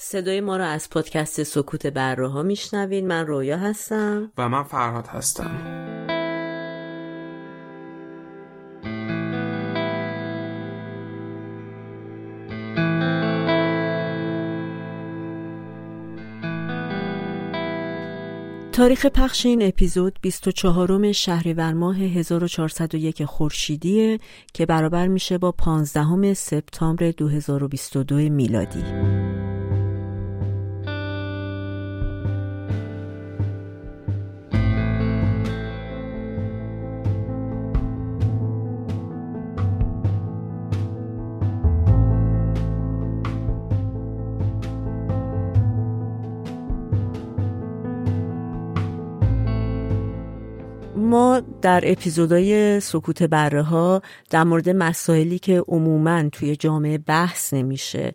صدای 0.00 0.40
ما 0.40 0.56
را 0.56 0.66
از 0.66 0.90
پادکست 0.90 1.42
سکوت 1.42 1.86
بره 1.86 2.28
ها 2.28 2.42
میشنوین 2.42 3.06
من 3.06 3.26
رویا 3.26 3.58
هستم. 3.58 4.32
و 4.38 4.48
من 4.48 4.62
فرهاد 4.62 5.06
هستم. 5.06 5.50
تاریخ 18.72 19.06
پخش 19.06 19.46
این 19.46 19.62
اپیزود 19.62 20.18
24 20.22 21.12
شهریور 21.12 21.72
ماه 21.72 21.96
1401 21.96 23.24
خورشیدیه 23.24 24.18
که 24.54 24.66
برابر 24.66 25.06
میشه 25.06 25.38
با 25.38 25.52
15 25.52 26.34
سپتامبر 26.34 27.10
2022 27.10 28.16
میلادی. 28.16 28.84
در 51.62 51.82
اپیزودهای 51.84 52.80
سکوت 52.80 53.22
بره 53.22 53.62
ها 53.62 54.02
در 54.30 54.44
مورد 54.44 54.68
مسائلی 54.68 55.38
که 55.38 55.64
عموما 55.68 56.28
توی 56.28 56.56
جامعه 56.56 56.98
بحث 56.98 57.54
نمیشه 57.54 58.12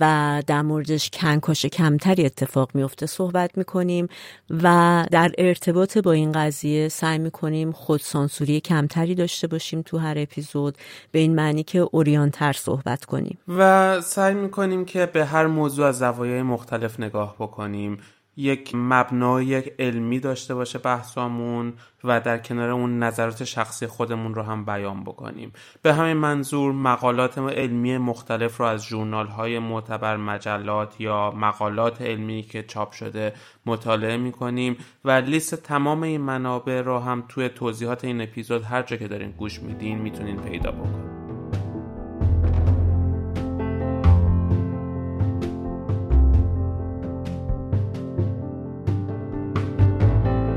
و 0.00 0.42
در 0.46 0.62
موردش 0.62 1.10
کنکاش 1.12 1.66
کمتری 1.66 2.26
اتفاق 2.26 2.70
میفته 2.74 3.06
صحبت 3.06 3.58
می‌کنیم 3.58 4.08
و 4.50 5.06
در 5.10 5.30
ارتباط 5.38 5.98
با 5.98 6.12
این 6.12 6.32
قضیه 6.32 6.88
سعی 6.88 7.18
می‌کنیم 7.18 7.72
خودسانسوری 7.72 8.60
کمتری 8.60 9.14
داشته 9.14 9.46
باشیم 9.46 9.82
تو 9.82 9.98
هر 9.98 10.14
اپیزود 10.18 10.78
به 11.12 11.18
این 11.18 11.34
معنی 11.34 11.62
که 11.62 11.78
اوریانتر 11.78 12.52
صحبت 12.52 13.04
کنیم. 13.04 13.38
و 13.48 14.00
سعی 14.00 14.34
می‌کنیم 14.34 14.84
که 14.84 15.06
به 15.06 15.24
هر 15.24 15.46
موضوع 15.46 15.86
از 15.86 15.98
زوایای 15.98 16.42
مختلف 16.42 17.00
نگاه 17.00 17.34
بکنیم. 17.38 17.98
یک 18.36 18.70
مبنای 18.74 19.54
علمی 19.58 20.20
داشته 20.20 20.54
باشه 20.54 20.78
بحثامون 20.78 21.72
و 22.04 22.20
در 22.20 22.38
کنار 22.38 22.70
اون 22.70 22.98
نظرات 22.98 23.44
شخصی 23.44 23.86
خودمون 23.86 24.34
رو 24.34 24.42
هم 24.42 24.64
بیان 24.64 25.04
بکنیم. 25.04 25.52
به 25.82 25.94
همین 25.94 26.16
منظور 26.16 26.72
مقالات 26.72 27.38
علمی 27.38 27.98
مختلف 27.98 28.56
رو 28.56 28.66
از 28.66 28.86
جورنال 28.86 29.26
های 29.26 29.58
معتبر 29.58 30.16
مجلات 30.16 31.00
یا 31.00 31.30
مقالات 31.30 32.02
علمی 32.02 32.42
که 32.42 32.62
چاپ 32.62 32.92
شده 32.92 33.32
مطالعه 33.66 34.16
می‌کنیم 34.16 34.76
و 35.04 35.10
لیست 35.10 35.54
تمام 35.54 36.02
این 36.02 36.20
منابع 36.20 36.82
رو 36.82 36.98
هم 36.98 37.24
توی 37.28 37.48
توضیحات 37.48 38.04
این 38.04 38.20
اپیزود 38.20 38.64
هر 38.64 38.82
جا 38.82 38.96
که 38.96 39.08
دارین 39.08 39.30
گوش 39.30 39.60
میدین 39.60 39.98
می‌تونین 39.98 40.36
پیدا 40.36 40.72
بکنیم 40.72 41.25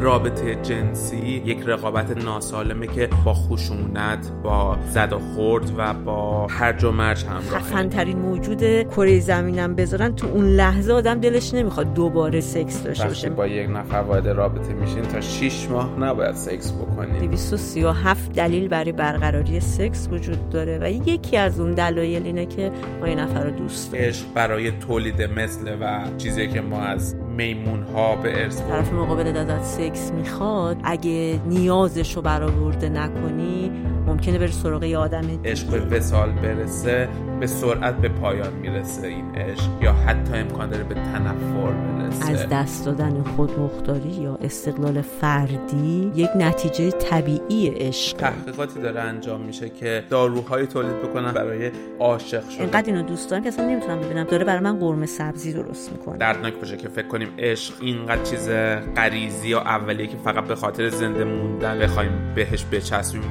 رابطه 0.02 0.56
جنسی 0.56 1.18
یک 1.18 1.64
رقابت 1.66 2.18
ناسالمه 2.18 2.88
که 2.88 3.10
با 3.26 3.34
خشونت 3.34 4.32
با 4.44 4.78
زد 4.90 5.14
و 5.14 5.20
خورد 5.20 5.72
و 5.78 5.94
با 5.94 6.48
هرج 6.48 6.84
و 6.84 6.92
مرج 6.92 7.26
همراه. 7.26 7.88
ترین 7.88 8.20
موجود 8.20 8.84
کره 8.84 9.20
زمینم 9.20 9.76
بذارن 9.76 10.16
تو 10.16 10.28
اون 10.28 10.46
لحظه 10.46 10.94
آدم 10.94 11.20
دلش 11.20 11.54
نمی‌خواد 11.54 11.94
دوباره 11.94 12.42
سکس 12.42 12.84
داشته 12.84 13.08
باشه. 13.08 13.30
با 13.30 13.48
یک 13.48 13.70
نفر 13.70 13.96
وارد 13.96 14.28
رابطه 14.28 14.74
میشین 14.74 15.02
تا 15.02 15.22
6 15.22 15.68
ماه 15.70 16.00
نباید 16.00 16.36
سکس 16.36 16.72
بکنید 16.72 17.22
237 17.22 18.32
دلیل 18.32 18.68
برای 18.68 18.92
برقراری 18.92 19.60
سکس 19.60 20.08
وجود 20.12 20.50
داره 20.50 20.80
و 20.82 20.92
یکی 20.92 21.38
از 21.38 21.60
اون 21.60 21.72
دلایل 21.72 22.24
اینه 22.24 22.46
که 22.46 22.72
ما 23.00 23.08
یه 23.08 23.16
نفر 23.16 23.44
رو 23.44 23.52
دوست 23.52 23.92
داریم. 23.92 24.14
برای 24.36 24.72
تولید 24.72 25.22
مثل 25.22 25.78
و 25.82 26.00
چیزی 26.18 26.48
که 26.48 26.62
ما 26.62 26.82
از 26.82 27.16
میمون 27.40 27.84
ها 27.84 28.16
به 28.16 28.44
ارث 28.44 28.62
طرف 28.62 28.94
مقابل 28.94 29.38
ازت 29.38 29.64
سکس 29.64 30.12
می‌خواد 30.12 30.78
اگه 30.84 31.40
نیازش 31.48 32.16
رو 32.16 32.22
برآورده 32.22 32.90
نکنی 32.90 33.72
ممکنه 34.10 34.40
بری 34.40 34.52
سراغ 34.52 34.84
یه 34.84 34.98
آدم 34.98 35.22
عشق 35.46 35.68
به 35.68 35.98
وسال 35.98 36.32
برسه 36.32 37.10
به 37.40 37.48
سرعت 37.48 37.96
به 37.96 38.10
پایان 38.10 38.54
می‌رسه 38.54 39.08
این 39.08 39.36
عشق 39.36 39.70
یا 39.82 39.94
حتی 39.94 40.34
امکان 40.34 40.70
داره 40.70 40.84
به 40.84 40.96
تنفر 40.96 41.72
برسه. 41.72 42.32
از 42.32 42.50
دست 42.50 42.86
دادن 42.86 43.24
خودمختاری 43.24 44.10
یا 44.10 44.36
استقلال 44.42 45.02
فردی 45.02 46.12
یک 46.16 46.30
نتیجه 46.36 46.92
طبیعی 46.92 47.68
عشق. 47.68 48.18
تحقیقاتی 48.18 48.82
داره 48.82 49.00
انجام 49.00 49.42
میشه 49.42 49.70
که 49.70 50.04
داروهای 50.10 50.68
تولید 50.68 51.02
بکنن 51.02 51.32
برای 51.32 51.72
عاشق 52.00 52.50
شدن. 52.50 52.62
اینقدر 52.62 52.94
اینو 52.94 53.02
دوست 53.02 53.30
دارم 53.30 53.44
که 53.44 53.50
اصلا 53.50 53.66
نمی‌تونم 53.66 54.00
ببینم. 54.00 54.24
داره 54.24 54.46
برای 54.46 54.60
من 54.60 54.80
قرمه 54.80 55.06
سبزی 55.06 55.54
درست 55.54 55.92
می‌کنه. 55.92 56.18
دردناک 56.18 56.54
باشه 56.54 56.78
که 56.78 56.88
فکر 56.90 57.08
کنیم 57.08 57.30
عشق 57.40 57.74
اینقدر 57.82 58.24
چیز 58.24 58.50
غریزی 58.96 59.48
یا 59.48 59.62
اولیه 59.62 60.08
که 60.08 60.18
فقط 60.18 60.44
به 60.44 60.56
خاطر 60.56 60.90
زنده 60.90 61.24
موندن 61.24 61.80
بخوایم 61.80 62.12
بهش 62.36 62.66
بچسبیم. 62.72 63.22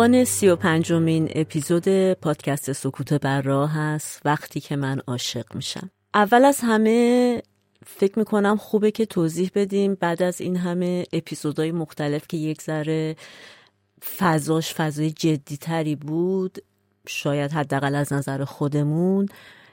عنوان 0.00 0.24
سی 0.24 0.48
و 0.48 0.56
پنجمین 0.56 1.28
اپیزود 1.34 2.12
پادکست 2.12 2.72
سکوت 2.72 3.12
بر 3.12 3.42
راه 3.42 3.72
هست 3.72 4.20
وقتی 4.24 4.60
که 4.60 4.76
من 4.76 5.00
عاشق 5.06 5.54
میشم. 5.54 5.90
اول 6.14 6.44
از 6.44 6.60
همه 6.62 7.42
فکر 7.86 8.18
می‌کنم 8.18 8.56
خوبه 8.56 8.90
که 8.90 9.06
توضیح 9.06 9.50
بدیم 9.54 9.94
بعد 9.94 10.22
از 10.22 10.40
این 10.40 10.56
همه 10.56 11.04
اپیزودهای 11.12 11.72
مختلف 11.72 12.28
که 12.28 12.36
یک 12.36 12.62
ذره 12.62 13.16
فضاش 14.18 14.74
فضای 14.74 15.10
جدی 15.10 15.56
تری 15.56 15.96
بود 15.96 16.58
شاید 17.08 17.52
حداقل 17.52 17.94
از 17.94 18.12
نظر 18.12 18.44
خودمون 18.44 19.28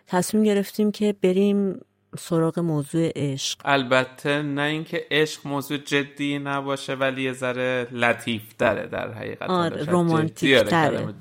تصمیم 0.08 0.44
گرفتیم 0.44 0.92
که 0.92 1.16
بریم 1.22 1.80
سراغ 2.20 2.60
موضوع 2.60 3.12
عشق. 3.16 3.60
البته 3.66 4.42
نه 4.42 4.62
اینکه 4.62 5.06
عشق 5.12 5.48
موضوع 5.48 5.78
جدی 5.78 6.40
نباشه 6.40 6.94
ولی 6.94 7.24
یه 7.24 7.34
ذره 7.34 7.88
لطیف 7.92 8.44
داره 8.58 8.88
در 8.88 9.14
حقیقت. 9.14 9.50
آره 9.50 9.84
رومانتیک 9.84 10.58
تره. 10.58 11.14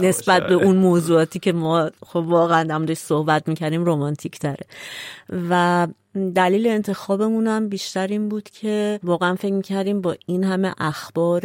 نسبت 0.00 0.46
به 0.46 0.54
اون 0.54 0.76
موضوعاتی 0.76 1.38
که 1.38 1.52
ما 1.52 1.90
خب 2.06 2.24
واقعا 2.26 2.74
هم 2.74 2.94
صحبت 2.94 3.48
می‌کردیم 3.48 3.84
رومانتیک 3.84 4.38
تره. 4.38 4.66
و 5.50 5.86
دلیل 6.34 6.66
انتخابمون 6.66 7.46
هم 7.46 7.68
بیشتر 7.68 8.06
این 8.06 8.28
بود 8.28 8.50
که 8.50 9.00
واقعا 9.02 9.34
فکر 9.34 9.52
می‌کردیم 9.52 10.00
با 10.00 10.16
این 10.26 10.44
همه 10.44 10.74
اخبار 10.78 11.42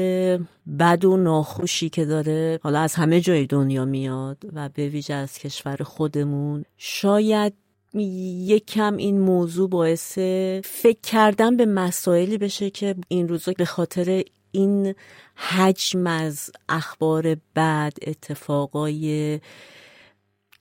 بد 0.79 1.05
و 1.05 1.17
ناخوشی 1.17 1.89
که 1.89 2.05
داره 2.05 2.59
حالا 2.63 2.79
از 2.79 2.95
همه 2.95 3.21
جای 3.21 3.45
دنیا 3.45 3.85
میاد 3.85 4.37
و 4.53 4.69
به 4.69 4.87
ویژه 4.87 5.13
از 5.13 5.37
کشور 5.37 5.77
خودمون 5.83 6.65
شاید 6.77 7.53
یک 7.93 8.65
کم 8.65 8.97
این 8.97 9.19
موضوع 9.19 9.69
باعث 9.69 10.17
فکر 10.63 10.99
کردن 11.03 11.57
به 11.57 11.65
مسائلی 11.65 12.37
بشه 12.37 12.69
که 12.69 12.95
این 13.07 13.27
روزا 13.27 13.51
به 13.57 13.65
خاطر 13.65 14.23
این 14.51 14.95
حجم 15.35 16.07
از 16.07 16.51
اخبار 16.69 17.37
بد 17.55 17.93
اتفاقای 18.07 19.39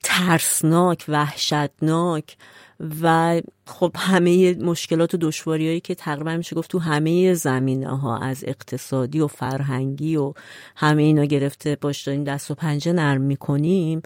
ترسناک 0.03 1.05
وحشتناک 1.09 2.37
و 3.03 3.41
خب 3.67 3.93
همه 3.97 4.55
مشکلات 4.55 5.15
و 5.15 5.19
دشواریهایی 5.21 5.81
که 5.81 5.95
تقریبا 5.95 6.37
میشه 6.37 6.57
گفت 6.57 6.71
تو 6.71 6.79
همه 6.79 7.35
زمینه 7.35 7.97
ها 7.97 8.19
از 8.19 8.45
اقتصادی 8.47 9.21
و 9.21 9.27
فرهنگی 9.27 10.17
و 10.17 10.33
همه 10.77 11.03
اینا 11.03 11.25
گرفته 11.25 11.77
باش 11.81 12.03
داریم 12.03 12.25
دست 12.25 12.51
و 12.51 12.55
پنجه 12.55 12.93
نرم 12.93 13.21
می‌کنیم. 13.21 14.03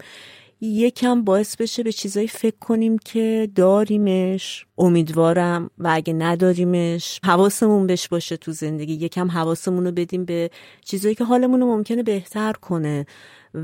یکم 0.65 1.23
باعث 1.23 1.55
بشه 1.55 1.83
به 1.83 1.91
چیزایی 1.91 2.27
فکر 2.27 2.55
کنیم 2.59 2.97
که 2.97 3.49
داریمش. 3.55 4.65
امیدوارم 4.77 5.69
و 5.77 5.89
اگه 5.93 6.13
نداریمش 6.13 7.19
حواسمون 7.23 7.87
بهش 7.87 8.07
باشه 8.07 8.37
تو 8.37 8.51
زندگی. 8.51 8.93
یکم 8.93 9.31
حواسمون 9.31 9.85
رو 9.85 9.91
بدیم 9.91 10.25
به 10.25 10.49
چیزایی 10.85 11.15
که 11.15 11.23
حالمون 11.23 11.59
رو 11.59 11.65
ممکنه 11.65 12.03
بهتر 12.03 12.53
کنه. 12.53 13.05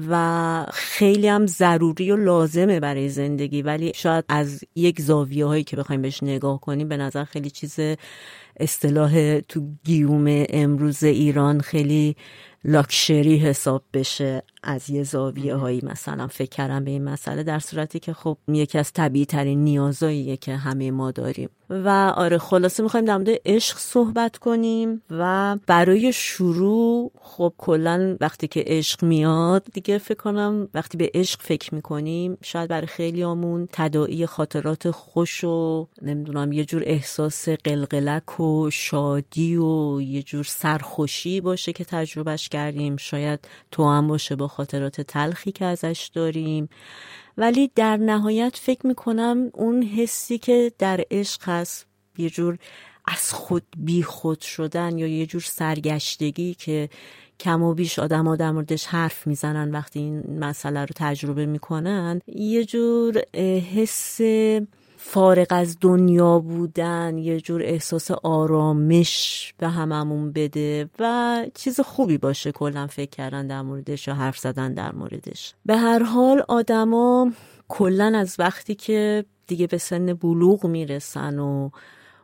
و 0.10 0.66
خیلی 0.74 1.28
هم 1.28 1.48
ضروری 1.48 2.12
و 2.12 2.16
لازمه 2.16 2.80
برای 2.80 3.10
زندگی. 3.10 3.62
ولی 3.62 3.92
شاید 3.96 4.26
از 4.30 4.64
یک 4.76 5.02
زاویه 5.02 5.46
هایی 5.46 5.64
که 5.64 5.76
بخوایم 5.76 6.02
بهش 6.02 6.24
نگاه 6.24 6.62
کنیم 6.62 6.88
به 6.88 6.98
نظر 6.98 7.24
خیلی 7.24 7.50
چیز 7.50 7.80
اصطلاح 8.60 9.40
تو 9.40 9.62
گیوم 9.84 10.26
امروز 10.50 11.04
ایران 11.04 11.62
خیلی 11.62 12.16
لاکشری 12.64 13.38
حساب 13.38 13.84
بشه. 13.94 14.44
از 14.64 14.90
یه 14.90 15.04
زاویه 15.04 15.56
هایی 15.56 15.82
مثلا 15.84 16.28
فکر 16.28 16.50
کردم 16.50 16.84
به 16.84 16.92
این 16.92 17.04
مسئله 17.04 17.44
در 17.44 17.60
صورتی 17.60 18.00
که 18.00 18.14
خب 18.14 18.38
یکی 18.48 18.78
از 18.78 18.94
طبیعی 18.94 19.26
ترین 19.26 19.64
نیازاییه 19.64 20.38
که 20.38 20.56
همه 20.56 20.92
ما 20.92 21.12
داریم. 21.12 21.50
و 21.70 22.14
آره 22.16 22.38
خلاصه 22.38 22.84
می‌خوایم 22.84 23.06
در 23.06 23.18
مورد 23.18 23.30
عشق 23.46 23.78
صحبت 23.78 24.38
کنیم 24.38 25.02
و 25.12 25.58
برای 25.68 26.14
شروع 26.14 27.12
خب 27.22 27.54
کلا 27.58 28.18
وقتی 28.22 28.48
که 28.48 28.64
عشق 28.68 29.04
میاد 29.04 29.64
دیگه 29.74 29.98
فکر 29.98 30.18
کنم 30.18 30.68
وقتی 30.74 30.98
به 30.98 31.12
عشق 31.14 31.42
فکر 31.42 31.76
می‌کنیم 31.76 32.38
شاید 32.44 32.70
برای 32.70 32.88
خیلی 32.88 33.24
آمون 33.24 33.68
تدائی 33.74 34.26
خاطرات 34.26 34.92
خوش 34.92 35.44
و 35.44 35.88
نمی‌دونم 36.02 36.52
یه 36.52 36.66
جور 36.66 36.84
احساس 36.86 37.50
قلقلک 37.50 38.40
و 38.40 38.70
شادی 38.70 39.56
و 39.56 40.02
یه 40.02 40.24
جور 40.24 40.44
سرخوشی 40.44 41.42
باشه 41.42 41.74
که 41.74 41.86
تجربهش 41.86 42.50
کردیم. 42.50 42.98
شاید 42.98 43.48
تو 43.72 43.90
هم 43.90 44.08
باشه 44.08 44.36
با 44.36 44.48
خاطرات 44.50 45.02
تلخی 45.02 45.52
که 45.52 45.66
ازش 45.66 46.12
داریم. 46.14 46.70
ولی 47.38 47.72
در 47.76 47.98
نهایت 47.98 48.56
فکر 48.56 48.88
می‌کنم 48.88 49.50
اون 49.54 49.84
حسی 49.84 50.38
که 50.38 50.72
در 50.80 51.04
عشق 51.12 51.50
هست 51.50 51.86
یه 52.18 52.30
جور 52.30 52.58
از 53.06 53.34
خود 53.34 53.64
بی 53.78 54.04
خود 54.04 54.42
شدن 54.42 54.98
یا 54.98 55.08
یه 55.08 55.26
جور 55.26 55.42
سرگشتگی 55.42 56.54
که 56.54 56.90
کم 57.40 57.64
و 57.64 57.74
بیش 57.74 58.00
آدم 58.00 58.28
ها 58.28 58.36
در 58.36 58.52
موردش 58.52 58.86
حرف 58.86 59.28
می‌زنن 59.28 59.72
وقتی 59.72 60.00
این 60.00 60.40
مسئله 60.40 60.80
رو 60.80 60.94
تجربه 60.96 61.46
می‌کنن 61.46 62.22
یه 62.28 62.66
جور 62.66 63.22
حس 63.74 64.22
فارغ 65.02 65.48
از 65.50 65.78
دنیا 65.82 66.40
بودن 66.40 67.18
یه 67.18 67.42
جور 67.42 67.62
احساس 67.64 68.12
آرامش 68.12 69.54
به 69.58 69.68
هممون 69.68 70.32
بده 70.32 70.90
و 71.00 71.46
چیز 71.54 71.80
خوبی 71.80 72.18
باشه 72.18 72.52
کلا 72.52 72.88
فکر 72.88 73.10
کردن 73.10 73.48
در 73.48 73.62
موردش 73.62 74.08
یا 74.08 74.14
حرف 74.14 74.38
زدن 74.38 74.74
در 74.74 74.92
موردش. 74.92 75.54
به 75.66 75.78
هر 75.78 76.04
حال 76.04 76.44
آدما 76.48 77.32
کلا 77.68 78.14
از 78.16 78.36
وقتی 78.40 78.76
که 78.76 79.26
دیگه 79.48 79.68
به 79.68 79.78
سن 79.78 80.14
بلوغ 80.14 80.66
می‌رسن 80.66 81.40
و 81.40 81.70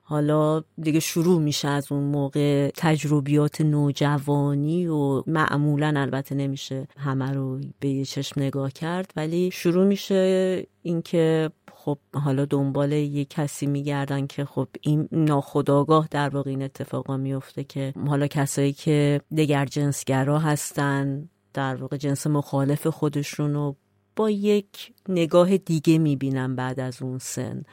حالا 0.04 0.63
دیگه 0.81 1.00
شروع 1.00 1.42
میشه 1.42 1.68
از 1.68 1.92
اون 1.92 2.04
موقع 2.04 2.72
تجربیات 2.77 3.62
نوجوانی 3.62 4.88
و 4.88 5.24
معمولا 5.27 5.94
البته 5.98 6.36
نمیشه 6.36 6.88
همه 6.98 7.31
رو 7.31 7.60
به 7.80 7.88
یه 7.88 8.06
چشم 8.06 8.42
نگاه 8.42 8.72
کرد 8.72 9.12
ولی 9.16 9.51
شروع 9.51 9.86
میشه 9.86 10.68
اینکه 10.81 11.51
خب 11.86 11.98
حالا 12.14 12.46
دنبال 12.46 12.92
یه 12.92 13.26
کسی 13.26 13.66
میگردن 13.66 14.28
که 14.28 14.46
خب 14.46 14.68
این 14.82 15.08
ناخداگاه 15.12 16.08
در 16.12 16.30
واقع 16.30 16.50
این 16.50 16.62
اتفاقا 16.64 17.18
میفته 17.18 17.64
که 17.64 17.94
حالا 18.08 18.28
کسایی 18.28 18.74
که 18.74 19.22
دگر 19.38 19.66
جنسگرا 19.66 20.40
هستن 20.40 21.30
در 21.54 21.76
واقع 21.76 21.98
جنس 21.98 22.28
مخالف 22.28 22.88
خودشون 22.88 23.54
رو 23.54 23.76
با 24.16 24.30
یک 24.30 24.94
نگاه 25.10 25.58
دیگه 25.58 25.98
می‌بینم 25.98 26.56
بعد 26.56 26.80
از 26.80 27.02
اون 27.02 27.18
سن. 27.18 27.64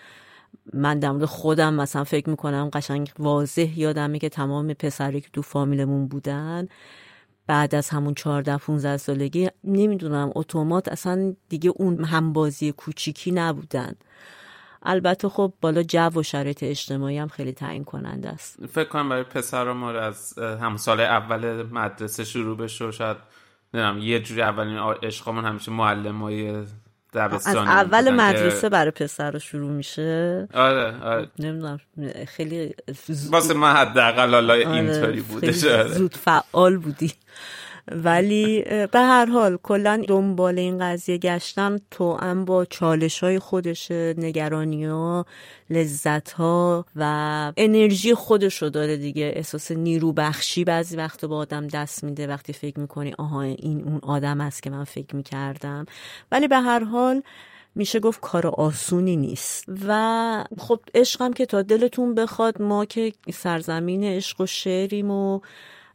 من 0.73 0.99
در 0.99 1.11
مورد 1.11 1.25
خودم 1.25 1.75
مثلا 1.75 2.05
فکر 2.05 2.31
می‌کنم 2.31 2.71
قشنگ 2.73 3.11
واضح 3.19 3.79
یادمه 3.81 4.19
که 4.19 4.29
تمام 4.29 4.75
پسری 4.75 5.21
که 5.21 5.29
تو 5.33 5.43
فامیلمون 5.43 6.09
بودن. 6.09 6.69
بعد 7.53 7.75
از 7.75 7.89
همون 7.91 8.15
14 8.15 8.57
15 8.57 8.97
سالگی 8.97 9.49
نمی‌دونم 9.65 10.33
اتومات 10.35 10.89
اصلا 10.89 11.35
دیگه 11.49 11.73
اون 11.77 12.05
همبازی 12.05 12.73
کوچیکی 12.73 13.31
نبودن. 13.31 13.95
البته 14.83 15.29
خب 15.29 15.53
بالا 15.61 15.83
جو 15.83 16.11
و 16.21 16.23
شرایط 16.23 16.63
اجتماعی 16.63 17.19
هم 17.19 17.29
خیلی 17.29 17.53
تعیین 17.53 17.85
کننده 17.85 18.29
است. 18.29 18.67
فکر 18.67 18.89
کنم 18.89 19.09
برای 19.09 19.23
پسر 19.23 19.73
ما 19.73 19.91
از 19.91 20.39
هم 20.39 20.77
سال 20.77 21.01
اول 21.01 21.63
مدرسه 21.63 22.25
شروع 22.25 22.57
بشه 22.57 22.91
شاید 22.91 23.17
نمی‌دونم 23.75 23.99
یه 23.99 24.21
جوری 24.21 24.43
اولین 24.43 24.79
عشقمون 25.03 25.45
همیشه 25.45 25.73
معلمای 25.73 26.65
از 27.15 27.47
اول 27.57 28.11
مدرسه 28.11 28.69
برای 28.69 28.91
پسر 28.91 29.31
رو 29.31 29.39
شروع 29.39 29.71
میشه. 29.71 30.49
آره 30.55 31.03
آره. 31.03 31.29
نمی‌دونم 31.39 31.81
خیلی 32.29 32.75
واسه 33.31 33.55
من 33.55 33.73
حداقل 33.73 34.31
حالا 34.31 34.53
آره، 34.53 34.69
اینطوری 34.69 35.21
بوده. 35.21 35.79
آره. 35.79 35.89
زود 35.89 36.17
فعال 36.17 36.77
بودی. 36.77 37.13
ولی 37.89 38.63
به 38.63 39.01
هر 39.01 39.27
حال 39.27 39.57
کلا 39.57 40.05
دنبال 40.09 40.59
این 40.59 40.79
قضیه 40.79 41.19
گشتن 41.19 41.79
تو 41.91 42.17
هم 42.17 42.45
با 42.45 42.65
چالش 42.65 43.25
های 43.25 43.39
خودش 43.39 43.91
نگرانی 43.91 44.85
ها 44.85 45.27
لذت 45.71 46.33
ها 46.33 46.87
و 46.97 47.53
انرژی 47.57 48.15
خودش 48.15 48.63
رو 48.63 48.71
داره 48.71 48.97
دیگه. 48.97 49.33
احساس 49.37 49.71
نیرو 49.71 50.13
بخشی 50.13 50.65
بعضی 50.65 50.97
وقت 50.97 51.25
با 51.25 51.37
آدم 51.37 51.67
دست 51.67 52.05
میده. 52.05 52.27
وقتی 52.27 52.53
فکر 52.53 52.81
می‌کنی 52.81 53.15
آها 53.19 53.43
این 53.43 53.85
اون 53.85 54.01
آدم 54.03 54.41
است 54.41 54.63
که 54.63 54.71
من 54.71 54.85
فکر 54.85 55.17
می‌کردم. 55.17 55.87
ولی 56.33 56.49
به 56.49 56.59
هر 56.59 56.85
حال 56.85 57.23
میشه 57.75 58.01
گفت 58.01 58.21
کار 58.21 58.47
آسونی 58.47 59.17
نیست. 59.17 59.65
و 59.87 60.45
خب 60.59 60.81
عشقم 60.95 61.33
که 61.33 61.47
تا 61.47 61.63
دلتون 61.63 62.15
بخواد 62.15 62.63
ما 62.63 62.85
که 62.85 63.13
سرزمین 63.35 64.05
عشق 64.05 64.41
و 64.41 64.47
شعریم 64.47 65.11
و 65.11 65.41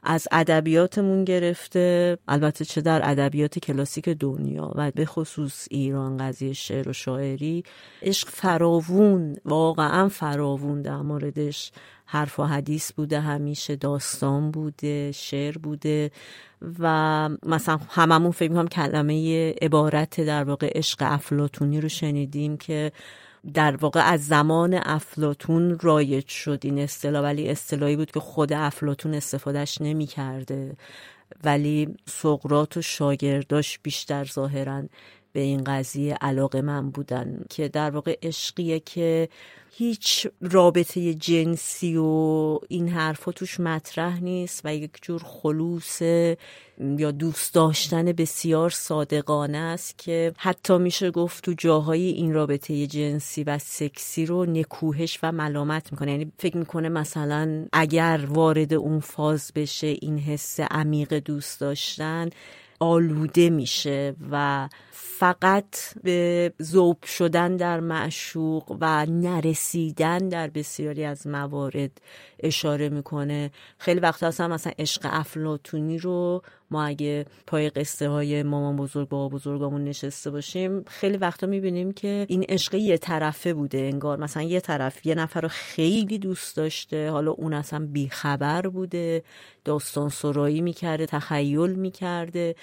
از 0.09 0.27
ادبیاتمون 0.31 1.23
گرفته. 1.23 2.17
البته 2.27 2.65
چه 2.65 2.81
در 2.81 3.09
ادبیات 3.09 3.59
کلاسیک 3.59 4.09
دنیا 4.09 4.71
و 4.75 4.91
به 4.91 5.05
خصوص 5.05 5.67
ایران 5.71 6.17
قضیه 6.17 6.53
شعر 6.53 6.89
و 6.89 6.93
شاعری 6.93 7.63
عشق 8.01 8.27
فراوون 8.27 9.35
واقعا 9.45 10.09
فراوون 10.09 10.81
در 10.81 11.01
موردش. 11.01 11.71
حرف 12.05 12.39
و 12.39 12.43
حدیث 12.43 12.91
بوده 12.91 13.19
همیشه 13.19 13.75
داستان 13.75 14.51
بوده 14.51 15.11
شعر 15.11 15.57
بوده 15.57 16.11
و 16.79 17.29
مثلا 17.45 17.79
هممون 17.89 18.31
فکر 18.31 18.49
می‌کنم 18.49 18.67
کلمه 18.67 19.51
عبارت 19.61 20.21
در 20.21 20.43
واقع 20.43 20.71
عشق 20.75 20.97
افلاتونی 21.01 21.81
رو 21.81 21.89
شنیدیم 21.89 22.57
که 22.57 22.91
در 23.53 23.75
واقع 23.75 24.11
از 24.11 24.27
زمان 24.27 24.73
افلاتون 24.73 25.79
رایج 25.79 26.27
شد. 26.27 26.59
این 26.63 26.79
اصطلاح 26.79 27.23
ولی 27.23 27.49
اصطلاحی 27.49 27.95
بود 27.95 28.11
که 28.11 28.19
خود 28.19 28.53
افلاتون 28.53 29.13
استفادهش 29.13 29.81
نمی 29.81 30.05
کرده 30.05 30.77
ولی 31.43 31.95
سقرات 32.05 32.77
و 32.77 32.81
شاگرداش 32.81 33.79
بیشتر 33.79 34.25
ظاهرا 34.25 34.83
به 35.33 35.39
این 35.39 35.63
قضیه 35.63 36.13
علاقه 36.13 36.61
من 36.61 36.89
بودن 36.89 37.41
که 37.49 37.67
در 37.67 37.89
واقع 37.89 38.17
عشقیه 38.21 38.79
که 38.79 39.29
هیچ 39.79 40.27
رابطه 40.41 41.13
جنسی 41.13 41.97
و 41.97 42.03
این 42.67 42.89
حرفا 42.89 43.31
توش 43.31 43.59
مطرح 43.59 44.23
نیست 44.23 44.61
و 44.63 44.75
یک 44.75 44.91
جور 45.01 45.21
خلوص 45.25 46.01
یا 46.97 47.11
دوست 47.11 47.53
داشتن 47.53 48.05
بسیار 48.05 48.69
صادقانه 48.69 49.57
است 49.57 49.97
که 49.97 50.33
حتی 50.37 50.77
میشه 50.77 51.11
گفت 51.11 51.43
تو 51.43 51.53
جاهای 51.57 52.01
این 52.01 52.33
رابطه 52.33 52.87
جنسی 52.87 53.43
و 53.43 53.57
سکسی 53.57 54.25
رو 54.25 54.45
نکوهش 54.45 55.19
و 55.23 55.31
ملامت 55.31 55.91
می‌کنه. 55.91 56.11
یعنی 56.11 56.31
فکر 56.39 56.57
می‌کنه 56.57 56.89
مثلا 56.89 57.65
اگر 57.73 58.21
وارد 58.29 58.73
اون 58.73 58.99
فاز 58.99 59.51
بشه 59.55 59.87
این 59.87 60.19
حس 60.19 60.59
عمیق 60.59 61.13
دوست 61.13 61.59
داشتن 61.59 62.29
آلوده 62.79 63.49
میشه 63.49 64.15
و 64.31 64.69
فقط 64.91 65.75
به 66.03 66.53
زوب 66.59 67.03
شدن 67.03 67.55
در 67.55 67.79
معشوق 67.79 68.77
و 68.81 69.05
نرسیدن 69.05 70.17
در 70.17 70.47
بسیاری 70.47 71.03
از 71.03 71.27
موارد 71.27 72.01
اشاره 72.39 72.89
می‌کنه. 72.89 73.51
خیلی 73.77 73.99
وقت 73.99 74.23
هستن 74.23 74.51
مثلا 74.51 74.73
عشق 74.79 75.01
افلاتونی 75.11 75.97
رو 75.97 76.41
ما 76.71 76.83
اگه 76.83 77.25
پای 77.47 77.69
قصه 77.69 78.09
های 78.09 78.43
مامان 78.43 78.75
بزرگ 78.75 79.09
با 79.09 79.29
بزرگامون 79.29 79.83
نشسته 79.83 80.31
باشیم 80.31 80.83
خیلی 80.87 81.17
وقتا 81.17 81.47
می‌بینیم 81.47 81.91
که 81.91 82.25
این 82.29 82.43
عشق 82.43 82.75
یه 82.75 82.97
طرفه 82.97 83.53
بوده 83.53 83.77
انگار. 83.77 84.19
مثلا 84.19 84.43
یه 84.43 84.59
طرف 84.59 85.05
یه 85.05 85.15
نفر 85.15 85.41
رو 85.41 85.47
خیلی 85.47 86.17
دوست 86.17 86.57
داشته 86.57 87.09
حالا 87.11 87.31
اون 87.31 87.53
اصلا 87.53 87.87
بیخبر 87.91 88.61
بوده 88.61 89.23
داستان 89.65 90.09
سرایی 90.09 90.61
می‌کرده 90.61 91.05
تخیل 91.05 91.73
می‌کرده. 91.73 92.55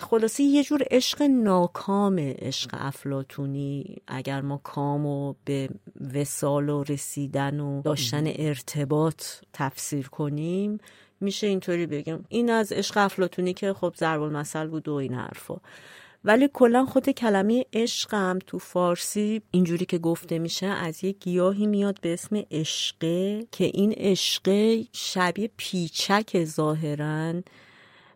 خلاصی 0.00 0.42
یه 0.44 0.64
جور 0.64 0.82
عشق 0.90 1.22
ناکام 1.22 2.18
عشق 2.18 2.70
افلاتونی 2.72 3.96
اگر 4.06 4.40
ما 4.40 4.60
کام 4.64 5.06
و 5.06 5.34
به 5.44 5.68
وسال 6.14 6.68
و 6.68 6.82
رسیدن 6.82 7.60
و 7.60 7.82
داشتن 7.82 8.24
ارتباط 8.26 9.22
تفسیر 9.52 10.08
کنیم 10.08 10.78
میشه 11.20 11.46
اینطوری 11.46 11.86
بگیم. 11.86 12.24
این 12.28 12.50
از 12.50 12.72
عشق 12.72 12.96
افلاتونی 12.96 13.54
که 13.54 13.72
خب 13.72 13.94
ضرب 13.96 14.22
المثل 14.22 14.66
بود 14.66 14.88
و 14.88 14.94
این 14.94 15.14
حرفا. 15.14 15.56
ولی 16.24 16.50
کلا 16.52 16.84
خود 16.84 17.10
کلمه 17.10 17.66
عشقم 17.72 18.38
تو 18.46 18.58
فارسی 18.58 19.42
اینجوری 19.50 19.84
که 19.84 19.98
گفته 19.98 20.38
میشه 20.38 20.66
از 20.66 21.04
یه 21.04 21.12
گیاهی 21.12 21.66
میاد 21.66 22.00
به 22.00 22.12
اسم 22.12 22.42
عشقه 22.50 23.46
که 23.52 23.64
این 23.64 23.92
عشقه 23.92 24.84
شبیه 24.92 25.50
پیچک 25.56 26.44
ظاهرا. 26.44 27.34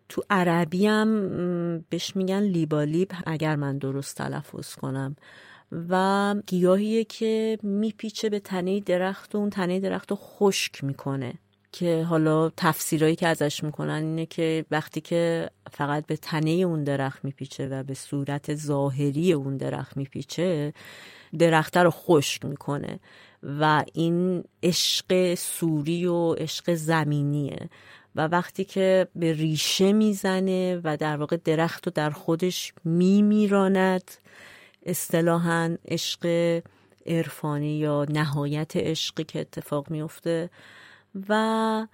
تو 0.09 0.23
عربی 0.29 0.87
هم 0.87 1.79
بهش 1.89 2.15
میگن 2.15 2.41
لیبالیب 2.41 3.11
اگر 3.25 3.55
من 3.55 3.77
درست 3.77 4.17
تلفظ 4.17 4.75
کنم. 4.75 5.15
و 5.89 6.35
گیاهیه 6.47 7.03
که 7.03 7.59
میپیچه 7.63 8.29
به 8.29 8.39
تنه 8.39 8.79
درخت 8.79 9.35
و 9.35 9.37
اون 9.37 9.49
تنه 9.49 9.79
درخت 9.79 10.11
رو 10.11 10.17
خشک 10.21 10.83
می‌کنه. 10.83 11.33
که 11.75 12.03
حالا 12.03 12.49
تفسیرهایی 12.57 13.15
که 13.15 13.27
ازش 13.27 13.63
می‌کنن 13.63 14.03
اینه 14.03 14.25
که 14.25 14.65
وقتی 14.71 15.01
که 15.01 15.49
فقط 15.71 16.05
به 16.05 16.17
تنه 16.17 16.49
اون 16.49 16.83
درخت 16.83 17.25
میپیچه 17.25 17.67
و 17.67 17.83
به 17.83 17.93
صورت 17.93 18.55
ظاهری 18.55 19.33
اون 19.33 19.57
درخت 19.57 19.97
میپیچه 19.97 20.73
درخته 21.39 21.83
رو 21.83 21.89
خشک 21.89 22.45
می‌کنه 22.45 22.99
و 23.43 23.83
این 23.93 24.43
عشق 24.63 25.35
سوری 25.35 26.05
و 26.05 26.33
عشق 26.33 26.73
زمینیه. 26.73 27.69
و 28.15 28.27
وقتی 28.27 28.63
که 28.63 29.07
به 29.15 29.33
ریشه 29.33 29.93
می‌زنه 29.93 30.81
و 30.83 30.97
در 30.97 31.17
واقع 31.17 31.37
درخت 31.37 31.87
رو 31.87 31.91
در 31.95 32.09
خودش 32.09 32.73
میمیراند 32.83 34.11
اصطلاحا 34.85 35.77
عشق 35.87 36.61
عرفانی 37.05 37.77
یا 37.77 38.05
نهایت 38.09 38.77
عشقی 38.77 39.23
که 39.23 39.39
اتفاق 39.39 39.91
میفته 39.91 40.49
و 41.29 41.87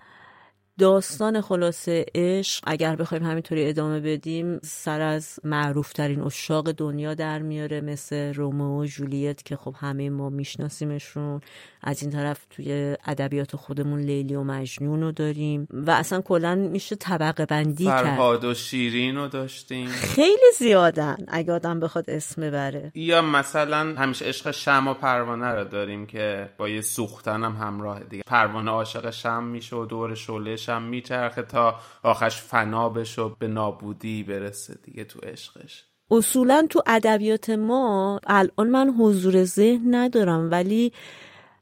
داستان 0.81 1.41
خلاصه 1.41 2.05
عشق 2.15 2.63
اگر 2.67 2.95
بخوایم 2.95 3.23
همینطوری 3.23 3.69
ادامه 3.69 4.00
بدیم 4.00 4.59
سر 4.63 5.01
از 5.01 5.39
معروف 5.43 5.93
ترین 5.93 6.21
اشاق 6.21 6.71
دنیا 6.71 7.13
در 7.13 7.39
میاره 7.39 7.81
مثل 7.81 8.33
رومو 8.33 8.81
و 8.81 8.85
جولیت 8.85 9.43
که 9.43 9.55
خب 9.55 9.75
همه 9.79 10.09
ما 10.09 10.29
میشناسیمشون. 10.29 11.41
از 11.81 12.01
این 12.01 12.11
طرف 12.11 12.45
توی 12.50 12.97
ادبیات 13.05 13.55
خودمون 13.55 14.00
لیلی 14.00 14.35
و 14.35 14.43
مجنون 14.43 15.01
رو 15.01 15.11
داریم 15.11 15.67
و 15.71 15.91
اصلا 15.91 16.21
کلا 16.21 16.55
میشه 16.55 16.95
طبقه 16.95 17.45
بندی 17.45 17.85
کرد. 17.85 18.03
فرهاد 18.03 18.43
و 18.43 18.53
شیرین 18.53 19.15
رو 19.15 19.27
داشتیم. 19.27 19.88
خیلی 19.88 20.51
زیادن 20.57 21.17
اگه 21.27 21.53
آدم 21.53 21.79
بخواد 21.79 22.09
اسم 22.09 22.41
ببره. 22.41 22.91
یا 22.95 23.21
مثلا 23.21 23.95
همیشه 23.97 24.25
عشق 24.25 24.51
شم 24.51 24.88
و 24.88 24.93
پروانه 24.93 25.47
رو 25.47 25.63
داریم 25.63 26.05
که 26.05 26.50
با 26.57 26.69
یه 26.69 26.81
سوختن 26.81 27.43
هم 27.43 27.53
همراه 27.53 28.00
دیگه. 28.03 28.23
پروانه 28.27 28.71
عاشق 28.71 29.09
شم 29.09 29.43
میشه 29.43 29.75
و 29.75 29.85
دور 29.85 30.15
شعله 30.15 30.55
شم 30.55 30.71
میچرخه 30.80 31.42
تا 31.42 31.75
آخرش 32.04 32.42
فنا 32.42 32.90
بشه 32.90 33.22
و 33.22 33.30
به 33.40 33.48
نابودی 33.48 34.24
برسه 34.24 34.78
دیگه 34.84 35.04
تو 35.04 35.20
عشقش. 35.20 35.86
اصولا 36.12 36.68
تو 36.70 36.82
ادبیات 36.88 37.50
ما 37.50 38.20
الان 38.28 38.70
من 38.70 38.90
حضور 39.00 39.44
ذهن 39.44 39.96
ندارم 39.96 40.51
ولی 40.51 40.92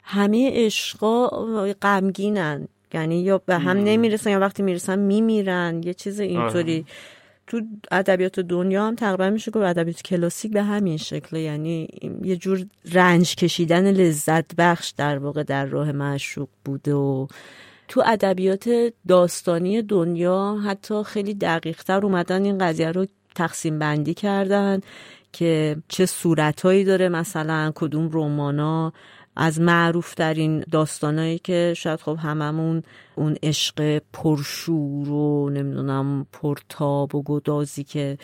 همه 0.02 0.50
عشقا 0.54 1.28
غمگینن. 1.82 2.68
یعنی 2.94 3.22
یا 3.22 3.38
به 3.38 3.58
هم 3.58 3.76
نمی‌رسن 3.76 4.30
یا 4.30 4.40
وقتی 4.40 4.62
می‌رسن 4.62 4.98
میمیرن. 4.98 5.82
یه 5.84 5.94
چیز 5.94 6.20
اینطوری. 6.20 6.74
آره. 6.74 6.84
تو 7.46 7.60
ادبیات 7.90 8.40
دنیا 8.40 8.86
هم 8.86 8.94
تقریبا 8.94 9.30
میشه 9.30 9.50
گفت 9.50 9.64
ادبیات 9.64 10.02
کلاسیک 10.02 10.52
به 10.52 10.62
همین 10.62 10.96
شکله 10.96 11.40
یعنی 11.40 11.88
یه 12.22 12.36
جور 12.36 12.66
رنج 12.92 13.34
کشیدن 13.34 13.90
لذت 13.90 14.54
بخش 14.54 14.90
در 14.96 15.18
واقع 15.18 15.42
در 15.42 15.66
راه 15.66 15.92
معشوق 15.92 16.48
بوده 16.64 16.94
و 16.94 17.26
تو 17.90 18.02
ادبیات 18.06 18.68
داستانی 19.08 19.82
دنیا 19.82 20.56
حتی 20.64 21.02
خیلی 21.04 21.34
دقیقتر 21.34 22.06
اومدن 22.06 22.44
این 22.44 22.58
قضیه 22.58 22.92
رو 22.92 23.06
تقسیم 23.34 23.78
بندی 23.78 24.14
کردن 24.14 24.80
که 25.32 25.76
چه 25.88 26.06
صورتهایی 26.06 26.84
داره 26.84 27.08
مثلا 27.08 27.72
کدوم 27.74 28.08
رومانا 28.08 28.92
از 29.36 29.60
معروف 29.60 30.14
ترین 30.14 30.64
داستانایی 30.72 31.38
که 31.38 31.74
شاید 31.76 32.00
خب 32.00 32.18
هممون 32.22 32.82
اون 33.16 33.36
عشق 33.42 34.02
پرشور 34.12 35.08
و 35.08 35.50
نمی‌دونم 35.50 36.26
پرتاب 36.32 37.14
و 37.14 37.22
گدازی 37.22 37.84
که 37.84 38.18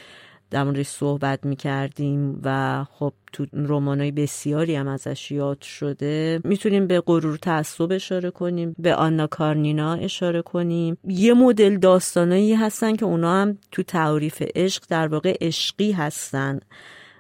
در 0.50 0.64
موردش 0.64 0.86
صحبت 0.86 1.46
می‌کردیم 1.46 2.40
و 2.44 2.84
خب 2.90 3.12
تو 3.32 3.46
رمانای 3.52 4.10
بسیاری 4.10 4.74
هم 4.74 4.88
ازش 4.88 5.30
یاد 5.30 5.62
شده. 5.62 6.40
می‌تونیم 6.44 6.86
به 6.86 7.00
غرور 7.00 7.36
تعصب 7.36 7.92
اشاره 7.92 8.30
کنیم 8.30 8.74
به 8.78 8.94
آنا 8.94 9.26
کارنینا 9.26 9.94
اشاره 9.94 10.42
کنیم. 10.42 10.96
یه 11.04 11.34
مدل 11.34 11.76
داستانایی 11.78 12.54
هستن 12.54 12.96
که 12.96 13.04
اونا 13.04 13.42
هم 13.42 13.58
تو 13.72 13.82
تعریف 13.82 14.42
عشق 14.54 14.84
در 14.88 15.08
واقع 15.08 15.36
عشقی 15.40 15.92
هستن. 15.92 16.60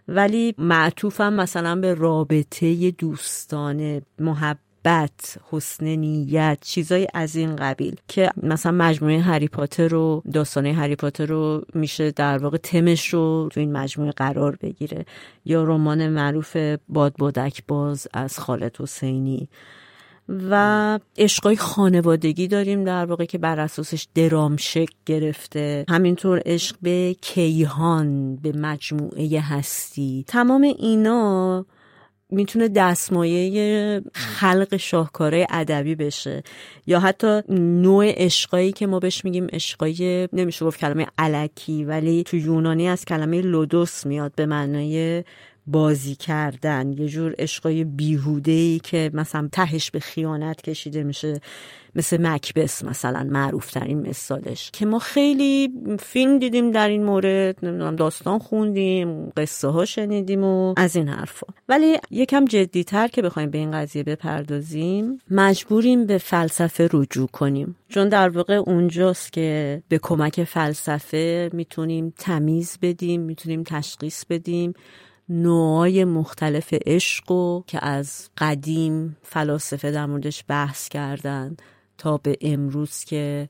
ولی 0.08 0.54
معطوفم 0.58 1.32
مثلا 1.32 1.76
به 1.76 1.94
رابطه 1.94 2.90
دوستانه 2.90 4.02
محبت 4.18 4.65
محبت 4.86 5.38
حسن 5.50 5.86
نیت 5.86 6.58
چیزای 6.60 7.06
از 7.14 7.36
این 7.36 7.56
قبیل 7.56 7.96
که 8.08 8.30
مثلا 8.42 8.72
مجموعه 8.72 9.20
هری 9.20 9.48
پاتر 9.48 9.88
رو 9.88 10.22
داستانه 10.32 10.72
هری 10.72 10.96
پاتر 10.96 11.26
رو 11.26 11.62
میشه 11.74 12.10
در 12.10 12.38
واقع 12.38 12.56
تمش 12.56 13.08
رو 13.08 13.48
تو 13.52 13.60
این 13.60 13.72
مجموعه 13.72 14.12
قرار 14.12 14.56
بگیره. 14.56 15.06
یا 15.44 15.64
رمان 15.64 16.08
معروف 16.08 16.56
باد 16.88 17.14
بادک 17.18 17.62
باز 17.68 18.08
از 18.12 18.38
خالد 18.38 18.76
حسینی. 18.80 19.48
و 20.50 20.98
عشقای 21.18 21.56
خانوادگی 21.56 22.48
داریم 22.48 22.84
در 22.84 23.04
واقع 23.04 23.24
که 23.24 23.38
بر 23.38 23.60
اساسش 23.60 24.06
درامشک 24.14 24.88
گرفته. 25.06 25.84
همینطور 25.88 26.42
عشق 26.46 26.76
به 26.82 27.16
کیهان 27.20 28.36
به 28.36 28.52
مجموعه 28.52 29.40
هستی. 29.40 30.24
تمام 30.28 30.62
اینا 30.62 31.64
می‌تونه 32.30 32.68
دستمایه 32.68 34.02
خلق 34.12 34.76
شاهکاره 34.76 35.46
ادبی 35.50 35.94
بشه 35.94 36.42
یا 36.86 37.00
حتی 37.00 37.42
نوع 37.58 38.12
عشقایی 38.16 38.72
که 38.72 38.86
ما 38.86 38.98
بهش 38.98 39.24
میگیم 39.24 39.46
عشقای 39.52 40.28
نمیشه 40.32 40.64
گفت 40.64 40.80
کلمه 40.80 41.06
علکی 41.18 41.84
ولی 41.84 42.22
تو 42.22 42.36
یونانی 42.36 42.88
از 42.88 43.04
کلمه 43.04 43.40
لودوس 43.40 44.06
میاد 44.06 44.32
به 44.36 44.46
معنای 44.46 45.24
بازی 45.66 46.14
کردن 46.14 46.92
یه 46.92 47.08
جور 47.08 47.34
عشقای 47.38 47.84
بیهوده 47.84 48.52
ای 48.52 48.80
که 48.84 49.10
مثلا 49.14 49.48
تهش 49.52 49.90
به 49.90 50.00
خیانت 50.00 50.62
کشیده 50.62 51.02
میشه 51.02 51.40
مثل 51.96 52.26
مکبس 52.26 52.84
مثلا 52.84 53.28
معروف 53.30 53.70
ترین 53.70 54.08
مثالش. 54.08 54.70
که 54.72 54.86
ما 54.86 54.98
خیلی 54.98 55.70
فیلم 55.98 56.38
دیدیم 56.38 56.70
در 56.70 56.88
این 56.88 57.04
مورد 57.04 57.56
نمی‌دونم 57.62 57.96
داستان 57.96 58.38
خوندیم 58.38 59.30
قصه 59.36 59.68
ها 59.68 59.84
شنیدیم 59.84 60.44
و 60.44 60.74
از 60.76 60.96
این 60.96 61.08
حرفا. 61.08 61.46
ولی 61.68 61.96
یکم 62.10 62.44
جدیتر 62.44 63.08
که 63.08 63.22
بخوایم 63.22 63.50
به 63.50 63.58
این 63.58 63.70
قضیه 63.70 64.02
بپردازیم 64.02 65.18
مجبوریم 65.30 66.06
به 66.06 66.18
فلسفه 66.18 66.88
رجوع 66.92 67.28
کنیم. 67.28 67.76
چون 67.88 68.08
در 68.08 68.28
واقع 68.28 68.54
اونجاست 68.54 69.32
که 69.32 69.82
به 69.88 69.98
کمک 69.98 70.44
فلسفه 70.44 71.50
می‌تونیم 71.52 72.14
تمیز 72.18 72.78
بدیم 72.82 73.20
می‌تونیم 73.20 73.62
تشخیص 73.62 74.24
بدیم. 74.24 74.74
نوعای 75.28 76.04
مختلف 76.04 76.74
عشق 76.86 77.30
و 77.30 77.62
که 77.66 77.84
از 77.84 78.28
قدیم 78.38 79.16
فلاسفه 79.22 79.90
در 79.90 80.06
موردش 80.06 80.44
بحث 80.48 80.88
کردن 80.88 81.56
تا 81.98 82.16
به 82.16 82.36
امروز 82.40 83.04
که 83.04 83.48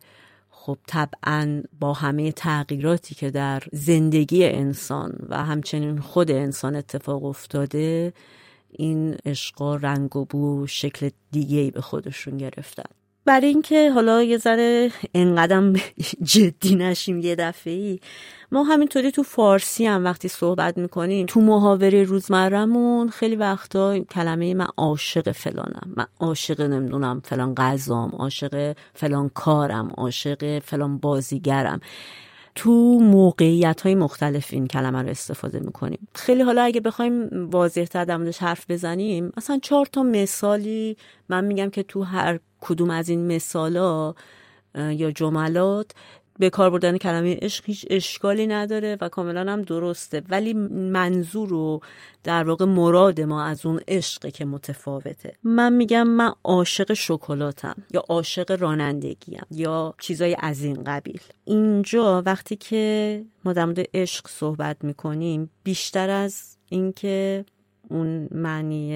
خب 0.50 0.78
طبعا 0.86 1.62
با 1.80 1.92
همه 1.92 2.32
تغییراتی 2.32 3.14
که 3.14 3.30
در 3.30 3.62
زندگی 3.72 4.44
انسان 4.44 5.18
و 5.28 5.44
همچنین 5.44 6.00
خود 6.00 6.30
انسان 6.30 6.76
اتفاق 6.76 7.24
افتاده 7.24 8.12
این 8.70 9.16
عشقا 9.26 9.76
رنگ 9.76 10.16
و 10.16 10.24
بو 10.24 10.66
شکل 10.66 11.10
دیگه 11.32 11.70
به 11.70 11.80
خودشون 11.80 12.36
گرفتن. 12.36 12.90
برای 13.26 13.48
اینکه 13.48 13.90
حالا 13.90 14.22
یه 14.22 14.38
ذره 14.38 14.90
انقدم 15.14 15.72
جدی 16.32 16.74
نشیم 16.74 17.20
یه 17.20 17.34
دفعه 17.34 17.72
ای 17.72 18.00
ما 18.52 18.62
همینطوری 18.62 19.10
تو 19.10 19.22
فارسی 19.22 19.86
هم 19.86 20.04
وقتی 20.04 20.28
صحبت 20.28 20.78
می‌کنیم 20.78 21.26
تو 21.26 21.40
محاوره 21.40 22.02
روزمرمون 22.02 23.08
خیلی 23.08 23.36
وقتا 23.36 23.98
کلمه 23.98 24.54
من 24.54 24.66
عاشق 24.76 25.32
فلانم 25.32 25.92
من 25.96 26.06
عاشق 26.20 26.60
نمی‌دونم 26.60 27.22
فلان 27.24 27.54
غذام 27.54 28.10
عاشق 28.10 28.76
فلان 28.94 29.28
کارم 29.28 29.88
عاشق 29.96 30.58
فلان 30.58 30.98
بازیگرم. 30.98 31.80
تو 32.54 32.70
موقعیت 33.00 33.80
های 33.80 33.94
مختلف 33.94 34.48
این 34.52 34.66
کلمه 34.66 35.02
رو 35.02 35.08
استفاده 35.08 35.60
می‌کنیم. 35.60 36.08
خیلی 36.14 36.42
حالا 36.42 36.62
اگه 36.62 36.80
بخوایم 36.80 37.28
واضح 37.50 37.84
تر 37.84 38.28
حرف 38.40 38.70
بزنیم 38.70 39.32
مثلا 39.36 39.58
چهار 39.62 39.86
تا 39.86 40.02
مثالی 40.02 40.96
من 41.28 41.44
میگم 41.44 41.70
که 41.70 41.82
تو 41.82 42.02
هر 42.02 42.38
کدوم 42.68 42.90
از 42.90 43.08
این 43.08 43.26
مثالا 43.26 44.14
یا 44.74 45.10
جملات 45.10 45.90
به 46.38 46.50
کار 46.50 46.70
بردن 46.70 46.98
کلمه 46.98 47.38
عشق 47.42 47.64
هیچ 47.66 47.86
اشکالی 47.90 48.46
نداره 48.46 48.98
و 49.00 49.08
کاملا 49.08 49.52
هم 49.52 49.62
درسته. 49.62 50.22
ولی 50.28 50.54
منظور 50.92 51.52
و 51.52 51.80
در 52.24 52.44
واقع 52.44 52.64
مراد 52.64 53.20
ما 53.20 53.44
از 53.44 53.66
اون 53.66 53.80
عشق 53.88 54.28
که 54.28 54.44
متفاوته. 54.44 55.32
من 55.42 55.72
میگم 55.72 56.02
من 56.08 56.32
عاشق 56.44 56.92
شکلاتم 56.92 57.74
یا 57.94 58.04
عاشق 58.08 58.60
رانندگیم 58.60 59.42
یا 59.50 59.94
چیزای 59.98 60.36
از 60.38 60.62
این 60.62 60.84
قبیل. 60.84 61.20
اینجا 61.44 62.22
وقتی 62.26 62.56
که 62.56 63.24
ما 63.44 63.52
در 63.52 63.64
مورد 63.64 63.86
عشق 63.94 64.28
صحبت 64.28 64.84
می‌کنیم 64.84 65.50
بیشتر 65.64 66.10
از 66.10 66.56
اینکه 66.68 67.44
اون 67.90 68.28
معنی 68.30 68.92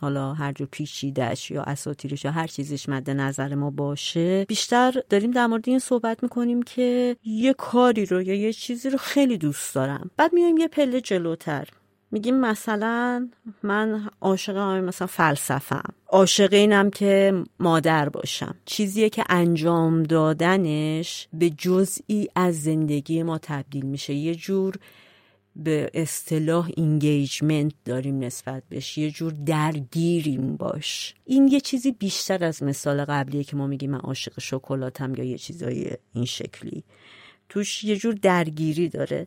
حالا 0.00 0.32
هر 0.32 0.52
جور 0.52 0.68
پیچیدش 0.70 1.50
یا 1.50 1.62
اساتیرش 1.62 2.24
یا 2.24 2.30
هر 2.30 2.46
چیزیش 2.46 2.88
مد 2.88 3.10
نظر 3.10 3.54
ما 3.54 3.70
باشه 3.70 4.44
بیشتر 4.44 5.02
داریم 5.08 5.30
در 5.30 5.46
مورد 5.46 5.68
این 5.68 5.78
صحبت 5.78 6.22
می‌کنیم 6.22 6.62
که 6.62 7.16
یه 7.24 7.52
کاری 7.52 8.06
رو 8.06 8.22
یا 8.22 8.34
یه 8.34 8.52
چیزی 8.52 8.90
رو 8.90 8.98
خیلی 8.98 9.38
دوست 9.38 9.74
دارم. 9.74 10.10
بعد 10.16 10.32
میایم 10.32 10.56
یه 10.56 10.68
پله 10.68 11.00
جلوتر. 11.00 11.68
میگیم 12.10 12.40
مثلا 12.40 13.28
من 13.62 14.10
عاشق 14.20 14.56
مثلا 14.56 15.06
فلسفم 15.06 15.94
عاشق 16.08 16.52
اینم 16.52 16.90
که 16.90 17.44
مادر 17.60 18.08
باشم. 18.08 18.54
چیزیه 18.64 19.08
که 19.08 19.24
انجام 19.28 20.02
دادنش 20.02 21.28
به 21.32 21.50
جزئی 21.50 22.28
از 22.34 22.62
زندگی 22.62 23.22
ما 23.22 23.38
تبدیل 23.38 23.86
میشه. 23.86 24.14
یه 24.14 24.34
جور 24.34 24.74
به 25.56 25.90
اصطلاح 25.94 26.70
engagement 26.76 27.72
داریم 27.84 28.18
نسبت 28.18 28.62
بهش. 28.68 28.98
یه 28.98 29.10
جور 29.10 29.32
درگیریم 29.32 30.56
باش. 30.56 31.14
این 31.24 31.48
یه 31.48 31.60
چیزی 31.60 31.92
بیشتر 31.92 32.44
از 32.44 32.62
مثال 32.62 33.04
قبلیه 33.04 33.44
که 33.44 33.56
ما 33.56 33.66
میگیم 33.66 33.90
من 33.90 33.98
عاشق 34.00 34.40
شکلاتم 34.40 35.14
یا 35.14 35.24
یه 35.24 35.38
چیزای 35.38 35.90
این 36.14 36.24
شکلی. 36.24 36.84
توش 37.48 37.84
یه 37.84 37.96
جور 37.96 38.14
درگیری 38.14 38.88
داره. 38.88 39.26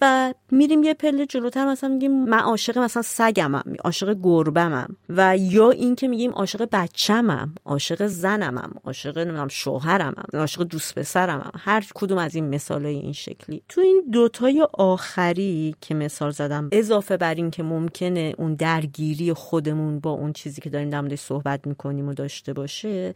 و 0.00 0.34
میریم 0.50 0.82
یه 0.82 0.94
پله 0.94 1.26
جلوتر 1.26 1.66
مثلا 1.66 1.90
میگیم 1.90 2.24
من 2.24 2.38
عاشق 2.38 2.78
مثلا 2.78 3.02
سگمم 3.02 3.62
عاشق 3.84 4.16
گربمم 4.22 4.96
و 5.08 5.36
یا 5.36 5.70
این 5.70 5.96
که 5.96 6.08
میگیم 6.08 6.30
عاشق 6.30 6.68
بچمم 6.72 7.54
عاشق 7.64 8.06
زنمم 8.06 8.72
عاشق 8.84 9.18
نمی‌دونم 9.18 9.48
شوهرمم 9.48 10.24
عاشق 10.32 10.62
دوست 10.62 10.98
پسرمم 10.98 11.50
هر 11.58 11.84
کدوم 11.94 12.18
از 12.18 12.34
این 12.34 12.48
مثالای 12.48 12.94
این 12.94 13.12
شکلی. 13.12 13.62
تو 13.68 13.80
این 13.80 14.02
دوتای 14.12 14.66
آخری 14.72 15.74
که 15.80 15.94
مثال 15.94 16.30
زدم 16.30 16.68
اضافه 16.72 17.16
بر 17.16 17.34
این 17.34 17.50
که 17.50 17.62
ممکنه 17.62 18.34
اون 18.38 18.54
درگیری 18.54 19.32
خودمون 19.32 20.00
با 20.00 20.10
اون 20.10 20.32
چیزی 20.32 20.60
که 20.60 20.70
داریم 20.70 20.90
در 20.90 21.16
صحبت 21.16 21.66
می‌کنیم 21.66 22.08
و 22.08 22.14
داشته 22.14 22.52
باشه 22.52 23.14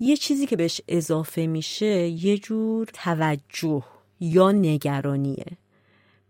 یه 0.00 0.16
چیزی 0.16 0.46
که 0.46 0.56
بهش 0.56 0.80
اضافه 0.88 1.46
میشه 1.46 2.08
یه 2.08 2.38
جور 2.38 2.86
توجه 2.92 3.82
یا 4.20 4.52
نگرانیه. 4.52 5.46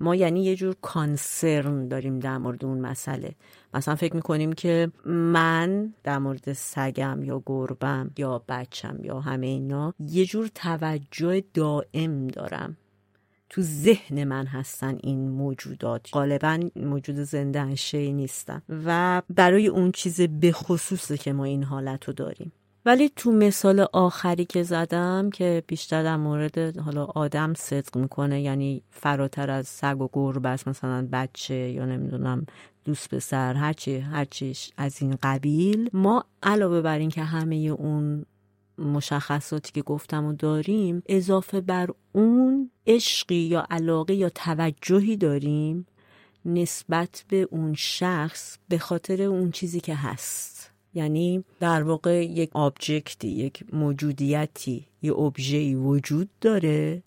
ما 0.00 0.14
یعنی 0.14 0.44
یه 0.44 0.56
جور 0.56 0.76
کانسرن 0.82 1.88
داریم 1.88 2.18
در 2.18 2.38
مورد 2.38 2.64
اون 2.64 2.80
مسئله. 2.80 3.34
مثلا 3.74 3.94
فکر 3.94 4.16
می‌کنیم 4.16 4.52
که 4.52 4.92
من 5.04 5.94
در 6.04 6.18
مورد 6.18 6.52
سگم 6.52 7.22
یا 7.22 7.42
گربم 7.46 8.10
یا 8.18 8.44
بچم 8.48 8.98
یا 9.02 9.20
همه 9.20 9.46
اینا 9.46 9.94
یه 10.00 10.24
جور 10.26 10.50
توجه 10.54 11.42
دائم 11.54 12.28
دارم. 12.28 12.76
تو 13.50 13.62
ذهن 13.62 14.24
من 14.24 14.46
هستن 14.46 14.98
این 15.02 15.28
موجودات. 15.28 16.08
غالبا 16.12 16.60
موجود 16.76 17.16
زنده 17.16 17.74
شی 17.74 18.12
نیستن. 18.12 18.62
و 18.86 19.22
برای 19.30 19.66
اون 19.66 19.92
چیز 19.92 20.20
به 20.20 20.52
خصوصه 20.52 21.16
که 21.16 21.32
ما 21.32 21.44
این 21.44 21.62
حالت 21.62 22.04
رو 22.04 22.12
داریم. 22.12 22.52
ولی 22.86 23.10
تو 23.16 23.32
مثال 23.32 23.86
آخری 23.92 24.44
که 24.44 24.62
زدم 24.62 25.30
که 25.30 25.62
بیشتر 25.66 26.02
در 26.02 26.16
مورد 26.16 26.78
حالا 26.78 27.04
آدم 27.04 27.54
صدق 27.54 27.96
می‌کنه 27.96 28.42
یعنی 28.42 28.82
فراتر 28.90 29.50
از 29.50 29.68
سگ 29.68 30.00
و 30.00 30.08
گربه 30.12 30.48
است 30.48 30.68
مثلا 30.68 31.08
بچه 31.12 31.54
یا 31.54 31.84
نمی‌دونم 31.84 32.46
دوست 32.84 33.14
پسر 33.14 33.54
هرچی 33.54 33.96
هرچیش 33.96 34.70
از 34.76 35.02
این 35.02 35.18
قبیل. 35.22 35.90
ما 35.92 36.24
علاوه 36.42 36.80
بر 36.80 36.98
این 36.98 37.08
که 37.10 37.22
همه 37.22 37.54
اون 37.54 38.24
مشخصاتی 38.78 39.72
که 39.72 39.82
گفتم 39.82 40.24
و 40.24 40.32
داریم 40.32 41.02
اضافه 41.06 41.60
بر 41.60 41.88
اون 42.12 42.70
عشقی 42.86 43.34
یا 43.34 43.66
علاقه 43.70 44.14
یا 44.14 44.28
توجهی 44.28 45.16
داریم 45.16 45.86
نسبت 46.44 47.24
به 47.28 47.48
اون 47.50 47.74
شخص 47.74 48.58
به 48.68 48.78
خاطر 48.78 49.22
اون 49.22 49.50
چیزی 49.50 49.80
که 49.80 49.94
هست. 49.94 50.55
یعنی 50.96 51.44
در 51.60 51.82
واقع 51.82 52.24
یک 52.24 52.50
آبجکتی 52.52 53.28
یک 53.28 53.64
موجودیتی 53.72 54.86
یه 55.02 55.12
ابژه‌ای 55.12 55.74
وجود 55.74 56.28
داره 56.40 57.02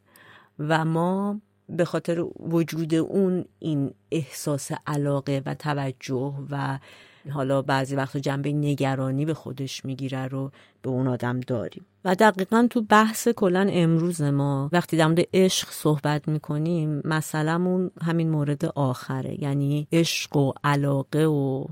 و 0.59 0.85
ما 0.85 1.41
به 1.69 1.85
خاطر 1.85 2.25
وجود 2.39 2.95
اون 2.95 3.45
این 3.59 3.91
احساس 4.11 4.71
علاقه 4.87 5.41
و 5.45 5.55
توجه 5.55 6.33
و 6.49 6.79
حالا 7.31 7.61
بعضی 7.61 7.95
وقت 7.95 8.17
جنبه 8.17 8.51
نگرانی 8.51 9.25
به 9.25 9.33
خودش 9.33 9.85
می‌گیره 9.85 10.27
رو 10.27 10.51
به 10.81 10.89
اون 10.89 11.07
آدم 11.07 11.39
داریم. 11.39 11.85
و 12.05 12.15
دقیقا 12.15 12.67
تو 12.69 12.81
بحث 12.81 13.27
کلا 13.27 13.67
امروز 13.71 14.21
ما 14.21 14.69
وقتی 14.73 14.97
در 14.97 15.07
مورد 15.07 15.27
عشق 15.33 15.69
صحبت 15.71 16.27
می‌کنیم 16.27 17.01
مثلا 17.05 17.89
همین 18.01 18.29
مورد 18.29 18.65
آخره 18.65 19.43
یعنی 19.43 19.87
عشق 19.91 20.37
و 20.37 20.53
علاقه 20.63 21.25
و 21.25 21.65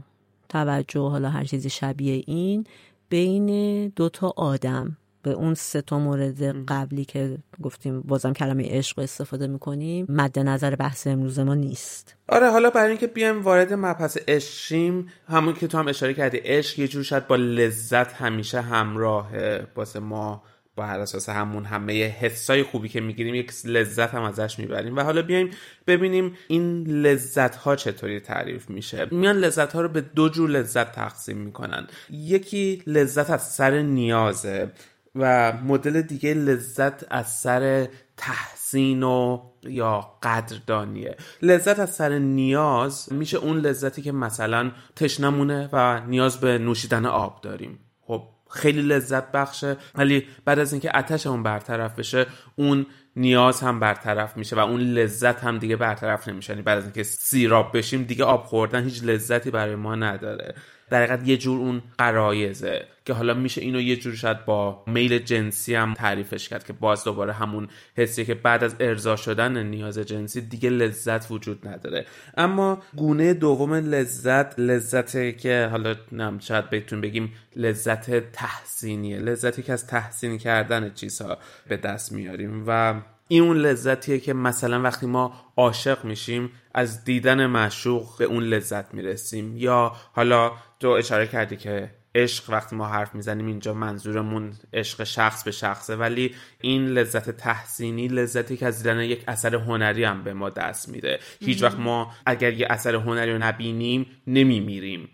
توجه 0.50 1.02
حالا 1.02 1.30
هر 1.30 1.44
چیزی 1.44 1.70
شبیه 1.70 2.24
این 2.28 2.64
بین 3.10 3.88
دوتا 3.88 4.34
آدم. 4.36 4.98
به 5.24 5.34
اون 5.34 5.54
سه 5.54 5.82
تا 5.82 6.00
مورد 6.00 6.44
قبلی 6.66 7.06
که 7.06 7.38
گفتیم 7.62 8.02
بازم 8.02 8.34
کلمه 8.34 8.68
عشق 8.70 9.00
استفاده 9.00 9.48
می‌کنیم 9.48 10.06
مد 10.10 10.40
نظر 10.40 10.76
بحث 10.76 11.08
امروز 11.08 11.40
ما 11.40 11.56
نیست. 11.56 12.16
آره 12.30 12.50
حالا 12.50 12.70
برای 12.70 12.90
اینکه 12.90 13.08
بیایم 13.08 13.42
وارد 13.42 13.74
مبحث 13.74 14.18
عشقیم 14.28 15.08
همون 15.28 15.54
که 15.54 15.68
تو 15.68 15.78
هم 15.78 15.88
اشاره 15.88 16.14
کردی 16.14 16.38
عشق 16.38 16.80
یه 16.80 16.88
جور 16.88 17.04
شاید 17.04 17.28
با 17.28 17.36
لذت 17.36 18.14
همیشه 18.14 18.62
همراه 18.62 19.32
واسه 19.76 20.00
ما 20.00 20.44
با 20.78 20.86
هر 20.86 21.00
اساس 21.00 21.30
همون 21.30 21.66
همه 21.66 22.08
حسای 22.08 22.64
خوبی 22.64 22.90
که 22.90 23.02
می‌گیریم 23.02 23.36
یک 23.36 23.52
لذت 23.66 24.14
هم 24.14 24.22
ازش 24.24 24.60
می‌بریم. 24.60 24.96
و 24.96 25.02
حالا 25.02 25.22
بیایم 25.22 25.52
ببینیم 25.88 26.38
این 26.48 26.84
لذت 26.88 27.56
ها 27.56 27.76
چطوری 27.76 28.20
تعریف 28.20 28.70
میشه. 28.70 29.08
میان 29.12 29.36
لذت 29.36 29.74
ها 29.74 29.82
رو 29.82 29.90
به 29.90 30.02
دو 30.02 30.30
جور 30.30 30.50
لذت 30.50 30.92
تقسیم 30.92 31.38
می‌کنن. 31.38 31.88
یکی 32.10 32.84
لذت 32.88 33.30
از 33.30 33.54
سر 33.54 33.82
نیازه 33.82 34.72
و 35.16 35.54
مدل 35.54 36.02
دیگه 36.02 36.34
لذت 36.34 37.14
از 37.14 37.34
سر 37.34 37.88
تحسین 38.18 39.04
و 39.04 39.42
یا 39.64 40.14
قدردانیه. 40.24 41.18
لذت 41.42 41.80
از 41.80 41.96
سر 41.96 42.18
نیاز 42.18 43.14
میشه 43.14 43.38
اون 43.38 43.58
لذتی 43.58 44.02
که 44.02 44.12
مثلا 44.12 44.72
تشنمونه 44.96 45.70
و 45.74 46.02
نیاز 46.08 46.40
به 46.40 46.58
نوشیدن 46.58 47.06
آب 47.06 47.42
داریم. 47.42 47.80
خب 48.02 48.24
خیلی 48.50 48.82
لذت 48.82 49.32
بخشه 49.32 49.78
ولی 49.96 50.28
بعد 50.46 50.60
از 50.60 50.74
اینکه 50.74 50.92
آتشمون 50.92 51.44
برطرف 51.44 52.00
بشه 52.00 52.26
اون 52.56 52.86
نیاز 53.16 53.62
هم 53.62 53.80
برطرف 53.80 54.38
میشه 54.38 54.56
و 54.56 54.60
اون 54.60 54.82
لذت 54.82 55.44
هم 55.44 55.58
دیگه 55.58 55.76
برطرف 55.76 56.28
نمیشه. 56.28 56.54
یعنی 56.54 56.62
بعد 56.62 56.78
از 56.78 56.84
اینکه 56.84 57.04
سیراب 57.04 57.78
بشیم 57.78 58.04
دیگه 58.04 58.24
آب 58.24 58.44
خوردن 58.44 58.84
هیچ 58.84 59.04
لذتی 59.04 59.52
برای 59.52 59.76
ما 59.76 59.96
نداره. 59.96 60.56
در 60.90 61.04
حقیقت 61.04 61.28
یه 61.28 61.38
جور 61.38 61.60
اون 61.60 61.82
قرایزه 61.98 62.86
که 63.06 63.14
حالا 63.14 63.34
میشه 63.34 63.62
اینو 63.62 63.82
یه 63.82 63.96
جور 63.96 64.16
شاید 64.16 64.46
با 64.46 64.84
میل 64.88 65.20
جنسی 65.20 65.76
هم 65.76 65.94
تعریفش 65.94 66.50
کرد 66.50 66.64
که 66.64 66.74
باز 66.74 67.04
دوباره 67.04 67.34
همون 67.34 67.68
حسی 67.96 68.26
که 68.26 68.34
بعد 68.34 68.64
از 68.64 68.76
ارضا 68.80 69.16
شدن 69.16 69.64
نیاز 69.64 70.00
جنسی 70.00 70.42
دیگه 70.42 70.70
لذت 70.70 71.32
وجود 71.32 71.68
نداره. 71.68 72.06
اما 72.38 72.82
گونه 72.96 73.34
دوم 73.34 73.74
لذت 73.74 74.60
لذتی 74.60 75.34
که 75.34 75.68
حالا 75.72 75.96
نم 76.12 76.40
شاید 76.40 76.70
بهتون 76.70 77.02
بگیم 77.02 77.34
لذت 77.56 78.32
تحسینیه 78.32 79.20
لذتی 79.20 79.64
که 79.64 79.74
از 79.74 79.88
تحسین 79.88 80.38
کردن 80.38 80.94
چیزها 80.94 81.38
به 81.68 81.78
دست 81.78 82.12
میاریم 82.12 82.64
و 82.68 83.02
این 83.28 83.44
اون 83.44 83.58
لذتیه 83.58 84.20
که 84.20 84.34
مثلا 84.34 84.82
وقتی 84.82 85.06
ما 85.06 85.34
عاشق 85.58 86.06
میشیم 86.06 86.52
از 86.74 87.04
دیدن 87.04 87.46
معشوق 87.46 88.18
به 88.18 88.26
اون 88.26 88.44
لذت 88.44 88.94
می‌رسیم. 88.94 89.58
یا 89.58 89.96
حالا 90.12 90.52
تو 90.80 90.90
اشاره 90.90 91.28
کردی 91.28 91.58
که 91.58 91.92
عشق 92.16 92.50
وقتی 92.50 92.76
ما 92.76 92.88
حرف 92.88 93.16
می‌زنیم 93.16 93.46
اینجا 93.46 93.74
منظورمون 93.74 94.54
عشق 94.74 95.04
شخص 95.04 95.44
به 95.44 95.52
شخصه 95.52 95.96
ولی 95.96 96.36
این 96.62 96.88
لذت 96.88 97.30
تحسینی 97.30 98.08
لذتی 98.08 98.58
که 98.58 98.66
از 98.66 98.78
دیدن 98.78 99.00
یک 99.00 99.24
اثر 99.28 99.56
هنری 99.56 100.04
هم 100.04 100.24
به 100.24 100.34
ما 100.34 100.50
دست 100.50 100.90
میده. 100.90 101.20
هیچ 101.40 101.64
وقت 101.64 101.80
ما 101.80 102.12
اگر 102.26 102.54
یه 102.54 102.68
اثر 102.70 102.96
هنری 102.96 103.32
رو 103.32 103.38
نبینیم 103.38 104.06
نمیمیریم. 104.28 105.10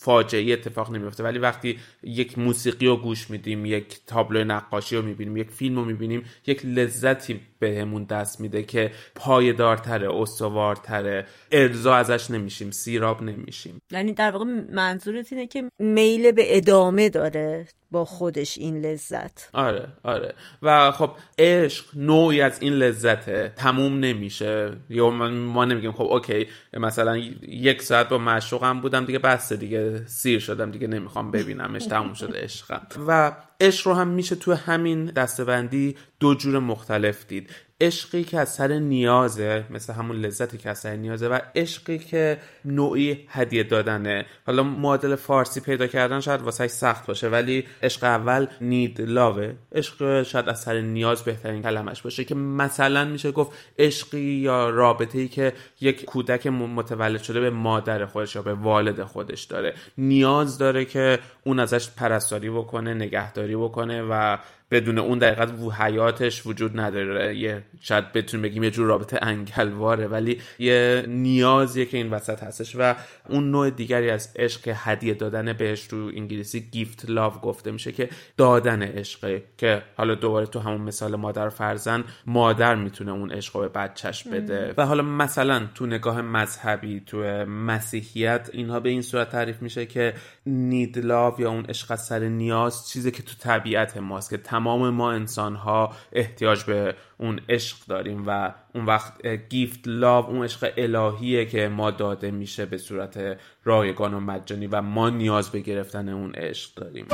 فاجعه 0.00 0.52
اتفاق 0.52 0.90
نمیفته 0.90 1.22
ولی 1.24 1.38
وقتی 1.38 1.78
یک 2.02 2.38
موسیقی 2.38 2.86
رو 2.86 2.96
گوش 2.96 3.30
میدیم 3.30 3.66
یک 3.66 4.00
تابلو 4.06 4.44
نقاشی 4.44 4.96
رو 4.96 5.02
می‌بینیم 5.02 5.36
یک 5.36 5.50
فیلم 5.50 5.76
رو 5.76 5.84
می‌بینیم 5.84 6.24
یک 6.46 6.66
لذتی 6.66 7.40
بهمون 7.58 8.04
دست 8.04 8.40
میده 8.40 8.62
که 8.62 8.90
پایدارتره 9.14 10.14
استوارتره. 10.14 11.26
ارضا 11.52 11.94
ازش 11.94 12.30
نمیشیم 12.30 12.70
سیراب 12.70 13.22
نمیشیم. 13.22 13.82
یعنی 13.90 14.12
در 14.12 14.30
واقع 14.30 14.44
منظورت 14.72 15.32
اینه 15.32 15.46
که 15.46 15.70
میل 15.78 16.32
به 16.32 16.56
ادامه 16.56 17.08
داره 17.08 17.66
با 17.90 18.04
خودش 18.04 18.58
این 18.58 18.80
لذت. 18.80 19.50
آره 19.52 19.88
آره. 20.02 20.34
و 20.62 20.90
خب 20.90 21.10
عشق 21.38 21.84
نوعی 21.96 22.40
از 22.40 22.62
این 22.62 22.72
لذته. 22.72 23.52
تموم 23.56 24.00
نمیشه. 24.00 24.72
یا 24.90 25.10
ما 25.10 25.64
نمیگیم 25.64 25.92
خب 25.92 26.04
اوکی 26.04 26.46
مثلا 26.72 27.16
یک 27.48 27.82
ساعت 27.82 28.08
با 28.08 28.18
معشوقم 28.18 28.80
بودم 28.80 29.04
دیگه 29.04 29.18
بسته 29.18 29.56
دیگه 29.56 30.06
سیر 30.06 30.40
شدم 30.40 30.70
دیگه 30.70 30.86
نمی‌خوام 30.86 31.30
ببینمش 31.30 31.86
تموم 31.86 32.14
شده 32.14 32.40
عشقم. 32.40 32.86
و 33.06 33.32
عشق 33.60 33.86
رو 33.88 33.94
هم 33.94 34.08
میشه 34.08 34.36
تو 34.36 34.54
همین 34.54 35.04
دستبندی 35.06 35.96
دو 36.20 36.34
جور 36.34 36.58
مختلف 36.58 37.26
دید. 37.26 37.50
عشقی 37.80 38.24
که 38.24 38.38
از 38.40 38.54
سر 38.54 38.68
نیازه 38.68 39.64
مثل 39.70 39.92
همون 39.92 40.16
لذتی 40.16 40.58
که 40.58 40.70
از 40.70 40.78
سر 40.78 40.96
نیازه 40.96 41.28
و 41.28 41.38
عشقی 41.56 41.98
که 41.98 42.38
نوعی 42.64 43.26
هدیه 43.28 43.62
دادنه. 43.62 44.26
حالا 44.46 44.62
معادل 44.62 45.14
فارسی 45.14 45.60
پیدا 45.60 45.86
کردن 45.86 46.20
شاید 46.20 46.42
واسه 46.42 46.68
سخت 46.68 47.06
باشه 47.06 47.28
ولی 47.28 47.64
عشق 47.82 48.04
اول 48.04 48.46
نید 48.60 49.00
لاوه 49.00 49.54
عشق 49.74 50.22
شاید 50.22 50.48
از 50.48 50.60
سر 50.60 50.80
نیاز 50.80 51.22
بهترین 51.22 51.62
کلمش 51.62 52.02
باشه 52.02 52.24
که 52.24 52.34
مثلا 52.34 53.04
میشه 53.04 53.32
گفت 53.32 53.52
عشقی 53.78 54.20
یا 54.20 54.70
رابطه 54.70 55.18
ای 55.18 55.28
که 55.28 55.52
یک 55.80 56.04
کودک 56.04 56.46
متولد 56.46 57.22
شده 57.22 57.40
به 57.40 57.50
مادر 57.50 58.06
خودش 58.06 58.34
یا 58.34 58.42
به 58.42 58.54
والد 58.54 59.02
خودش 59.04 59.44
داره. 59.44 59.74
نیاز 59.98 60.58
داره 60.58 60.84
که 60.84 61.18
اون 61.44 61.58
ازش 61.58 61.90
پرستاری 61.90 62.50
بکنه 62.50 62.94
نگهداری 62.94 63.56
بکنه 63.56 64.02
و 64.02 64.38
بدون 64.70 64.98
اون 64.98 65.18
دقیقت 65.18 65.60
و 65.60 65.70
حیاتش 65.70 66.46
وجود 66.46 66.80
نداره. 66.80 67.36
یه 67.36 67.62
شاید 67.80 68.12
بتونیم 68.12 68.42
بگیم 68.42 68.62
یه 68.62 68.70
جور 68.70 68.86
رابطه 68.86 69.18
انگلواره 69.22 70.06
ولی 70.06 70.40
یه 70.58 71.04
نیازیه 71.08 71.84
که 71.86 71.96
این 71.96 72.10
وسط 72.10 72.42
هستش 72.42 72.76
و 72.78 72.94
اون 73.28 73.50
نوع 73.50 73.70
دیگری 73.70 74.10
از 74.10 74.32
عشق 74.36 74.72
هدیه 74.74 75.14
دادن 75.14 75.52
بهش 75.52 75.86
تو 75.86 75.96
انگلیسی 75.96 76.60
گیفت 76.60 77.10
لاو 77.10 77.32
گفته 77.32 77.70
میشه 77.70 77.92
که 77.92 78.08
دادن 78.36 78.82
عشقه 78.82 79.42
که 79.58 79.82
حالا 79.96 80.14
دوباره 80.14 80.46
تو 80.46 80.60
همون 80.60 80.80
مثال 80.80 81.16
مادر 81.16 81.48
فرزن 81.48 82.04
مادر 82.26 82.74
می‌تونه 82.74 83.12
اون 83.12 83.30
عشق 83.30 83.56
رو 83.56 83.62
به 83.62 83.68
بچهش 83.68 84.22
بده. 84.22 84.74
و 84.76 84.86
حالا 84.86 85.02
مثلا 85.02 85.68
تو 85.74 85.86
نگاه 85.86 86.22
مذهبی 86.22 87.00
تو 87.06 87.18
مسیحیت 87.46 88.50
اینها 88.52 88.80
به 88.80 88.88
این 88.88 89.02
صورت 89.02 89.30
تعریف 89.30 89.62
میشه 89.62 89.86
که 89.86 90.14
نید 90.46 90.98
لاو 90.98 91.40
یا 91.40 91.50
اون 91.50 91.64
عشق 91.64 91.94
سر 91.94 92.18
نیاز 92.18 92.88
چیزی 92.88 93.10
که 93.10 93.22
تو 93.22 93.32
طبیعت 93.40 93.96
ماست 93.96 94.30
که 94.30 94.36
تمام 94.58 94.90
ما 94.90 95.12
انسان 95.12 95.56
ها 95.56 95.92
احتیاج 96.12 96.64
به 96.64 96.94
اون 97.18 97.40
عشق 97.48 97.76
داریم 97.88 98.24
و 98.26 98.54
اون 98.74 98.84
وقت 98.84 99.26
گیفت 99.26 99.80
لاو 99.86 100.26
اون 100.26 100.44
عشق 100.44 100.72
الهیه 100.76 101.44
که 101.44 101.68
ما 101.68 101.90
داده 101.90 102.30
میشه 102.30 102.66
به 102.66 102.78
صورت 102.78 103.38
رایگان 103.64 104.14
و 104.14 104.20
مجانی 104.20 104.66
و 104.66 104.82
ما 104.82 105.10
نیاز 105.10 105.50
به 105.50 105.60
گرفتن 105.60 106.08
اون 106.08 106.34
عشق 106.34 106.74
داریم. 106.74 107.06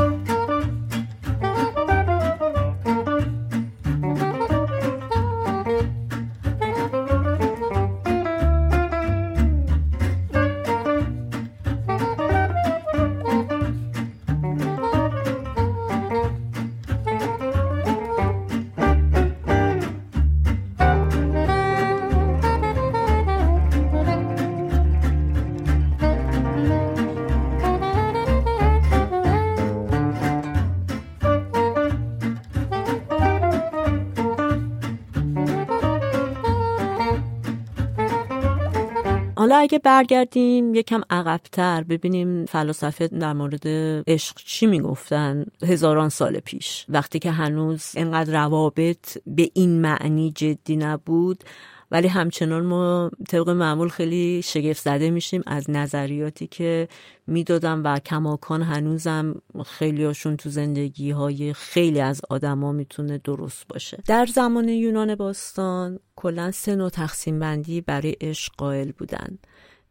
برگردیم. 39.94 40.74
یکم 40.74 41.02
عقبتر 41.10 41.82
ببینیم 41.82 42.44
فلاسفه 42.44 43.08
در 43.08 43.32
مورد 43.32 43.66
عشق 44.06 44.36
چی 44.36 44.66
می‌گفتن 44.66 45.44
هزاران 45.62 46.08
سال 46.08 46.40
پیش. 46.40 46.86
وقتی 46.88 47.18
که 47.18 47.30
هنوز 47.30 47.92
انقدر 47.96 48.44
روابط 48.44 49.18
به 49.26 49.50
این 49.54 49.80
معنی 49.80 50.32
جدی 50.36 50.76
نبود 50.76 51.44
ولی 51.90 52.08
همچنان 52.08 52.66
ما 52.66 53.10
طبق 53.28 53.48
معمول 53.48 53.88
خیلی 53.88 54.42
شگفت 54.42 54.82
زده 54.82 55.10
میشیم 55.10 55.42
از 55.46 55.70
نظریاتی 55.70 56.46
که 56.46 56.88
می‌دادم 57.26 57.84
و 57.84 57.98
کماکان 57.98 58.62
هنوزم 58.62 59.34
خیلیاشون 59.66 60.36
تو 60.36 60.50
زندگی 60.50 61.10
های 61.10 61.52
خیلی 61.52 62.00
از 62.00 62.20
آدما 62.30 62.72
می‌تونه 62.72 63.18
درست 63.24 63.68
باشه. 63.68 63.98
در 64.06 64.26
زمان 64.26 64.68
یونان 64.68 65.14
باستان 65.14 65.98
کلا 66.16 66.50
سه 66.50 66.76
نوع 66.76 66.90
تقسیم 66.90 67.38
بندی 67.38 67.80
برای 67.80 68.16
عشق 68.20 68.52
قائل 68.56 68.92
بودن. 68.98 69.38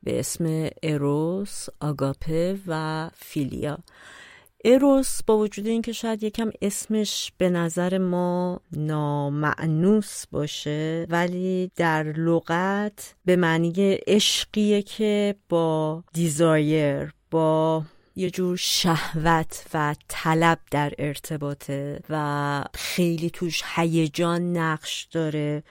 به 0.03 0.19
اسم 0.19 0.69
اروس، 0.83 1.67
آگاپه 1.81 2.59
و 2.67 3.09
فیلیا. 3.15 3.77
اروس 4.65 5.23
با 5.23 5.37
وجود 5.37 5.67
اینکه 5.67 5.91
شاید 5.91 6.23
یکم 6.23 6.51
اسمش 6.61 7.31
به 7.37 7.49
نظر 7.49 7.97
ما 7.97 8.61
نامعنوس 8.71 10.27
باشه 10.31 11.07
ولی 11.09 11.71
در 11.75 12.03
لغت 12.03 13.15
به 13.25 13.35
معنی 13.35 13.97
عشقیه 14.07 14.81
که 14.81 15.35
با 15.49 16.03
دیزایر 16.13 17.13
با 17.31 17.83
یه 18.15 18.29
جور 18.29 18.57
شهوت 18.57 19.65
و 19.73 19.95
طلب 20.07 20.59
در 20.71 20.93
ارتباطه 20.97 21.99
و 22.09 22.63
خیلی 22.73 23.29
توش 23.29 23.61
هیجان 23.75 24.57
نقش 24.57 25.07
داره 25.11 25.63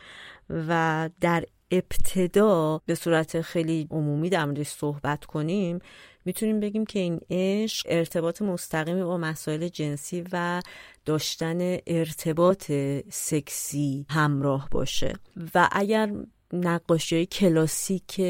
و 0.51 1.11
در 1.21 1.45
ابتدا 1.73 2.81
به 2.87 2.95
صورت 2.95 3.41
خیلی 3.41 3.87
عمومی 3.91 4.31
در 4.31 4.45
موردش 4.45 4.69
صحبت 4.69 5.25
کنیم 5.25 5.79
می‌تونیم 6.25 6.61
بگیم 6.61 6.87
که 6.87 6.99
این 6.99 7.21
عشق 7.31 7.87
ارتباط 7.91 8.43
مستقیمی 8.43 9.03
با 9.03 9.19
مسائل 9.19 9.69
جنسی 9.69 10.25
و 10.33 10.63
داشتن 11.05 11.79
ارتباط 11.87 12.73
سکسی 13.11 14.07
همراه 14.11 14.69
باشه. 14.71 15.13
و 15.55 15.69
اگر 15.73 16.13
نقاشی 16.53 17.17
های 17.17 17.27
کلاسیک 17.27 18.21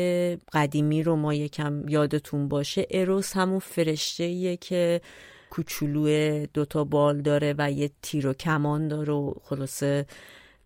قدیمی 0.53 1.03
رو 1.03 1.17
ما 1.17 1.35
یکم 1.35 1.89
یادتون 1.89 2.49
باشه 2.49 2.87
اروس 2.91 3.37
همون 3.37 3.59
فرشته 3.59 4.57
که 4.57 5.01
کوچولو 5.51 6.47
دوتا 6.47 6.85
بال 6.85 7.21
داره 7.21 7.55
و 7.59 7.73
یه 7.73 7.91
تیر 8.03 8.27
و 8.27 8.33
کمان 8.33 8.89
داره 8.89 9.13
و 9.13 9.35
خلاصه 9.43 10.07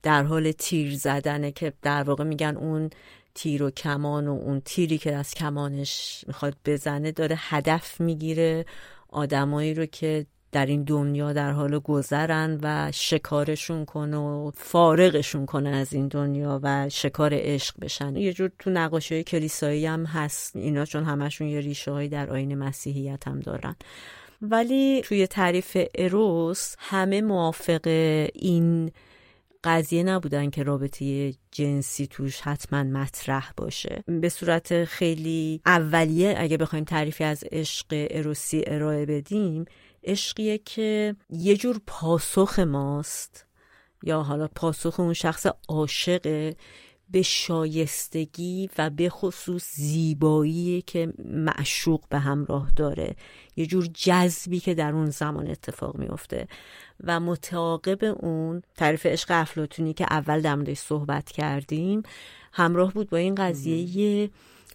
در 0.06 0.22
حال 0.22 0.52
تیر 0.52 0.96
زدنه 0.96 1.52
که 1.52 1.72
در 1.82 2.02
واقع 2.02 2.24
میگن 2.24 2.56
اون 2.56 2.90
تیر 3.34 3.62
و 3.62 3.70
کمان 3.70 4.28
و 4.28 4.30
اون 4.30 4.62
تیری 4.64 4.98
که 4.98 5.14
از 5.14 5.34
کمانش 5.34 6.24
می‌خواد 6.26 6.56
بزنه 6.64 7.12
داره 7.12 7.36
هدف 7.38 8.00
می‌گیره 8.00 8.66
آدمایی 9.08 9.74
رو 9.74 9.86
که 9.86 10.26
در 10.52 10.66
این 10.66 10.84
دنیا 10.84 11.32
در 11.32 11.50
حال 11.50 11.78
گذرن 11.78 12.58
و 12.62 12.92
شکارشون 12.94 13.84
کنه 13.84 14.16
و 14.16 14.50
فارغشون 14.54 15.46
کنه 15.46 15.68
از 15.68 15.92
این 15.92 16.08
دنیا 16.08 16.60
و 16.62 16.88
شکار 16.88 17.30
عشق 17.34 17.74
بشن. 17.80 18.16
یه 18.16 18.32
جور 18.32 18.50
تو 18.58 18.70
نقاشی 18.70 19.14
های 19.14 19.24
کلیسایی 19.24 19.86
هم 19.86 20.04
هست 20.04 20.56
اینا 20.56 20.84
چون 20.84 21.04
همشون 21.04 21.46
یه 21.46 21.60
ریشه 21.60 21.90
هایی 21.90 22.08
در 22.08 22.30
آین 22.30 22.54
مسیحیت 22.54 23.28
هم 23.28 23.40
دارن. 23.40 23.76
ولی 24.42 25.02
توی 25.04 25.26
تعریف 25.26 25.76
اروس 25.94 26.74
همه 26.78 27.22
موافق 27.22 27.80
این 28.34 28.92
قضیه 29.66 30.02
نبودن 30.02 30.50
که 30.50 30.62
رابطه 30.62 31.34
جنسی 31.50 32.06
توش 32.06 32.40
حتما 32.40 32.82
مطرح 32.82 33.52
باشه. 33.56 34.04
به 34.06 34.28
صورت 34.28 34.84
خیلی 34.84 35.60
اولیه 35.66 36.34
اگه 36.38 36.56
بخوایم 36.56 36.84
تعریفی 36.84 37.24
از 37.24 37.44
عشق 37.52 37.86
اروسی 38.10 38.62
ارائه 38.66 39.06
بدیم 39.06 39.64
عشقیه 40.04 40.58
که 40.58 41.16
یه 41.30 41.56
جور 41.56 41.80
پاسخ 41.86 42.58
ماست. 42.58 43.46
یا 44.02 44.22
حالا 44.22 44.48
پاسخ 44.48 45.00
اون 45.00 45.12
شخص 45.12 45.46
عاشقه 45.68 46.56
به 47.10 47.22
شایستگی 47.22 48.70
و 48.78 48.90
به 48.90 49.08
خصوص 49.08 49.74
زیبایی 49.74 50.82
که 50.82 51.12
معشوق 51.24 52.00
به 52.08 52.18
همراه 52.18 52.70
داره. 52.76 53.16
یه 53.56 53.66
جور 53.66 53.86
جذبی 53.94 54.60
که 54.60 54.74
در 54.74 54.92
اون 54.92 55.10
زمان 55.10 55.50
اتفاق 55.50 55.96
میفته 55.96 56.48
و 57.04 57.20
متعاقب 57.20 58.04
اون 58.04 58.62
تعریف 58.76 59.06
عشق 59.06 59.28
افلاتونی 59.30 59.94
که 59.94 60.06
اول 60.10 60.40
در 60.40 60.54
موردش 60.54 60.78
صحبت 60.78 61.32
کردیم 61.32 62.02
همراه 62.52 62.92
بود 62.92 63.10
با 63.10 63.16
این 63.16 63.34
قضیه 63.34 64.30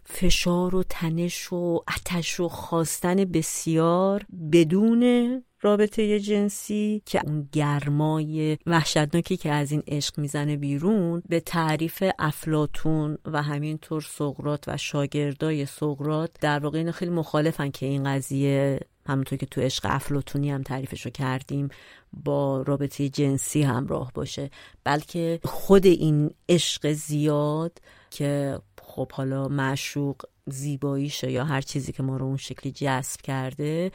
فشار 0.06 0.76
و 0.76 0.84
تنش 0.84 1.54
و 1.54 1.84
اتش 1.96 2.40
و 2.40 2.48
خواستن 2.48 3.16
بسیار 3.16 4.26
بدون 4.52 5.44
رابطه 5.62 6.20
جنسی 6.20 7.02
که 7.06 7.22
اون 7.26 7.50
گرمای 7.52 8.58
وحشتناکی 8.66 9.38
که 9.38 9.52
از 9.52 9.72
این 9.72 9.84
عشق 9.88 10.20
می‌زنه 10.20 10.58
بیرون 10.58 11.24
به 11.30 11.40
تعریف 11.40 12.04
افلاتون 12.20 13.18
و 13.26 13.42
همینطور 13.42 14.02
سقرات 14.02 14.64
و 14.68 14.78
شاگردای 14.78 15.66
سقرات 15.66 16.32
در 16.42 16.60
واقع 16.60 16.78
اینا 16.78 16.92
خیلی 16.92 17.12
مخالفن 17.12 17.72
که 17.72 17.86
این 17.86 18.04
قضیه 18.04 18.80
همونطور 19.06 19.38
که 19.38 19.46
تو 19.46 19.62
عشق 19.62 19.86
افلاتونی 19.90 20.52
هم 20.52 20.62
تعریفشو 20.62 21.10
کردیم 21.10 21.70
با 22.14 22.62
رابطه 22.62 23.10
جنسی 23.10 23.62
همراه 23.62 24.12
باشه. 24.14 24.50
بلکه 24.84 25.40
خود 25.44 25.86
این 25.86 26.32
عشق 26.50 26.92
زیاد 26.92 27.78
که 28.10 28.60
خب 28.82 29.12
حالا 29.12 29.48
معشوق 29.48 30.22
زیباییشه 30.46 31.32
یا 31.32 31.46
هر 31.46 31.62
چیزی 31.62 31.92
که 31.92 32.04
ما 32.04 32.18
رو 32.18 32.26
اون 32.26 32.38
شکلی 32.38 32.72
جذب 32.72 33.22
کرده 33.22 33.92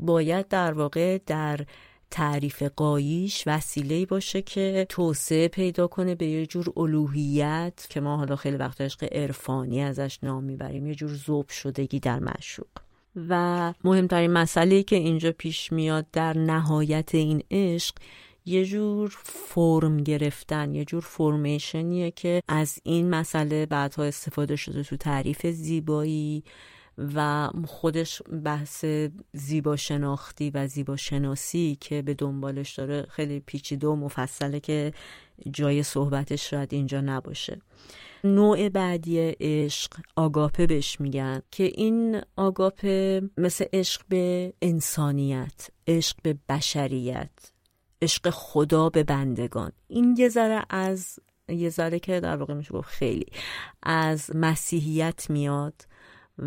باید 0.00 0.48
در 0.48 0.72
واقع 0.72 1.18
در 1.26 1.60
تعریف 2.10 2.62
قاییش 2.62 3.42
وسیله 3.46 4.06
باشه 4.06 4.42
که 4.42 4.86
توسعه 4.88 5.48
پیدا 5.48 5.86
کنه 5.86 6.14
به 6.14 6.26
یه 6.26 6.46
جور 6.46 6.72
الوهیت 6.76 7.86
که 7.90 8.00
ما 8.00 8.16
حالا 8.16 8.36
خیلی 8.36 8.56
وقت 8.56 8.80
عشق 8.80 9.08
عرفانی 9.12 9.82
ازش 9.82 10.18
نام 10.22 10.44
می‌بریم. 10.44 10.86
یه 10.86 10.94
جور 10.94 11.10
زوب 11.10 11.48
شدگی 11.48 12.00
در 12.00 12.18
معشوق. 12.18 12.66
و 13.28 13.74
مهمترین 13.84 14.30
مسئله 14.30 14.82
که 14.82 14.96
اینجا 14.96 15.32
پیش 15.32 15.72
میاد 15.72 16.06
در 16.12 16.38
نهایت 16.38 17.14
این 17.14 17.42
عشق 17.50 17.94
یه 18.44 18.64
جور 18.64 19.16
فرم 19.24 19.96
گرفتن 19.96 20.74
یه 20.74 20.84
جور 20.84 21.02
فرمیشنیه 21.02 22.10
که 22.10 22.42
از 22.48 22.78
این 22.82 23.10
مسئله 23.10 23.66
بعدها 23.66 24.04
استفاده 24.04 24.56
شده 24.56 24.82
تو 24.82 24.96
تعریف 24.96 25.46
زیبایی 25.46 26.44
و 27.14 27.48
خودش 27.66 28.22
بحث 28.44 28.84
زیبا 29.32 29.76
شناختی 29.76 30.50
و 30.50 30.66
زیبا 30.66 30.96
شناسی 30.96 31.78
که 31.80 32.02
به 32.02 32.14
دنبالش 32.14 32.74
داره 32.74 33.06
خیلی 33.10 33.40
پیچیده 33.40 33.86
و 33.86 33.96
مفصله 33.96 34.60
که 34.60 34.92
جای 35.50 35.82
صحبتش 35.82 36.50
شاید 36.50 36.74
اینجا 36.74 37.00
نباشه. 37.00 37.60
نوع 38.24 38.68
بعدی 38.68 39.18
عشق 39.40 39.90
آگاپه 40.16 40.66
بهش 40.66 41.00
میگن 41.00 41.42
که 41.50 41.64
این 41.64 42.20
آگاپه 42.36 43.22
مثل 43.38 43.64
عشق 43.72 44.02
به 44.08 44.52
انسانیت 44.62 45.68
عشق 45.88 46.16
به 46.22 46.38
بشریت 46.48 47.52
عشق 48.02 48.30
خدا 48.30 48.88
به 48.88 49.02
بندگان. 49.02 49.72
این 49.88 50.14
یه 50.18 50.28
ذره 50.28 50.64
از 50.70 51.18
یه 51.48 51.68
ذره 51.68 51.98
که 51.98 52.20
در 52.20 52.36
واقع 52.36 52.54
میشه 52.54 52.74
گفت 52.74 52.88
خیلی 52.88 53.26
از 53.82 54.30
مسیحیت 54.34 55.30
میاد 55.30 55.74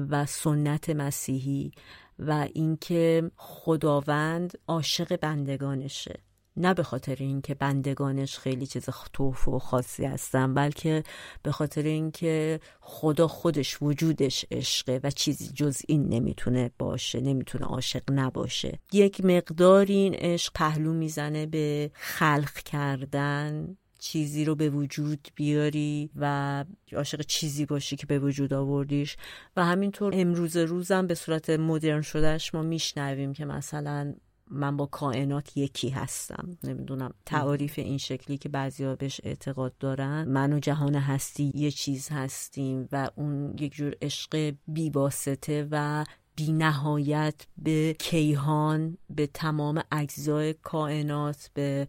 و 0.10 0.26
سنت 0.26 0.90
مسیحی 0.90 1.72
و 2.20 2.48
اینکه 2.54 3.32
خداوند 3.36 4.58
عاشق 4.68 5.16
بندگانشه. 5.16 6.20
نه 6.58 6.74
به 6.74 6.84
خاطر 6.84 7.16
اینکه 7.20 7.54
بندگانش 7.54 8.38
خیلی 8.38 8.68
چیز 8.68 8.90
توف 9.14 9.48
و 9.48 9.60
خاصی 9.60 10.06
هستن 10.06 10.54
بلکه 10.54 11.04
به 11.44 11.52
خاطر 11.52 11.82
اینکه 11.82 12.60
خدا 12.82 13.28
خودش 13.28 13.82
وجودش 13.82 14.46
عشقه 14.52 15.00
و 15.04 15.12
چیزی 15.12 15.48
جز 15.48 15.82
این 15.88 16.10
نمی‌تونه 16.10 16.72
باشه 16.80 17.22
نمی‌تونه 17.22 17.66
عاشق 17.66 18.04
نباشه. 18.12 18.80
یک 18.92 19.26
مقدار 19.26 19.86
این 19.86 20.16
عشق 20.16 20.54
پهلو 20.56 20.94
می‌زنه 20.94 21.46
به 21.46 21.92
خلق 21.94 22.54
کردن 22.54 23.78
چیزی 24.04 24.46
رو 24.46 24.56
به 24.56 24.70
وجود 24.70 25.28
بیاری 25.36 26.10
و 26.16 26.66
عاشق 26.94 27.22
چیزی 27.22 27.66
باشی 27.66 27.96
که 27.96 28.06
به 28.06 28.20
وجود 28.20 28.54
آوردیش 28.54 29.18
و 29.58 29.66
همینطور 29.66 30.14
امروز 30.16 30.58
روزم 30.58 31.08
به 31.08 31.16
صورت 31.16 31.50
مدرن 31.50 32.02
شدهش 32.02 32.56
ما 32.56 32.62
میشنویم 32.62 33.34
که 33.34 33.46
مثلا 33.46 34.14
من 34.52 34.78
با 34.78 34.86
کائنات 34.86 35.58
یکی 35.58 35.90
هستم. 35.90 36.58
نمی‌دونم 36.64 37.14
تعاریف 37.26 37.80
این 37.80 37.98
شکلی 37.98 38.38
که 38.38 38.50
بعضی 38.50 38.96
بهش 38.96 39.22
اعتقاد 39.24 39.78
دارن. 39.78 40.24
من 40.24 40.54
و 40.54 40.60
جهان 40.60 40.96
هستی 40.96 41.52
یه 41.56 41.72
چیز 41.72 42.10
هستیم 42.10 42.88
و 42.92 43.10
اون 43.16 43.56
یک 43.60 43.74
جور 43.74 43.96
عشق 44.02 44.54
بیواسطه 44.68 45.68
و 45.72 46.06
بی 46.36 46.52
نهایت 46.52 47.36
به 47.58 47.96
کیهان 48.00 48.98
به 49.10 49.28
تمام 49.28 49.84
اجزای 49.92 50.54
کائنات 50.54 51.50
به 51.54 51.88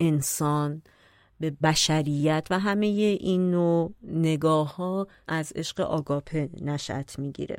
انسان 0.00 0.82
به 1.40 1.50
بشریت 1.50 2.46
و 2.50 2.58
همه 2.58 2.86
این 2.86 3.50
نوع 3.50 3.94
نگاه 4.02 4.76
ها 4.76 5.06
از 5.28 5.52
عشق 5.56 5.80
آگاپه 5.80 6.48
نشأت 6.60 7.18
می‌گیره. 7.18 7.56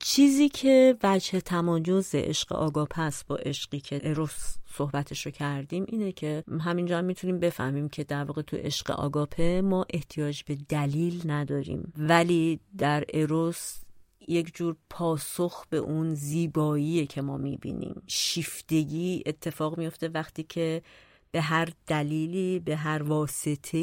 چیزی 0.00 0.48
که 0.48 0.96
وجه 1.02 1.40
تمایز 1.40 2.14
عشق 2.14 2.52
آگاپه 2.52 3.02
است 3.02 3.26
با 3.26 3.36
عشقی 3.36 3.80
که 3.80 4.00
اروس 4.02 4.56
صحبتش 4.74 5.26
رو 5.26 5.32
کردیم 5.32 5.84
اینه 5.88 6.12
که 6.12 6.44
همینجا 6.60 6.98
هم 6.98 7.04
می‌تونیم 7.04 7.38
بفهمیم 7.38 7.88
که 7.88 8.04
در 8.04 8.24
واقع 8.24 8.42
تو 8.42 8.56
عشق 8.56 8.90
آگاپه 8.90 9.60
ما 9.64 9.86
احتیاج 9.90 10.42
به 10.42 10.58
دلیل 10.68 11.30
نداریم. 11.30 11.92
ولی 11.96 12.60
در 12.78 13.04
اروس 13.14 13.80
یک 14.28 14.54
جور 14.54 14.76
پاسخ 14.90 15.66
به 15.66 15.76
اون 15.76 16.14
زیبایی 16.14 17.06
که 17.06 17.22
ما 17.22 17.36
می‌بینیم. 17.36 18.02
شیفتگی 18.06 19.22
اتفاق 19.26 19.78
میفته 19.78 20.08
وقتی 20.08 20.42
که 20.42 20.82
به 21.30 21.40
هر 21.40 21.68
دلیلی 21.86 22.58
به 22.58 22.76
هر 22.76 23.02
واسطه 23.02 23.78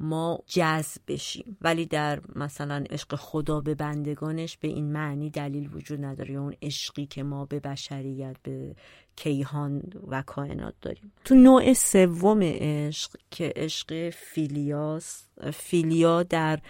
ما 0.00 0.38
جذب 0.46 1.00
بشیم. 1.08 1.56
ولی 1.60 1.86
در 1.86 2.20
مثلا 2.36 2.84
عشق 2.90 3.14
خدا 3.14 3.60
به 3.60 3.74
بندگانش 3.74 4.56
به 4.56 4.68
این 4.68 4.92
معنی 4.92 5.30
دلیل 5.30 5.70
وجود 5.74 6.04
نداره 6.04 6.34
اون 6.34 6.54
عشقی 6.62 7.06
که 7.06 7.22
ما 7.22 7.44
به 7.44 7.60
بشریت 7.60 8.36
به 8.42 8.76
کیهان 9.16 9.82
و 10.08 10.22
کائنات 10.22 10.74
داریم. 10.82 11.12
تو 11.24 11.34
نوع 11.34 11.72
سوم 11.72 12.40
عشق 12.42 13.16
که 13.30 13.52
عشق 13.56 14.10
فیلیاس 14.10 15.28
فیلیا 15.52 16.22
در 16.22 16.60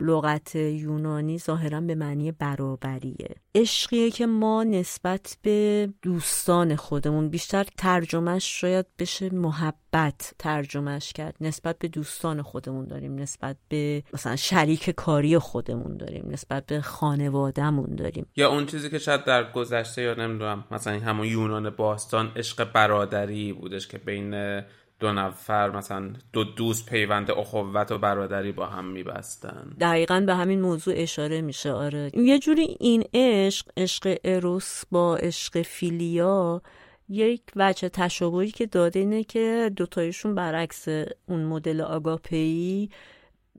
لغت 0.00 0.56
یونانی 0.56 1.38
ظاهرا 1.38 1.80
به 1.80 1.94
معنی 1.94 2.32
برابریه. 2.32 3.34
عشقیه 3.54 4.10
که 4.10 4.26
ما 4.26 4.64
نسبت 4.64 5.38
به 5.42 5.88
دوستان 6.02 6.76
خودمون 6.76 7.28
بیشتر 7.28 7.64
ترجمهش 7.76 8.60
شاید 8.60 8.86
بشه 8.98 9.34
محبت 9.34 10.34
ترجمهش 10.38 11.12
کرد. 11.12 11.36
نسبت 11.40 11.78
به 11.78 11.88
دوستان 11.88 12.42
خودمون 12.42 12.84
داریم 12.84 13.14
نسبت 13.14 13.56
به 13.68 14.02
مثلا 14.12 14.36
شریک 14.36 14.90
کاری 14.90 15.38
خودمون 15.38 15.96
داریم 15.96 16.24
نسبت 16.30 16.66
به 16.66 16.80
خانوادهمون 16.80 17.94
داریم. 17.94 18.26
یا 18.36 18.50
اون 18.50 18.66
چیزی 18.66 18.90
که 18.90 18.98
شاید 18.98 19.24
در 19.24 19.52
گذشته 19.52 20.02
یا 20.02 20.14
نمی‌دونم 20.14 20.64
مثلا 20.70 20.98
همون 20.98 21.26
یونان 21.26 21.70
باستان 21.70 22.32
عشق 22.36 22.72
برادری 22.72 23.52
بودش 23.52 23.88
که 23.88 23.98
بین 23.98 24.60
دو 25.04 25.12
نفر 25.12 25.70
مثلا 25.70 26.12
دو 26.32 26.44
دوست 26.44 26.90
پیوند 26.90 27.30
اخوت 27.30 27.92
و 27.92 27.98
برادری 27.98 28.52
با 28.52 28.66
هم 28.66 28.84
میبستن. 28.84 29.76
دقیقا 29.80 30.20
به 30.20 30.34
همین 30.34 30.60
موضوع 30.60 30.94
اشاره 30.96 31.40
میشه. 31.40 31.72
آره. 31.72 32.10
یه 32.14 32.38
جوری 32.38 32.76
این 32.80 33.04
عشق 33.14 33.66
عشق 33.76 34.18
اروس 34.24 34.82
با 34.90 35.16
عشق 35.16 35.62
فیلیا 35.62 36.62
یک 37.08 37.42
وجه 37.56 37.88
تشابهی 37.88 38.50
که 38.50 38.66
داده 38.66 38.98
اینه 38.98 39.24
که 39.24 39.70
دوتایشون 39.76 40.34
برعکس 40.34 40.88
اون 41.28 41.44
مدل 41.44 41.80
آگاپی 41.80 42.90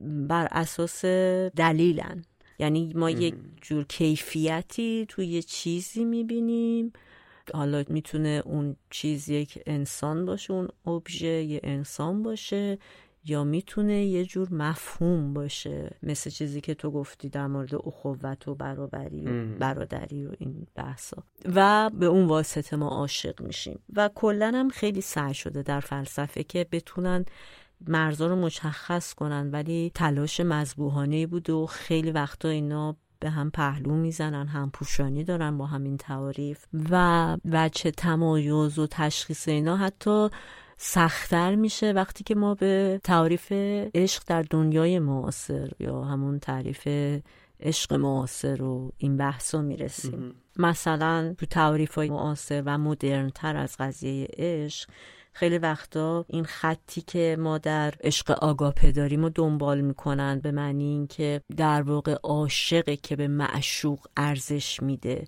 بر 0.00 0.48
اساس 0.50 1.04
دلیلن. 1.56 2.24
یعنی 2.58 2.92
ما 2.94 3.10
یک 3.10 3.34
جور 3.62 3.84
کیفیتی 3.84 5.06
توی 5.08 5.26
یه 5.26 5.42
چیزی 5.42 6.04
می‌بینیم. 6.04 6.92
حالا 7.54 7.84
می‌تونه 7.88 8.42
اون 8.44 8.76
چیز 8.90 9.28
یک 9.28 9.62
انسان 9.66 10.26
باشه 10.26 10.52
اون 10.52 10.68
ابژه 10.86 11.42
یه 11.42 11.60
انسان 11.62 12.22
باشه 12.22 12.78
یا 13.24 13.44
می‌تونه 13.44 14.04
یه 14.04 14.24
جور 14.24 14.52
مفهوم 14.52 15.34
باشه 15.34 15.96
مثل 16.02 16.30
چیزی 16.30 16.60
که 16.60 16.74
تو 16.74 16.90
گفتی 16.90 17.28
در 17.28 17.46
مورد 17.46 17.74
اخوت 17.74 18.48
و 18.48 18.54
برابری 18.54 19.26
و 19.26 19.58
برادری 19.58 20.26
و 20.26 20.30
این 20.38 20.66
بحثا. 20.74 21.22
و 21.54 21.90
به 21.90 22.06
اون 22.06 22.26
واسطه 22.26 22.76
ما 22.76 22.88
عاشق 22.88 23.42
میشیم. 23.42 23.78
و 23.94 24.10
کلا 24.14 24.52
هم 24.54 24.68
خیلی 24.68 25.00
سعی 25.00 25.34
شده 25.34 25.62
در 25.62 25.80
فلسفه 25.80 26.42
که 26.42 26.66
بتونن 26.72 27.24
مرزا 27.86 28.26
رو 28.26 28.36
مشخص 28.36 29.14
کنن 29.14 29.50
ولی 29.50 29.90
تلاش 29.94 30.40
مذبوحانه 30.40 31.26
بود 31.26 31.50
و 31.50 31.66
خیلی 31.66 32.10
وقتا 32.10 32.48
اینا 32.48 32.96
به 33.20 33.30
هم 33.30 33.50
پهلو 33.50 33.94
می‌زنن 33.94 34.46
هم 34.46 34.70
پوشانی 34.70 35.24
دارن 35.24 35.58
با 35.58 35.66
همین 35.66 35.96
تعاریف 35.96 36.64
و 36.90 37.36
وچه 37.50 37.90
تمایز 37.90 38.78
و 38.78 38.86
تشخیص 38.86 39.48
اینا 39.48 39.76
حتی 39.76 40.28
سختتر 40.76 41.54
میشه 41.54 41.92
وقتی 41.92 42.24
که 42.24 42.34
ما 42.34 42.54
به 42.54 43.00
تعریف 43.04 43.52
عشق 43.94 44.22
در 44.26 44.42
دنیای 44.42 44.98
معاصر 44.98 45.70
یا 45.80 46.02
همون 46.02 46.38
تعریف 46.38 46.88
عشق 47.60 47.92
معاصر 47.92 48.62
و 48.62 48.92
این 48.98 49.16
بحثا 49.16 49.62
می‌رسیم. 49.62 50.34
مثلا 50.56 51.34
تو 51.38 51.46
تعریف 51.46 51.94
های 51.94 52.10
معاصر 52.10 52.62
و 52.66 52.78
مدرنتر 52.78 53.56
از 53.56 53.76
قضیه 53.78 54.28
عشق 54.36 54.90
خیلی 55.38 55.58
وقتا 55.58 56.24
این 56.28 56.44
خطی 56.44 57.00
که 57.00 57.36
ما 57.38 57.58
در 57.58 57.94
عشق 58.00 58.30
آگاپه 58.30 58.92
داریم 58.92 59.24
و 59.24 59.28
دنبال 59.28 59.80
می‌کنن 59.80 60.40
به 60.40 60.50
معنی 60.50 60.84
اینکه 60.84 61.40
در 61.56 61.82
واقع 61.82 62.14
عاشقه 62.22 62.96
که 62.96 63.16
به 63.16 63.28
معشوق 63.28 64.06
ارزش 64.16 64.82
میده. 64.82 65.24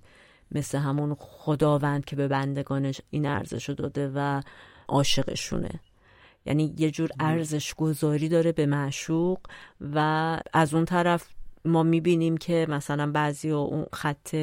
مثل 0.52 0.78
همون 0.78 1.16
خداوند 1.18 2.04
که 2.04 2.16
به 2.16 2.28
بندگانش 2.28 3.00
این 3.10 3.26
ارزش 3.26 3.68
رو 3.68 3.74
داده 3.74 4.12
و 4.14 4.42
عاشقشونه. 4.88 5.80
یعنی 6.46 6.74
یه 6.78 6.90
جور 6.90 7.10
ارزش 7.20 7.74
گذاری 7.74 8.28
داره 8.28 8.52
به 8.52 8.66
معشوق 8.66 9.38
و 9.94 9.98
از 10.52 10.74
اون 10.74 10.84
طرف 10.84 11.28
ما 11.64 11.82
می‌بینیم 11.82 12.36
که 12.36 12.66
مثلا 12.68 13.12
بعضی 13.12 13.50
اون 13.50 13.86
خط 13.92 14.36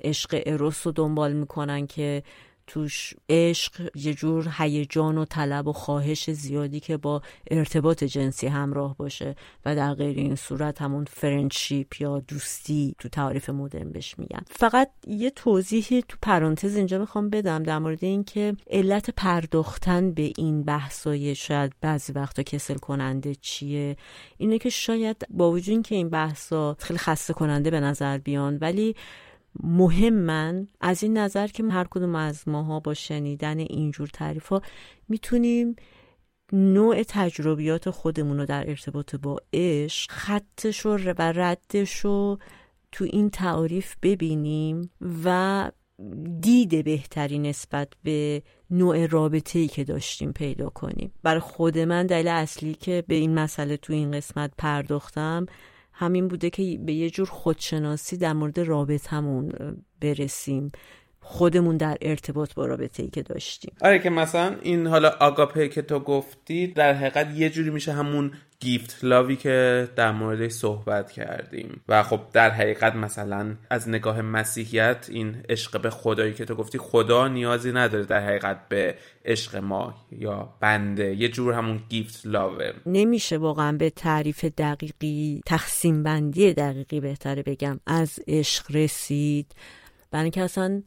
عشق 0.00 0.42
اروس 0.46 0.86
رو 0.86 0.92
دنبال 0.92 1.32
می‌کنن 1.32 1.86
که 1.86 2.22
توش 2.66 3.14
عشق 3.28 3.90
یه 3.94 4.14
جور 4.14 4.54
هیجان 4.58 5.18
و 5.18 5.24
طلب 5.24 5.66
و 5.66 5.72
خواهش 5.72 6.30
زیادی 6.30 6.80
که 6.80 6.96
با 6.96 7.22
ارتباط 7.50 8.04
جنسی 8.04 8.46
همراه 8.46 8.96
باشه 8.96 9.34
و 9.64 9.76
در 9.76 9.94
غیر 9.94 10.16
این 10.16 10.36
صورت 10.36 10.82
همون 10.82 11.04
فرنشیپ 11.04 12.00
یا 12.00 12.18
دوستی 12.18 12.94
تو 12.98 13.08
تعریف 13.08 13.50
مدرن 13.50 13.90
بهش 13.90 14.18
میگن. 14.18 14.42
فقط 14.50 14.90
یه 15.06 15.30
توضیحی 15.30 16.02
تو 16.08 16.16
پرانتز 16.22 16.76
اینجا 16.76 16.98
می‌خوام 16.98 17.30
بدم 17.30 17.62
در 17.62 17.78
مورد 17.78 18.04
اینکه 18.04 18.56
علت 18.70 19.10
پرداختن 19.10 20.12
به 20.12 20.32
این 20.36 20.62
بحثای 20.62 21.34
شاید 21.34 21.72
بعضی 21.80 22.12
وقتا 22.12 22.42
کسل 22.42 22.74
کننده 22.74 23.34
چیه؟ 23.34 23.96
اینه 24.36 24.58
که 24.58 24.70
شاید 24.70 25.26
با 25.30 25.50
وجود 25.50 25.86
که 25.86 25.94
این 25.94 26.08
بحثا 26.08 26.76
خیلی 26.78 26.98
خسته 26.98 27.32
کننده 27.32 27.70
به 27.70 27.80
نظر 27.80 28.18
بیان 28.18 28.58
ولی 28.60 28.96
مهمن. 29.62 30.68
از 30.80 31.02
این 31.02 31.18
نظر 31.18 31.46
که 31.46 31.64
هر 31.64 31.86
کدوم 31.90 32.14
از 32.14 32.48
ماها 32.48 32.80
با 32.80 32.94
شنیدن 32.94 33.58
اینجور 33.58 34.08
تعریف 34.08 34.46
ها 34.46 34.62
می‌تونیم 35.08 35.76
نوع 36.52 37.02
تجربیات 37.02 37.90
خودمون 37.90 38.38
رو 38.38 38.46
در 38.46 38.70
ارتباط 38.70 39.14
با 39.16 39.40
عشق 39.52 40.10
خطش 40.10 40.86
و 40.86 40.98
ردش 41.18 41.96
رو 41.96 42.38
تو 42.92 43.04
این 43.04 43.30
تعریف 43.30 43.94
ببینیم 44.02 44.90
و 45.24 45.70
دید 46.40 46.84
بهتری 46.84 47.38
نسبت 47.38 47.88
به 48.02 48.42
نوع 48.70 49.06
رابطه 49.06 49.58
ای 49.58 49.68
که 49.68 49.84
داشتیم 49.84 50.32
پیدا 50.32 50.68
کنیم. 50.68 51.12
برای 51.22 51.40
خود 51.40 51.78
من 51.78 52.06
دلیل 52.06 52.28
اصلی 52.28 52.74
که 52.74 53.04
به 53.08 53.14
این 53.14 53.34
مسئله 53.34 53.76
تو 53.76 53.92
این 53.92 54.12
قسمت 54.12 54.52
پرداختم 54.58 55.46
همین 55.96 56.28
بوده 56.28 56.50
که 56.50 56.78
به 56.84 56.92
یه 56.92 57.10
جور 57.10 57.28
خودشناسی 57.28 58.16
در 58.16 58.32
مورد 58.32 58.60
رابطمون 58.60 59.52
برسیم. 60.00 60.72
خودمون 61.26 61.76
در 61.76 61.98
ارتباط 62.02 62.54
با 62.54 62.66
رابطه 62.66 63.02
ای 63.02 63.08
که 63.08 63.22
داشتیم. 63.22 63.74
آره 63.80 63.98
که 63.98 64.10
مثلا 64.10 64.56
این 64.62 64.86
حالا 64.86 65.08
آگاپه 65.20 65.68
که 65.68 65.82
تو 65.82 66.00
گفتی 66.00 66.66
در 66.66 66.94
حقیقت 66.94 67.34
یه 67.34 67.50
جوری 67.50 67.70
میشه 67.70 67.92
همون 67.92 68.32
گیفت 68.60 69.04
لاوی 69.04 69.36
که 69.36 69.88
در 69.96 70.12
موردش 70.12 70.50
صحبت 70.50 71.12
کردیم. 71.12 71.80
و 71.88 72.02
خب 72.02 72.20
در 72.32 72.50
حقیقت 72.50 72.94
مثلا 72.94 73.56
از 73.70 73.88
نگاه 73.88 74.22
مسیحیت 74.22 75.06
این 75.10 75.36
عشق 75.48 75.80
به 75.80 75.90
خدایی 75.90 76.34
که 76.34 76.44
تو 76.44 76.54
گفتی 76.54 76.78
خدا 76.78 77.28
نیازی 77.28 77.72
نداره 77.72 78.04
در 78.04 78.20
حقیقت 78.20 78.68
به 78.68 78.94
عشق 79.24 79.56
ما 79.56 79.94
یا 80.12 80.54
بنده. 80.60 81.14
یه 81.14 81.28
جور 81.28 81.52
همون 81.52 81.80
گیفت 81.88 82.20
لاوه 82.24 82.72
نمیشه 82.86 83.38
واقعا 83.38 83.72
به 83.72 83.90
تعریف 83.90 84.44
دقیقی 84.44 85.40
تقسیم 85.46 86.02
بندی 86.02 86.52
دقیقی 86.52 87.00
بهتره 87.00 87.42
بگم. 87.42 87.80
از 87.86 88.20
عشق 88.28 88.76
رسید. 88.76 89.46
برای 90.10 90.30
که 90.30 90.42
اصلا 90.42 90.82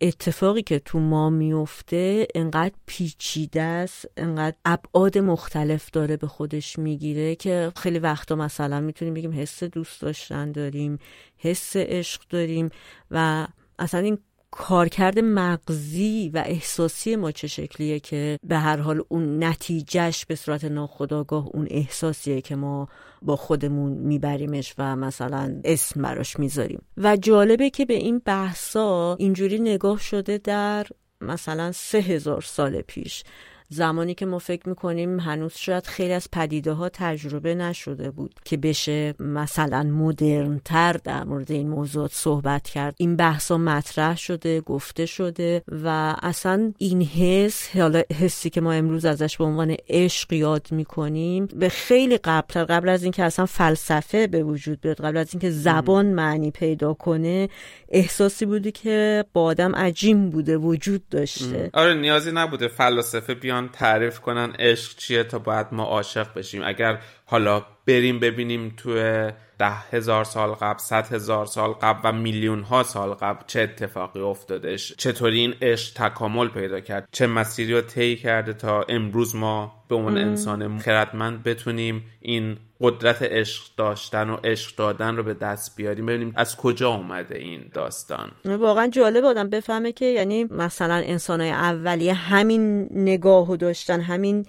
اتفاقی 0.00 0.62
که 0.62 0.78
تو 0.78 0.98
ما 0.98 1.30
میفته 1.30 2.26
انقدر 2.34 2.74
پیچیده 2.86 3.62
است 3.62 4.08
انقدر 4.16 4.56
ابعاد 4.64 5.18
مختلف 5.18 5.90
داره 5.90 6.16
به 6.16 6.26
خودش 6.26 6.78
می‌گیره 6.78 7.34
که 7.34 7.72
خیلی 7.76 7.98
وقتا 7.98 8.34
مثلا 8.34 8.80
می‌تونیم 8.80 9.14
بگیم 9.14 9.32
حس 9.32 9.64
دوست 9.64 10.02
داشتن 10.02 10.52
داریم 10.52 10.98
حس 11.36 11.76
عشق 11.76 12.22
داریم 12.30 12.70
و 13.10 13.46
اصلا 13.78 14.00
این 14.00 14.18
کارکرد 14.58 15.18
مغزی 15.18 16.30
و 16.34 16.42
احساسی 16.46 17.16
ما 17.16 17.30
چه 17.32 17.46
شکلیه 17.46 18.00
که 18.00 18.38
به 18.42 18.58
هر 18.58 18.76
حال 18.76 19.02
اون 19.08 19.44
نتیجهش 19.44 20.24
به 20.24 20.34
صورت 20.34 20.64
ناخودآگاه 20.64 21.46
اون 21.54 21.66
احساسیه 21.70 22.40
که 22.40 22.56
ما 22.56 22.88
با 23.22 23.36
خودمون 23.36 23.92
میبریمش 23.92 24.74
و 24.78 24.96
مثلا 24.96 25.60
اسم 25.64 26.02
براش 26.02 26.38
می‌ذاریم. 26.38 26.82
و 26.96 27.16
جالبه 27.16 27.70
که 27.70 27.84
به 27.84 27.94
این 27.94 28.22
بحثا 28.24 29.16
اینجوری 29.18 29.58
نگاه 29.58 29.98
شده 29.98 30.38
در 30.38 30.86
مثلا 31.20 31.72
سه 31.72 31.98
هزار 31.98 32.42
سال 32.42 32.80
پیش. 32.80 33.24
زمانی 33.68 34.14
که 34.14 34.26
ما 34.26 34.38
فکر 34.38 34.68
می‌کنیم 34.68 35.20
هنوز 35.20 35.52
شاید 35.56 35.86
خیلی 35.86 36.12
از 36.12 36.28
پدیده 36.32 36.72
ها 36.72 36.88
تجربه 36.88 37.54
نشده 37.54 38.10
بود 38.10 38.34
که 38.44 38.56
بشه 38.56 39.14
مثلا 39.20 39.82
مدرن 39.82 40.60
تر 40.64 40.92
در 40.92 41.24
مورد 41.24 41.52
این 41.52 41.68
موضوعات 41.68 42.12
صحبت 42.12 42.62
کرد. 42.62 42.94
این 42.98 43.16
بحثا 43.16 43.58
مطرح 43.58 44.16
شده 44.16 44.60
گفته 44.60 45.06
شده 45.06 45.62
و 45.84 46.16
اصلا 46.22 46.72
این 46.78 47.02
حس 47.02 47.76
حالا 47.76 48.02
حسی 48.20 48.50
که 48.50 48.60
ما 48.60 48.72
امروز 48.72 49.04
ازش 49.04 49.36
به 49.36 49.44
عنوان 49.44 49.76
عشق 49.88 50.32
یاد 50.32 50.66
می‌کنیم 50.70 51.46
به 51.46 51.68
خیلی 51.68 52.18
قبل 52.18 52.64
قبل 52.64 52.88
از 52.88 53.02
اینکه 53.02 53.22
اصلا 53.22 53.46
فلسفه 53.46 54.26
به 54.26 54.42
وجود 54.42 54.80
بیاد 54.80 55.00
قبل 55.00 55.16
از 55.16 55.28
اینکه 55.32 55.50
زبان 55.50 56.06
معنی 56.06 56.50
پیدا 56.50 56.94
کنه 56.94 57.48
احساسی 57.88 58.46
بودی 58.46 58.72
که 58.72 59.24
با 59.32 59.42
آدم 59.42 59.76
عجیم 59.76 60.30
بوده 60.30 60.56
وجود 60.56 61.08
داشته. 61.08 61.70
آره 61.72 61.94
نیازی 61.94 62.32
نبوده 62.32 62.68
فلسفه 62.68 63.34
بیان 63.34 63.55
تعریف 63.72 64.20
کنن 64.20 64.52
عشق 64.58 64.96
چیه 64.96 65.24
تا 65.24 65.38
باید 65.38 65.66
ما 65.72 65.84
عاشق 65.84 66.34
بشیم. 66.34 66.62
اگر 66.64 66.98
حالا 67.24 67.64
بریم 67.86 68.20
ببینیم 68.20 68.74
توی 68.76 69.30
ده 69.58 69.70
هزار 69.70 70.24
سال 70.24 70.50
قبل 70.50 70.78
صد 70.78 71.12
هزار 71.12 71.46
سال 71.46 71.72
قبل 71.72 72.00
و 72.04 72.12
میلیون 72.12 72.62
ها 72.62 72.82
سال 72.82 73.14
قبل 73.14 73.44
چه 73.46 73.60
اتفاقی 73.60 74.20
افتادش 74.20 74.92
چطوری 74.96 75.40
این 75.40 75.54
عشق 75.62 75.94
تکامل 75.94 76.48
پیدا 76.48 76.80
کرد 76.80 77.08
چه 77.12 77.26
مسیری 77.26 77.74
رو 77.74 77.80
طی 77.80 78.16
کرده 78.16 78.52
تا 78.52 78.82
امروز 78.88 79.36
ما 79.36 79.84
به 79.88 79.94
عنوان 79.94 80.18
انسان 80.18 80.78
خردمند 80.78 81.42
بتونیم 81.42 82.04
این 82.20 82.56
قدرت 82.80 83.22
عشق 83.22 83.62
داشتن 83.76 84.30
و 84.30 84.36
عشق 84.44 84.76
دادن 84.76 85.16
رو 85.16 85.22
به 85.22 85.34
دست 85.34 85.76
بیاریم. 85.76 86.06
ببینیم 86.06 86.32
از 86.36 86.56
کجا 86.56 86.90
اومده 86.90 87.38
این 87.38 87.70
داستان. 87.74 88.30
واقعا 88.44 88.86
جالب 88.86 89.24
آدم 89.24 89.50
بفهمه 89.50 89.92
که 89.92 90.04
یعنی 90.04 90.44
مثلا 90.44 90.94
انسانهای 90.94 91.50
اولیه 91.50 92.14
همین 92.14 92.88
نگاه 92.90 93.56
داشتن 93.56 94.00
همین 94.00 94.46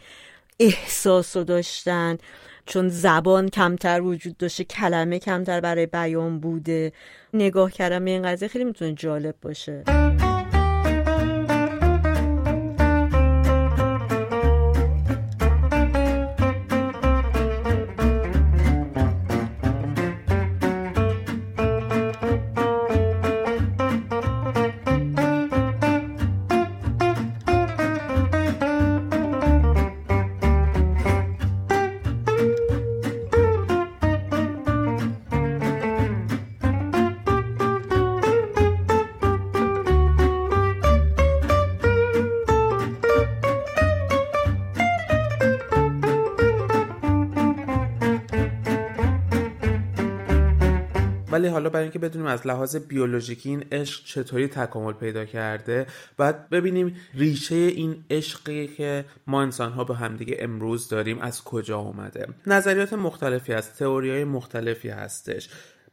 احساس 0.59 1.37
رو 1.37 1.43
داشتن. 1.43 2.17
چون 2.65 2.89
زبان 2.89 3.49
کمتر 3.49 4.01
وجود 4.01 4.37
داشته 4.37 4.63
کلمه 4.63 5.19
کمتر 5.19 5.61
برای 5.61 5.85
بیان 5.85 6.39
بوده. 6.39 6.91
نگاه 7.33 7.71
کردن 7.71 8.05
به 8.05 8.11
این 8.11 8.23
قضیه 8.23 8.47
خیلی 8.47 8.65
می‌تونه 8.65 8.93
جالب 8.93 9.35
باشه. 9.41 9.83
ولی 51.37 51.47
حالا 51.47 51.69
برای 51.69 51.83
اینکه 51.83 51.99
بدونیم 51.99 52.27
از 52.27 52.47
لحاظ 52.47 52.75
بیولوژیکی 52.75 53.49
این 53.49 53.65
عشق 53.71 54.05
چطوری 54.05 54.47
تکامل 54.47 54.93
پیدا 54.93 55.25
کرده 55.25 55.87
باید 56.17 56.49
ببینیم 56.49 56.95
ریشه 57.13 57.55
این 57.55 58.05
عشقی 58.09 58.67
که 58.67 59.05
ما 59.27 59.41
انسان 59.41 59.71
ها 59.71 59.83
به 59.83 59.95
همدیگه 59.95 60.37
امروز 60.39 60.89
داریم 60.89 61.19
از 61.19 61.43
کجا 61.43 61.79
اومده. 61.79 62.27
نظریات 62.47 62.93
مختلفی 62.93 63.53
هست 63.53 63.79
تئوری 63.79 64.11
های 64.11 64.23
مختلفی 64.23 64.89
هستش. 64.89 65.49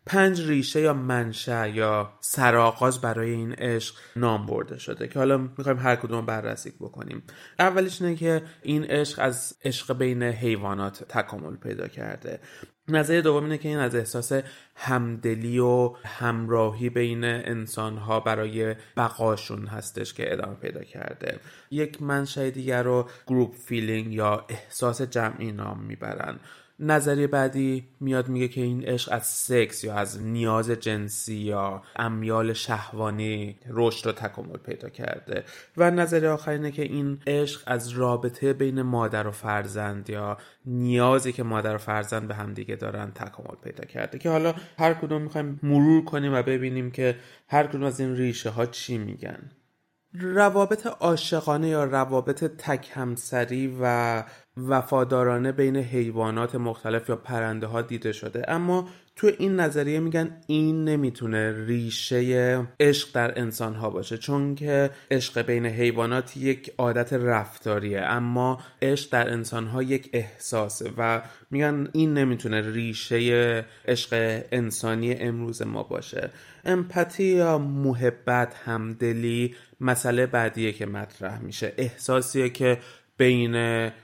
پنج 0.07 0.49
ریشه 0.49 0.81
یا 0.81 0.95
منشأ 0.95 1.69
یا 1.69 2.13
سرآغاز 2.21 3.01
برای 3.01 3.31
این 3.31 3.53
عشق 3.53 3.95
نام 4.17 4.47
برده 4.47 4.79
شده 4.79 5.09
که 5.09 5.19
حالا 5.19 5.39
می‌خوایم 5.39 5.79
هر 5.79 5.97
کدوم 5.97 6.27
بررسی 6.27 6.71
بکنیم. 6.71 7.23
اولیش 7.59 8.03
اینه 8.03 8.17
که 8.17 8.43
این 8.63 8.85
عشق 8.85 9.19
از 9.23 9.55
عشق 9.65 9.99
بین 9.99 10.23
حیوانات 10.23 11.05
تکامل 11.09 11.57
پیدا 11.57 11.89
کرده. 11.89 12.41
نظریه 12.89 13.21
دوم 13.21 13.45
اینه 13.45 13.59
که 13.59 13.69
این 13.69 13.79
از 13.79 13.95
احساس 13.95 14.33
همدلی 14.77 15.59
و 15.59 15.95
همراهی 16.05 16.91
بین 16.91 17.25
انسانها 17.25 18.21
برای 18.21 18.75
بقاشون 18.97 19.67
هستش 19.67 20.15
که 20.15 20.33
ادامه 20.33 20.55
پیدا 20.55 20.85
کرده. 20.85 21.41
یک 21.71 22.03
منشأ 22.03 22.51
دیگر 22.51 22.83
رو 22.83 23.09
group 23.27 23.55
feeling 23.55 24.13
یا 24.13 24.47
احساس 24.49 25.03
جمعی 25.03 25.53
نام 25.53 25.81
می‌برن. 25.81 26.41
نظریه 26.79 27.27
بعدی 27.27 27.85
میاد 28.01 28.29
میگه 28.29 28.49
که 28.49 28.61
این 28.61 28.85
عشق 28.85 29.13
از 29.13 29.27
سکس 29.27 29.85
یا 29.85 29.95
از 29.95 30.23
نیاز 30.23 30.71
جنسی 30.71 31.35
یا 31.35 31.83
امیال 31.97 32.53
شهوانی 32.53 33.59
رشد 33.71 34.07
و 34.07 34.13
تکامل 34.13 34.57
پیدا 34.57 34.89
کرده. 34.89 35.45
و 35.77 35.91
نظریه 35.91 36.29
آخر 36.29 36.51
اینه 36.51 36.71
که 36.71 36.83
این 36.83 37.19
عشق 37.27 37.63
از 37.67 37.89
رابطه 37.89 38.53
بین 38.53 38.83
مادر 38.83 39.27
و 39.27 39.31
فرزند 39.31 40.11
یا 40.11 40.39
نیازی 40.67 41.33
که 41.33 41.43
مادر 41.43 41.75
و 41.75 41.79
فرزند 41.79 42.29
به 42.29 42.35
همدیگه 42.35 42.77
دارن 42.77 43.11
تکامل 43.11 43.57
پیدا 43.65 43.85
کرده. 43.85 44.19
که 44.19 44.31
حالا 44.31 44.55
هر 44.79 44.95
کدوم 44.95 45.23
می‌خوایم 45.23 45.61
مرور 45.63 46.05
کنیم 46.05 46.35
و 46.35 46.43
ببینیم 46.43 46.91
که 46.91 47.17
هر 47.49 47.67
کدوم 47.67 47.83
از 47.83 48.01
این 48.01 48.17
ریشه 48.17 48.51
ها 48.51 48.67
چی 48.67 48.99
میگن. 48.99 49.51
روابط 50.13 50.87
عاشقانه 50.87 51.69
یا 51.69 51.85
روابط 51.85 52.45
تک 52.45 52.91
همسری 52.95 53.77
و 53.81 54.25
وفادارانه 54.57 55.53
بین 55.53 55.77
حیوانات 55.77 56.55
مختلف 56.55 57.09
یا 57.09 57.17
پرنده 57.17 57.67
ها 57.67 57.83
دیده 57.83 58.13
شده. 58.13 58.45
اما 58.49 58.89
تو 59.17 59.31
این 59.39 59.61
نظریه 59.61 60.01
میگن 60.01 60.37
این 60.47 60.85
نمی‌تونه 60.85 61.67
ریشه 61.67 62.67
عشق 62.81 63.09
در 63.15 63.41
انسان 63.41 63.75
ها 63.75 63.91
باشه 63.91 64.19
چون 64.19 64.55
که 64.55 64.91
عشق 65.11 65.43
بین 65.43 65.67
حیوانات 65.67 66.37
یک 66.37 66.73
عادت 66.79 67.13
رفتاریه 67.13 68.01
اما 68.01 68.61
عشق 68.83 69.11
در 69.13 69.33
انسان 69.33 69.67
ها 69.67 69.83
یک 69.83 70.11
احساسه 70.13 70.91
و 70.99 71.23
میگن 71.51 71.89
این 71.93 72.15
نمی‌تونه 72.15 72.73
ریشه 72.73 73.65
عشق 73.89 74.43
انسانی 74.53 75.15
امروز 75.15 75.63
ما 75.63 75.83
باشه. 75.83 76.31
امپاتی 76.65 77.25
یا 77.25 77.59
محبت 77.59 78.55
همدلی 78.65 79.55
مسئله 79.81 80.27
بعدیه 80.27 80.73
که 80.73 80.87
مطرح 80.87 81.43
میشه. 81.43 81.73
احساسیه 81.77 82.49
که 82.49 82.79
بین 83.17 83.55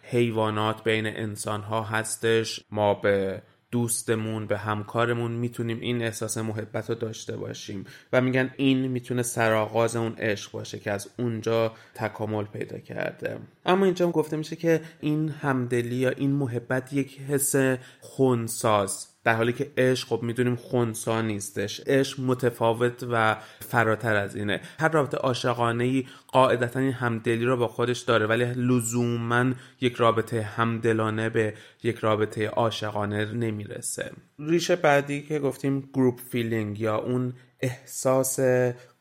حیوانات 0.03 0.85
بین 0.85 1.07
انسان 1.07 1.61
ها 1.61 1.83
هستش. 1.83 2.61
ما 2.71 2.95
به 2.95 3.43
دوستمون 3.71 4.47
به 4.47 4.59
همکارمون 4.59 5.33
می‌تونیم 5.33 5.81
این 5.81 6.03
احساس 6.03 6.39
محبت 6.39 6.89
رو 6.89 6.95
داشته 6.95 7.37
باشیم 7.37 7.85
و 8.13 8.21
میگن 8.21 8.51
این 8.57 8.79
می‌تونه 8.79 9.23
سرآغاز 9.23 9.97
اون 9.97 10.13
عشق 10.13 10.53
باشه 10.53 10.79
که 10.79 10.91
از 10.91 11.09
اونجا 11.19 11.73
تکامل 11.95 12.45
پیدا 12.45 12.79
کرده. 12.79 13.39
اما 13.67 13.85
اینجا 13.85 14.11
گفته 14.11 14.37
میشه 14.37 14.57
که 14.57 14.81
این 15.01 15.29
همدلی 15.29 15.97
یا 15.97 16.11
این 16.11 16.31
محبت 16.31 16.93
یک 16.93 17.21
حس 17.21 17.55
خونساز 18.01 19.10
در 19.25 19.35
حالی 19.35 19.53
که 19.53 19.71
عشق 19.77 20.09
خب 20.09 20.23
می‌دونیم 20.23 20.57
خونسا 20.57 21.21
نیستش. 21.21 21.81
عشق 21.87 22.21
متفاوت 22.21 23.07
و 23.11 23.37
فراتر 23.61 24.17
از 24.17 24.37
اینه. 24.37 24.61
هر 24.79 24.89
رابطه 24.89 25.17
عاشقانه 25.17 25.85
ای 25.85 26.07
قاعدتا 26.29 26.81
این 26.81 26.93
همدلی 26.93 27.45
رو 27.45 27.57
با 27.57 27.69
خودش 27.69 28.01
داره 28.01 28.27
ولی 28.27 28.45
لزوما 28.45 29.53
یک 29.81 29.95
رابطه 29.95 30.43
همدلانه 30.43 31.29
به 31.29 31.55
یک 31.83 31.97
رابطه 31.97 32.49
عاشقانه 32.49 33.33
نمی‌رسه. 33.33 34.13
ریشه 34.39 34.77
بعدی 34.77 35.23
که 35.23 35.39
گفتیم 35.39 35.81
group 35.95 36.21
feeling 36.21 36.81
یا 36.81 36.97
اون 36.97 37.35
احساس 37.61 38.41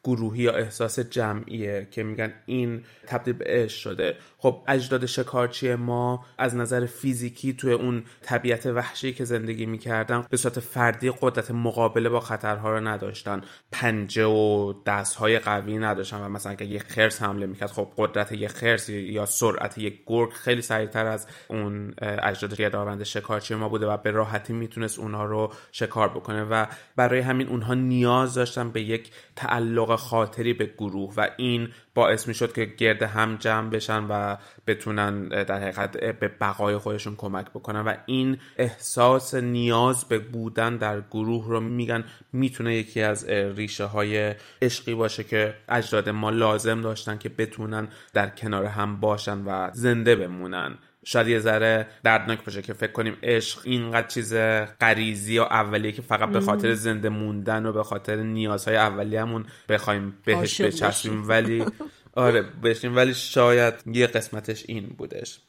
گروهی 0.04 0.44
یا 0.44 0.54
احساس 0.54 1.00
جمعیه 1.00 1.88
که 1.92 2.04
میگن 2.04 2.34
این 2.46 2.84
تبدیل 3.08 3.34
به 3.34 3.46
عشق 3.48 3.80
شده. 3.80 4.16
خب 4.42 4.64
اجداد 4.68 5.06
شکارچی 5.06 5.76
ما 5.76 6.26
از 6.38 6.56
نظر 6.56 6.86
فیزیکی 6.86 7.54
توی 7.54 7.74
اون 7.74 8.04
طبیعت 8.22 8.66
وحشی 8.66 9.14
که 9.14 9.26
زندگی 9.26 9.66
می‌کردن 9.66 10.26
به 10.30 10.38
صورت 10.38 10.60
فردی 10.60 11.14
قدرت 11.22 11.52
مقابله 11.52 12.10
با 12.10 12.20
خطرها 12.20 12.72
رو 12.72 12.88
نداشتن. 12.88 13.42
پنجه 13.72 14.26
و 14.26 14.74
دستهای 14.86 15.40
قوی 15.40 15.78
نداشتن 15.78 16.22
و 16.22 16.30
مثلا 16.30 16.52
اگه 16.52 16.66
یه 16.66 16.80
خرس 16.80 17.22
حمله 17.22 17.46
می‌کرد 17.46 17.72
خب 17.72 17.88
قدرت 17.98 18.32
یه 18.32 18.48
خرس 18.48 18.90
یا 18.90 19.26
سرعت 19.26 19.78
یک 19.78 20.04
گرگ 20.06 20.30
خیلی 20.30 20.62
سریعتر 20.62 21.06
از 21.06 21.28
اون 21.48 21.94
اجداد 22.02 22.56
گردآورند 22.56 23.04
شکارچی 23.04 23.56
ما 23.56 23.70
بوده 23.70 23.88
و 23.88 23.98
به 23.98 24.12
راحتی 24.12 24.54
می‌تونست 24.54 25.00
اونها 25.00 25.26
رو 25.26 25.54
شکار 25.72 26.10
بکنه 26.10 26.44
و 26.44 26.66
برای 26.96 27.20
همین 27.20 27.48
اونها 27.48 27.74
نیاز 27.74 28.34
داشتن 28.34 28.72
به 28.72 28.82
یک 28.82 29.12
تعلق 29.36 29.96
خاطری 29.96 30.54
به 30.54 30.66
گروه 30.78 31.14
و 31.18 31.30
این 31.38 31.70
باعث 31.94 32.28
می 32.28 32.34
شد 32.34 32.54
که 32.54 32.66
گرد 32.66 33.04
هم 33.04 33.36
جمع 33.36 33.70
بشن 33.70 34.04
و 34.10 34.38
بتونن 34.68 35.28
در 35.28 35.60
حقیقت 35.62 35.98
به 35.98 36.28
بقای 36.28 36.78
خودشون 36.78 37.16
کمک 37.16 37.50
بکنن. 37.50 37.82
و 37.82 37.94
این 38.06 38.38
احساس 38.58 39.34
نیاز 39.36 40.06
به 40.06 40.20
بودن 40.20 40.78
در 40.78 41.02
گروه 41.02 41.48
رو 41.48 41.60
میگن. 41.60 42.04
می‌تونه 42.34 42.76
یکی 42.76 43.02
از 43.02 43.30
ریشه 43.30 43.86
های 43.86 44.36
عشقی 44.62 44.94
باشه 44.94 45.24
که 45.24 45.56
اجداد 45.70 46.10
ما 46.10 46.30
لازم 46.30 46.82
داشتن 46.82 47.18
که 47.18 47.30
بتونن 47.30 47.88
در 48.14 48.30
کنار 48.30 48.66
هم 48.66 49.00
باشن 49.00 49.44
و 49.46 49.70
زنده 49.74 50.16
بمونن. 50.16 50.78
شاید 51.10 51.28
یه 51.28 51.40
ذره 51.40 51.88
دردناک 52.04 52.44
باشه 52.44 52.62
که 52.62 52.74
فکر 52.74 52.92
کنیم 52.92 53.18
عشق 53.24 53.60
اینقدر 53.64 54.08
چیز 54.08 54.34
غریزی 54.82 55.40
و 55.40 55.42
اولیه 55.42 55.92
که 55.92 56.02
فقط 56.02 56.30
به 56.30 56.40
خاطر 56.40 56.74
زنده 56.74 57.10
موندن 57.10 57.66
و 57.66 57.74
به 57.74 57.84
خاطر 57.84 58.16
نیازهای 58.16 58.78
اولیه‌مون 58.78 59.46
بخوایم 59.70 60.18
بهش 60.26 60.62
بچسبیم. 60.62 61.28
ولی 61.28 61.66
آره 62.14 62.42
بشیم. 62.42 62.96
ولی 62.96 63.14
شاید 63.14 63.74
یه 63.86 64.08
قسمتش 64.08 64.64
این 64.68 64.88
بودش. 64.98 65.40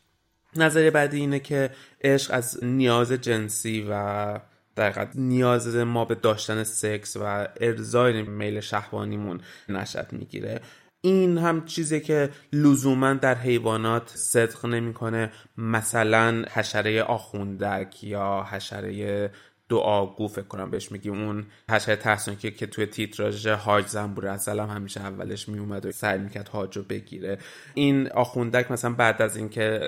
نظریه 0.56 0.90
بعدی 0.90 1.20
اینه 1.20 1.40
که 1.40 1.70
عشق 2.04 2.34
از 2.34 2.64
نیاز 2.64 3.12
جنسی 3.12 3.86
و 3.90 4.40
در 4.76 5.08
نیاز 5.14 5.76
ما 5.76 6.04
به 6.04 6.14
داشتن 6.14 6.64
سکس 6.64 7.16
و 7.16 7.48
ارزای 7.61 8.22
میل 8.22 8.61
شهوانیمون 8.61 9.40
نشد 9.68 10.06
می‌گیره. 10.12 10.61
این 11.03 11.38
هم 11.38 11.64
چیزی 11.64 12.01
که 12.01 12.30
لزوما 12.53 13.14
در 13.14 13.34
حیوانات 13.34 14.09
صدق 14.09 14.66
نمی‌کنه. 14.66 15.32
مثلا 15.57 16.44
حشره 16.53 17.03
آخوندک 17.03 18.05
یا 18.05 18.46
حشره 18.51 19.30
دعاگو 19.71 20.29
فکر 20.29 20.47
کنم 20.47 20.71
بهش 20.71 20.93
میگیم. 20.93 21.25
اون 21.25 21.47
حشره 21.71 21.97
ترسناکی 21.97 22.51
که 22.51 22.66
توی 22.66 22.87
تیتراژ 22.87 23.47
حاج 23.47 23.87
زنبور 23.87 24.27
اصلا 24.27 24.66
همیشه 24.66 25.01
اولش 25.01 25.49
میومد 25.49 25.87
و 25.87 25.93
سعی 25.93 26.18
می‌کرد 26.18 26.49
حاج 26.49 26.77
رو 26.77 26.83
بگیره. 26.83 27.39
این 27.75 28.09
آخوندک 28.12 28.71
مثلا 28.71 28.93
بعد 28.93 29.23
از 29.23 29.37
اینکه 29.37 29.81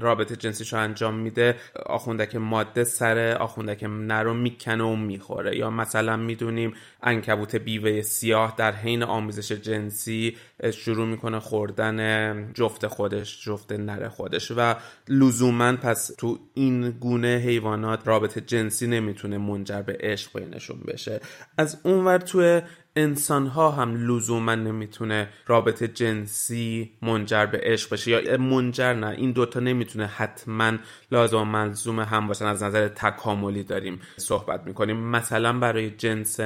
رابطه 0.00 0.36
جنسیش 0.36 0.72
رو 0.72 0.78
انجام 0.78 1.14
میده 1.14 1.56
آخوندک 1.86 2.36
ماده 2.36 2.84
سر 2.84 3.36
آخوندک 3.40 3.84
نر 3.84 4.22
رو 4.22 4.34
می‌کنه 4.34 4.84
و 4.84 4.96
می‌خوره. 4.96 5.56
یا 5.56 5.70
مثلا 5.70 6.16
می‌دونیم 6.16 6.74
انکبوت 7.02 7.56
بیوه 7.56 8.02
سیاه 8.02 8.54
در 8.56 8.72
حین 8.72 9.02
آموزش 9.02 9.52
جنسی 9.52 10.36
شروع 10.72 11.06
می‌کنه 11.06 11.40
خوردن 11.40 12.52
جفت 12.52 12.86
خودش 12.86 13.44
جفت 13.44 13.72
نر 13.72 14.08
خودش. 14.08 14.52
و 14.56 14.74
لزوما 15.08 15.72
پس 15.76 16.10
تو 16.18 16.38
این 16.54 16.90
گونه 16.90 17.42
حیوانات 17.44 18.08
رابطه 18.08 18.40
جنسی 18.40 18.86
نمی‌تونه 18.86 19.23
منجر 19.30 19.82
به 19.82 19.96
عشق 20.00 20.38
بینشون 20.38 20.80
بشه. 20.80 21.20
از 21.58 21.80
اونور 21.82 22.18
تو 22.18 22.60
انسان 22.96 23.46
ها 23.46 23.70
هم 23.70 24.10
لزوما 24.10 24.54
نمی‌تونه 24.54 25.28
رابطه 25.46 25.88
جنسی 25.88 26.92
منجر 27.02 27.46
به 27.46 27.60
عشق 27.62 27.92
بشه 27.92 28.10
یا 28.10 28.38
منجر 28.38 28.92
نه. 28.92 29.06
این 29.06 29.32
دوتا 29.32 29.60
نمی‌تونه 29.60 30.06
حتما 30.06 30.72
لازم 31.12 31.38
و 31.38 31.44
ملزوم 31.44 32.00
هم 32.00 32.28
باشن. 32.28 32.44
از 32.44 32.62
نظر 32.62 32.88
تکاملی 32.88 33.62
داریم 33.62 34.00
صحبت 34.16 34.66
می‌کنیم. 34.66 34.96
مثلا 34.96 35.58
برای 35.58 35.90
جنس 35.90 36.40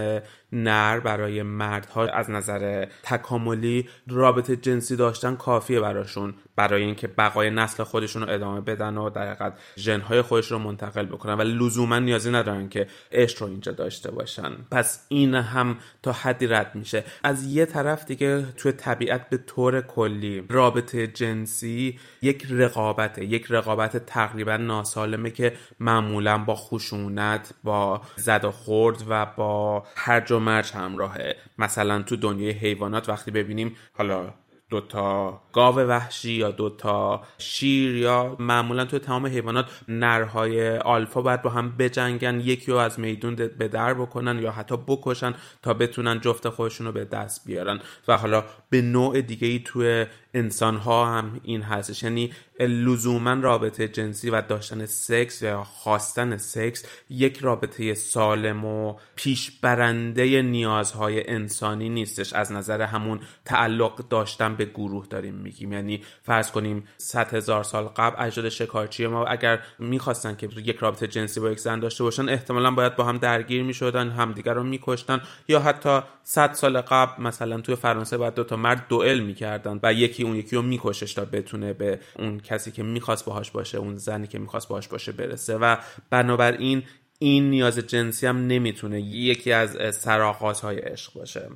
نر 0.52 1.00
برای 1.00 1.42
مردها 1.42 2.06
از 2.06 2.30
نظر 2.30 2.86
تکاملی 3.02 3.88
رابطه 4.06 4.56
جنسی 4.56 4.96
داشتن 4.96 5.36
کافیه 5.36 5.80
براشون. 5.80 6.34
برای 6.56 6.82
اینکه 6.82 7.06
بقای 7.06 7.50
نسل 7.50 7.82
خودشون 7.82 8.22
رو 8.22 8.30
ادامه 8.30 8.60
بدن 8.60 8.96
و 8.96 9.10
در 9.10 9.22
حقیقت 9.22 9.58
ژنهای 9.76 10.22
خودش 10.22 10.52
رو 10.52 10.58
منتقل 10.58 11.06
بکنن. 11.06 11.34
ولی 11.34 11.52
لزوما 11.52 11.98
نیازی 11.98 12.30
ندارن 12.30 12.68
که 12.68 12.86
عشق 13.12 13.42
رو 13.42 13.48
اینجا 13.48 13.72
داشته 13.72 14.10
باشن. 14.10 14.52
پس 14.70 15.06
این 15.08 15.34
هم 15.34 15.76
تا 16.02 16.12
حدی 16.38 16.46
رد 16.46 16.74
میشه. 16.74 17.04
از 17.22 17.44
یه 17.44 17.66
طرف 17.66 18.04
دیگه 18.04 18.44
توی 18.56 18.72
طبیعت 18.72 19.28
به 19.28 19.36
طور 19.36 19.80
کلی 19.80 20.44
رابطه 20.48 21.06
جنسی 21.06 21.98
یک 22.22 22.46
رقابته 22.50 23.24
یک 23.24 23.46
رقابت 23.50 24.06
تقریبا 24.06 24.56
ناسالمه 24.56 25.30
که 25.30 25.52
معمولا 25.80 26.38
با 26.38 26.54
خشونت 26.54 27.54
با 27.64 28.00
زد 28.16 28.44
و 28.44 28.50
خورد 28.50 29.04
و 29.08 29.26
با 29.36 29.86
هرج 29.96 30.32
و 30.32 30.38
مرج 30.38 30.72
همراهه. 30.72 31.36
مثلا 31.58 32.02
تو 32.02 32.16
دنیای 32.16 32.50
حیوانات 32.50 33.08
وقتی 33.08 33.30
ببینیم 33.30 33.76
حالا 33.92 34.34
دوتا 34.70 35.40
گاو 35.52 35.78
وحشی 35.78 36.32
یا 36.32 36.50
دوتا 36.50 37.22
شیر 37.38 37.96
یا 37.96 38.36
معمولا 38.38 38.84
تو 38.84 38.98
تمام 38.98 39.26
حیوانات 39.26 39.66
نرهای 39.88 40.78
آلفا 40.78 41.22
باید 41.22 41.42
با 41.42 41.50
هم 41.50 41.76
بجنگن 41.78 42.40
یکی 42.40 42.72
رو 42.72 42.78
از 42.78 43.00
میدون 43.00 43.34
به 43.34 43.68
در 43.68 43.94
بکنن 43.94 44.42
یا 44.42 44.50
حتی 44.52 44.76
بکشن 44.86 45.34
تا 45.62 45.74
بتونن 45.74 46.20
جفت 46.20 46.48
خودشون 46.48 46.86
رو 46.86 46.92
به 46.92 47.04
دست 47.04 47.46
بیارن. 47.46 47.80
و 48.08 48.16
حالا 48.16 48.44
به 48.70 48.82
نوع 48.82 49.20
دیگه 49.20 49.48
ای 49.48 49.58
توی 49.58 50.06
انسان 50.34 50.76
ها 50.76 51.18
هم 51.18 51.40
این 51.42 51.62
هستش. 51.62 52.02
یعنی 52.02 52.32
لزوما 52.60 53.32
رابطه 53.32 53.88
جنسی 53.88 54.30
و 54.30 54.42
داشتن 54.42 54.86
سکس 54.86 55.42
یا 55.42 55.64
خواستن 55.64 56.36
سکس 56.36 56.84
یک 57.10 57.38
رابطه 57.38 57.94
سالم 57.94 58.64
و 58.64 58.94
پیش 59.16 59.50
برنده 59.50 60.42
نیازهای 60.42 61.30
انسانی 61.30 61.88
نیستش. 61.88 62.32
از 62.32 62.52
نظر 62.52 62.82
همون 62.82 63.20
تعلق 63.44 64.08
داشتن 64.08 64.56
به 64.56 64.64
گروه 64.64 65.06
داریم 65.06 65.34
میگیم. 65.34 65.72
یعنی 65.72 66.02
فرض 66.22 66.50
کنیم 66.50 66.84
صد 66.96 67.34
هزار 67.34 67.64
سال 67.64 67.84
قبل 67.84 68.26
اجداد 68.26 68.48
شکارچی 68.48 69.06
ما 69.06 69.24
اگر 69.24 69.60
می‌خواستن 69.78 70.36
که 70.36 70.48
یک 70.64 70.76
رابطه 70.76 71.06
جنسی 71.06 71.40
با 71.40 71.50
یک 71.50 71.58
زن 71.58 71.80
داشته 71.80 72.04
باشن 72.04 72.28
احتمالا 72.28 72.70
باید 72.70 72.96
با 72.96 73.04
هم 73.04 73.18
درگیر 73.18 73.62
می‌شدن 73.62 74.10
همدیگر 74.10 74.54
رو 74.54 74.62
میکشتن. 74.62 75.20
یا 75.48 75.60
حتی 75.60 76.00
صد 76.24 76.52
سال 76.52 76.80
قبل 76.80 77.22
مثلا 77.22 77.60
توی 77.60 77.74
فرانسه 77.74 78.16
باید 78.16 78.34
دو 78.34 78.44
تا 78.44 78.56
مرد 78.56 78.88
دوئل 78.88 79.20
می‌کردن 79.20 79.80
و 79.82 79.92
یکی 80.18 80.28
اون 80.28 80.36
یکی 80.36 80.56
رو 80.56 80.62
میکشش 80.62 81.14
تا 81.14 81.24
بتونه 81.24 81.72
به 81.72 81.98
اون 82.18 82.40
کسی 82.40 82.70
که 82.70 82.82
می‌خواست 82.82 83.24
باهاش 83.24 83.50
باشه 83.50 83.78
اون 83.78 83.96
زنی 83.96 84.26
که 84.26 84.38
می‌خواست 84.38 84.68
باهاش 84.68 84.88
باشه 84.88 85.12
برسه. 85.12 85.56
و 85.56 85.76
بنابراین 86.10 86.82
این 87.18 87.50
نیاز 87.50 87.78
جنسی 87.78 88.26
هم 88.26 88.46
نمی‌تونه 88.46 89.00
یکی 89.00 89.52
از 89.52 89.94
سرآغازهای 89.94 90.78
عشق 90.78 91.14
باشه. 91.14 91.48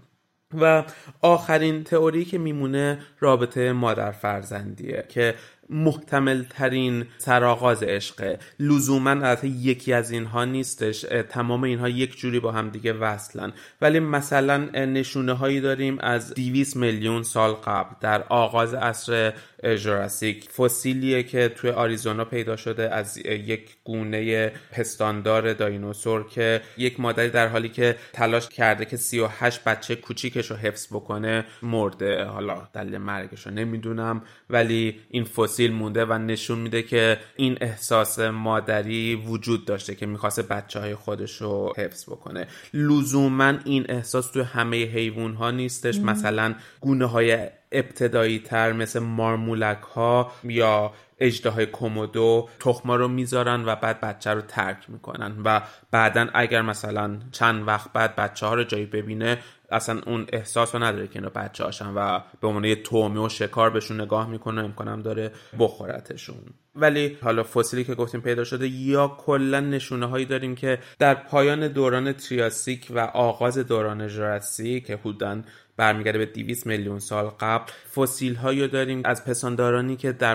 و 0.61 0.85
آخرین 1.21 1.85
تئوری 1.85 2.25
که 2.25 2.39
میمونه 2.39 2.99
رابطه 3.21 3.73
مادر 3.73 4.13
فرزندیه 4.13 5.05
که 5.09 5.35
محتمل 5.71 6.43
ترین 6.51 7.07
سرآغاز 7.19 7.83
عشقه 7.83 8.39
لزوما 8.61 9.11
از 9.11 9.39
یکی 9.45 9.93
از 9.93 10.11
اینها 10.11 10.45
نیستش. 10.45 11.01
تمام 11.29 11.63
اینها 11.65 11.89
یک 11.89 12.17
جوری 12.19 12.41
با 12.41 12.53
هم 12.53 12.71
دیگه 12.71 12.93
وصلن. 12.93 13.53
ولی 13.81 14.01
مثلا 14.01 14.59
نشونه 14.85 15.33
هایی 15.33 15.61
داریم 15.61 15.99
از 16.01 16.35
200 16.35 16.77
میلیون 16.77 17.23
سال 17.23 17.53
قبل 17.53 17.95
در 18.01 18.23
آغاز 18.23 18.75
عصر 18.75 19.33
جوراسیک 19.65 20.51
فسیلیه 20.51 21.23
که 21.23 21.49
توی 21.49 21.71
آریزونا 21.71 22.25
پیدا 22.25 22.57
شده 22.57 22.95
از 22.95 23.19
یک 23.27 23.77
گونه 23.85 24.53
پستاندار 24.73 25.53
دایناسور 25.53 26.29
که 26.29 26.61
یک 26.77 27.01
مادری 27.01 27.31
در 27.31 27.49
حالی 27.49 27.69
که 27.69 27.97
تلاش 28.13 28.49
کرده 28.49 28.85
که 28.85 28.97
38 28.97 29.65
بچه 29.65 29.97
کوچیکش 29.97 30.51
رو 30.51 30.57
حفظ 30.57 30.87
بکنه 30.87 31.45
مرده. 31.63 32.25
حالا 32.25 32.69
دلیل 32.75 32.99
مرگش 32.99 33.47
رو 33.47 33.53
نمی‌دونم 33.53 34.23
ولی 34.51 35.01
این 35.11 35.25
فسیل 35.25 35.52
مونده 35.61 36.05
و 36.05 36.13
نشون 36.13 36.59
میده 36.59 36.83
که 36.83 37.19
این 37.37 37.59
احساس 37.61 38.19
مادری 38.19 39.15
وجود 39.15 39.65
داشته 39.65 39.95
که 39.95 40.07
می‌خواسته 40.07 40.43
بچه 40.43 40.81
های 40.81 40.95
خودش 40.95 41.43
رو 41.43 41.73
حفظ 41.77 42.05
بکنه. 42.05 42.47
لزوما 42.75 43.55
این 43.65 43.87
احساس 43.89 44.31
توی 44.31 44.43
همه 44.43 44.85
حیوان 44.85 45.35
ها 45.35 45.51
نیستش 45.51 45.99
مثلا 45.99 46.55
گونه 46.81 47.05
های 47.05 47.49
ابتدایی 47.73 48.39
تر 48.39 48.73
مثل 48.73 48.99
مارمولک 48.99 49.83
ها 49.83 50.33
یا 50.45 50.93
اجده 51.19 51.51
های 51.51 51.67
کومودو 51.67 52.49
تخما 52.61 52.97
رو 52.97 53.09
می‌ذارن 53.09 53.65
و 53.67 53.77
بعد 53.77 54.01
بچه 54.01 54.31
رو 54.31 54.41
ترک 54.41 54.91
می‌کنن 54.91 55.37
و 55.45 55.61
بعدا 55.91 56.29
اگر 56.35 56.63
مثلا 56.63 57.19
چند 57.33 57.69
وقت 57.69 57.93
بعد 57.93 58.17
بچه 58.17 58.47
ها 58.47 58.55
رو 58.55 58.65
جایی 58.65 58.87
ببینه 58.87 59.39
اصلا 59.71 60.01
اون 60.07 60.27
احساس 60.33 60.75
رو 60.75 60.83
نداره 60.83 61.09
که 61.09 61.19
اینا 61.19 61.29
بچه 61.29 61.65
هاشن 61.65 61.89
و 61.95 62.21
به 62.41 62.49
عنوان 62.49 62.65
یه 62.65 62.77
تومه 62.77 63.27
و 63.27 63.29
شکار 63.29 63.71
بهشون 63.71 64.01
نگاه 64.01 64.29
می‌کنه 64.29 64.65
امکانم 64.65 65.03
داره 65.03 65.33
بخورتشون. 65.59 66.37
ولی 66.75 67.19
حالا 67.23 67.43
فسیلی 67.43 67.85
که 67.85 67.95
گفتیم 67.95 68.21
پیدا 68.21 68.45
شده 68.45 68.69
یا 68.69 69.09
کلا 69.09 69.61
نشونه 69.61 70.07
هایی 70.07 70.25
داریم 70.25 70.55
که 70.55 70.79
در 70.99 71.15
پایان 71.15 71.69
دوران 71.69 72.13
تریاسیک 72.13 72.87
و 72.91 72.99
آغاز 72.99 73.59
دوران 73.59 74.09
ژراسیک 74.09 74.87
که 74.87 74.97
حدوداً 74.97 75.43
برمیگرده 75.83 76.19
به 76.19 76.27
200 76.27 76.67
میلیون 76.67 76.99
سال 76.99 77.25
قبل. 77.41 77.73
فسیل 77.95 78.35
هایی 78.35 78.69
داریم 78.69 79.03
از 79.05 79.25
پساندارانی 79.25 79.97
که 79.97 80.13
در 80.13 80.35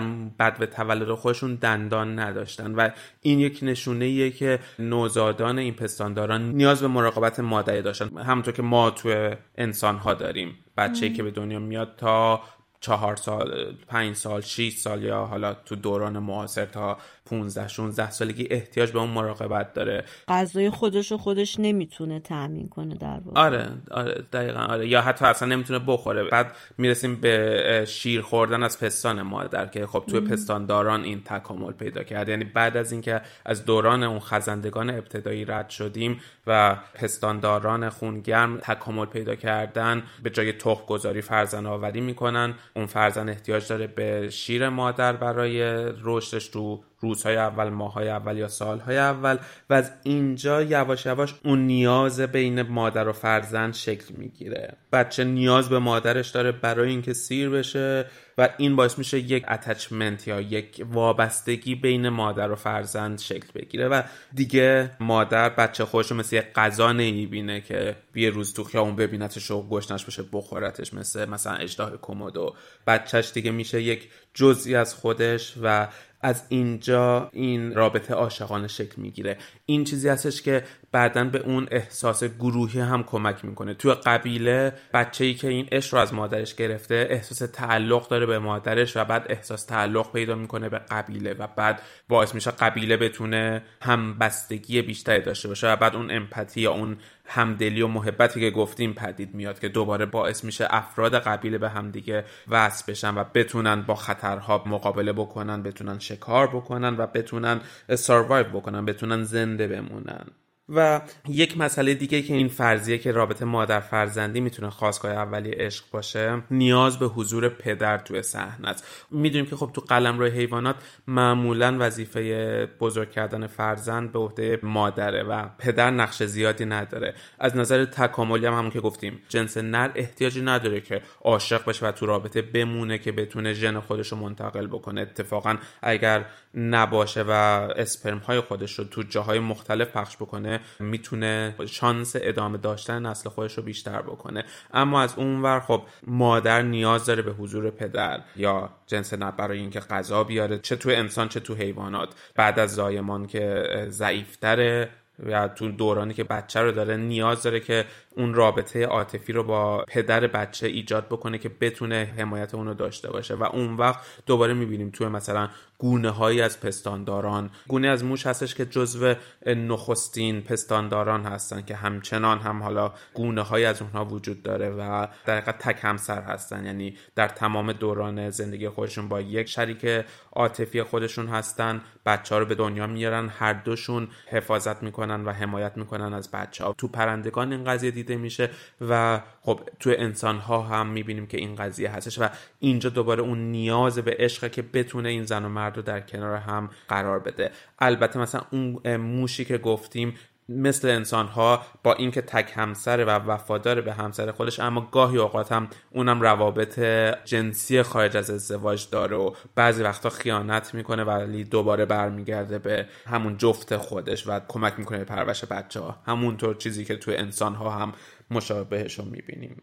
به 0.58 0.66
تولد 0.66 1.12
خودشون 1.12 1.54
دندان 1.54 2.18
نداشتن 2.18 2.74
و 2.74 2.88
این 3.22 3.40
یک 3.40 3.58
نشونه 3.62 4.04
ایه 4.04 4.30
که 4.30 4.58
نوزادان 4.78 5.58
این 5.58 5.74
پستانداران 5.74 6.52
نیاز 6.52 6.80
به 6.80 6.88
مراقبت 6.88 7.40
مادری 7.40 7.82
داشتن. 7.82 8.18
همونطور 8.18 8.54
که 8.54 8.62
ما 8.62 8.90
تو 8.90 9.34
انسان 9.58 9.96
ها 9.96 10.14
داریم. 10.14 10.58
بچه 10.76 11.12
که 11.12 11.22
به 11.22 11.30
دنیا 11.30 11.58
میاد 11.58 11.94
تا 11.96 12.40
چهار 12.80 13.16
سال 13.16 13.74
پنج 13.88 14.16
سال 14.16 14.40
6 14.40 14.76
سال 14.76 15.02
یا 15.02 15.24
حالا 15.24 15.54
تو 15.54 15.76
دوران 15.76 16.18
معاصر 16.18 16.64
تا 16.64 16.98
15 17.30 17.68
16 17.68 18.10
سالگی 18.10 18.48
احتیاج 18.50 18.92
به 18.92 18.98
اون 18.98 19.10
مراقبت 19.10 19.72
داره. 19.72 20.04
غذای 20.28 20.70
خودش 20.70 21.12
رو 21.12 21.18
خودش 21.18 21.60
نمی‌تونه 21.60 22.20
تامین 22.20 22.68
کنه 22.68 22.94
در 22.94 23.20
واقع. 23.24 23.40
آره 23.40 23.68
آره 23.90 24.24
دقیقا 24.32 24.60
آره. 24.60 24.88
یا 24.88 25.00
حتی 25.00 25.24
اصلا 25.24 25.48
نمی‌تونه 25.48 25.84
بخوره. 25.86 26.24
بعد 26.24 26.56
می‌رسیم 26.78 27.16
به 27.16 27.84
شیر 27.88 28.20
خوردن 28.20 28.62
از 28.62 28.80
پستان 28.80 29.22
مادر 29.22 29.66
که 29.66 29.86
خب 29.86 30.04
توی 30.06 30.20
پستانداران 30.20 31.04
این 31.04 31.22
تکامل 31.24 31.72
پیدا 31.72 32.02
کرد. 32.02 32.28
یعنی 32.28 32.44
بعد 32.44 32.76
از 32.76 32.92
اینکه 32.92 33.20
از 33.44 33.64
دوران 33.64 34.02
اون 34.02 34.20
خزندگان 34.20 34.90
ابتدایی 34.90 35.44
رد 35.44 35.70
شدیم 35.70 36.20
و 36.46 36.76
پستانداران 36.94 37.88
خونگرم 37.88 38.58
تکامل 38.58 39.06
پیدا 39.06 39.34
کردن 39.34 40.02
به 40.22 40.30
جای 40.30 40.52
تخم 40.52 40.84
گذاری 40.86 41.20
فرزن 41.22 41.66
آوری 41.66 42.00
می‌کنن. 42.00 42.54
اون 42.76 42.86
فرزن 42.86 43.28
احتیاج 43.28 43.68
داره 43.68 43.86
به 43.86 44.30
شیر 44.30 44.68
مادر 44.68 45.12
برای 45.12 45.62
رشدش 46.02 46.48
تو 46.48 46.80
روزهای 47.00 47.36
اول 47.36 47.68
ماههای 47.68 48.08
اول 48.08 48.36
یا 48.36 48.48
سالهای 48.48 48.98
اول 48.98 49.38
و 49.70 49.74
از 49.74 49.92
اینجا 50.02 50.62
یواش 50.62 51.06
یواش 51.06 51.34
اون 51.44 51.66
نیاز 51.66 52.20
بین 52.20 52.62
مادر 52.62 53.08
و 53.08 53.12
فرزند 53.12 53.74
شکل 53.74 54.14
می‌گیره. 54.16 54.76
بچه 54.92 55.24
نیاز 55.24 55.68
به 55.68 55.78
مادرش 55.78 56.30
داره 56.30 56.52
برای 56.52 56.90
اینکه 56.90 57.12
سیر 57.12 57.50
بشه 57.50 58.06
و 58.38 58.48
این 58.58 58.76
باعث 58.76 58.98
میشه 58.98 59.18
یک 59.18 59.44
اتچمنت 59.48 60.28
یا 60.28 60.40
یک 60.40 60.86
وابستگی 60.92 61.74
بین 61.74 62.08
مادر 62.08 62.50
و 62.50 62.56
فرزند 62.56 63.18
شکل 63.18 63.46
بگیره 63.54 63.88
و 63.88 64.02
دیگه 64.34 64.90
مادر 65.00 65.48
بچه 65.48 65.84
خودش 65.84 66.12
مثل 66.12 66.36
یک 66.36 66.44
غذا 66.54 66.92
نمی‌بینه 66.92 67.60
که 67.60 67.96
یه 68.14 68.30
روز 68.30 68.54
تو 68.54 68.64
خیابون 68.64 68.96
ببینتش 68.96 69.50
و 69.50 69.68
گشنش 69.68 70.04
بشه 70.04 70.22
بخورتش 70.32 70.94
مثل 70.94 71.28
مثلا 71.28 71.54
اجداه 71.54 71.90
کومودو. 71.96 72.54
بچهش 72.86 73.30
دیگه 73.34 73.50
میشه 73.50 73.82
یک 73.82 74.08
جزئی 74.34 74.74
از 74.74 74.94
خودش 74.94 75.54
و 75.62 75.88
از 76.20 76.42
اینجا 76.48 77.30
این 77.32 77.74
رابطه 77.74 78.14
عاشقانه 78.14 78.68
شکل 78.68 79.02
می‌گیره. 79.02 79.38
این 79.66 79.84
چیزی 79.84 80.08
هستش 80.08 80.42
که 80.42 80.64
بعدا 80.92 81.24
به 81.24 81.38
اون 81.38 81.68
احساس 81.70 82.24
گروهی 82.24 82.80
هم 82.80 83.02
کمک 83.02 83.44
می‌کنه. 83.44 83.74
توی 83.74 83.94
قبیله 83.94 84.72
بچه 84.94 85.24
ای 85.24 85.34
که 85.34 85.48
این 85.48 85.68
عشق 85.72 85.94
رو 85.94 86.00
از 86.00 86.14
مادرش 86.14 86.54
گرفته 86.54 87.06
احساس 87.10 87.38
تعلق 87.38 88.08
داره 88.08 88.26
به 88.26 88.38
مادرش 88.38 88.96
و 88.96 89.04
بعد 89.04 89.26
احساس 89.28 89.64
تعلق 89.64 90.12
پیدا 90.12 90.34
می‌کنه 90.34 90.68
به 90.68 90.78
قبیله 90.78 91.32
و 91.32 91.46
بعد 91.56 91.82
باعث 92.08 92.34
میشه 92.34 92.50
قبیله 92.50 92.96
بتونه 92.96 93.62
همبستگی 93.82 94.82
بیشتری 94.82 95.22
داشته 95.22 95.48
باشه 95.48 95.72
و 95.72 95.76
بعد 95.76 95.96
اون 95.96 96.10
امپاتی 96.10 96.60
یا 96.60 96.72
اون 96.72 96.96
همدلی 97.24 97.82
و 97.82 97.86
محبتی 97.86 98.40
که 98.40 98.50
گفتیم 98.50 98.92
پدید 98.92 99.34
میاد 99.34 99.58
که 99.58 99.68
دوباره 99.68 100.06
باعث 100.06 100.44
میشه 100.44 100.66
افراد 100.70 101.14
قبیله 101.14 101.58
به 101.58 101.68
همدیگه 101.68 102.24
وصل 102.48 102.92
بشن 102.92 103.14
و 103.18 103.24
بتونن 103.34 103.82
با 103.82 103.94
خطرها 103.94 104.64
مقابله 104.66 105.12
بکنن 105.12 105.62
بتونن 105.62 105.98
شکار 105.98 106.46
بکنن 106.46 106.96
و 106.96 107.06
بتونن 107.06 107.60
سروایو 107.94 108.46
بکنن 108.46 108.84
بتونن 108.84 109.22
زنده 109.22 109.68
بمونن. 109.68 110.26
و 110.68 111.00
یک 111.28 111.58
مسئله 111.58 111.94
دیگه 111.94 112.22
که 112.22 112.34
این 112.34 112.48
فرضیه 112.48 112.98
که 112.98 113.12
رابطه 113.12 113.44
مادر 113.44 113.80
فرزندی 113.80 114.40
می‌تونه 114.40 114.70
خواستگاه 114.70 115.12
اولی 115.12 115.50
عشق 115.50 115.84
باشه 115.92 116.42
نیاز 116.50 116.98
به 116.98 117.06
حضور 117.06 117.48
پدر 117.48 117.98
توی 117.98 118.22
صحنه 118.22 118.68
است 118.68 119.06
می‌دونیم 119.10 119.46
که 119.46 119.56
خب 119.56 119.70
تو 119.74 119.80
قلم 119.80 120.18
روی 120.18 120.30
حیوانات 120.30 120.76
معمولا 121.06 121.76
وظیفه 121.80 122.66
بزرگ 122.80 123.10
کردن 123.10 123.46
فرزند 123.46 124.12
به 124.12 124.18
عهده 124.18 124.58
مادره 124.62 125.22
و 125.22 125.48
پدر 125.58 125.90
نقش 125.90 126.22
زیادی 126.22 126.64
نداره. 126.64 127.14
از 127.38 127.56
نظر 127.56 127.84
تکاملی 127.84 128.46
هم 128.46 128.52
همون 128.52 128.70
که 128.70 128.80
گفتیم 128.80 129.22
جنس 129.28 129.56
نر 129.56 129.90
احتیاجی 129.94 130.42
نداره 130.42 130.80
که 130.80 131.02
عاشق 131.20 131.68
بشه 131.68 131.86
و 131.86 131.92
تو 131.92 132.06
رابطه 132.06 132.42
بمونه 132.42 132.98
که 132.98 133.12
بتونه 133.12 133.52
ژن 133.52 133.80
خودش 133.80 134.08
رو 134.08 134.18
منتقل 134.18 134.66
بکنه. 134.66 135.00
اتفاقا 135.00 135.56
اگر 135.82 136.24
نباشه 136.54 137.22
و 137.22 137.30
اسپرم 137.76 138.18
های 138.18 138.40
خودش 138.40 138.78
رو 138.78 138.84
تو 138.84 139.02
جاهای 139.02 139.38
مختلف 139.38 139.88
پخش 139.88 140.16
بکنه 140.16 140.60
می‌تونه 140.80 141.54
شانس 141.66 142.12
ادامه 142.16 142.58
داشتن 142.58 143.06
نسل 143.06 143.30
خودش 143.30 143.54
رو 143.58 143.62
بیشتر 143.62 144.02
بکنه. 144.02 144.44
اما 144.72 145.02
از 145.02 145.14
اونور 145.16 145.60
خب 145.60 145.82
مادر 146.06 146.62
نیاز 146.62 147.06
داره 147.06 147.22
به 147.22 147.32
حضور 147.32 147.70
پدر 147.70 148.20
یا 148.36 148.70
جنس 148.86 149.14
نر 149.14 149.30
برای 149.30 149.58
اینکه 149.58 149.80
غذا 149.80 150.24
بیاره 150.24 150.58
چه 150.58 150.76
تو 150.76 150.88
انسان 150.88 151.28
چه 151.28 151.40
تو 151.40 151.54
حیوانات. 151.54 152.08
بعد 152.34 152.58
از 152.58 152.74
زایمان 152.74 153.26
که 153.26 153.64
ضعیفتره 153.88 154.90
یا 155.26 155.48
تو 155.48 155.68
دورانی 155.68 156.14
که 156.14 156.24
بچه 156.24 156.60
رو 156.60 156.72
داره 156.72 156.96
نیاز 156.96 157.42
داره 157.42 157.60
که 157.60 157.84
اون 158.16 158.34
رابطه 158.34 158.84
عاطفی 158.84 159.32
رو 159.32 159.42
با 159.42 159.84
پدر 159.88 160.26
بچه 160.26 160.66
ایجاد 160.66 161.06
بکنه 161.06 161.38
که 161.38 161.48
بتونه 161.60 162.12
حمایت 162.18 162.54
اون 162.54 162.66
رو 162.66 162.74
داشته 162.74 163.10
باشه. 163.10 163.34
و 163.34 163.44
اون 163.44 163.76
وقت 163.76 164.00
دوباره 164.26 164.54
می‌بینیم 164.54 164.90
توی 164.90 165.08
مثلا 165.08 165.48
گونه 165.78 166.10
هایی 166.10 166.40
از 166.40 166.60
پستانداران. 166.60 167.50
گونه 167.68 167.88
از 167.88 168.04
موش 168.04 168.26
هستش 168.26 168.54
که 168.54 168.66
جزو 168.66 169.14
نخستین 169.46 170.40
پستانداران 170.40 171.22
هستن 171.22 171.62
که 171.62 171.74
همچنان 171.74 172.38
هم 172.38 172.62
حالا 172.62 172.92
گونه 173.14 173.42
های 173.42 173.64
از 173.64 173.82
اونها 173.82 174.04
وجود 174.04 174.42
داره 174.42 174.70
و 174.70 175.06
در 175.26 175.36
حقیقت 175.36 175.58
تک 175.58 175.78
همسر 175.82 176.22
هستن. 176.22 176.66
یعنی 176.66 176.96
در 177.14 177.28
تمام 177.28 177.72
دوران 177.72 178.30
زندگی 178.30 178.68
خودشون 178.68 179.08
با 179.08 179.20
یک 179.20 179.48
شریک 179.48 180.04
عاطفی 180.32 180.82
خودشون 180.82 181.26
هستن. 181.26 181.80
بچه 182.06 182.34
ها 182.34 182.38
رو 182.38 182.46
به 182.46 182.54
دنیا 182.54 182.86
میارن. 182.86 183.28
هر 183.28 183.52
دوشون 183.52 184.08
حفاظت 184.26 184.82
می‌کنن 184.82 185.24
و 185.24 185.32
حمایت 185.32 185.76
می‌کنن 185.76 186.14
از 186.14 186.30
بچه 186.30 186.64
ها 186.64 186.74
تو 186.78 186.88
پرندگان 186.88 187.52
این 187.52 187.64
قضیه 187.64 187.90
دیده 187.98 188.16
میشه 188.16 188.50
و 188.80 189.20
خب 189.42 189.60
تو 189.80 189.90
انسان 189.98 190.38
ها 190.38 190.62
هم 190.62 190.86
می‌بینیم 190.86 191.26
که 191.26 191.38
این 191.38 191.54
قضیه 191.54 191.90
هستش 191.90 192.18
و 192.18 192.28
اینجا 192.60 192.90
دوباره 192.90 193.22
اون 193.22 193.50
نیاز 193.50 193.98
به 193.98 194.16
عشق 194.18 194.50
که 194.50 194.62
بتونه 194.62 195.08
این 195.08 195.24
زن 195.24 195.44
و 195.44 195.48
مرد 195.48 195.76
رو 195.76 195.82
در 195.82 196.00
کنار 196.00 196.36
هم 196.36 196.70
قرار 196.88 197.18
بده. 197.18 197.50
البته 197.78 198.18
مثلا 198.18 198.42
اون 198.50 198.96
موشی 198.96 199.44
که 199.44 199.58
گفتیم 199.58 200.14
مثل 200.48 200.88
انسان 200.88 201.26
ها 201.26 201.62
با 201.82 201.94
اینکه 201.94 202.20
تک 202.22 202.52
همسره 202.54 203.04
و 203.04 203.10
وفادار 203.10 203.80
به 203.80 203.92
همسر 203.92 204.32
خودش 204.32 204.60
اما 204.60 204.88
گاهی 204.92 205.18
اوقات 205.18 205.52
هم 205.52 205.68
اونم 205.90 206.20
روابط 206.20 206.80
جنسی 207.24 207.82
خارج 207.82 208.16
از 208.16 208.30
ازدواج 208.30 208.88
داره 208.90 209.16
و 209.16 209.34
بعضی 209.54 209.82
وقتا 209.82 210.10
خیانت 210.10 210.74
می‌کنه 210.74 211.04
ولی 211.04 211.44
دوباره 211.44 211.84
برمیگرده 211.84 212.58
به 212.58 212.86
همون 213.06 213.36
جفت 213.36 213.76
خودش 213.76 214.26
و 214.26 214.40
کمک 214.48 214.78
می‌کنه 214.78 214.98
به 214.98 215.04
پرورش 215.04 215.44
بچه 215.44 215.80
ها 215.80 215.98
همونطور 216.06 216.54
چیزی 216.54 216.84
که 216.84 216.96
توی 216.96 217.16
انسان 217.16 217.54
ها 217.54 217.70
هم 217.70 217.92
مشابهش 218.30 218.98
رو 218.98 219.04
می‌بینیم. 219.04 219.62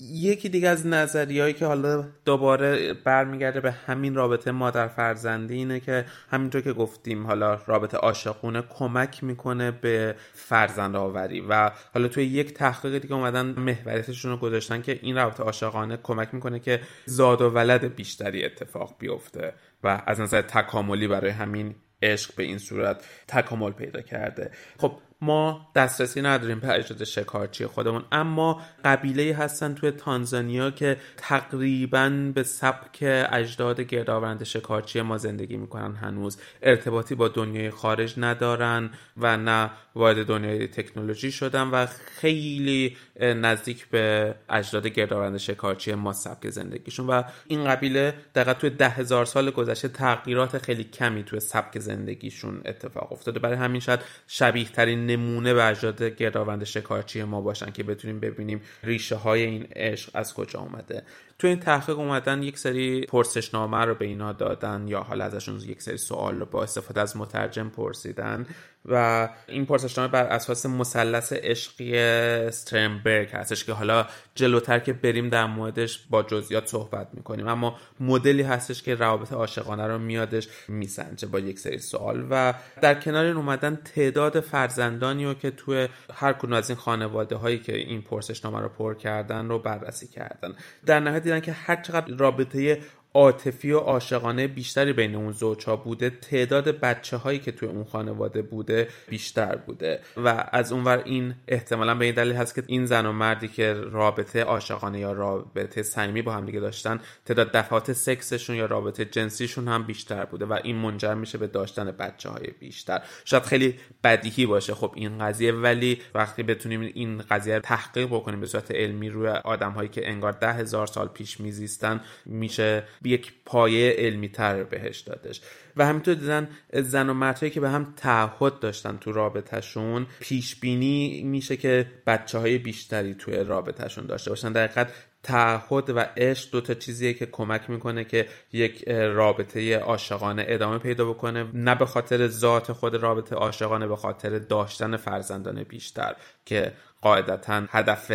یکی 0.00 0.48
دیگه 0.48 0.68
از 0.68 0.86
نظریهایی 0.86 1.54
که 1.54 1.66
حالا 1.66 2.04
دوباره 2.24 2.92
برمیگرده 2.92 3.60
به 3.60 3.72
همین 3.72 4.14
رابطه 4.14 4.50
مادر 4.50 4.88
فرزندی 4.88 5.54
اینه 5.54 5.80
که 5.80 6.04
همینطور 6.30 6.60
که 6.60 6.72
گفتیم 6.72 7.26
حالا 7.26 7.54
رابطه 7.66 7.96
عاشقونه 7.96 8.62
کمک 8.62 9.24
می‌کنه 9.24 9.70
به 9.70 10.14
فرزند 10.32 10.96
آوری 10.96 11.40
و 11.40 11.70
حالا 11.94 12.08
توی 12.08 12.24
یک 12.24 12.54
تحقیق 12.54 12.98
دیگه 12.98 13.14
اومدن 13.14 13.46
محوریتشون 13.46 14.30
رو 14.30 14.36
گذاشتن 14.36 14.82
که 14.82 14.98
این 15.02 15.16
رابطه 15.16 15.42
عاشقانه 15.42 15.98
کمک 16.02 16.34
می‌کنه 16.34 16.58
که 16.58 16.80
زاد 17.04 17.40
و 17.40 17.50
ولد 17.50 17.94
بیشتری 17.94 18.44
اتفاق 18.44 18.94
بیفته 18.98 19.54
و 19.84 20.02
از 20.06 20.20
نظر 20.20 20.42
تکاملی 20.42 21.08
برای 21.08 21.30
همین 21.30 21.74
عشق 22.02 22.34
به 22.34 22.42
این 22.42 22.58
صورت 22.58 23.04
تکامل 23.28 23.70
پیدا 23.70 24.00
کرده. 24.00 24.50
خب 24.78 24.98
ما 25.20 25.68
دسترسی 25.74 26.22
نداریم 26.22 26.60
به 26.60 26.72
اجداد 26.72 27.04
شکارچی 27.04 27.66
خودمون. 27.66 28.04
اما 28.12 28.60
قبیله 28.84 29.36
هستن 29.36 29.74
توی 29.74 29.90
تانزانیا 29.90 30.70
که 30.70 30.96
تقریبا 31.16 32.32
به 32.34 32.42
سبک 32.42 32.98
اجداد 33.32 33.80
گردآورند 33.80 34.44
شکارچی 34.44 35.00
ما 35.00 35.18
زندگی 35.18 35.56
می‌کنن 35.56 35.94
هنوز. 35.94 36.38
ارتباطی 36.62 37.14
با 37.14 37.28
دنیای 37.28 37.70
خارج 37.70 38.14
ندارن 38.16 38.90
و 39.16 39.36
نه 39.36 39.70
وارد 39.94 40.26
دنیای 40.26 40.68
تکنولوژی 40.68 41.32
شدن 41.32 41.62
و 41.62 41.86
خیلی 41.86 42.96
نزدیک 43.20 43.88
به 43.88 44.34
اجداد 44.48 44.86
گردآورند 44.86 45.36
شکارچی 45.36 45.94
ما 45.94 46.12
سبک 46.12 46.50
زندگیشون. 46.50 47.06
و 47.06 47.22
این 47.46 47.64
قبیله 47.64 48.14
دقیقا 48.34 48.54
توی 48.54 48.70
ده 48.70 48.88
هزار 48.88 49.24
سال 49.24 49.50
گذشته 49.50 49.88
تغییرات 49.88 50.58
خیلی 50.58 50.84
کمی 50.84 51.22
توی 51.24 51.40
سبک 51.40 51.78
زندگیشون 51.78 52.60
اتفاق 52.64 53.12
افتاده. 53.12 53.40
برای 53.40 53.56
همین 53.56 53.80
شاید 53.80 54.00
شبیه 54.26 54.68
ترین 54.68 55.05
نمونه 55.06 55.54
به 55.54 55.64
اجداد 55.64 56.02
گردآورند 56.02 56.64
شکارچی 56.64 57.22
ما 57.22 57.40
باشن 57.40 57.70
که 57.70 57.82
بتونیم 57.82 58.20
ببینیم 58.20 58.60
ریشه 58.82 59.16
های 59.16 59.42
این 59.42 59.68
عشق 59.76 60.10
از 60.14 60.34
کجا 60.34 60.60
اومده. 60.60 61.02
تو 61.38 61.46
این 61.46 61.60
تحقیق 61.60 61.98
اومدن 61.98 62.42
یک 62.42 62.58
سری 62.58 63.00
پرسشنامه 63.00 63.84
رو 63.84 63.94
به 63.94 64.04
اینا 64.04 64.32
دادن 64.32 64.88
یا 64.88 65.00
حالا 65.00 65.24
ازشون 65.24 65.60
یک 65.60 65.82
سری 65.82 65.96
سوال 65.96 66.40
رو 66.40 66.46
با 66.46 66.62
استفاده 66.62 67.00
از 67.00 67.16
مترجم 67.16 67.68
پرسیدن 67.68 68.46
و 68.88 69.28
این 69.46 69.66
پرسشنامه 69.66 70.10
بر 70.10 70.24
اساس 70.24 70.66
مثلث 70.66 71.32
عشقی 71.32 71.98
استرنبرگ 71.98 73.30
هستش 73.30 73.64
که 73.64 73.72
حالا 73.72 74.06
جلوتر 74.34 74.78
که 74.78 74.92
بریم 74.92 75.28
در 75.28 75.46
موردش 75.46 76.06
با 76.10 76.22
جزئیات 76.22 76.66
صحبت 76.66 77.08
می‌کنیم. 77.14 77.48
اما 77.48 77.76
مدلی 78.00 78.42
هستش 78.42 78.82
که 78.82 78.94
روابط 78.94 79.32
عاشقانه 79.32 79.86
رو 79.86 79.98
میادش 79.98 80.48
میسنجه 80.68 81.28
با 81.28 81.38
یک 81.38 81.58
سری 81.58 81.78
سوال 81.78 82.26
و 82.30 82.54
در 82.80 82.94
کنار 82.94 83.24
این 83.24 83.36
اومدن 83.36 83.78
تعداد 83.94 84.40
فرزندانی 84.40 85.24
رو 85.24 85.34
که 85.34 85.50
توی 85.50 85.88
هر 86.14 86.32
کدوم 86.32 86.52
از 86.52 86.70
این 86.70 86.78
خانواده 86.78 87.36
هایی 87.36 87.58
که 87.58 87.76
این 87.76 88.02
پرسشنامه 88.02 88.60
رو 88.60 88.68
پر 88.68 88.94
کردن 88.94 89.48
رو 89.48 89.58
بررسی 89.58 90.06
کردن. 90.06 90.54
در 90.86 91.00
نهایت 91.00 91.25
دیدن 91.26 91.40
که 91.40 91.52
هر 91.52 91.76
چقدر 91.76 92.14
رابطه 92.14 92.80
عاطفی 93.16 93.72
و 93.72 93.78
عاشقانه 93.78 94.46
بیشتری 94.46 94.92
بین 94.92 95.14
اون 95.14 95.32
زوجها 95.32 95.76
بوده 95.76 96.10
تعداد 96.10 96.68
بچه 96.68 97.16
هایی 97.16 97.38
که 97.38 97.52
توی 97.52 97.68
اون 97.68 97.84
خانواده 97.84 98.42
بوده 98.42 98.88
بیشتر 99.08 99.56
بوده. 99.56 100.00
و 100.16 100.48
از 100.52 100.72
اونور 100.72 101.02
این 101.04 101.34
احتمالا 101.48 101.94
به 101.94 102.04
این 102.04 102.14
دلیل 102.14 102.32
هست 102.32 102.54
که 102.54 102.62
این 102.66 102.86
زن 102.86 103.06
و 103.06 103.12
مردی 103.12 103.48
که 103.48 103.72
رابطه 103.72 104.42
عاشقانه 104.42 104.98
یا 104.98 105.12
رابطه 105.12 105.82
صمیمی 105.82 106.22
با 106.22 106.32
هم 106.32 106.46
دیگه 106.46 106.60
داشتن 106.60 107.00
تعداد 107.24 107.52
دفعات 107.52 107.92
سکسشون 107.92 108.56
یا 108.56 108.66
رابطه 108.66 109.04
جنسیشون 109.04 109.68
هم 109.68 109.82
بیشتر 109.82 110.24
بوده 110.24 110.44
و 110.44 110.58
این 110.64 110.76
منجر 110.76 111.14
میشه 111.14 111.38
به 111.38 111.46
داشتن 111.46 111.90
بچه 111.90 112.28
های 112.28 112.46
بیشتر. 112.60 113.02
شاید 113.24 113.42
خیلی 113.42 113.74
بدیهی 114.04 114.46
باشه 114.46 114.74
خب 114.74 114.92
این 114.94 115.18
قضیه 115.18 115.52
ولی 115.52 116.00
وقتی 116.14 116.42
بتونیم 116.42 116.80
این 116.80 117.18
قضیه 117.18 117.60
تحقیق 117.60 118.06
بکنیم 118.06 118.40
به 118.40 118.46
صورت 118.46 118.70
علمی 118.70 119.08
روی 119.08 119.28
آدم 119.28 119.70
هایی 119.70 119.88
که 119.88 120.10
انگار 120.10 120.32
ده 120.32 120.52
هزار 120.52 120.86
سال 120.86 121.08
پیش 121.08 121.40
میزیستن 121.40 122.00
میشه 122.26 122.84
یک 123.06 123.32
پایه 123.44 123.94
علمی 123.98 124.28
تر 124.28 124.64
بهش 124.64 125.00
دادش. 125.00 125.40
و 125.76 125.86
همینطور 125.86 126.14
دیدن 126.14 126.48
زن 126.72 127.08
و 127.10 127.14
مردهایی 127.14 127.50
که 127.50 127.60
به 127.60 127.70
هم 127.70 127.94
تعهد 127.96 128.58
داشتن 128.58 128.96
تو 128.96 129.12
رابطهشون 129.12 130.06
پیش 130.20 130.56
بینی 130.56 131.22
میشه 131.22 131.56
که 131.56 131.86
بچه 132.06 132.38
های 132.38 132.58
بیشتری 132.58 133.14
توی 133.14 133.36
رابطهشون 133.36 134.06
داشته 134.06 134.30
باشن. 134.30 134.52
در 134.52 134.64
حقیقت 134.64 134.92
تعهد 135.22 135.90
و 135.90 135.98
عشق 136.16 136.50
دو 136.50 136.60
تا 136.60 136.74
چیزیه 136.74 137.14
که 137.14 137.26
کمک 137.26 137.70
می‌کنه 137.70 138.04
که 138.04 138.26
یک 138.52 138.88
رابطه 138.88 139.78
عاشقانه 139.78 140.44
ادامه 140.48 140.78
پیدا 140.78 141.04
بکنه. 141.04 141.46
نه 141.54 141.74
به 141.74 141.86
خاطر 141.86 142.28
ذات 142.28 142.72
خود 142.72 142.94
رابطه 142.94 143.36
عاشقانه 143.36 143.86
به 143.86 143.96
خاطر 143.96 144.38
داشتن 144.38 144.96
فرزندان 144.96 145.62
بیشتر 145.62 146.16
که 146.44 146.72
قاعدتا 147.00 147.62
هدف 147.70 148.12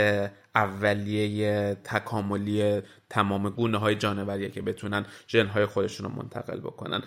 اولیه 0.56 1.78
تکاملی 1.84 2.82
تمام 3.12 3.50
گونه 3.50 3.78
های 3.78 3.96
جانوریه 3.96 4.50
که 4.50 4.62
بتونن 4.62 5.06
ژن 5.28 5.48
های 5.48 5.66
خودشون 5.66 6.06
رو 6.06 6.16
منتقل 6.16 6.60
بکنن. 6.60 7.02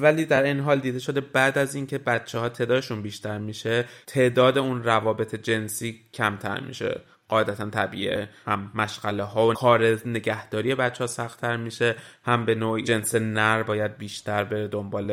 ولی 0.00 0.24
در 0.24 0.42
این 0.42 0.60
حال 0.60 0.80
دیده 0.80 0.98
شده 0.98 1.20
بعد 1.20 1.58
از 1.58 1.74
اینکه 1.74 1.98
بچه 1.98 2.38
ها 2.38 2.48
تعدادشون 2.48 3.02
بیشتر 3.02 3.38
میشه 3.38 3.84
تعداد 4.06 4.58
اون 4.58 4.82
روابط 4.82 5.34
جنسی 5.34 6.00
کمتر 6.12 6.60
میشه. 6.60 7.00
قاعدتا 7.28 7.70
طبیعه 7.70 8.28
هم 8.46 8.70
مشغله 8.74 9.22
ها 9.22 9.48
و 9.48 9.54
کار 9.54 9.98
نگهداری 10.06 10.74
بچه 10.74 11.04
ها 11.04 11.08
سختتر 11.08 11.56
میشه 11.56 11.94
هم 12.24 12.44
به 12.44 12.54
نوع 12.54 12.80
جنس 12.80 13.14
نر 13.14 13.62
باید 13.62 13.98
بیشتر 13.98 14.44
به 14.44 14.68
دنبال 14.68 15.10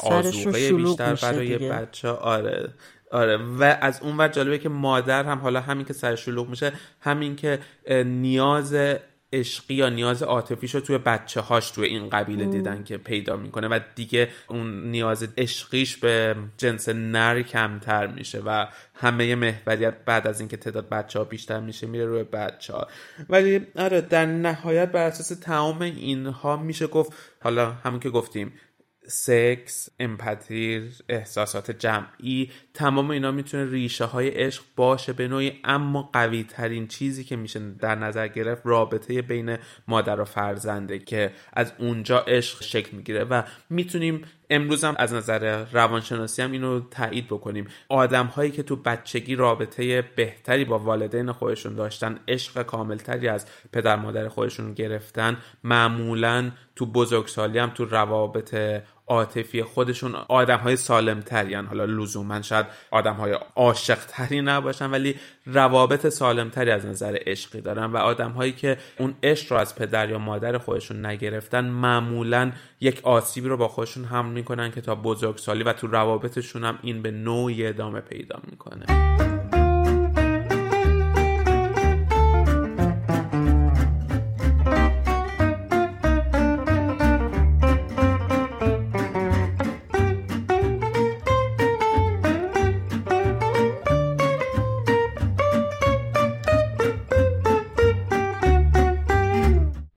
آزوقه 0.00 0.72
بیشتر 0.72 1.14
برای 1.14 1.58
بچه 1.58 2.08
آره. 2.08 2.68
آره. 3.10 3.36
و 3.36 3.76
از 3.80 4.02
اون 4.02 4.16
ور 4.16 4.28
جالبه 4.28 4.58
که 4.58 4.68
مادر 4.68 5.24
هم 5.24 5.38
حالا 5.38 5.60
همین 5.60 5.86
که 5.86 5.92
سر 5.92 6.14
شلوغ 6.16 6.48
میشه 6.48 6.72
همین 7.00 7.36
که 7.36 7.58
نیاز 8.04 8.74
عشقی 9.32 9.74
یا 9.74 9.88
نیاز 9.88 10.22
عاطفیش 10.22 10.74
رو 10.74 10.80
توی 10.80 10.98
بچه 10.98 11.40
هاش 11.40 11.70
توی 11.70 11.86
این 11.86 12.08
قبیله 12.08 12.44
دیدن 12.44 12.84
که 12.84 12.98
پیدا 12.98 13.36
می‌کنه 13.36 13.68
و 13.68 13.80
دیگه 13.94 14.28
اون 14.48 14.90
نیاز 14.90 15.28
عشقیش 15.38 15.96
به 15.96 16.36
جنس 16.58 16.88
نر 16.88 17.42
کمتر 17.42 18.06
میشه 18.06 18.42
و 18.46 18.66
همه 18.94 19.34
محوریت 19.34 19.94
بعد 20.04 20.26
از 20.26 20.40
اینکه 20.40 20.56
تعداد 20.56 20.88
بچه 20.88 21.18
ها 21.18 21.24
بیشتر 21.24 21.60
میشه 21.60 21.86
میره 21.86 22.04
روی 22.04 22.22
بچه 22.22 22.72
ها 22.72 22.88
ولی 23.28 23.66
آره 23.76 24.00
در 24.00 24.26
نهایت 24.26 24.92
بر 24.92 25.06
اساس 25.06 25.38
تمام 25.38 25.82
اینها 25.82 26.56
میشه 26.56 26.86
گفت 26.86 27.12
حالا 27.42 27.70
همون 27.70 28.00
که 28.00 28.10
گفتیم 28.10 28.52
سکس 29.06 29.88
امپاتی 30.00 30.90
احساسات 31.08 31.70
جمعی 31.70 32.50
تمام 32.74 33.10
اینا 33.10 33.30
می‌تونه 33.30 33.70
ریشه 33.70 34.04
های 34.04 34.28
عشق 34.28 34.62
باشه 34.76 35.12
به 35.12 35.28
نوعی 35.28 35.60
اما 35.64 36.10
قوی 36.12 36.44
ترین 36.44 36.88
چیزی 36.88 37.24
که 37.24 37.36
میشه 37.36 37.60
در 37.70 37.94
نظر 37.94 38.28
گرفت 38.28 38.62
رابطه 38.64 39.22
بین 39.22 39.56
مادر 39.88 40.20
و 40.20 40.24
فرزنده 40.24 40.98
که 40.98 41.32
از 41.52 41.72
اونجا 41.78 42.18
عشق 42.18 42.62
شکل 42.62 42.96
می‌گیره 42.96 43.24
و 43.24 43.42
می‌تونیم 43.70 44.22
امروز 44.50 44.84
هم 44.84 44.94
از 44.98 45.12
نظر 45.14 45.64
روانشناسی 45.72 46.42
هم 46.42 46.52
اینو 46.52 46.80
تایید 46.90 47.26
بکنیم. 47.26 47.66
آدم 47.88 48.26
هایی 48.26 48.50
که 48.50 48.62
تو 48.62 48.76
بچگی 48.76 49.34
رابطه 49.34 50.02
بهتری 50.02 50.64
با 50.64 50.78
والدین 50.78 51.32
خودشون 51.32 51.74
داشتن 51.74 52.18
عشق 52.28 52.62
کاملتری 52.62 53.28
از 53.28 53.46
پدر 53.72 53.96
مادر 53.96 54.28
خودشون 54.28 54.74
گرفتن 54.74 55.36
معمولا 55.64 56.50
تو 56.80 56.86
بزرگسالی 56.86 57.58
هم 57.58 57.70
تو 57.70 57.84
روابط 57.84 58.56
عاطفی 59.06 59.62
خودشون 59.62 60.14
آدم 60.14 60.58
های 60.58 60.76
سالم 60.76 61.20
ترین 61.20 61.66
حالا 61.66 61.84
لزوما 61.84 62.42
شاید 62.42 62.66
آدم 62.90 63.14
های 63.14 63.38
عاشق 63.56 63.98
تری 64.08 64.40
نباشن 64.40 64.90
ولی 64.90 65.14
روابط 65.46 66.08
سالم 66.08 66.48
تری 66.48 66.70
از 66.70 66.86
نظر 66.86 67.18
عشقی 67.26 67.60
دارن 67.60 67.84
و 67.84 67.96
آدم 67.96 68.30
هایی 68.30 68.52
که 68.52 68.76
اون 68.98 69.14
عشق 69.22 69.52
رو 69.52 69.58
از 69.58 69.74
پدر 69.74 70.10
یا 70.10 70.18
مادر 70.18 70.58
خودشون 70.58 71.06
نگرفتن 71.06 71.64
معمولا 71.64 72.52
یک 72.80 73.00
آسیبی 73.02 73.48
رو 73.48 73.56
با 73.56 73.68
خودشون 73.68 74.04
حمل 74.04 74.32
می‌کنن 74.32 74.70
که 74.70 74.80
تا 74.80 74.94
بزرگسالی 74.94 75.62
و 75.62 75.72
تو 75.72 75.86
روابطشون 75.86 76.64
هم 76.64 76.78
این 76.82 77.02
به 77.02 77.10
نوعی 77.10 77.66
ادامه 77.66 78.00
پیدا 78.00 78.40
می‌کنه. 78.50 79.09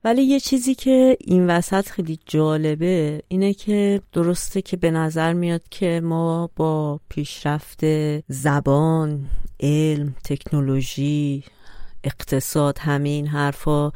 ولی 0.04 0.22
یه 0.22 0.40
چیزی 0.40 0.74
که 0.74 1.16
این 1.20 1.46
وسط 1.46 1.88
خیلی 1.88 2.18
جالبه 2.26 3.22
اینه 3.28 3.54
که 3.54 4.00
درسته 4.12 4.62
که 4.62 4.76
به 4.76 4.90
نظر 4.90 5.32
میاد 5.32 5.62
که 5.70 6.00
ما 6.04 6.50
با 6.56 7.00
پیشرفت 7.08 7.80
زبان 8.28 9.26
علم 9.60 10.14
تکنولوژی 10.24 11.44
اقتصاد 12.04 12.78
همه 12.78 13.08
این 13.08 13.26
حرفا 13.26 13.92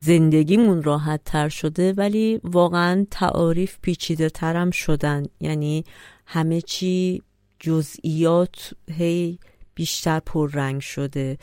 زندگیمون 0.00 0.82
راحت 0.82 1.20
تر 1.24 1.48
شده 1.48 1.92
ولی 1.92 2.40
واقعا 2.44 3.06
تعاریف 3.10 3.78
پیچیده 3.82 4.28
ترم 4.28 4.70
شدن. 4.70 5.26
یعنی 5.40 5.84
همه 6.26 6.60
چی 6.60 7.22
جزئیات 7.58 8.74
هی 8.90 9.38
بیشتر 9.74 10.20
پررنگ 10.20 10.80
شده. 10.80 11.38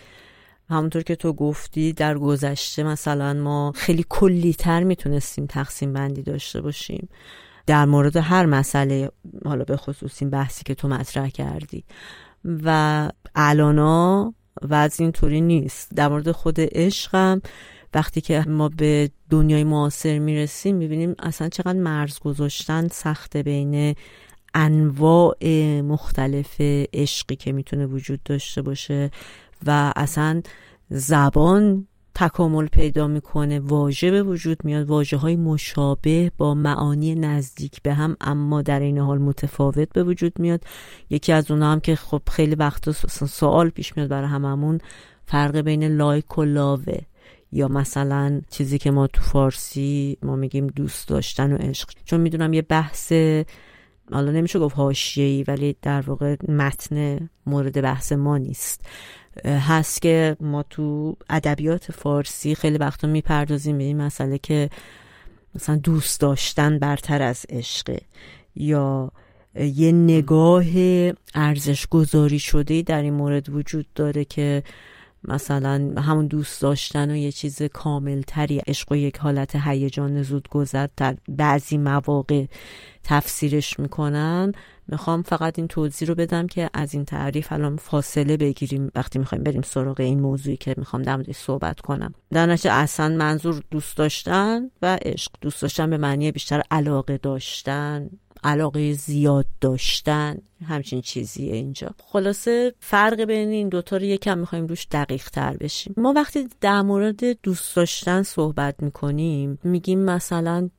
همونطور 0.69 1.01
که 1.01 1.15
تو 1.15 1.33
گفتی 1.33 1.93
در 1.93 2.17
گذشته 2.17 2.83
مثلا 2.83 3.33
ما 3.33 3.71
خیلی 3.75 4.05
کلی 4.09 4.53
تر 4.53 4.83
می‌تونستیم 4.83 5.45
تقسیم 5.45 5.93
بندی 5.93 6.21
داشته 6.21 6.61
باشیم. 6.61 7.09
در 7.65 7.85
مورد 7.85 8.17
هر 8.17 8.45
مسئله 8.45 9.11
حالا 9.45 9.63
به 9.63 9.77
خصوص 9.77 10.21
این 10.21 10.29
بحثی 10.29 10.63
که 10.63 10.75
تو 10.75 10.87
مطرح 10.87 11.29
کردی. 11.29 11.83
و 12.63 13.09
الانا 13.35 14.33
وضع 14.69 15.03
اینطوری 15.03 15.41
نیست. 15.41 15.89
در 15.95 16.07
مورد 16.07 16.31
خود 16.31 16.55
عشقم 16.59 17.41
وقتی 17.93 18.21
که 18.21 18.45
ما 18.47 18.69
به 18.69 19.09
دنیای 19.29 19.63
معاصر 19.63 20.19
می‌رسیم 20.19 20.75
می‌بینیم 20.75 21.15
اصلا 21.19 21.49
چقدر 21.49 21.79
مرز 21.79 22.19
گذاشتن 22.19 22.87
سخته 22.87 23.43
بین 23.43 23.95
انواع 24.53 25.35
مختلف 25.81 26.55
عشقی 26.93 27.35
که 27.35 27.51
می‌تونه 27.51 27.85
وجود 27.85 28.23
داشته 28.23 28.61
باشه. 28.61 29.11
و 29.65 29.93
اصلا 29.95 30.41
زبان 30.89 31.87
تکامل 32.15 32.67
پیدا 32.67 33.07
می‌کنه 33.07 33.59
واژه 33.59 34.11
به 34.11 34.23
وجود 34.23 34.57
میاد 34.63 34.87
واژه 34.87 35.17
های 35.17 35.35
مشابه 35.35 36.31
با 36.37 36.53
معانی 36.53 37.15
نزدیک 37.15 37.81
به 37.81 37.93
هم 37.93 38.17
اما 38.21 38.61
در 38.61 38.79
این 38.79 38.97
حال 38.97 39.17
متفاوت 39.17 39.93
به 39.93 40.03
وجود 40.03 40.39
میاد. 40.39 40.63
یکی 41.09 41.33
از 41.33 41.51
اونها 41.51 41.71
هم 41.71 41.79
که 41.79 41.95
خب 41.95 42.21
خیلی 42.31 42.55
وقت 42.55 42.91
سوال 43.25 43.69
پیش 43.69 43.97
میاد 43.97 44.09
برای 44.09 44.27
هممون 44.29 44.79
فرق 45.25 45.57
بین 45.57 45.83
لایک 45.83 46.37
و 46.37 46.43
لاوه. 46.43 46.97
یا 47.51 47.67
مثلا 47.67 48.41
چیزی 48.49 48.77
که 48.77 48.91
ما 48.91 49.07
تو 49.07 49.21
فارسی 49.21 50.17
ما 50.23 50.35
میگیم 50.35 50.67
دوست 50.67 51.07
داشتن 51.07 51.53
و 51.53 51.57
عشق. 51.57 51.89
چون 52.05 52.21
می‌دونم 52.21 52.53
یه 52.53 52.61
بحث 52.61 53.13
حالا 54.11 54.31
نمیشه 54.31 54.59
گفت 54.59 54.75
حاشیه‌ای 54.75 55.43
ولی 55.43 55.75
در 55.81 56.01
واقع 56.01 56.35
متن 56.47 57.29
مورد 57.45 57.81
بحث 57.81 58.11
ما 58.11 58.37
نیست. 58.37 58.85
هست 59.45 60.01
که 60.01 60.37
ما 60.39 60.63
تو 60.63 61.17
ادبیات 61.29 61.91
فارسی 61.91 62.55
خیلی 62.55 62.77
وقتا 62.77 63.07
می‌پردازیم 63.07 63.77
به 63.77 63.83
این 63.83 64.01
مسئله 64.01 64.37
که 64.37 64.69
مثلا 65.55 65.75
دوست 65.75 66.19
داشتن 66.19 66.79
برتر 66.79 67.21
از 67.21 67.45
عشقه 67.49 68.01
یا 68.55 69.11
یه 69.55 69.91
نگاه 69.91 70.65
ارزش 71.35 71.87
گذاری 71.87 72.39
شده 72.39 72.81
در 72.81 73.01
این 73.01 73.13
مورد 73.13 73.49
وجود 73.49 73.85
داره 73.95 74.25
که 74.25 74.63
مثلا 75.23 75.93
همون 75.97 76.27
دوست 76.27 76.61
داشتن 76.61 77.11
و 77.11 77.15
یه 77.15 77.31
چیز 77.31 77.61
کاملتری 77.61 78.59
عشق 78.67 78.91
و 78.91 78.95
یک 78.95 79.17
حالت 79.17 79.55
هیجان 79.55 80.23
زود 80.23 80.49
گذر 80.49 80.87
در 80.97 81.15
بعضی 81.29 81.77
مواقع 81.77 82.45
تفسیرش 83.03 83.79
می‌کنن. 83.79 84.53
می‌خوام 84.87 85.21
فقط 85.21 85.59
این 85.59 85.67
توضیح 85.67 86.07
رو 86.07 86.15
بدم 86.15 86.47
که 86.47 86.69
از 86.73 86.93
این 86.93 87.05
تعریف 87.05 87.51
الان 87.51 87.75
فاصله 87.77 88.37
بگیریم 88.37 88.91
وقتی 88.95 89.19
می‌خوایم 89.19 89.43
بریم 89.43 89.61
سراغ 89.61 89.99
این 89.99 90.19
موضوعی 90.19 90.57
که 90.57 90.75
می‌خوام 90.77 91.01
در 91.01 91.15
موردش 91.15 91.35
صحبت 91.35 91.79
کنم. 91.79 92.13
در 92.31 92.45
نتیجه 92.45 92.71
اصلا 92.71 93.15
منظور 93.15 93.63
دوست 93.71 93.97
داشتن 93.97 94.71
و 94.81 94.97
عشق. 95.01 95.31
دوست 95.41 95.61
داشتن 95.61 95.89
به 95.89 95.97
معنی 95.97 96.31
بیشتر 96.31 96.61
علاقه 96.71 97.17
داشتن 97.17 98.09
علاقه 98.43 98.93
زیاد 98.93 99.45
داشتن. 99.61 100.37
همچین 100.65 101.01
چیزیه 101.01 101.55
اینجا. 101.55 101.89
خلاصه 101.97 102.73
فرق 102.79 103.21
بین 103.21 103.49
این 103.49 103.69
دوتا 103.69 103.97
رو 103.97 104.03
یکم 104.03 104.37
می‌خوایم 104.37 104.67
روش 104.67 104.87
دقیق 104.91 105.29
تر 105.29 105.57
بشیم. 105.57 105.93
ما 105.97 106.13
وقتی 106.15 106.47
در 106.61 106.81
مورد 106.81 107.41
دوست 107.41 107.75
داشتن 107.75 108.23
صحبت 108.23 108.83
می‌کنیم 108.83 109.59
میگیم 109.63 109.99
مثلا 109.99 110.69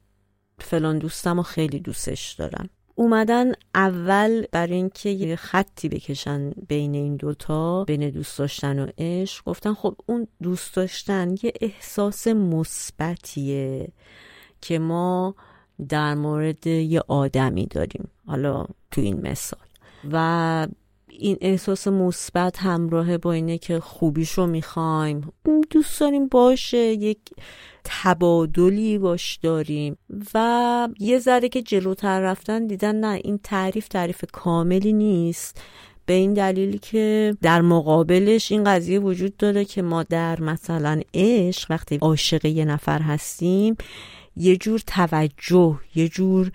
فلان 0.59 0.99
دوستم 0.99 1.37
رو 1.37 1.43
خیلی 1.43 1.81
دوستش 1.81 2.33
دارم. 2.33 2.69
اومدن 2.99 3.53
اول 3.75 4.47
برای 4.53 4.73
اینکه 4.73 5.11
یه 5.11 5.37
خطی 5.37 5.89
بکشن 5.89 6.51
بین 6.51 6.95
این 6.95 7.17
دوتا 7.17 7.85
بین 7.85 8.11
دوست 8.11 8.39
داشتن 8.39 8.79
و 8.79 8.87
عشق 8.99 9.45
گفتن 9.45 9.75
خب 9.75 9.97
اون 10.07 10.27
دوست 10.43 10.75
داشتن 10.75 11.35
یه 11.43 11.53
احساس 11.61 12.27
مثبتیه 12.27 13.89
که 14.61 14.79
ما 14.79 15.35
در 15.89 16.15
مورد 16.15 16.67
یه 16.67 17.03
آدمی 17.09 17.67
داریم. 17.67 18.09
حالا 18.27 18.67
تو 18.91 19.01
این 19.01 19.21
مثال. 19.21 19.61
و 20.13 20.67
این 21.19 21.37
احساس 21.41 21.89
مثبت 21.89 22.57
همراه 22.59 23.19
با 23.19 23.33
اینه 23.33 23.59
که 23.59 23.81
خوبیشو 23.81 24.47
می‌خوایم. 24.47 25.33
دوست 25.71 26.01
داریم 26.01 26.27
باشه 26.27 26.79
یک 26.79 27.19
تبادلی 27.85 28.99
باش 28.99 29.37
داریم. 29.43 29.97
و 30.35 30.89
یه 30.99 31.19
ذره 31.19 31.49
که 31.49 31.63
جلوتر 31.63 32.21
رفتن 32.21 32.67
دیدن 32.67 32.95
نه 32.95 33.21
این 33.25 33.41
تعریف 33.43 33.89
تعریف 33.89 34.25
کاملی 34.33 34.93
نیست. 34.93 35.61
به 36.07 36.15
این 36.15 36.35
دلیل 36.35 36.77
که 36.77 37.37
در 37.43 37.61
مقابلش 37.61 38.53
این 38.53 38.65
قضیه 38.65 38.99
وجود 38.99 39.37
داره 39.37 39.65
که 39.65 39.83
ما 39.83 40.03
در 40.03 40.41
مثلا 40.41 41.01
عشق 41.15 41.71
وقتی 41.71 41.97
عاشق 41.97 42.45
یه 42.45 42.65
نفر 42.65 43.03
هستیم 43.03 43.77
یه 44.37 44.57
جور 44.57 44.81
توجه 44.87 45.79
یه 45.95 46.09
جور 46.09 46.53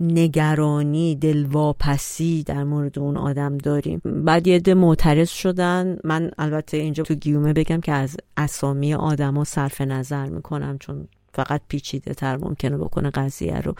نگرانی 0.00 1.14
دلواپسی 1.14 2.42
در 2.42 2.64
مورد 2.64 2.98
اون 2.98 3.16
آدم 3.16 3.58
داریم. 3.58 4.00
بعد 4.04 4.46
یه 4.46 4.74
معترض 4.74 5.30
شدن. 5.30 5.98
من 6.04 6.30
البته 6.38 6.76
اینجا 6.76 7.04
تو 7.04 7.14
گیومه 7.14 7.52
بگم 7.52 7.80
که 7.80 7.92
از 7.92 8.16
اسامی 8.36 8.94
آدما 8.94 9.44
صرف 9.44 9.80
نظر 9.80 10.26
می‌کنم 10.26 10.78
چون 10.78 11.08
فقط 11.32 11.60
پیچیده 11.68 12.14
تر 12.14 12.36
ممکنه 12.36 12.76
بکنه 12.76 13.10
قضیه 13.10 13.60
رو. 13.60 13.74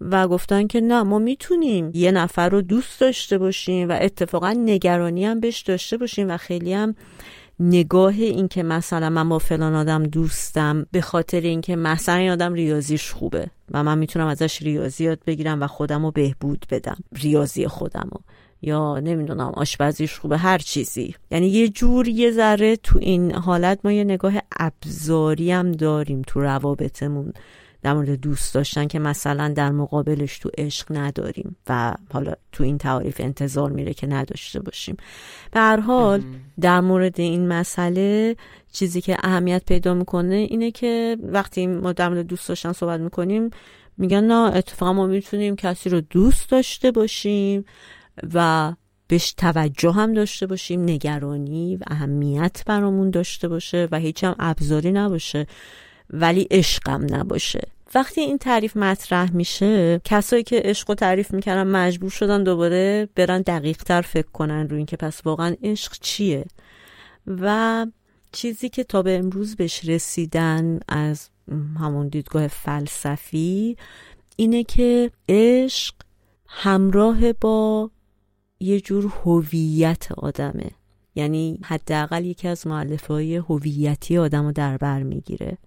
و 0.00 0.28
گفتن 0.28 0.66
که 0.66 0.80
نه 0.80 1.02
ما 1.02 1.18
می‌تونیم 1.18 1.90
یه 1.94 2.10
نفر 2.10 2.48
رو 2.48 2.62
دوست 2.62 3.00
داشته 3.00 3.38
باشیم 3.38 3.88
و 3.88 3.98
اتفاقا 4.00 4.52
نگرانی 4.52 5.24
هم 5.24 5.40
بهش 5.40 5.60
داشته 5.60 5.96
باشیم 5.96 6.30
و 6.30 6.36
خیلی 6.36 6.72
هم 6.72 6.94
نگاه 7.60 8.14
این 8.14 8.48
که 8.48 8.62
مثلا 8.62 9.10
من 9.10 9.28
با 9.28 9.38
فلان 9.38 9.74
آدم 9.74 10.02
دوستم 10.02 10.86
به 10.92 11.00
خاطر 11.00 11.40
اینکه 11.40 11.76
مثلا 11.76 12.14
این 12.14 12.30
آدم 12.30 12.52
ریاضیش 12.52 13.12
خوبه 13.12 13.46
و 13.70 13.84
من 13.84 13.98
می‌تونم 13.98 14.26
ازش 14.26 14.62
ریاضی 14.62 15.04
یاد 15.04 15.18
بگیرم 15.26 15.62
و 15.62 15.66
خودم 15.66 16.04
رو 16.04 16.10
بهبود 16.10 16.66
بدم 16.70 16.96
ریاضی 17.12 17.66
خودم 17.66 18.08
رو 18.12 18.20
یا 18.62 19.00
نمی‌دونم 19.00 19.52
آشپزیش 19.54 20.18
خوبه 20.18 20.38
هر 20.38 20.58
چیزی. 20.58 21.14
یعنی 21.30 21.46
یه 21.46 21.68
جور 21.68 22.08
یه 22.08 22.30
ذره 22.30 22.76
تو 22.76 22.98
این 22.98 23.34
حالت 23.34 23.78
ما 23.84 23.92
یه 23.92 24.04
نگاه 24.04 24.34
ابزاری 24.58 25.52
هم 25.52 25.72
داریم 25.72 26.22
تو 26.26 26.40
روابطمون. 26.40 27.32
در 27.84 27.94
مورد 27.94 28.10
دوست 28.10 28.54
داشتن 28.54 28.86
که 28.86 28.98
مثلا 28.98 29.48
در 29.48 29.70
مقابلش 29.70 30.38
تو 30.38 30.50
عشق 30.58 30.86
نداریم 30.90 31.56
و 31.68 31.94
حالا 32.12 32.32
تو 32.52 32.64
این 32.64 32.78
تعاریف 32.78 33.20
انتظار 33.20 33.70
میره 33.70 33.94
که 33.94 34.06
نداشته 34.06 34.60
باشیم. 34.60 34.96
به 35.50 35.60
هر 35.60 35.80
حال 35.80 36.22
در 36.60 36.80
مورد 36.80 37.20
این 37.20 37.48
مسئله 37.48 38.36
چیزی 38.72 39.00
که 39.00 39.16
اهمیت 39.22 39.64
پیدا 39.64 39.94
می‌کنه 39.94 40.34
اینه 40.34 40.70
که 40.70 41.16
وقتی 41.22 41.66
ما 41.66 41.92
در 41.92 42.08
مورد 42.08 42.26
دوست 42.26 42.48
داشتن 42.48 42.72
صحبت 42.72 43.00
می‌کنیم 43.00 43.50
میگن 43.98 44.24
نه 44.24 44.56
اتفاقا 44.56 44.92
ما 44.92 45.06
می‌تونیم 45.06 45.56
کسی 45.56 45.90
رو 45.90 46.00
دوست 46.00 46.50
داشته 46.50 46.90
باشیم 46.90 47.64
و 48.34 48.72
بهش 49.08 49.32
توجه 49.32 49.92
هم 49.92 50.14
داشته 50.14 50.46
باشیم 50.46 50.82
نگرانی 50.82 51.76
و 51.76 51.80
اهمیت 51.86 52.62
برامون 52.66 53.10
داشته 53.10 53.48
باشه 53.48 53.88
و 53.92 53.98
هیچ 53.98 54.24
هم 54.24 54.34
ابزاری 54.38 54.92
نباشه 54.92 55.46
ولی 56.10 56.48
عشقم 56.50 57.06
نباشه. 57.14 57.73
وقتی 57.94 58.20
این 58.20 58.38
تعریف 58.38 58.76
مطرح 58.76 59.32
میشه 59.32 60.00
کسایی 60.04 60.42
که 60.42 60.62
عشق 60.64 60.88
رو 60.88 60.94
تعریف 60.94 61.34
می‌کردن 61.34 61.66
مجبور 61.66 62.10
شدن 62.10 62.44
دوباره 62.44 63.08
برن 63.14 63.42
دقیق 63.42 63.76
تر 63.76 64.02
فکر 64.02 64.30
کنن 64.32 64.68
روی 64.68 64.76
اینکه 64.76 64.96
پس 64.96 65.26
واقعا 65.26 65.56
عشق 65.62 65.92
چیه؟ 66.00 66.44
و 67.26 67.86
چیزی 68.32 68.68
که 68.68 68.84
تا 68.84 69.02
به 69.02 69.18
امروز 69.18 69.56
بهش 69.56 69.84
رسیدن 69.84 70.80
از 70.88 71.28
همون 71.80 72.08
دیدگاه 72.08 72.48
فلسفی 72.48 73.76
اینه 74.36 74.64
که 74.64 75.10
عشق 75.28 75.94
همراه 76.46 77.32
با 77.32 77.90
یه 78.60 78.80
جور 78.80 79.12
هویت 79.24 80.12
آدمه. 80.12 80.70
یعنی 81.14 81.58
حداقل 81.64 82.24
یکی 82.24 82.48
از 82.48 82.66
معلفه 82.66 83.14
های 83.14 83.36
هویتی 83.36 84.18
آدم 84.18 84.44
رو 84.44 84.52
در 84.52 84.76
بر 84.76 85.02
می‌گیره. 85.02 85.58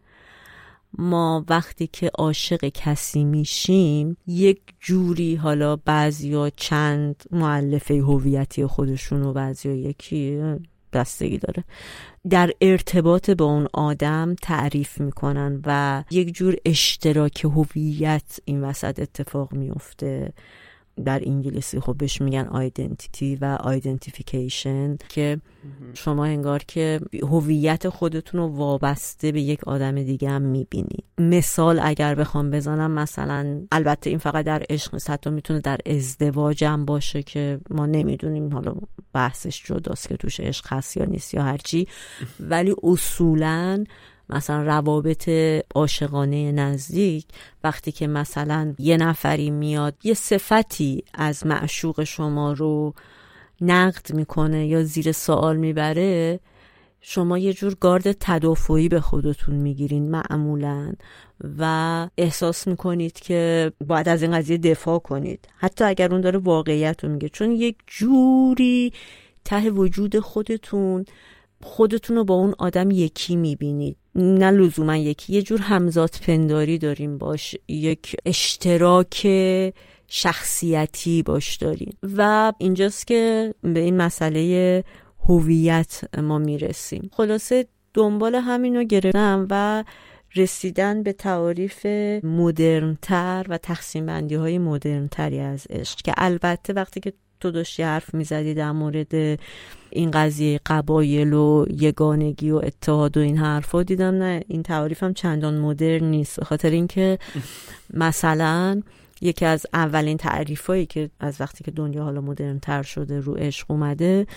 ما 0.94 1.46
وقتی 1.50 1.88
که 1.88 2.12
عاشق 2.18 2.66
کسی 2.66 3.24
میشیم 3.24 4.18
یک 4.28 4.62
جوری 4.80 5.36
حالا 5.36 5.76
بعضیا 5.76 6.50
چند 6.50 7.24
معلفه 7.32 7.94
هویتی 7.94 8.66
خودشون 8.66 9.24
و 9.24 9.34
بعضیا 9.34 9.74
یکی 9.74 10.42
بستگی 10.94 11.38
داره. 11.38 11.64
در 12.30 12.52
ارتباط 12.62 13.30
با 13.30 13.46
اون 13.46 13.68
آدم 13.74 14.36
تعریف 14.42 15.02
می‌کنن 15.02 15.62
و 15.66 16.04
یک 16.12 16.36
جور 16.36 16.56
اشتراک 16.66 17.46
هویت 17.46 18.40
این 18.46 18.64
وسط 18.64 19.00
اتفاق 19.00 19.54
میفته 19.54 20.34
در 21.06 21.22
انگلیسی 21.26 21.80
خب 21.80 21.98
بهش 21.98 22.22
میگن 22.22 22.48
آیدنتیتی 22.48 23.36
و 23.36 23.46
آیدنتیفیکیشن 23.46 24.98
که 25.10 25.40
شما 25.94 26.26
انگار 26.26 26.64
که 26.68 27.00
هویت 27.24 27.90
خودتون 27.90 28.40
رو 28.40 28.48
وابسته 28.48 29.32
به 29.32 29.42
یک 29.42 29.68
آدم 29.68 30.04
دیگه 30.04 30.30
هم 30.30 30.42
می‌بینید 30.42 31.04
مثال 31.18 31.80
اگر 31.84 32.16
بخوام 32.16 32.52
بزنم 32.52 32.92
مثلا 32.92 33.62
البته 33.72 34.10
این 34.10 34.20
فقط 34.20 34.46
در 34.46 34.64
عشق 34.70 34.94
نیست 34.94 35.10
حتی 35.10 35.30
می‌تونه 35.30 35.60
در 35.60 35.78
ازدواج 35.86 36.64
هم 36.64 36.86
باشه 36.86 37.24
که 37.24 37.60
ما 37.70 37.86
نمی‌دونیم 37.86 38.54
حالا 38.54 38.76
بحثش 39.14 39.64
جداست 39.66 40.10
که 40.10 40.18
توش 40.18 40.40
عشق 40.40 40.66
هست 40.70 40.98
یا 40.98 41.06
نیست 41.06 41.34
یا 41.34 41.44
هرچی. 41.44 41.88
ولی 42.40 42.76
اصولا 42.84 43.84
مثلا 44.30 44.64
روابط 44.64 45.30
عاشقانه 45.76 46.52
نزدیک 46.52 47.26
وقتی 47.64 47.92
که 47.92 48.08
مثلا 48.08 48.76
یه 48.80 48.98
نفری 48.98 49.50
میاد 49.50 49.96
یه 50.04 50.14
صفتی 50.14 51.04
از 51.14 51.46
معشوق 51.46 52.04
شما 52.04 52.54
رو 52.54 52.94
نقد 53.62 54.14
می‌کنه 54.14 54.68
یا 54.68 54.84
زیر 54.84 55.12
سوال 55.12 55.58
می‌بره 55.58 56.40
شما 57.02 57.38
یه 57.38 57.54
جور 57.54 57.76
گارد 57.80 58.12
تدافعی 58.12 58.90
به 58.90 59.00
خودتون 59.00 59.56
می‌گیرین 59.56 60.12
معمولا 60.12 60.94
و 61.60 62.10
احساس 62.18 62.68
می‌کنید 62.68 63.20
که 63.20 63.72
باید 63.88 64.10
از 64.10 64.22
این 64.22 64.32
قضیه 64.32 64.58
دفاع 64.58 65.00
کنید. 65.00 65.48
حتی 65.58 65.84
اگر 65.84 66.12
اون 66.12 66.22
داره 66.22 66.40
واقعیت 66.40 67.04
رو 67.04 67.10
میگه. 67.10 67.30
چون 67.30 67.52
یک 67.52 67.76
جوری 67.88 68.94
ته 69.46 69.70
وجود 69.70 70.20
خودتون 70.20 71.06
خودتون 71.64 72.16
رو 72.18 72.24
با 72.24 72.34
اون 72.34 72.54
آدم 72.58 72.92
یکی 72.92 73.36
می‌بینید. 73.36 73.98
نه 74.18 74.52
لزوما 74.52 74.96
یکی 74.96 75.34
یه 75.34 75.42
جور 75.42 75.62
همزاد 75.62 76.16
پنداری 76.28 76.78
داریم 76.78 77.18
باش 77.18 77.56
یک 77.68 78.16
اشتراک 78.26 79.28
شخصیتی 80.08 81.24
باش 81.24 81.56
داریم. 81.56 81.98
و 82.18 82.54
اینجاست 82.58 83.08
که 83.08 83.54
به 83.62 83.80
این 83.80 83.98
مسئله 83.98 84.84
هویت 85.28 86.02
ما 86.18 86.38
می‌رسیم. 86.38 87.10
خلاصه 87.14 87.66
دنبال 87.94 88.36
همین 88.36 88.76
رو 88.76 88.84
گرفتم 88.84 89.48
و 89.50 89.84
رسیدن 90.36 91.04
به 91.04 91.14
تعاریف 91.14 91.86
مدرنتر 92.24 93.46
و 93.50 93.58
تقسیم 93.58 94.06
بندی 94.06 94.36
های 94.36 94.58
مدرنتری 94.58 95.40
از 95.40 95.68
عشق 95.70 96.02
که 96.02 96.14
البته 96.18 96.74
وقتی 96.74 97.00
که 97.00 97.14
تو 97.40 97.52
داشتی 97.52 97.84
حرف 97.84 98.14
می‌زدی 98.14 98.54
در 98.54 98.72
مورد 98.72 99.40
این 99.90 100.12
قضیه 100.12 100.60
قبایل 100.66 101.34
و 101.34 101.66
یگانگی 101.70 102.52
و 102.52 102.56
اتحاد 102.56 103.18
و 103.18 103.20
این 103.20 103.38
حرفا. 103.38 103.84
دیدم 103.84 104.16
نه 104.16 104.44
این 104.48 104.64
تعاریف 104.64 105.04
هم 105.04 105.14
چندان 105.14 105.58
مدرن 105.58 106.04
نیست. 106.04 106.44
خاطر 106.44 106.70
اینکه 106.70 107.20
مثلا 107.94 108.82
یکی 109.22 109.46
از 109.46 109.66
اولین 109.74 110.18
تعریفایی 110.18 110.86
که 110.86 111.10
از 111.20 111.42
وقتی 111.42 111.64
که 111.64 111.72
دنیا 111.72 112.04
حالا 112.04 112.22
مدرن 112.22 112.60
تر 112.60 112.84
شده 112.84 113.20
رو 113.20 113.34
عشق 113.34 113.72
اومده 113.72 114.28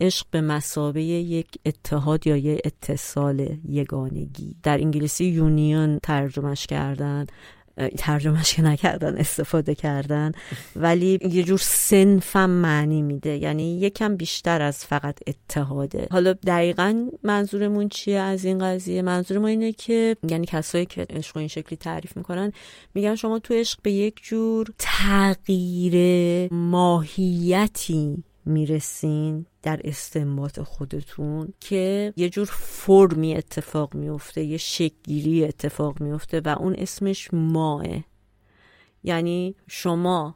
عشق 0.00 0.26
به 0.30 0.40
مسابه 0.40 1.02
یک 1.02 1.48
اتحاد 1.66 2.26
یا 2.26 2.36
یک 2.36 2.60
اتصال 2.64 3.48
یگانگی. 3.68 4.56
در 4.62 4.78
انگلیسی 4.78 5.24
یونیون 5.24 5.98
ترجمهش 6.02 6.66
کردن. 6.66 7.26
ترجمهش 7.98 8.54
که 8.54 8.62
نکردن 8.62 9.16
استفاده 9.16 9.74
کردن. 9.74 10.32
ولی 10.76 11.18
یه 11.30 11.42
جور 11.42 11.58
سنفم 11.62 12.50
معنی 12.50 13.02
میده. 13.02 13.36
یعنی 13.36 13.80
یکم 13.80 14.16
بیشتر 14.16 14.62
از 14.62 14.84
فقط 14.84 15.18
اتحاده. 15.26 16.08
حالا 16.10 16.32
دقیقا 16.32 17.06
منظورمون 17.22 17.88
چیه 17.88 18.18
از 18.18 18.44
این 18.44 18.58
قضیه؟ 18.58 19.02
منظور 19.02 19.44
اینه 19.44 19.72
که 19.72 20.16
یعنی 20.28 20.46
کسایی 20.46 20.86
که 20.86 21.06
عشق 21.10 21.36
این 21.36 21.48
شکلی 21.48 21.76
تعریف 21.76 22.16
می‌کنن 22.16 22.52
میگن 22.94 23.14
شما 23.14 23.38
تو 23.38 23.54
عشق 23.54 23.78
به 23.82 23.92
یک 23.92 24.14
جور 24.22 24.66
تغییر 24.78 26.48
ماهیتی 26.52 28.24
می‌رسین 28.48 29.46
در 29.62 29.80
استنباط 29.84 30.60
خودتون 30.60 31.52
که 31.60 32.12
یه 32.16 32.28
جور 32.28 32.48
فرمی 32.52 33.36
اتفاق 33.36 33.94
میفته 33.94 34.42
یه 34.42 34.56
شکگیری 34.56 35.44
اتفاق 35.44 36.00
میفته 36.00 36.40
و 36.44 36.56
اون 36.58 36.74
اسمش 36.78 37.28
ماه 37.34 37.86
یعنی 39.04 39.54
شما 39.66 40.34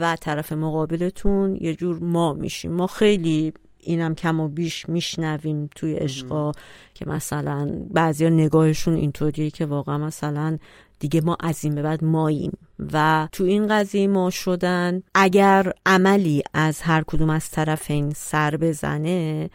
و 0.00 0.16
طرف 0.16 0.52
مقابلتون 0.52 1.56
یه 1.60 1.74
جور 1.74 1.98
ما 1.98 2.32
میشیم. 2.32 2.72
ما 2.72 2.86
خیلی 2.86 3.52
اینم 3.80 4.14
کم 4.14 4.40
و 4.40 4.48
بیش 4.48 4.88
میشنویم 4.88 5.70
توی 5.76 5.94
عشقا 5.94 6.52
که 6.94 7.08
مثلا 7.08 7.86
بعضیا 7.90 8.28
نگاهشون 8.28 8.94
اینطوریه 8.94 9.50
که 9.50 9.66
واقعا 9.66 9.98
مثلا 9.98 10.58
دیگه 10.98 11.20
ما 11.20 11.36
از 11.40 11.64
این 11.64 11.74
به 11.74 11.82
بعد 11.82 12.04
ماییم. 12.04 12.52
و 12.92 13.28
تو 13.32 13.44
این 13.44 13.66
قضیه 13.68 14.08
ما 14.08 14.30
شدن. 14.30 15.02
اگر 15.14 15.72
عملی 15.86 16.42
از 16.54 16.80
هر 16.80 17.04
کدوم 17.06 17.30
از 17.30 17.50
طرفین 17.50 18.10
سر 18.10 18.56
بزنه 18.56 19.50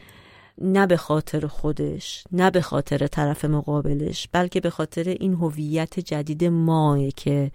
نه 0.61 0.87
به 0.87 0.97
خاطر 0.97 1.47
خودش 1.47 2.23
نه 2.31 2.51
به 2.51 2.61
خاطر 2.61 3.07
طرف 3.07 3.45
مقابلش 3.45 4.29
بلکه 4.31 4.59
به 4.59 4.69
خاطر 4.69 5.03
این 5.03 5.33
هویت 5.33 5.99
جدید 5.99 6.43
ماه 6.43 7.09
که 7.09 7.51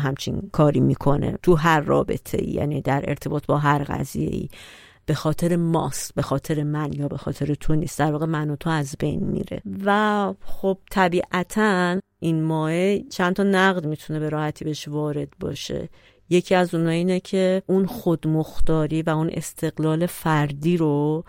همچین 0.00 0.48
کاری 0.52 0.80
می‌کنه 0.80 1.38
تو 1.42 1.54
هر 1.54 1.80
رابطه 1.80 2.48
یعنی 2.48 2.80
در 2.80 3.04
ارتباط 3.08 3.46
با 3.46 3.58
هر 3.58 3.84
قضیه 3.84 4.28
ای 4.28 4.48
به 5.06 5.14
خاطر 5.14 5.56
ماست 5.56 6.14
به 6.14 6.22
خاطر 6.22 6.62
من 6.62 6.92
یا 6.92 7.08
به 7.08 7.16
خاطر 7.16 7.54
تو 7.54 7.74
نیست. 7.74 7.98
در 7.98 8.12
واقع 8.12 8.26
من 8.26 8.50
و 8.50 8.56
تو 8.56 8.70
از 8.70 8.96
بین 8.98 9.24
میره. 9.24 9.62
و 9.84 10.34
خب 10.44 10.78
طبیعتا 10.90 12.00
این 12.20 12.42
ماه 12.42 12.98
چند 12.98 13.34
تا 13.34 13.42
نقد 13.42 13.86
می‌تونه 13.86 14.20
به 14.20 14.28
راحتی 14.28 14.64
بهش 14.64 14.88
وارد 14.88 15.28
باشه. 15.40 15.88
یکی 16.30 16.54
از 16.54 16.74
اونها 16.74 16.90
اینه 16.90 17.20
که 17.20 17.62
اون 17.66 17.86
خودمختاری 17.86 19.02
و 19.02 19.10
اون 19.10 19.30
استقلال 19.32 20.06
فردی 20.06 20.76
رو 20.76 21.24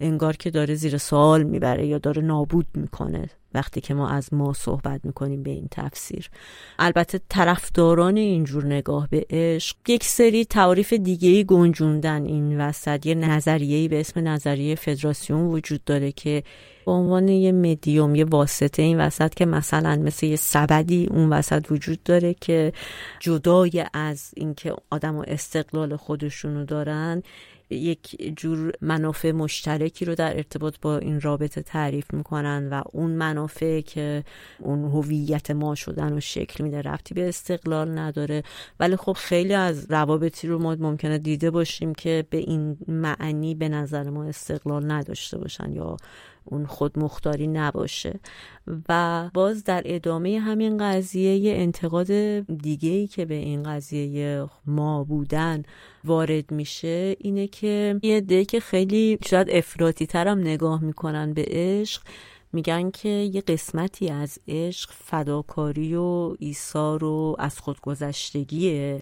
انگار 0.00 0.36
که 0.36 0.50
داره 0.50 0.74
زیر 0.74 0.98
سوال 0.98 1.42
می‌بره 1.42 1.86
یا 1.86 1.98
داره 1.98 2.22
نابود 2.22 2.66
می‌کنه 2.74 3.30
وقتی 3.54 3.80
که 3.80 3.94
ما 3.94 4.08
از 4.08 4.34
ما 4.34 4.52
صحبت 4.52 5.00
می‌کنیم 5.04 5.42
به 5.42 5.50
این 5.50 5.68
تفسیر. 5.70 6.30
البته 6.78 7.20
طرفداران 7.28 8.16
اینجور 8.16 8.66
نگاه 8.66 9.08
به 9.10 9.26
عشق 9.30 9.76
یک 9.88 10.04
سری 10.04 10.44
تعریف 10.44 10.92
دیگه 10.92 11.28
ای 11.28 11.44
گنجوندن 11.44 12.24
این 12.24 12.60
وسط. 12.60 13.06
یه 13.06 13.14
نظریه 13.14 13.88
به 13.88 14.00
اسم 14.00 14.28
نظریه 14.28 14.74
فدراسیون 14.74 15.40
وجود 15.40 15.84
داره 15.84 16.12
که 16.12 16.42
به 16.88 16.94
عنوان 16.94 17.28
یه 17.28 17.52
مدیوم 17.52 18.14
یه 18.14 18.24
واسطه 18.24 18.82
این 18.82 19.00
وسط 19.00 19.34
که 19.34 19.46
مثلا 19.46 19.96
مثل 19.96 20.26
یه 20.26 20.36
سبدی 20.36 21.06
اون 21.10 21.28
وسط 21.32 21.66
وجود 21.70 22.02
داره 22.02 22.34
که 22.34 22.72
جدای 23.20 23.84
از 23.94 24.30
اینکه 24.36 24.74
آدم 24.90 25.16
و 25.16 25.24
استقلال 25.26 25.96
خودشونو 25.96 26.64
دارن 26.64 27.22
یک 27.70 28.32
جور 28.36 28.72
منافع 28.80 29.32
مشترکی 29.32 30.04
رو 30.04 30.14
در 30.14 30.36
ارتباط 30.36 30.74
با 30.82 30.98
این 30.98 31.20
رابطه 31.20 31.62
تعریف 31.62 32.14
می‌کنن 32.14 32.68
و 32.68 32.82
اون 32.92 33.10
منافع 33.10 33.80
که 33.80 34.24
اون 34.58 34.84
هویت 34.84 35.50
ما 35.50 35.74
شدن 35.74 36.12
و 36.12 36.20
شکل 36.20 36.64
میده 36.64 36.82
رفتی 36.82 37.14
به 37.14 37.28
استقلال 37.28 37.98
نداره. 37.98 38.42
ولی 38.80 38.96
خب 38.96 39.12
خیلی 39.12 39.54
از 39.54 39.90
روابطی 39.90 40.48
رو 40.48 40.58
ما 40.58 40.76
ممکنه 40.80 41.18
دیده 41.18 41.50
باشیم 41.50 41.94
که 41.94 42.26
به 42.30 42.38
این 42.38 42.76
معنی 42.88 43.54
به 43.54 43.68
نظر 43.68 44.10
ما 44.10 44.24
استقلال 44.24 44.92
نداشته 44.92 45.38
باشن 45.38 45.72
یا 45.72 45.96
اون 46.50 46.66
خودمختاری 46.66 47.46
نباشه. 47.46 48.20
و 48.88 49.30
باز 49.34 49.64
در 49.64 49.82
ادامه 49.84 50.38
همین 50.38 50.78
قضیه 50.78 51.36
یه 51.36 51.54
انتقاد 51.56 52.10
دیگه 52.40 52.90
ای 52.90 53.06
که 53.06 53.24
به 53.24 53.34
این 53.34 53.62
قضیه 53.62 54.46
ما 54.66 55.04
بودن 55.04 55.62
وارد 56.04 56.50
میشه 56.50 57.16
اینه 57.18 57.46
که 57.46 58.00
یه 58.02 58.20
ده 58.20 58.44
که 58.44 58.60
خیلی 58.60 59.18
شاید 59.26 59.50
افراطی 59.50 60.06
ترم 60.06 60.38
نگاه 60.38 60.84
می‌کنن 60.84 61.32
به 61.32 61.44
عشق 61.48 62.02
میگن 62.52 62.90
که 62.90 63.08
یه 63.08 63.40
قسمتی 63.40 64.08
از 64.10 64.38
عشق 64.48 64.90
فداکاری 64.92 65.94
و 65.94 66.36
ایثار 66.38 67.04
و 67.04 67.36
از 67.38 67.58
خودگذشتگیه. 67.58 69.00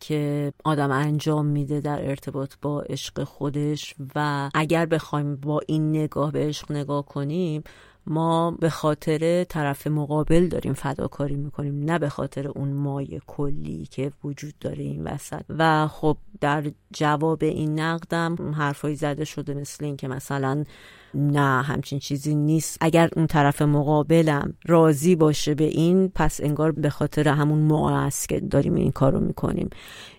که 0.00 0.52
آدم 0.64 0.90
انجام 0.90 1.46
میده 1.46 1.80
در 1.80 2.08
ارتباط 2.08 2.54
با 2.62 2.82
عشق 2.82 3.24
خودش 3.24 3.94
و 4.14 4.50
اگر 4.54 4.86
بخوایم 4.86 5.36
با 5.36 5.60
این 5.66 5.90
نگاه 5.90 6.32
به 6.32 6.46
عشق 6.46 6.72
نگاه 6.72 7.06
کنیم 7.06 7.62
ما 8.06 8.50
به 8.50 8.70
خاطر 8.70 9.44
طرف 9.44 9.86
مقابل 9.86 10.48
داریم 10.48 10.72
فداکاری 10.72 11.36
می‌کنیم 11.36 11.84
نه 11.84 11.98
به 11.98 12.08
خاطر 12.08 12.48
اون 12.48 12.72
مای 12.72 13.20
کلی 13.26 13.86
که 13.90 14.12
وجود 14.24 14.54
داره 14.60 14.82
این 14.82 15.04
وسط. 15.04 15.42
و 15.48 15.88
خب 15.88 16.16
در 16.40 16.70
جواب 16.92 17.44
این 17.44 17.80
نقدم 17.80 18.54
حرفایی 18.54 18.96
زده 18.96 19.24
شده 19.24 19.54
مثل 19.54 19.84
این 19.84 19.96
که 19.96 20.08
مثلا 20.08 20.64
نه 21.14 21.62
همچین 21.62 21.98
چیزی 21.98 22.34
نیست. 22.34 22.78
اگر 22.80 23.08
اون 23.16 23.26
طرف 23.26 23.62
مقابلم 23.62 24.54
راضی 24.66 25.16
باشه 25.16 25.54
به 25.54 25.64
این 25.64 26.08
پس 26.14 26.40
انگار 26.40 26.72
به 26.72 26.90
خاطر 26.90 27.28
همون 27.28 27.58
ما 27.58 28.00
است 28.00 28.28
که 28.28 28.40
داریم 28.40 28.74
این 28.74 28.92
کارو 28.92 29.20
می‌کنیم. 29.20 29.70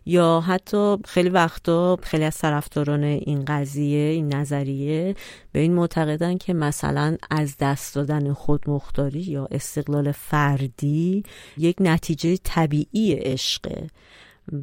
یا 0.06 0.40
حتی 0.40 0.98
خیلی 1.06 1.30
وقتا 1.30 1.98
خیلی 2.04 2.24
از 2.24 2.38
طرفداران 2.38 3.04
این 3.04 3.46
قضیه 3.46 4.10
این 4.10 4.34
نظریه 4.36 5.16
به 5.52 5.60
این 5.60 5.74
معتقدن 5.74 6.38
که 6.38 6.54
مثلا 6.54 7.18
از 7.30 7.58
دست 7.60 7.96
دادن 7.96 8.34
خودمختاری 8.34 9.20
یا 9.20 9.48
استقلال 9.52 10.12
فردی 10.12 11.24
یک 11.58 11.78
نتیجه 11.80 12.38
طبیعی 12.44 13.14
عشقه. 13.14 13.88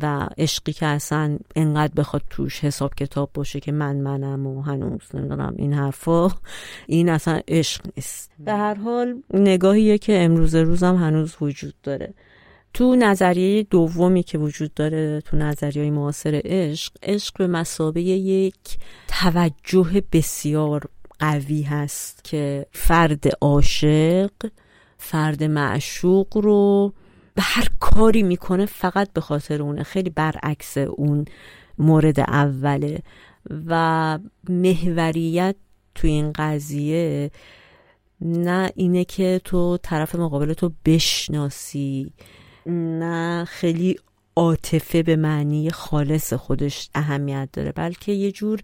و 0.03 0.29
عشقی 0.39 0.73
که 0.73 0.87
اصلا 0.87 1.39
انقدر 1.57 1.93
بخواد 1.97 2.23
توش 2.31 2.65
حساب 2.65 2.95
کتاب 2.95 3.31
باشه 3.35 3.61
که 3.61 3.73
من 3.73 3.97
منم 3.97 4.47
و 4.47 4.63
هنوز 4.63 5.03
نمی‌دونم 5.15 5.55
این 5.57 5.73
حرفا 5.73 6.29
این 6.87 7.09
اصلا 7.09 7.41
عشق 7.49 7.83
نیست. 7.97 8.31
به 8.39 8.53
هر 8.53 8.75
حال 8.75 9.23
نگاهیه 9.35 9.99
که 9.99 10.25
امروز 10.25 10.55
روزم 10.55 10.97
هنوز 10.97 11.37
وجود 11.41 11.75
داره. 11.83 12.15
تو 12.75 12.97
نظریه 12.97 13.63
دومی 13.63 14.23
که 14.23 14.39
وجود 14.39 14.75
داره 14.75 15.21
تو 15.21 15.37
نظریه 15.37 15.91
معاصر 15.91 16.41
عشق 16.45 16.93
عشق 17.03 17.39
به 17.39 17.47
مسابه 17.47 18.03
یک 18.03 18.79
توجه 19.09 20.03
بسیار 20.13 20.83
قوی 21.19 21.63
هست 21.63 22.25
که 22.25 22.67
فرد 22.73 23.25
عاشق 23.41 24.31
فرد 24.99 25.45
معشوق 25.45 26.37
رو 26.37 26.93
به 27.35 27.43
هر 27.43 27.69
کاری 27.81 28.23
می‌کنه 28.23 28.67
فقط 28.67 29.13
به 29.13 29.21
خاطر 29.21 29.63
اونه. 29.63 29.83
خیلی 29.83 30.11
برعکس 30.11 30.79
اون 30.79 31.25
مورد 31.79 32.21
اوله. 32.21 33.03
و 33.67 34.19
محوریت 34.49 35.57
تو 35.95 36.07
این 36.07 36.33
قضیه 36.33 37.31
نه 38.21 38.71
اینه 38.75 39.05
که 39.05 39.41
تو 39.45 39.79
طرف 39.83 40.15
مقابل 40.15 40.53
تو 40.53 40.73
بشناسی 40.85 42.13
نه 42.67 43.45
خیلی 43.45 43.99
عاطفه 44.37 45.03
به 45.03 45.17
معنی 45.17 45.71
خالص 45.71 46.33
خودش 46.33 46.91
اهمیت 46.95 47.49
داره 47.53 47.73
بلکه 47.73 48.13
یه 48.13 48.33
جور 48.33 48.61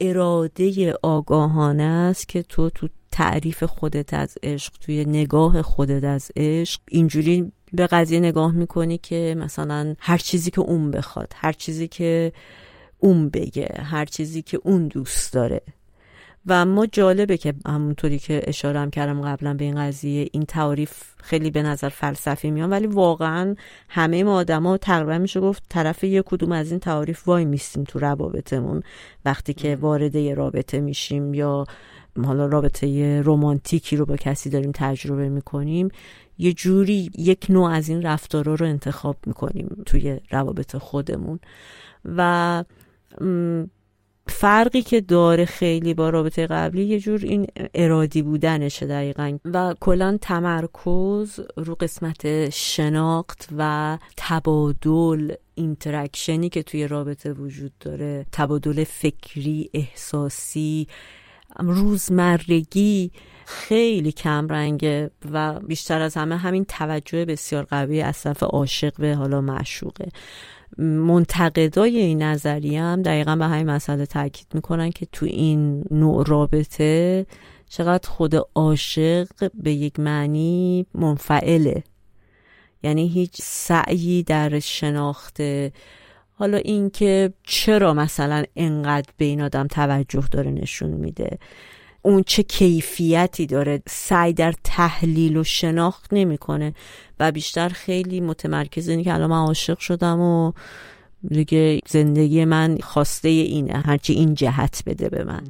اراده 0.00 0.94
آگاهانه 1.02 1.82
است 1.82 2.28
که 2.28 2.42
تو 2.42 2.70
تو 2.70 2.88
تعریف 3.14 3.64
خودت 3.64 4.14
از 4.14 4.38
عشق 4.42 4.72
توی 4.80 5.04
نگاه 5.04 5.62
خودت 5.62 6.04
از 6.04 6.30
عشق. 6.36 6.80
اینجوری 6.90 7.52
به 7.72 7.86
قضیه 7.86 8.20
نگاه 8.20 8.52
می‌کنی 8.52 8.98
که 8.98 9.36
مثلا 9.38 9.94
هر 9.98 10.18
چیزی 10.18 10.50
که 10.50 10.60
اون 10.60 10.90
بخواد 10.90 11.32
هر 11.36 11.52
چیزی 11.52 11.88
که 11.88 12.32
اون 12.98 13.28
بگه 13.28 13.68
هر 13.82 14.04
چیزی 14.04 14.42
که 14.42 14.60
اون 14.64 14.88
دوست 14.88 15.32
داره. 15.32 15.60
و 16.46 16.64
ما 16.64 16.86
جالبه 16.86 17.36
که 17.36 17.54
همونطوری 17.66 18.18
که 18.18 18.42
اشارم 18.46 18.90
کردم 18.90 19.20
قبلا 19.22 19.54
به 19.54 19.64
این 19.64 19.74
قضیه 19.74 20.28
این 20.32 20.44
تعریف 20.44 21.02
خیلی 21.16 21.50
به 21.50 21.62
نظر 21.62 21.88
فلسفی 21.88 22.50
میان 22.50 22.70
ولی 22.70 22.86
واقعا 22.86 23.54
همه 23.88 24.24
ما 24.24 24.36
آدما 24.36 24.76
تقریبا 24.76 25.18
میشه 25.18 25.40
گفت 25.40 25.62
طرف 25.68 26.04
یک 26.04 26.24
کدوم 26.26 26.52
از 26.52 26.70
این 26.70 26.80
تعریف 26.80 27.28
وای 27.28 27.44
میستیم 27.44 27.84
تو 27.84 27.98
روابطمون. 27.98 28.82
وقتی 29.24 29.54
که 29.54 29.76
وارد 29.76 30.14
یه 30.14 30.34
رابطه 30.34 30.80
میشیم 30.80 31.34
یا 31.34 31.66
حالا 32.24 32.46
رابطه 32.46 33.22
رمانتیکی 33.24 33.96
رو 33.96 34.06
با 34.06 34.16
کسی 34.16 34.50
داریم 34.50 34.72
تجربه 34.74 35.28
می‌کنیم 35.28 35.88
یه 36.38 36.52
جوری 36.52 37.10
یک 37.18 37.46
نوع 37.48 37.70
از 37.70 37.88
این 37.88 38.02
رفتارا 38.02 38.54
رو 38.54 38.66
انتخاب 38.66 39.16
می‌کنیم 39.26 39.82
توی 39.86 40.20
روابط 40.30 40.76
خودمون. 40.76 41.40
و 42.04 42.64
فرقی 44.26 44.82
که 44.82 45.00
داره 45.00 45.44
خیلی 45.44 45.94
با 45.94 46.10
رابطه 46.10 46.46
قبلی 46.46 46.84
یه 46.84 47.00
جور 47.00 47.20
این 47.22 47.46
ارادی 47.74 48.22
بودنشه 48.22 48.86
دقیقا. 48.86 49.38
و 49.44 49.74
کلا 49.80 50.18
تمرکز 50.20 51.40
رو 51.56 51.74
قسمت 51.74 52.50
شناخت 52.50 53.48
و 53.58 53.98
تبادل 54.16 55.32
interaction 55.54 56.40
ی 56.40 56.48
که 56.48 56.62
توی 56.62 56.88
رابطه 56.88 57.32
وجود 57.32 57.72
داره 57.80 58.26
تبادل 58.32 58.84
فکری 58.84 59.70
احساسی 59.74 60.88
روزمرگی 61.58 63.10
خیلی 63.46 64.12
کم 64.12 64.48
رنگه 64.48 65.10
و 65.32 65.60
بیشتر 65.60 66.00
از 66.00 66.14
همه 66.14 66.36
همین 66.36 66.64
توجه 66.64 67.24
بسیار 67.24 67.64
قوی 67.64 68.00
از 68.00 68.22
طرف 68.22 68.42
عاشق 68.42 68.92
به 68.98 69.14
حالا 69.14 69.40
معشوقه. 69.40 70.08
منتقدای 70.78 71.98
این 71.98 72.22
نظریه 72.22 72.82
هم 72.82 73.02
دقیقا 73.02 73.36
به 73.36 73.44
همین 73.44 73.70
مسئله 73.70 74.06
تاکید 74.06 74.46
می‌کنن 74.54 74.90
که 74.90 75.06
تو 75.12 75.26
این 75.26 75.84
نوع 75.90 76.24
رابطه 76.26 77.26
چقدر 77.68 78.08
خود 78.08 78.34
عاشق 78.54 79.28
به 79.54 79.72
یک 79.72 80.00
معنی 80.00 80.86
منفعله. 80.94 81.84
یعنی 82.82 83.08
هیچ 83.08 83.36
سعی 83.42 84.22
در 84.22 84.58
شناخت 84.58 85.40
حالا 86.34 86.56
اینکه 86.56 87.32
چرا 87.42 87.94
مثلا 87.94 88.44
انقدر 88.56 89.12
به 89.16 89.24
این 89.24 89.42
آدم 89.42 89.66
توجه 89.66 90.24
داره 90.30 90.50
نشون 90.50 90.90
میده؟ 90.90 91.38
اون 92.02 92.22
چه 92.26 92.42
کیفیتی 92.42 93.46
داره؟ 93.46 93.82
سعی 93.88 94.32
در 94.32 94.54
تحلیل 94.64 95.36
و 95.36 95.44
شناخت 95.44 96.12
نمی‌کنه. 96.12 96.74
و 97.20 97.32
بیشتر 97.32 97.68
خیلی 97.68 98.20
متمرکز 98.20 98.88
اینه 98.88 99.04
که 99.04 99.14
الان 99.14 99.30
من 99.30 99.36
عاشق 99.46 99.78
شدم 99.78 100.20
و 100.20 100.52
دیگه 101.28 101.80
زندگی 101.86 102.44
من 102.44 102.78
خواسته 102.82 103.28
اینه. 103.28 103.82
هرچی 103.86 104.12
این 104.12 104.34
جهت 104.34 104.82
بده 104.86 105.08
به 105.08 105.24
من. 105.24 105.42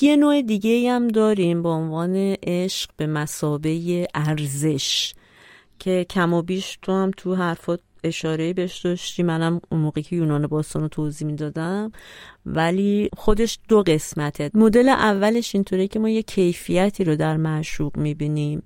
یه 0.00 0.16
نوع 0.16 0.42
دیگه 0.42 0.90
هم 0.90 1.08
داریم 1.08 1.62
به 1.62 1.68
عنوان 1.68 2.16
عشق 2.42 2.90
به 2.96 3.06
مسابه 3.06 4.06
ارزش 4.14 5.14
که 5.78 6.06
کم 6.10 6.32
و 6.32 6.42
بیش 6.42 6.78
تو 6.82 6.92
هم 6.92 7.10
تو 7.16 7.34
حرفات 7.34 7.80
اشاره 8.04 8.52
بهش 8.52 8.78
داشتی. 8.78 9.22
منم 9.22 9.60
اون 9.70 9.80
موقعی 9.80 10.02
که 10.02 10.16
یونان 10.16 10.46
باستان 10.46 10.82
رو 10.82 10.88
توضیح 10.88 11.26
می‌دادم. 11.26 11.92
ولی 12.46 13.08
خودش 13.16 13.58
دو 13.68 13.82
قسمته. 13.82 14.50
مدل 14.54 14.88
اولش 14.88 15.54
اینطوره 15.54 15.88
که 15.88 15.98
ما 15.98 16.08
یه 16.08 16.22
کیفیتی 16.22 17.04
رو 17.04 17.16
در 17.16 17.36
معشوق 17.36 17.96
می‌بینیم 17.96 18.62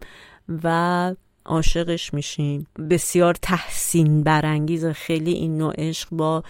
و 0.65 1.15
عاشقش 1.45 2.15
میشیم. 2.15 2.67
بسیار 2.91 3.35
تحسین 3.35 4.23
برانگیز 4.23 4.87
خیلی 4.87 5.33
این 5.33 5.59
نوع 5.59 5.75
عشق 5.79 6.09
با 6.13 6.43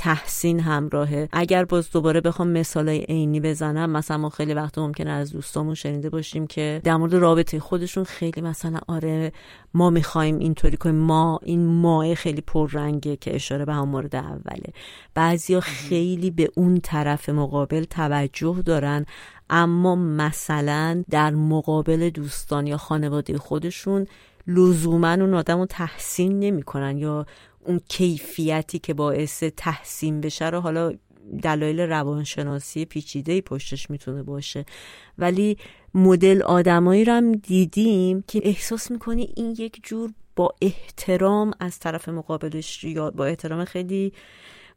تحسین 0.00 0.60
همراهه. 0.60 1.28
اگر 1.32 1.64
باز 1.64 1.90
دوباره 1.90 2.20
بخوام 2.20 2.48
مثالای 2.48 2.98
عینی 2.98 3.40
بزنم 3.40 3.90
مثلا 3.90 4.18
ما 4.18 4.30
خیلی 4.30 4.54
وقت 4.54 4.78
ممکنه 4.78 5.10
از 5.10 5.32
دوستامون 5.32 5.74
شنیده 5.74 6.10
باشیم 6.10 6.46
که 6.46 6.80
در 6.84 6.96
مورد 6.96 7.14
رابطه 7.14 7.60
خودشون 7.60 8.04
خیلی 8.04 8.40
مثلا 8.40 8.78
آره 8.88 9.32
ما 9.74 9.90
می‌خوایم 9.90 10.38
اینطوری 10.38 10.76
کنیم 10.76 10.94
ما 10.94 11.40
این 11.42 11.66
ماه 11.66 12.14
خیلی 12.14 12.40
پررنگه 12.40 13.16
که 13.16 13.34
اشاره 13.34 13.64
به 13.64 13.74
هم 13.74 13.88
مورد 13.88 14.16
اوله. 14.16 14.72
بعضیا 15.14 15.60
خیلی 15.60 16.30
به 16.30 16.48
اون 16.54 16.80
طرف 16.80 17.28
مقابل 17.28 17.84
توجه 17.84 18.62
دارن 18.64 19.06
اما 19.50 19.94
مثلا 19.94 21.04
در 21.10 21.30
مقابل 21.30 22.10
دوستان 22.10 22.66
یا 22.66 22.76
خانواده 22.76 23.38
خودشون 23.38 24.06
لزوما 24.46 25.12
اون 25.12 25.34
آدم 25.34 25.58
رو 25.58 25.66
تحسین 25.66 26.40
نمی‌کنن 26.40 26.98
یا 26.98 27.26
اون 27.68 27.80
کیفیتی 27.88 28.78
که 28.78 28.94
باعث 28.94 29.42
تحسین 29.56 30.20
بشه 30.20 30.50
رو 30.50 30.60
حالا 30.60 30.92
دلایل 31.42 31.80
روانشناسی 31.80 32.84
پیچیده 32.84 33.40
پشتش 33.40 33.90
می‌تونه 33.90 34.22
باشه. 34.22 34.64
ولی 35.18 35.56
مدل 35.94 36.42
آدمایی 36.42 37.04
رو 37.04 37.12
هم 37.12 37.32
دیدیم 37.32 38.24
که 38.26 38.40
احساس 38.44 38.90
می‌کنی 38.90 39.32
این 39.36 39.54
یک 39.58 39.80
جور 39.82 40.12
با 40.36 40.54
احترام 40.62 41.50
از 41.60 41.78
طرف 41.78 42.08
مقابلش 42.08 42.84
یا 42.84 43.10
با 43.10 43.24
احترام 43.24 43.64
خیلی 43.64 44.12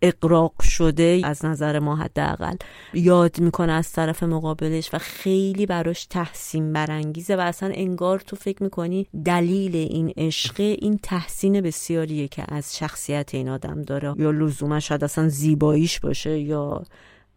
اقراق 0.01 0.61
شده 0.61 1.21
از 1.23 1.45
نظر 1.45 1.79
ما 1.79 1.95
حداقل. 1.95 2.55
یاد 2.93 3.39
می‌کنه 3.39 3.71
از 3.71 3.91
طرف 3.91 4.23
مقابلش 4.23 4.89
و 4.93 4.97
خیلی 4.97 5.65
براش 5.65 6.05
تحسین 6.05 6.73
برانگیزه 6.73 7.35
و 7.35 7.39
اصلا 7.39 7.71
انگار 7.73 8.19
تو 8.19 8.35
فکر 8.35 8.63
می‌کنی 8.63 9.07
دلیل 9.25 9.75
این 9.75 10.13
عشق 10.17 10.59
این 10.59 10.99
تحسین 11.03 11.61
بسیاریه 11.61 12.27
که 12.27 12.43
از 12.47 12.77
شخصیت 12.77 13.29
این 13.33 13.49
آدم 13.49 13.81
داره. 13.81 14.13
یا 14.17 14.31
لزوما 14.31 14.79
شاید 14.79 15.03
اصلا 15.03 15.29
زیباییش 15.29 15.99
باشه 15.99 16.39
یا 16.39 16.83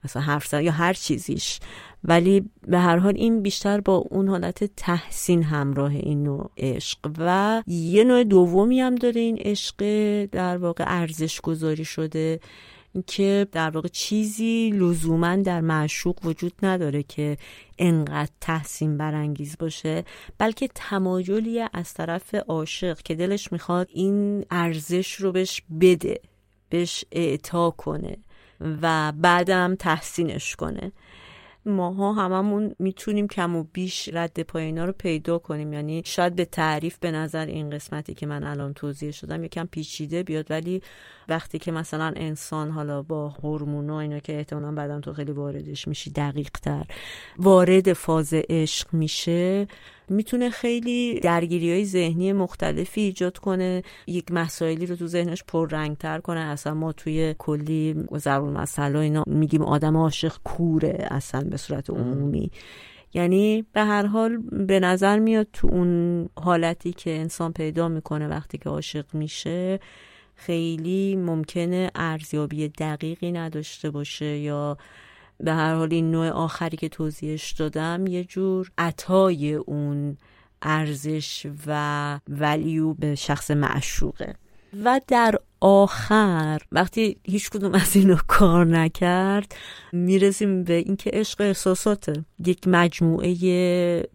مثلا 0.05 0.22
حرف 0.22 0.52
یا 0.52 0.72
هر 0.72 0.92
چیزیش. 0.92 1.61
ولی 2.05 2.50
به 2.68 2.78
هر 2.78 2.96
حال 2.96 3.16
این 3.16 3.42
بیشتر 3.42 3.80
با 3.80 3.96
اون 3.96 4.28
حالت 4.28 4.64
تحسین 4.64 5.42
همراه 5.42 5.90
این 5.90 6.22
نوع 6.22 6.50
عشق. 6.57 7.11
و 7.18 7.62
یه 7.66 8.05
نوع 8.05 8.24
دومی 8.24 8.80
هم 8.80 8.94
داره 8.94 9.20
این 9.20 9.38
عشق 9.38 9.76
در 10.24 10.57
واقع 10.57 10.84
ارزش 10.86 11.40
گذاری 11.40 11.84
شده. 11.84 12.40
که 13.07 13.46
در 13.52 13.70
واقع 13.70 13.88
چیزی 13.88 14.70
لزوما 14.74 15.36
در 15.36 15.61
معشوق 15.61 16.18
وجود 16.24 16.52
نداره 16.62 17.02
که 17.02 17.36
انقدر 17.78 18.30
تحسین 18.40 18.96
برانگیز 18.96 19.57
باشه 19.59 20.05
بلکه 20.38 20.68
تمایلی 20.74 21.64
از 21.72 21.94
طرف 21.94 22.34
عاشق 22.34 22.98
که 22.98 23.14
دلش 23.14 23.52
می‌خواد 23.52 23.88
این 23.92 24.44
ارزش 24.50 25.14
رو 25.14 25.32
بهش 25.32 25.62
بده 25.80 26.20
بهش 26.68 27.05
اعطا 27.12 27.70
کنه. 27.70 28.16
و 28.61 29.12
بعدم 29.12 29.74
تحسینش 29.74 30.57
کنه. 30.57 30.92
ماها 31.66 32.12
هممون 32.12 32.74
می‌تونیم 32.78 33.28
کم 33.28 33.57
و 33.57 33.64
بیش 33.72 34.09
رد 34.12 34.42
پایینا 34.42 34.84
رو 34.84 34.92
پیدا 34.92 35.38
کنیم. 35.38 35.72
یعنی 35.72 36.02
شاید 36.05 36.36
به 36.36 36.44
تعریف 36.44 36.98
به 36.98 37.11
نظر 37.11 37.46
این 37.46 37.70
قسمتی 37.70 38.14
که 38.14 38.26
من 38.26 38.44
الان 38.44 38.74
توضیح 38.74 39.11
شدم 39.11 39.44
یکم 39.44 39.66
پیچیده 39.66 40.22
بیاد 40.22 40.50
ولی 40.50 40.82
وقتی 41.28 41.59
که 41.59 41.72
مثلا 41.72 42.12
انسان 42.16 42.70
حالا 42.70 43.02
با 43.02 43.28
هورمونا 43.28 44.00
اینا 44.00 44.18
که 44.18 44.36
احتمالا 44.36 44.72
بعدم 44.72 45.00
تو 45.00 45.12
خیلی 45.12 45.32
واردش 45.32 45.88
میشی 45.88 46.11
دقیق 46.11 46.50
تر 46.50 46.86
وارد 47.38 47.92
فاز 47.92 48.34
عشق 48.34 48.94
میشه 48.94 49.66
می‌تونه 50.09 50.50
خیلی 50.50 51.20
درگیری 51.20 51.72
های 51.72 51.84
ذهنی 51.84 52.32
مختلفی 52.32 53.00
ایجاد 53.00 53.38
کنه 53.38 53.82
یک 54.07 54.30
مسائلی 54.30 54.86
رو 54.86 54.96
تو 54.96 55.07
ذهنش 55.07 55.44
پررنگتر 55.44 56.20
کنه. 56.20 56.40
اصلا 56.40 56.74
ما 56.74 56.92
توی 56.92 57.34
کلی 57.38 57.94
ضرور 58.16 58.50
مسئله 58.50 58.98
اینا 58.98 59.24
میگیم 59.26 59.62
آدم 59.62 59.96
عاشق 59.96 60.36
کوره 60.44 61.09
اصلا 61.11 61.40
به 61.50 61.57
صورت 61.57 61.90
عمومی. 61.90 62.50
یعنی 63.14 63.64
به 63.72 63.80
هر 63.80 64.07
حال 64.07 64.36
به 64.66 64.80
نظر 64.80 65.18
میاد 65.18 65.46
تو 65.52 65.68
اون 65.68 66.28
حالتی 66.36 66.92
که 66.92 67.11
انسان 67.11 67.52
پیدا 67.52 67.88
می‌کنه 67.88 68.28
وقتی 68.28 68.59
که 68.59 68.70
عاشق 68.70 69.14
میشه 69.14 69.80
خیلی 70.34 71.16
ممکنه 71.16 71.90
ارزیابی 71.94 72.68
دقیقی 72.68 73.32
نداشته 73.32 73.90
باشه 73.90 74.38
یا 74.38 74.78
به 75.41 75.53
هر 75.53 75.74
حال 75.74 75.93
این 75.93 76.11
نوع 76.11 76.28
آخری 76.28 76.76
که 76.76 76.89
توضیحش 76.89 77.53
دادم 77.53 78.07
یه 78.07 78.24
جور 78.24 78.70
عطای 78.78 79.55
اون 79.55 80.16
ارزش 80.62 81.47
و 81.66 82.20
ولیو 82.28 82.95
به 82.95 83.14
شخص 83.14 83.51
معشوقه. 83.51 84.35
و 84.85 85.01
در 85.09 85.35
آخر 85.61 86.61
وقتی 86.72 87.16
هیچ 87.24 87.51
کدوم 87.51 87.74
از 87.74 87.97
اینو 87.97 88.16
کار 88.26 88.66
نکرد 88.66 89.55
می‌رسیم 89.93 90.64
به 90.64 90.74
اینکه 90.74 91.11
عشق 91.12 91.41
احساساته. 91.41 92.24
یک 92.47 92.68
مجموعه 92.68 93.35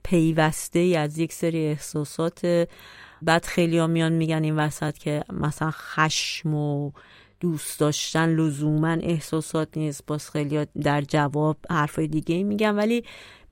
پیوسته 0.03 0.79
از 0.79 1.17
یک 1.17 1.33
سری 1.33 1.65
احساسات. 1.65 2.67
بعد 3.21 3.45
خیلی 3.45 3.77
ها 3.77 3.87
میان 3.87 4.11
میگن 4.11 4.43
این 4.43 4.55
وسط 4.55 4.97
که 4.97 5.23
مثلا 5.33 5.71
خشم 5.71 6.53
و 6.53 6.91
دوست 7.39 7.79
داشتن 7.79 8.29
لزوما 8.35 8.97
احساسات 9.01 9.77
نیست 9.77 10.05
باز 10.05 10.29
خیلی 10.29 10.65
در 10.81 11.01
جواب 11.01 11.57
حرفای 11.69 12.07
دیگه 12.07 12.43
میگن. 12.43 12.75
ولی 12.75 13.03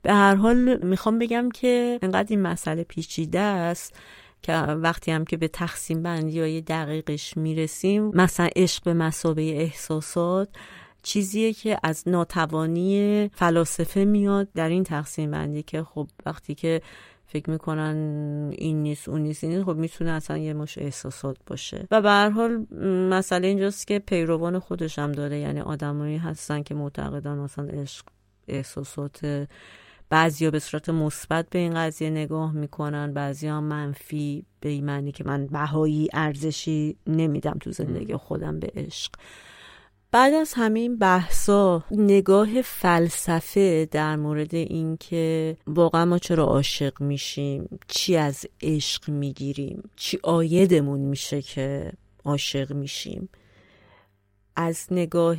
به 0.02 0.12
هر 0.12 0.34
حال 0.34 0.84
می‌خوام 0.84 1.18
بگم 1.18 1.48
که 1.50 1.98
انقدر 2.02 2.26
این 2.30 2.42
مسئله 2.42 2.84
پیچیده 2.84 3.40
است 3.40 3.94
که 4.42 4.52
وقتی 4.56 5.10
هم 5.10 5.24
که 5.24 5.36
به 5.36 5.48
تقسیم 5.48 6.02
بندی 6.02 6.40
های 6.40 6.60
دقیقش 6.60 7.36
می‌رسیم 7.36 8.10
مثلا 8.14 8.48
عشق 8.56 8.84
به 8.84 8.94
مسابه 8.94 9.42
احساسات 9.42 10.48
چیزیه 11.02 11.52
که 11.52 11.78
از 11.82 12.08
ناتوانی 12.08 13.28
فلاسفه 13.34 14.04
میاد 14.04 14.48
در 14.54 14.68
این 14.68 14.84
تقسیم 14.84 15.30
بندی 15.30 15.62
که 15.62 15.82
خب 15.82 16.08
وقتی 16.26 16.54
که 16.54 16.82
فکر 17.30 17.50
می‌کنن 17.50 17.96
این 18.58 18.82
نیست 18.82 19.08
اون 19.08 19.20
نیست 19.20 19.44
این 19.44 19.64
خب 19.64 19.76
می‌تونه 19.76 20.10
اصلا 20.10 20.38
یه 20.38 20.54
مش 20.54 20.78
احساسات 20.78 21.36
باشه. 21.46 21.86
و 21.90 22.02
به 22.02 22.10
هر 22.10 22.30
حال 22.30 22.66
مسئله 23.10 23.48
اینجاست 23.48 23.86
که 23.86 23.98
پیروان 23.98 24.58
خودش 24.58 24.98
هم 24.98 25.12
داره. 25.12 25.38
یعنی 25.38 25.60
آدمایی 25.60 26.16
هستن 26.16 26.62
که 26.62 26.74
معتقدن 26.74 27.38
مثلا 27.38 27.64
عشق 27.64 28.04
احساسات 28.48 29.46
بعضیا 30.10 30.50
به 30.50 30.58
صورت 30.58 30.88
مثبت 30.88 31.50
به 31.50 31.58
این 31.58 31.74
قضیه 31.74 32.10
نگاه 32.10 32.52
می‌کنن. 32.52 33.12
بعضی 33.12 33.46
هم 33.46 33.64
منفی 33.64 34.44
به 34.60 34.68
این 34.68 34.84
معنی 34.84 35.12
که 35.12 35.24
من 35.24 35.46
بهایی 35.46 36.08
ارزشی 36.12 36.96
نمیدم 37.06 37.56
تو 37.60 37.70
زندگی 37.70 38.16
خودم 38.16 38.58
به 38.58 38.72
عشق. 38.74 39.12
بعد 40.10 40.34
از 40.34 40.52
همین 40.54 40.98
بحثا 40.98 41.84
نگاه 41.90 42.62
فلسفه 42.62 43.88
در 43.90 44.16
مورد 44.16 44.54
اینکه 44.54 45.56
واقعا 45.66 46.04
ما 46.04 46.18
چرا 46.18 46.44
عاشق 46.44 47.00
میشیم 47.00 47.78
چی 47.88 48.16
از 48.16 48.46
عشق 48.62 49.10
می‌گیریم 49.10 49.90
چی 49.96 50.18
آیدمون 50.22 51.00
میشه 51.00 51.42
که 51.42 51.92
عاشق 52.24 52.72
میشیم. 52.72 53.28
از 54.56 54.86
نگاه 54.90 55.36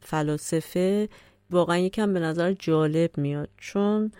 فلاسفه 0.00 1.08
واقعا 1.50 1.78
یکم 1.78 2.12
به 2.12 2.20
نظر 2.20 2.52
جالب 2.52 3.18
میاد 3.18 3.48
چون 3.56 4.12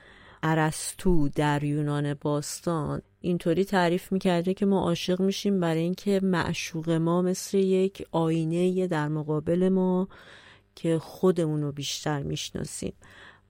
ارسطو 0.43 1.29
در 1.29 1.65
یونان 1.65 2.15
باستان 2.15 3.03
اینطوری 3.21 3.65
تعریف 3.65 4.13
می‌کرده 4.13 4.55
که 4.55 4.67
ما 4.67 4.81
عاشق 4.81 5.21
میشیم 5.21 5.61
برای 5.61 5.81
اینکه 5.81 6.21
معشوق 6.23 6.91
ما 6.91 7.23
مثل 7.23 7.59
یک 7.59 8.07
آینه 8.11 8.87
در 8.87 9.09
مقابل 9.09 9.69
ما 9.69 10.09
که 10.75 10.99
خودمون 10.99 11.63
رو 11.63 11.73
بیشتر 11.73 12.23
می‌شناسیم. 12.23 12.93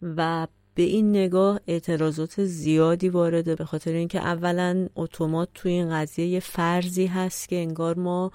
و 0.02 0.46
به 0.74 0.82
این 0.82 1.10
نگاه 1.10 1.60
اعتراضات 1.66 2.44
زیادی 2.44 3.08
وارده 3.08 3.54
به 3.54 3.64
خاطر 3.64 3.92
اینکه 3.92 4.18
اولا 4.18 4.88
اتومات 4.96 5.48
توی 5.54 5.72
این 5.72 5.90
قضیه 5.90 6.26
یه 6.26 6.40
فرضی 6.40 7.06
هست 7.06 7.48
که 7.48 7.56
انگار 7.56 7.98
ما 7.98 8.32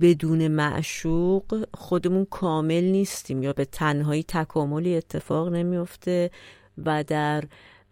بدون 0.00 0.48
معشوق 0.48 1.66
خودمون 1.74 2.24
کامل 2.24 2.84
نیستیم 2.84 3.42
یا 3.42 3.52
به 3.52 3.64
تنهایی 3.64 4.22
تکاملی 4.22 4.96
اتفاق 4.96 5.48
نمیفته 5.48 6.30
و 6.78 7.04
در 7.04 7.44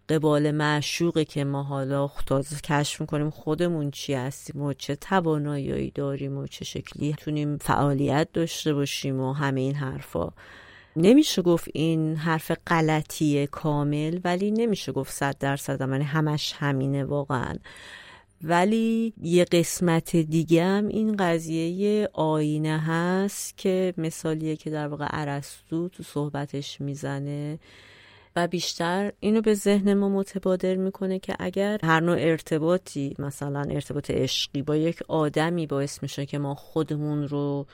قبال 0.09 0.51
معشوقه 0.51 1.25
که 1.25 1.43
ما 1.43 1.63
حالا 1.63 2.11
تازه 2.25 2.55
کشف 2.63 3.01
می‌کنیم 3.01 3.29
خودمون 3.29 3.91
چی 3.91 4.13
هستیم 4.13 4.61
و 4.61 4.73
چه 4.73 4.95
توانایی 4.95 5.91
داریم 5.91 6.37
و 6.37 6.47
چه 6.47 6.65
شکلی 6.65 7.13
تونیم 7.13 7.57
فعالیت 7.57 8.27
داشته 8.33 8.73
باشیم 8.73 9.19
و 9.19 9.33
همه 9.33 9.61
این 9.61 9.75
حرفا. 9.75 10.29
نمیشه 10.95 11.41
گفت 11.41 11.69
این 11.73 12.15
حرف 12.15 12.51
غلطیه 12.67 13.47
کامل 13.47 14.19
ولی 14.23 14.51
نمیشه 14.51 14.91
گفت 14.91 15.13
صد 15.13 15.37
درصد 15.39 15.81
یعنی 15.81 16.03
همش 16.03 16.53
همینه 16.57 17.03
واقعا. 17.03 17.55
ولی 18.41 19.13
یه 19.21 19.45
قسمت 19.45 20.15
دیگه 20.15 20.63
هم 20.63 20.87
این 20.87 21.15
قضیه 21.15 22.09
آینه 22.13 22.79
هست 22.79 23.57
که 23.57 23.93
مثالیه 23.97 24.55
که 24.55 24.69
در 24.69 24.87
واقع 24.87 25.05
عرستو 25.05 25.89
تو 25.89 26.03
صحبتش 26.03 26.81
می‌زنه. 26.81 27.59
و 28.35 28.47
بیشتر 28.47 29.11
اینو 29.19 29.41
به 29.41 29.53
ذهن 29.53 29.93
ما 29.93 30.09
متبادر 30.09 30.75
می‌کنه 30.75 31.19
که 31.19 31.35
اگر 31.39 31.79
هر 31.83 31.99
نوع 31.99 32.17
ارتباطی 32.19 33.15
مثلا 33.19 33.61
ارتباط 33.61 34.11
عشقی 34.11 34.61
با 34.61 34.75
یک 34.75 34.99
آدمی 35.07 35.67
باعث 35.67 36.03
میشه 36.03 36.25
که 36.25 36.37
ما 36.37 36.55
خودمون 36.55 37.27
رو 37.27 37.65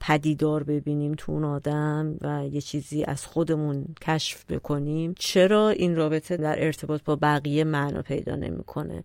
پدیدار 0.00 0.62
ببینیم 0.62 1.14
تو 1.18 1.32
اون 1.32 1.44
آدم 1.44 2.16
و 2.20 2.46
یه 2.52 2.60
چیزی 2.60 3.04
از 3.04 3.26
خودمون 3.26 3.84
کشف 4.02 4.44
بکنیم 4.44 5.14
چرا 5.18 5.68
این 5.68 5.96
رابطه 5.96 6.36
در 6.36 6.64
ارتباط 6.64 7.02
با 7.04 7.16
بقیه 7.16 7.64
معنا 7.64 8.02
پیدا 8.02 8.36
نمی‌کنه؟ 8.36 9.04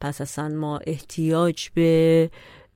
پس 0.00 0.20
اصلا 0.20 0.48
ما 0.48 0.78
احتیاج 0.86 1.68
به 1.74 2.30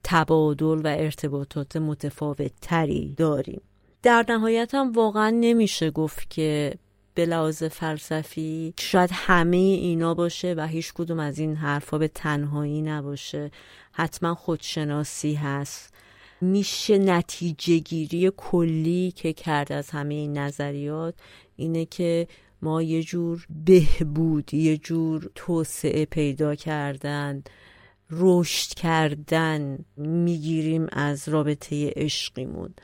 تبادل 0.04 0.80
و 0.84 0.86
ارتباطات 0.86 1.76
متفاوت 1.76 2.52
تری 2.60 3.14
داریم. 3.16 3.60
در 4.02 4.24
نهایت 4.28 4.74
هم 4.74 4.92
واقعا 4.92 5.30
نمیشه 5.30 5.90
گفت 5.90 6.30
که 6.30 6.74
به 7.18 7.26
لحاظ 7.26 7.62
فلسفی 7.62 8.74
شاید 8.80 9.10
همه 9.12 9.56
اینا 9.56 10.14
باشه 10.14 10.54
و 10.56 10.66
هیچ 10.66 10.92
کدوم 10.92 11.20
از 11.20 11.38
این 11.38 11.56
حرفا 11.56 11.98
به 11.98 12.08
تنهایی 12.08 12.82
نباشه. 12.82 13.50
حتما 13.92 14.34
خودشناسی 14.34 15.34
هست. 15.34 15.94
میشه 16.40 16.98
نتیجه 16.98 17.78
گیری 17.78 18.32
کلی 18.36 19.12
که 19.16 19.32
کرد 19.32 19.72
از 19.72 19.90
همه 19.90 20.14
این 20.14 20.38
نظریات 20.38 21.14
اینه 21.56 21.84
که 21.84 22.28
ما 22.62 22.82
یه 22.82 23.02
جور 23.02 23.46
بهبود 23.64 24.54
یه 24.54 24.76
جور 24.76 25.30
توسعه 25.34 26.04
پیدا 26.04 26.54
کردن 26.54 27.42
رشد 28.10 28.74
کردن 28.74 29.78
می‌گیریم 29.96 30.86
از 30.92 31.28
رابطه 31.28 31.92
عشقیمون. 31.96 32.74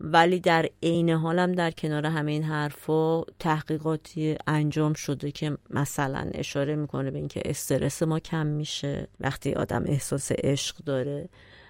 ولی 0.00 0.40
در 0.40 0.68
عین 0.82 1.10
حالم 1.10 1.52
در 1.52 1.70
کنار 1.70 2.06
همه 2.06 2.32
این 2.32 2.42
حرفا 2.42 3.22
تحقیقاتی 3.38 4.36
انجام 4.46 4.92
شده 4.92 5.30
که 5.30 5.58
مثلا 5.70 6.30
اشاره 6.34 6.76
می‌کنه 6.76 7.10
به 7.10 7.18
اینکه 7.18 7.42
استرس 7.44 8.02
ما 8.02 8.18
کم 8.18 8.46
میشه 8.46 9.08
وقتی 9.20 9.52
آدم 9.52 9.84
احساس 9.86 10.32
عشق 10.32 10.76
داره 10.76 11.28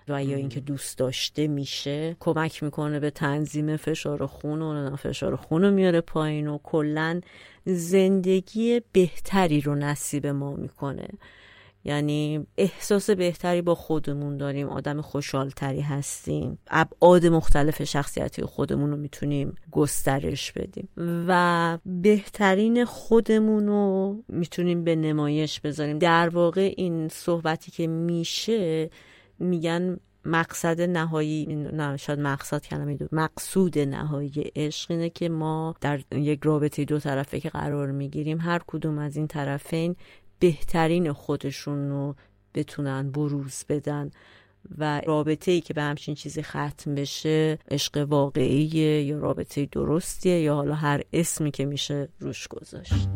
و 0.09 0.25
یا 0.25 0.37
اینکه 0.37 0.61
دوست 0.61 0.99
داشته 0.99 1.47
میشه 1.47 2.17
کمک 2.21 2.63
می‌کنه 2.63 3.01
به 3.01 3.11
تنظیم 3.11 3.77
فشار 3.77 4.27
خون 4.27 4.63
و 4.63 4.97
فشار 4.97 5.37
خون 5.37 5.63
رو 5.63 5.71
میاره 5.71 6.01
پایین 6.01 6.49
و 6.49 6.59
کلا 6.63 7.21
زندگی 7.65 8.83
بهتری 8.93 9.61
رو 9.61 9.75
نصیب 9.75 10.27
ما 10.27 10.55
می‌کنه. 10.55 11.09
یعنی 11.87 12.47
احساس 12.57 13.11
بهتری 13.11 13.63
با 13.63 13.75
خودمون 13.75 14.37
داریم 14.37 14.69
آدم 14.69 15.01
خوشحالتری 15.01 15.81
هستیم. 15.81 16.59
ابعاد 16.71 17.27
مختلف 17.27 17.85
شخصیتی 17.85 18.43
خودمون 18.43 18.91
رو 18.91 18.97
می‌تونیم 18.97 19.55
گسترش 19.71 20.53
بدیم 20.53 20.89
و 21.29 21.79
بهترین 21.87 22.85
خودمون 22.85 23.67
رو 23.67 24.17
می‌تونیم 24.29 24.85
به 24.85 24.97
نمایش 24.97 25.61
بذاریم. 25.61 25.99
در 25.99 26.29
واقع 26.29 26.75
این 26.77 27.09
صحبتی 27.09 27.71
که 27.71 27.87
میشه 27.87 28.91
میگن 29.39 29.97
مقصد 30.25 30.81
نهایی 30.81 31.47
نه 31.73 31.97
شاید 31.97 32.21
مقصد 32.21 32.63
کلمه 32.63 32.95
دو 32.95 33.07
مقصود 33.13 33.79
نهایی 33.79 34.53
عشق 34.57 34.91
اینه 34.91 35.11
که 35.11 35.29
ما 35.29 35.75
در 35.81 36.01
یک 36.13 36.41
رابطه 36.43 36.85
دو 36.85 36.99
طرفه 36.99 37.41
که 37.41 37.49
قرار 37.49 37.91
می‌گیریم 37.91 38.41
هر 38.41 38.61
کدوم 38.67 38.99
از 38.99 39.17
این 39.17 39.27
طرفین 39.27 39.97
بهترین 40.39 41.13
خودشون 41.13 41.91
رو 41.91 42.15
بتونن 42.55 43.11
بروز 43.11 43.65
بدن 43.69 44.11
و 44.79 45.01
رابطه 45.01 45.51
ای 45.51 45.61
که 45.61 45.75
به 45.75 45.83
همچین 45.83 46.15
چیزی 46.15 46.43
ختم 46.43 46.95
بشه 46.95 47.59
عشق 47.71 48.07
واقعیه 48.09 49.03
یا 49.03 49.19
رابطه 49.19 49.69
درستیه 49.73 50.41
یا 50.41 50.55
حالا 50.55 50.75
هر 50.75 51.03
اسمی 51.13 51.51
که 51.51 51.65
میشه 51.65 52.09
روش 52.21 52.49
گذاشت. 52.49 53.09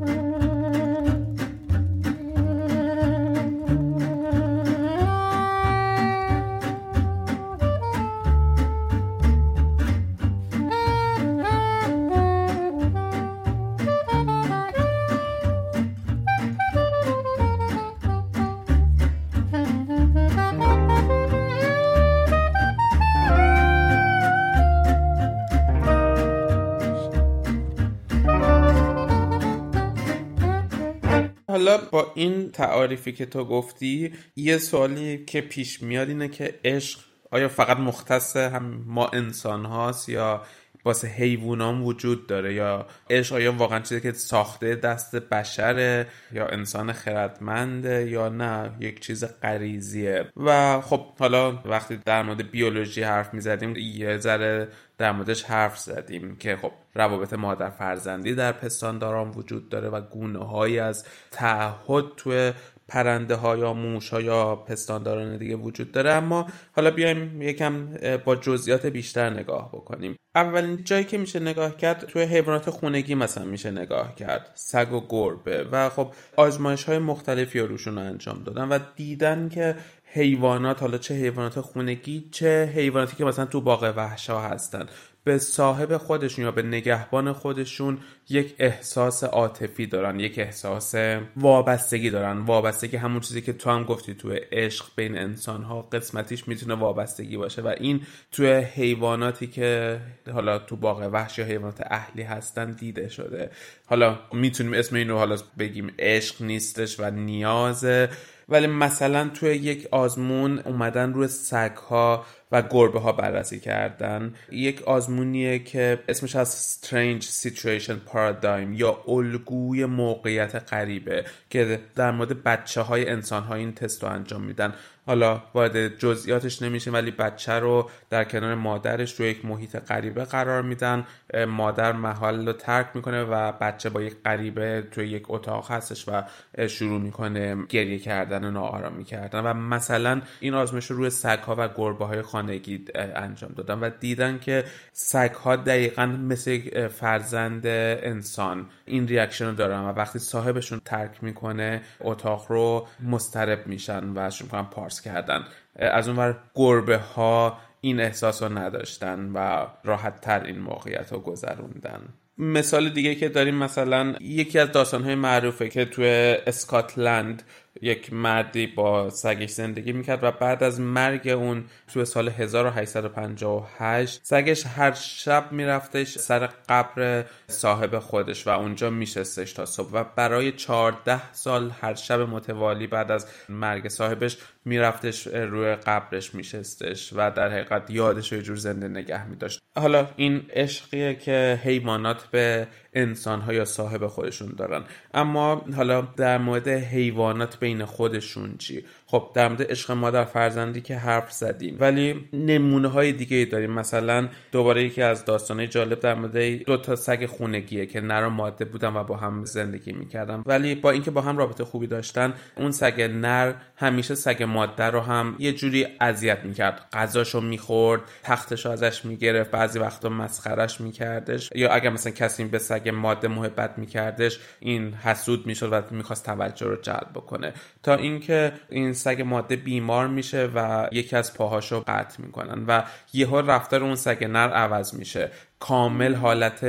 با 31.77 32.13
این 32.15 32.51
تعاریفی 32.51 33.13
که 33.13 33.27
تو 33.27 33.45
گفتی 33.45 34.13
یه 34.37 34.59
سوالی 34.59 35.25
که 35.25 35.41
پیش 35.41 35.83
میاد 35.83 36.09
اینه 36.09 36.29
که 36.29 36.55
عشق 36.65 37.01
آیا 37.31 37.49
فقط 37.49 37.77
مختص 37.77 38.37
هم 38.37 38.85
ما 38.87 39.09
انسان 39.09 39.65
هاست 39.65 40.09
یا 40.09 40.43
واسه 40.85 41.09
حیوانان 41.09 41.81
وجود 41.81 42.27
داره؟ 42.27 42.55
یا 42.55 42.87
عشق 43.11 43.35
آیا 43.35 43.53
واقعا 43.53 43.81
چیزی 43.81 44.01
که 44.01 44.13
ساخته 44.13 44.75
دست 44.75 45.17
بشره 45.17 46.07
یا 46.33 46.47
انسان 46.47 46.93
خردمنده 46.93 48.11
یا 48.11 48.29
نه 48.29 48.71
یک 48.81 49.01
چیز 49.01 49.25
غریزیه؟ 49.43 50.27
و 50.37 50.81
خب 50.81 51.07
حالا 51.19 51.51
وقتی 51.65 52.01
در 52.07 52.23
مورد 52.23 52.51
بیولوژی 52.51 53.03
حرف 53.03 53.35
می‌زدیم 53.35 53.77
یه 53.77 54.19
ذره 54.19 54.69
در 55.01 55.13
موردش 55.13 55.43
حرف 55.43 55.79
زدیم 55.79 56.37
که 56.37 56.57
خب 56.57 56.73
روابط 56.95 57.33
مادر 57.33 57.71
فرزندی 57.71 58.35
در 58.35 58.53
پستانداران 58.53 59.31
وجود 59.31 59.69
داره 59.69 59.89
و 59.89 60.01
گونه 60.01 60.39
هایی 60.39 60.79
از 60.79 61.07
تعهد 61.31 62.05
توی 62.17 62.53
پرنده 62.89 63.35
ها 63.35 63.57
یا 63.57 63.73
موش 63.73 64.09
ها 64.09 64.21
یا 64.21 64.57
پستانداران 64.57 65.37
دیگه 65.37 65.57
وجود 65.57 65.93
داره. 65.93 66.13
اما 66.13 66.47
حالا 66.73 66.91
بیایم 66.91 67.43
یکم 67.43 67.89
با 68.25 68.37
جزئیات 68.37 68.87
بیشتر 68.87 69.31
نگاه 69.31 69.69
بکنیم. 69.73 70.17
اولین 70.35 70.85
جایی 70.85 71.05
که 71.05 71.19
میشه 71.19 71.41
نگاه 71.41 71.77
کرد 71.77 72.07
توی 72.07 72.23
حیوانات 72.23 72.71
خونگی 72.71 73.15
مثلا 73.15 73.45
میشه 73.45 73.71
نگاه 73.71 74.15
کرد. 74.15 74.51
سگ 74.55 74.93
و 74.93 75.07
گربه. 75.09 75.65
و 75.73 75.89
خب 75.89 76.13
آزمایش 76.37 76.85
های 76.85 76.99
مختلفی 76.99 77.61
روشون 77.61 77.95
رو 77.95 78.01
انجام 78.01 78.43
دادن 78.45 78.69
و 78.69 78.79
دیدن 78.97 79.49
که 79.49 79.77
حیوانات 80.13 80.81
حالا 80.81 80.99
چه 80.99 81.15
حیوانات 81.15 81.61
خونگی 81.61 82.29
چه 82.31 82.73
حیواناتی 82.75 83.17
که 83.17 83.25
مثلا 83.25 83.45
تو 83.45 83.61
باغ 83.61 83.95
وحشا 83.97 84.41
هستن. 84.41 84.87
به 85.25 85.39
صاحب 85.39 85.97
خودشون 85.97 86.45
یا 86.45 86.51
به 86.51 86.63
نگهبان 86.63 87.33
خودشون 87.33 87.99
یک 88.29 88.55
احساس 88.59 89.25
عاطفی 89.25 89.87
دارن 89.87 90.21
یک 90.21 90.39
احساس 90.39 90.95
وابستگی 91.37 92.11
دارن. 92.11 92.39
وابستگی 92.39 92.97
همون 92.97 93.21
چیزی 93.21 93.41
که 93.41 93.53
تو 93.53 93.71
هم 93.71 93.85
گفتی 93.85 94.15
توی 94.15 94.37
عشق 94.37 94.85
بین 94.97 95.19
انسان 95.19 95.63
ها 95.63 95.83
قسمتیش 95.83 96.49
می‌تونه 96.49 96.75
وابستگی 96.75 97.37
باشه. 97.37 97.63
و 97.63 97.75
این 97.81 98.01
توی 98.33 98.53
حیواناتی 98.53 99.47
که 99.47 100.01
حالا 100.33 100.59
تو 100.59 100.77
باغ 100.77 101.09
وحش 101.13 101.39
یا 101.39 101.45
حیوانات 101.45 101.81
اهلی 101.91 102.23
هستن 102.23 102.71
دیده 102.71 103.09
شده. 103.09 103.51
حالا 103.87 104.19
می‌تونیم 104.33 104.75
اسم 104.75 104.97
اینو 104.97 105.17
حالا 105.17 105.37
بگیم. 105.59 105.93
عشق 105.99 106.43
نیستش 106.43 107.01
و 107.01 107.11
نیازه. 107.11 108.09
ولی 108.51 108.67
مثلا 108.67 109.29
توی 109.29 109.51
یک 109.51 109.89
آزمون 109.91 110.59
اومدن 110.59 111.13
روی 111.13 111.29
سگ 111.29 111.77
ها 111.77 112.25
و 112.53 112.63
گربه 112.63 113.01
ها 113.01 113.13
بررسی 113.13 113.61
کردن. 113.61 114.35
یک 114.51 114.83
آزمونیه 114.83 115.59
که 115.59 115.99
اسمش 116.09 116.37
از 116.37 116.79
Strange 116.83 117.25
Situation 117.25 118.13
Paradigm 118.13 118.69
یا 118.73 119.05
الگوی 119.09 119.85
موقعیت 119.85 120.73
غریبه 120.73 121.25
که 121.51 121.81
در 121.95 122.11
مورد 122.11 122.43
بچه 122.43 122.81
های 122.81 123.09
انسان 123.09 123.43
ها 123.43 123.55
این 123.55 123.73
تست 123.73 124.03
رو 124.03 124.11
انجام 124.11 124.43
میدن. 124.43 124.75
حالا 125.07 125.43
وارد 125.55 125.99
جزئیاتش 125.99 126.63
نمیشه 126.63 126.91
ولی 126.91 127.11
بچه 127.11 127.53
رو 127.53 127.91
در 128.11 128.25
کنار 128.25 128.55
مادرش 128.55 129.21
رو 129.21 129.27
یک 129.27 129.45
محیط 129.45 129.77
غریبه 129.77 130.25
قرار 130.25 130.63
میدن. 130.63 131.07
مادر 131.49 131.93
محل 131.93 132.47
رو 132.47 132.53
ترک 132.53 132.87
می‌کنه 132.95 133.23
و 133.23 133.53
بچه 133.53 133.91
با 133.91 134.03
یک 134.03 134.17
غریبه 134.25 134.83
توی 134.91 135.09
یک 135.09 135.25
اتاق 135.29 135.71
هستش 135.71 136.09
و 136.09 136.23
شروع 136.67 137.01
می‌کنه 137.01 137.67
گریه 137.69 137.99
کردن 137.99 138.45
و 138.45 138.51
ناآرامی 138.51 139.05
کردن 139.05 139.41
و 139.41 139.55
مثلا 139.55 140.23
این 140.41 140.55
آزمایش 140.55 140.87
رو 140.87 140.97
روی 140.97 141.11
سگ 141.11 141.39
ها 141.39 141.55
و 141.59 141.69
گربه 141.69 142.05
های 142.05 142.23
خانگی 142.23 142.85
انجام 142.95 143.53
دادن 143.53 143.79
و 143.79 143.91
دیدن 144.01 144.39
که 144.39 144.65
سگ 144.93 145.31
ها 145.31 145.57
دقیقا 145.57 146.07
مثل 146.07 146.89
فرزند 146.89 147.67
انسان 147.67 148.67
این 148.85 149.09
reaction 149.09 149.47
رو 149.47 149.53
دارن 149.53 149.81
و 149.81 149.93
وقتی 149.93 150.19
صاحبشون 150.19 150.81
ترک 150.85 151.25
می‌کنه 151.25 151.83
اتاق 152.01 152.47
رو 152.49 152.87
مضطرب 153.09 153.67
میشن 153.67 154.13
و 154.15 154.31
شروع 154.31 154.47
می‌کنن 154.47 154.71
پارس 154.71 155.01
کردن. 155.01 155.45
از 155.77 156.09
اونور 156.09 156.37
گربه 156.55 156.99
ها 156.99 157.59
این 157.81 158.01
احساس 158.01 158.43
رو 158.43 158.59
نداشتن 158.59 159.31
و 159.35 159.67
راحت 159.85 160.21
تر 160.21 160.45
این 160.45 160.59
موقعیت 160.59 161.13
رو 161.13 161.19
گذروندن. 161.19 162.09
مثال 162.39 162.89
دیگه 162.89 163.15
که 163.15 163.29
داریم 163.29 163.55
مثلا 163.55 164.15
یکی 164.21 164.59
از 164.59 164.73
داستانهای 164.73 165.15
معروفه 165.15 165.69
که 165.69 165.85
توی 165.85 166.07
اسکاتلند 166.47 167.43
یک 167.83 168.13
مردی 168.13 168.67
با 168.67 169.11
سگش 169.11 169.51
زندگی 169.51 169.93
می‌کرد 169.93 170.25
و 170.25 170.31
بعد 170.31 170.63
از 170.63 170.81
مرگ 170.81 171.29
اون 171.29 171.65
توی 171.93 172.05
سال 172.05 172.29
1858 172.29 174.21
سگش 174.23 174.67
هر 174.67 174.93
شب 174.93 175.53
میرفتش 175.53 176.19
سر 176.19 176.47
قبر 176.69 177.25
صاحب 177.47 177.99
خودش 177.99 178.47
و 178.47 178.51
اونجا 178.51 178.91
میشستش 178.91 179.53
تا 179.53 179.67
صبح 179.67 179.91
و 179.93 180.05
برای 180.17 180.53
14 180.53 181.33
سال 181.33 181.73
هر 181.81 181.95
شب 181.95 182.21
متوالی 182.21 182.87
بعد 182.87 183.11
از 183.11 183.27
مرگ 183.49 183.89
صاحبش 183.89 184.39
میرفتش 184.65 185.27
روی 185.27 185.75
قبرش 185.75 186.35
میشستش 186.35 187.13
و 187.17 187.31
در 187.31 187.49
حقیقت 187.51 187.91
یادش 187.91 188.33
رو 188.33 188.39
یه 188.39 188.45
جور 188.45 188.57
زنده 188.57 188.89
نگه 188.89 189.27
میداشت. 189.27 189.61
حالا 189.77 190.09
این 190.17 190.43
عشقیه 190.55 191.15
که 191.15 191.61
حیوانات 191.65 192.27
به 192.27 192.69
انسان 192.93 193.41
ها 193.41 193.53
یا 193.53 193.65
صاحب 193.65 194.07
خودشون 194.07 194.55
دارن. 194.59 194.85
اما 195.15 195.65
حالا 195.77 196.01
در 196.01 196.39
مورد 196.39 196.69
حیوانات 196.69 197.61
بین 197.61 197.85
خودشون 197.85 198.57
چی؟ 198.59 198.85
خب 199.11 199.31
در 199.35 199.49
مورد 199.49 199.71
عشق 199.71 199.91
مادر 199.91 200.25
فرزندی 200.25 200.81
که 200.81 200.97
حرف 200.97 201.33
زدیم. 201.33 201.77
ولی 201.81 202.29
نمونه 202.33 202.89
های 202.89 203.13
دیگه 203.13 203.45
داریم. 203.45 203.71
مثلا 203.71 204.29
دوباره 204.53 204.85
یکی 204.85 205.03
از 205.03 205.25
داستانه 205.25 205.67
جالب 205.67 206.01
در 206.01 206.15
مورد 206.15 206.63
دو 206.65 206.77
تا 206.77 206.97
سگ 206.97 207.27
خونگیه 207.27 207.87
که 207.87 208.01
نر 208.01 208.27
و 208.27 208.31
ماده 208.31 208.65
بودن 208.65 208.97
و 208.97 209.05
با 209.05 209.17
هم 209.17 209.45
زندگی 209.45 209.93
می‌کردن. 209.93 210.43
ولی 210.47 210.75
با 210.75 210.91
اینکه 210.91 211.11
با 211.11 211.21
هم 211.21 211.39
رابطه 211.39 211.65
خوبی 211.65 211.87
داشتن 211.87 212.35
اون 212.57 212.71
سگ 212.71 213.03
نر 213.15 213.53
همیشه 213.77 214.15
سگ 214.15 214.43
ماده 214.43 214.85
رو 214.85 215.01
هم 215.01 215.37
یه 215.39 215.53
جوری 215.53 215.87
اذیت 216.01 216.39
می‌کرد. 216.45 216.87
غذاشو 216.93 217.41
می‌خورد 217.41 218.01
تختشو 218.23 218.71
ازش 218.71 219.05
می‌گرفت 219.05 219.51
بعضی 219.51 219.79
وقتا 219.79 220.09
مسخرش 220.09 220.81
میکردش. 220.81 221.51
یا 221.55 221.71
اگر 221.71 221.91
مثلا 221.91 222.13
کسی 222.13 222.45
به 222.45 222.59
سگ 222.59 222.89
ماده 222.89 223.29
محبت 223.29 223.79
میکردش 223.79 224.41
این 224.61 224.95
حسود 224.95 225.47
می‌شد 225.47 225.73
و 225.73 225.83
می‌خواست 225.91 226.27
توجه 226.27 226.67
رو 226.67 226.77
جلب 226.77 227.09
بکنه. 227.15 227.53
تا 227.83 227.95
اینکه 227.95 228.53
این 228.69 228.93
سگ 229.01 229.23
ماده 229.23 229.57
بیمار 229.57 230.09
میشه 230.09 230.51
و 230.55 230.89
یکی 230.93 231.17
از 231.17 231.35
پاهاشو 231.35 231.85
قطع 231.87 232.23
می‌کنن 232.23 232.65
و 232.67 232.83
یهو 233.13 233.37
رفتار 233.37 233.85
اون 233.85 233.95
سگ 233.95 234.25
نر 234.25 234.49
عوض 234.49 234.95
میشه. 234.95 235.31
کامل 235.61 236.15
حالت 236.15 236.65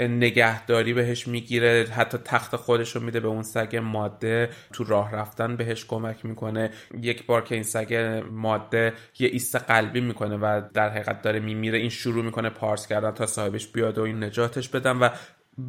نگهداری 0.00 0.92
بهش 0.92 1.28
می‌گیره 1.28 1.86
حتی 1.96 2.18
تخت 2.24 2.56
خودش 2.56 2.96
رو 2.96 3.02
میده 3.02 3.20
به 3.20 3.28
اون 3.28 3.42
سگ 3.42 3.76
ماده 3.76 4.50
تو 4.72 4.84
راه 4.84 5.12
رفتن 5.12 5.56
بهش 5.56 5.84
کمک 5.84 6.24
می‌کنه. 6.24 6.70
یک 7.00 7.26
بار 7.26 7.44
که 7.44 7.54
این 7.54 7.64
سگ 7.64 8.22
ماده 8.30 8.92
یه 9.18 9.28
ایست 9.28 9.56
قلبی 9.56 10.00
می‌کنه 10.00 10.36
و 10.36 10.62
در 10.74 10.88
حقیقت 10.88 11.22
داره 11.22 11.40
میمیره 11.40 11.78
این 11.78 11.90
شروع 11.90 12.24
می‌کنه 12.24 12.50
پارس 12.50 12.86
کردن 12.86 13.10
تا 13.10 13.26
صاحبش 13.26 13.66
بیاد 13.66 13.98
و 13.98 14.02
این 14.02 14.24
نجاتش 14.24 14.68
بدن 14.68 14.96
و 14.96 15.08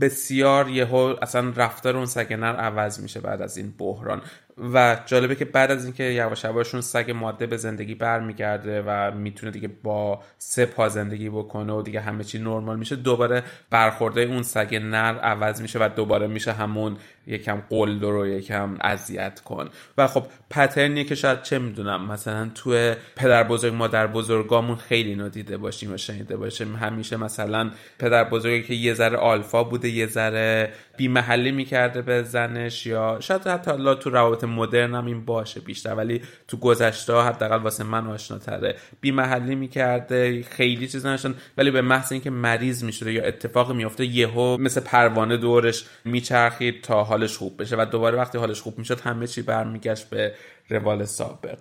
بسیار 0.02 0.70
یهو 0.70 1.16
اصلا 1.22 1.54
رفتار 1.56 1.98
اون 1.98 2.06
سگ 2.06 2.34
نر 2.34 2.56
عوض 2.56 3.00
میشه 3.00 3.20
بعد 3.20 3.42
از 3.42 3.58
این 3.58 3.74
بحران. 3.78 4.22
و 4.58 4.98
جالبه 5.06 5.36
که 5.36 5.46
بعد 5.46 5.72
از 5.72 5.86
اینکه 5.86 6.04
یواش 6.04 6.44
یواشون 6.44 6.82
سگ 6.82 7.12
ماده 7.12 7.46
به 7.46 7.58
زندگی 7.58 7.96
برمیگرده 7.96 8.84
و 8.88 9.12
می‌تونه 9.12 9.52
دیگه 9.52 9.68
با 9.84 10.22
سه 10.38 10.66
پا 10.66 10.90
زندگی 10.90 11.30
بکنه 11.30 11.74
و 11.74 11.82
دیگه 11.82 12.02
همه 12.02 12.24
چی 12.24 12.40
نرمال 12.40 12.80
میشه 12.80 12.96
دوباره 12.96 13.44
برخورده 13.70 14.22
اون 14.22 14.44
سگ 14.44 14.76
نر 14.76 15.20
عوض 15.20 15.62
میشه 15.62 15.80
و 15.80 15.90
دوباره 15.96 16.28
میشه 16.28 16.54
همون 16.54 16.98
یکم 17.28 17.62
قلدر 17.70 18.08
رو 18.08 18.28
یکم 18.28 18.78
اذیت 18.82 19.40
کن. 19.40 19.70
و 19.98 20.08
خب 20.08 20.24
پترنیه 20.50 21.04
که 21.04 21.16
شاید 21.16 21.42
چه 21.42 21.60
می‌دونم 21.60 22.12
مثلا 22.12 22.50
تو 22.56 22.94
پدر 23.16 23.44
بزرگ 23.44 23.74
مادر 23.74 24.08
بزرگامون 24.08 24.76
خیلی 24.76 25.10
اینو 25.10 25.30
دیده 25.30 25.58
باشیم 25.58 25.94
و 25.94 25.98
شنیده 25.98 26.38
باشیم. 26.38 26.76
همیشه 26.76 27.18
مثلا 27.18 27.72
پدر 28.00 28.24
بزرگی 28.24 28.64
که 28.64 28.74
یه 28.74 28.94
ذره 28.94 29.18
آلفا 29.18 29.64
بوده 29.64 29.90
یه 29.90 30.08
ذره 30.08 30.74
بیمحلی 30.98 31.52
می‌کرده 31.52 32.02
به 32.02 32.24
زنش 32.24 32.86
یا 32.86 33.18
شاید 33.20 33.48
حتی 33.48 33.72
الله 33.72 33.96
تو 33.96 34.10
روابط 34.10 34.44
مدرن 34.44 34.96
هم 34.96 35.06
این 35.06 35.26
باشه 35.26 35.60
بیشتر 35.60 35.96
ولی 35.96 36.22
تو 36.48 36.58
گذشته 36.58 37.22
حداقل 37.22 37.58
واسه 37.58 37.84
من 37.84 38.08
آشناتره. 38.08 38.76
بیمحلی 39.02 39.56
می‌کرده 39.56 40.44
خیلی 40.44 40.88
چیز 40.88 41.06
نشون 41.06 41.36
ولی 41.58 41.72
به 41.72 41.82
محض 41.82 42.12
اینکه 42.12 42.30
مریض 42.30 42.84
می‌شده 42.84 43.12
یا 43.12 43.24
اتفاق 43.24 43.72
میفته 43.72 44.06
یهو 44.06 44.58
مثل 44.58 44.82
پروانه 44.82 45.38
دورش 45.38 45.86
میچرخید 46.06 46.82
تا 46.82 47.04
حالش 47.04 47.38
خوب 47.38 47.62
بشه 47.62 47.76
و 47.80 47.86
دوباره 47.92 48.18
وقتی 48.18 48.38
حالش 48.38 48.62
خوب 48.62 48.78
می‌شد 48.78 49.00
همه 49.00 49.28
چی 49.28 49.42
برمیگشت 49.42 50.10
به 50.10 50.34
روال 50.70 51.06
سابق 51.06 51.58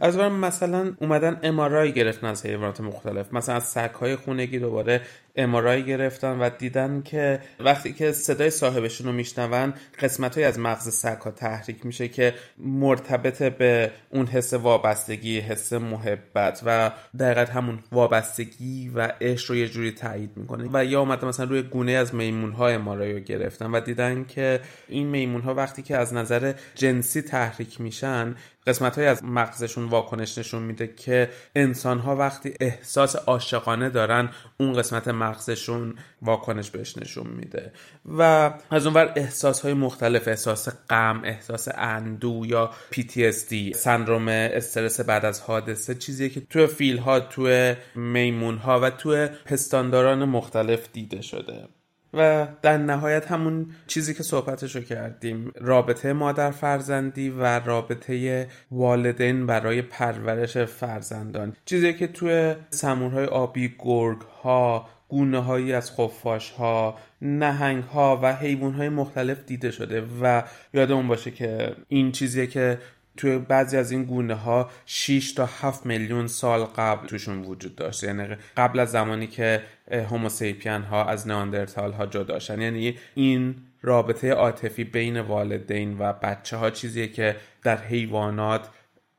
از 0.00 0.16
مثلا 0.18 0.94
اومدن 1.00 1.40
امارای 1.42 1.92
گرفتن 1.92 2.26
از 2.26 2.46
حیوانات 2.46 2.80
مختلف. 2.80 3.32
مثلا 3.32 3.54
از 3.54 3.76
های 3.76 4.16
خونگی 4.16 4.58
دوباره 4.58 5.00
امارای 5.36 5.84
گرفتن 5.84 6.38
و 6.38 6.50
دیدن 6.50 7.02
که 7.02 7.40
وقتی 7.60 7.92
که 7.92 8.12
صدای 8.12 8.50
صاحبشون 8.50 9.06
رو 9.06 9.12
میشنون 9.12 9.74
قسمت 10.00 10.34
های 10.34 10.44
از 10.44 10.58
مغز 10.58 10.94
سگ 10.94 11.18
ها 11.18 11.30
تحریک 11.30 11.86
میشه 11.86 12.08
که 12.08 12.34
مرتبط 12.58 13.42
به 13.42 13.90
اون 14.10 14.26
حس 14.26 14.54
وابستگی 14.54 15.40
حس 15.40 15.72
محبت 15.72 16.62
و 16.66 16.90
دقیقت 17.18 17.50
همون 17.50 17.78
وابستگی 17.92 18.88
و 18.94 19.12
عشق 19.20 19.50
رو 19.50 19.56
یه 19.56 19.68
جوری 19.68 19.92
تایید 19.92 20.30
می‌کنه. 20.36 20.68
و 20.72 20.84
یا 20.84 21.00
اومده 21.00 21.26
مثلا 21.26 21.46
روی 21.46 21.62
گونه 21.62 21.92
از 21.92 22.14
میمون 22.14 22.52
ها 22.52 22.68
امارای 22.68 23.12
رو 23.12 23.20
گرفتن 23.20 23.70
و 23.70 23.80
دیدن 23.80 24.24
که 24.24 24.60
این 24.88 25.06
میمون 25.06 25.40
ها 25.40 25.54
وقتی 25.54 25.82
که 25.82 25.96
از 25.96 26.14
نظر 26.14 26.52
جنسی 26.74 27.22
تحریک 27.22 27.80
میشن 27.80 28.34
قسمت 28.66 28.98
های 28.98 29.06
از 29.06 29.24
مغزشون 29.24 29.84
واکنش 29.84 30.38
نشون 30.38 30.62
میده 30.62 30.86
که 30.86 31.30
انسان 31.56 31.98
ها 31.98 32.16
وقتی 32.16 32.54
احساس 32.60 33.16
عاشقانه 33.16 33.90
دارن 33.90 34.30
اون 34.60 34.72
قسمت 34.72 35.08
مغزشون 35.24 35.94
واکنش 36.22 36.70
بهش 36.70 36.98
نشون 36.98 37.26
میده. 37.26 37.72
و 38.18 38.50
از 38.70 38.86
اونور 38.86 39.12
احساس 39.16 39.60
های 39.60 39.74
مختلف 39.74 40.28
احساس 40.28 40.68
غم 40.90 41.22
احساس 41.24 41.68
اندو 41.74 42.42
یا 42.46 42.70
PTSD 42.92 43.76
سندروم 43.76 44.28
استرس 44.28 45.00
بعد 45.00 45.24
از 45.24 45.40
حادثه 45.40 45.94
چیزی 45.94 46.30
که 46.30 46.40
توی 46.40 46.66
فیل 46.66 46.98
ها 46.98 47.20
توی 47.20 47.74
میمون 47.94 48.58
ها 48.58 48.80
و 48.80 48.90
توی 48.90 49.28
پستانداران 49.44 50.24
مختلف 50.24 50.88
دیده 50.92 51.22
شده. 51.22 51.68
و 52.16 52.46
در 52.62 52.78
نهایت 52.78 53.32
همون 53.32 53.66
چیزی 53.86 54.14
که 54.14 54.22
صحبتشو 54.22 54.80
کردیم 54.80 55.52
رابطه 55.60 56.12
مادر 56.12 56.50
فرزندی 56.50 57.30
و 57.30 57.44
رابطه 57.58 58.48
والدین 58.70 59.46
برای 59.46 59.82
پرورش 59.82 60.58
فرزندان. 60.58 61.56
چیزی 61.64 61.94
که 61.94 62.06
توی 62.06 62.54
سمورهای 62.70 63.26
آبی 63.26 63.74
گرگ 63.78 64.20
ها 64.20 64.88
گونه 65.08 65.38
هایی 65.38 65.72
از 65.72 65.92
خفاش 65.92 66.50
ها 66.50 66.98
نهنگ 67.22 67.84
ها 67.84 68.20
و 68.22 68.32
حیوان 68.32 68.74
های 68.74 68.88
مختلف 68.88 69.44
دیده 69.44 69.70
شده 69.70 70.04
و 70.22 70.42
یادمون 70.74 71.08
باشه 71.08 71.30
که 71.30 71.76
این 71.88 72.12
چیزیه 72.12 72.46
که 72.46 72.78
توی 73.16 73.38
بعضی 73.38 73.76
از 73.76 73.90
این 73.90 74.04
گونه 74.04 74.34
ها 74.34 74.70
6 74.86 75.32
تا 75.32 75.46
7 75.46 75.86
میلیون 75.86 76.26
سال 76.26 76.64
قبل 76.64 77.06
توشون 77.06 77.42
وجود 77.42 77.76
داشته. 77.76 78.06
یعنی 78.06 78.36
قبل 78.56 78.78
از 78.78 78.90
زمانی 78.90 79.26
که 79.26 79.62
هوموسیپین 79.90 80.82
ها 80.82 81.04
از 81.04 81.28
ناندرتال 81.28 81.92
ها 81.92 82.06
جدا 82.06 82.38
شدن. 82.38 82.62
یعنی 82.62 82.98
این 83.14 83.54
رابطه 83.82 84.30
عاطفی 84.30 84.84
بین 84.84 85.20
والدین 85.20 85.98
و 85.98 86.12
بچه 86.12 86.56
ها 86.56 86.70
چیزیه 86.70 87.08
که 87.08 87.36
در 87.62 87.76
حیوانات 87.76 88.68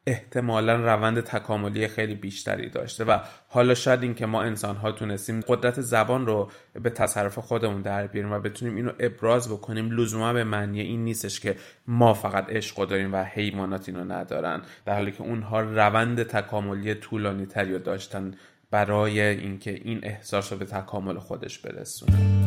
احتمالا 0.07 0.75
روند 0.75 1.21
تکاملی 1.21 1.87
خیلی 1.87 2.15
بیشتری 2.15 2.69
داشته 2.69 3.03
و 3.03 3.19
حالا 3.47 3.73
شاید 3.73 4.03
این 4.03 4.13
که 4.13 4.25
ما 4.25 4.43
انسان 4.43 4.75
ها 4.75 4.91
تونستیم 4.91 5.41
قدرت 5.47 5.81
زبان 5.81 6.25
رو 6.25 6.51
به 6.73 6.89
تصرف 6.89 7.39
خودمون 7.39 7.81
در 7.81 8.07
بیاریم 8.07 8.31
و 8.31 8.39
بتونیم 8.39 8.75
اینو 8.75 8.91
ابراز 8.99 9.49
بکنیم 9.49 9.91
لزوما 9.91 10.33
به 10.33 10.43
معنی 10.43 10.81
این 10.81 11.03
نیستش 11.03 11.39
که 11.39 11.55
ما 11.87 12.13
فقط 12.13 12.49
عشق 12.49 12.87
داریم 12.87 13.13
و 13.13 13.23
حیوانات 13.23 13.89
اینو 13.89 14.13
ندارن. 14.13 14.61
در 14.85 14.93
حالی 14.93 15.11
که 15.11 15.21
اونها 15.21 15.61
روند 15.61 16.23
تکاملی 16.23 16.95
طولانی 16.95 17.45
تری 17.45 17.79
داشتن 17.79 18.33
برای 18.71 19.21
اینکه 19.21 19.71
این 19.71 19.99
احساس 20.03 20.51
رو 20.51 20.57
به 20.57 20.65
تکامل 20.65 21.19
خودش 21.19 21.59
برسونه. 21.59 22.45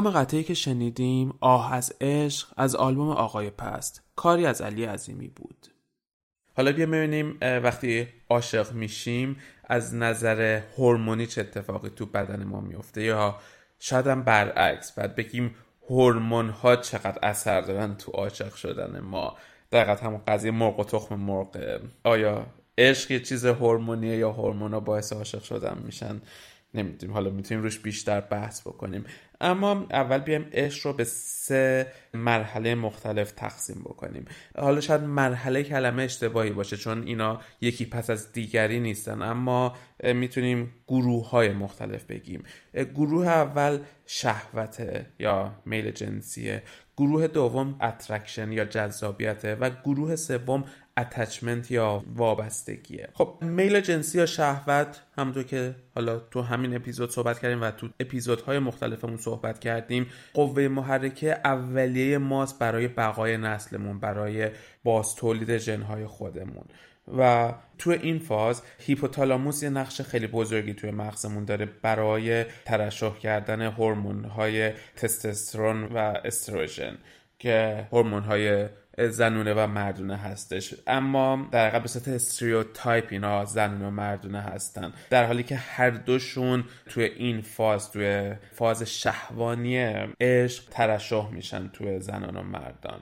نام 0.00 0.10
قطعی 0.10 0.44
که 0.44 0.54
شنیدیم 0.54 1.34
آه 1.40 1.72
از 1.74 1.92
عشق 2.00 2.48
از 2.56 2.76
آلبوم 2.76 3.08
آقای 3.08 3.50
پست. 3.50 4.02
کاری 4.16 4.46
از 4.46 4.62
علی 4.62 4.84
عظیمی 4.84 5.28
بود. 5.28 5.66
حالا 6.56 6.72
بیا 6.72 6.86
ببینیم 6.86 7.38
وقتی 7.40 8.08
عاشق 8.30 8.72
میشیم 8.72 9.36
از 9.64 9.94
نظر 9.94 10.60
هورمونی 10.78 11.26
چه 11.26 11.40
اتفاقی 11.40 11.90
تو 11.90 12.06
بدن 12.06 12.44
ما 12.44 12.60
میفته؟ 12.60 13.02
یا 13.02 13.38
شاید 13.78 14.06
هم 14.06 14.22
برعکس 14.22 14.92
بعد 14.92 15.16
بگیم 15.16 15.54
هورمون 15.90 16.50
ها 16.50 16.76
چقدر 16.76 17.18
اثر 17.22 17.60
دارن 17.60 17.94
تو 17.94 18.12
عاشق 18.12 18.54
شدن 18.54 19.00
ما؟ 19.00 19.36
دقیقا 19.72 20.06
همون 20.06 20.20
قضیه 20.28 20.50
مرغ 20.50 20.80
و 20.80 20.84
تخم 20.84 21.14
مرغ. 21.14 21.80
آیا 22.04 22.46
عشق 22.78 23.10
یه 23.10 23.20
چیز 23.20 23.46
هورمونیه 23.46 24.16
یا 24.16 24.32
هورمونا 24.32 24.80
باعث 24.80 25.12
عاشق 25.12 25.42
شدن 25.42 25.78
میشن؟ 25.84 26.20
نمی‌دونیم. 26.74 27.14
حالا 27.14 27.30
می‌تونیم 27.30 27.62
روش 27.62 27.78
بیشتر 27.78 28.20
بحث 28.20 28.60
بکنیم. 28.60 29.04
اما 29.40 29.86
اول 29.90 30.18
بیایم 30.18 30.48
عشق 30.52 30.86
رو 30.86 30.92
به 30.92 31.04
سه 31.04 31.92
مرحله 32.14 32.74
مختلف 32.74 33.32
تقسیم 33.32 33.80
بکنیم. 33.84 34.24
حالا 34.58 34.80
شاید 34.80 35.00
مرحله 35.00 35.62
کلمه 35.62 36.02
اشتباهی 36.02 36.50
باشه 36.50 36.76
چون 36.76 37.02
اینا 37.02 37.40
یکی 37.60 37.86
پس 37.86 38.10
از 38.10 38.32
دیگری 38.32 38.80
نیستن 38.80 39.22
اما 39.22 39.76
می‌تونیم 40.04 40.74
گروه 40.88 41.30
های 41.30 41.52
مختلف 41.52 42.04
بگیم. 42.04 42.42
گروه 42.74 43.26
اول 43.26 43.78
شهوته 44.06 45.06
یا 45.18 45.52
میل 45.66 45.90
جنسیه 45.90 46.62
گروه 46.96 47.26
دوم 47.26 47.76
attraction 47.80 48.52
یا 48.52 48.64
جذابیته 48.64 49.54
و 49.54 49.70
گروه 49.84 50.16
سوم 50.16 50.64
attachment 51.00 51.70
یا 51.70 52.04
وابستگیه 52.14 53.08
خب 53.14 53.38
میل 53.40 53.80
جنسی 53.80 54.18
یا 54.18 54.26
شهوت 54.26 55.02
همونطور 55.18 55.42
که 55.42 55.74
حالا 55.94 56.18
تو 56.18 56.42
همین 56.42 56.76
اپیزود 56.76 57.10
صحبت 57.10 57.38
کردیم 57.38 57.62
و 57.62 57.70
تو 57.70 57.88
اپیزودهای 58.00 58.58
مختلفمون 58.58 59.16
صحبت 59.16 59.58
کردیم 59.58 60.06
قوه 60.34 60.68
محرکه 60.68 61.40
اولیه 61.44 62.18
ماست 62.18 62.58
برای 62.58 62.88
بقای 62.88 63.36
نسلمون 63.36 64.00
برای 64.00 64.50
باز 64.84 65.14
تولید 65.14 65.56
جنهای 65.56 66.06
خودمون. 66.06 66.64
و 67.18 67.52
تو 67.78 67.90
این 67.90 68.18
فاز 68.18 68.62
هیپوتالاموس 68.78 69.62
یه 69.62 69.70
نقش 69.70 70.00
خیلی 70.00 70.26
بزرگی 70.26 70.74
توی 70.74 70.90
مغزمون 70.90 71.44
داره 71.44 71.66
برای 71.82 72.44
ترشح 72.64 73.18
کردن 73.18 73.62
هورمون 73.62 74.24
های 74.24 74.72
تستوسترون 74.96 75.84
و 75.84 75.98
استروژن 76.24 76.98
که 77.38 77.86
هورمون 77.92 78.22
های 78.22 78.68
زنونه 79.08 79.54
و 79.54 79.66
مردونه 79.66 80.16
هستش. 80.16 80.74
اما 80.86 81.48
در 81.52 81.68
حقیقت 81.68 81.82
به 81.82 81.88
صورت 81.88 82.08
استریوتایپ 82.08 83.06
اینا 83.10 83.44
زنونه 83.44 83.86
و 83.86 83.90
مردونه 83.90 84.40
هستن. 84.40 84.92
در 85.10 85.24
حالی 85.24 85.42
که 85.42 85.56
هر 85.56 85.90
دوشون 85.90 86.64
توی 86.86 87.04
این 87.04 87.40
فاز 87.40 87.92
توی 87.92 88.34
فاز 88.52 88.82
شهوانی 88.82 89.78
عشق 90.20 90.64
ترشح 90.70 91.30
میشن 91.30 91.68
توی 91.68 92.00
زنان 92.00 92.36
و 92.36 92.42
مردان. 92.42 93.00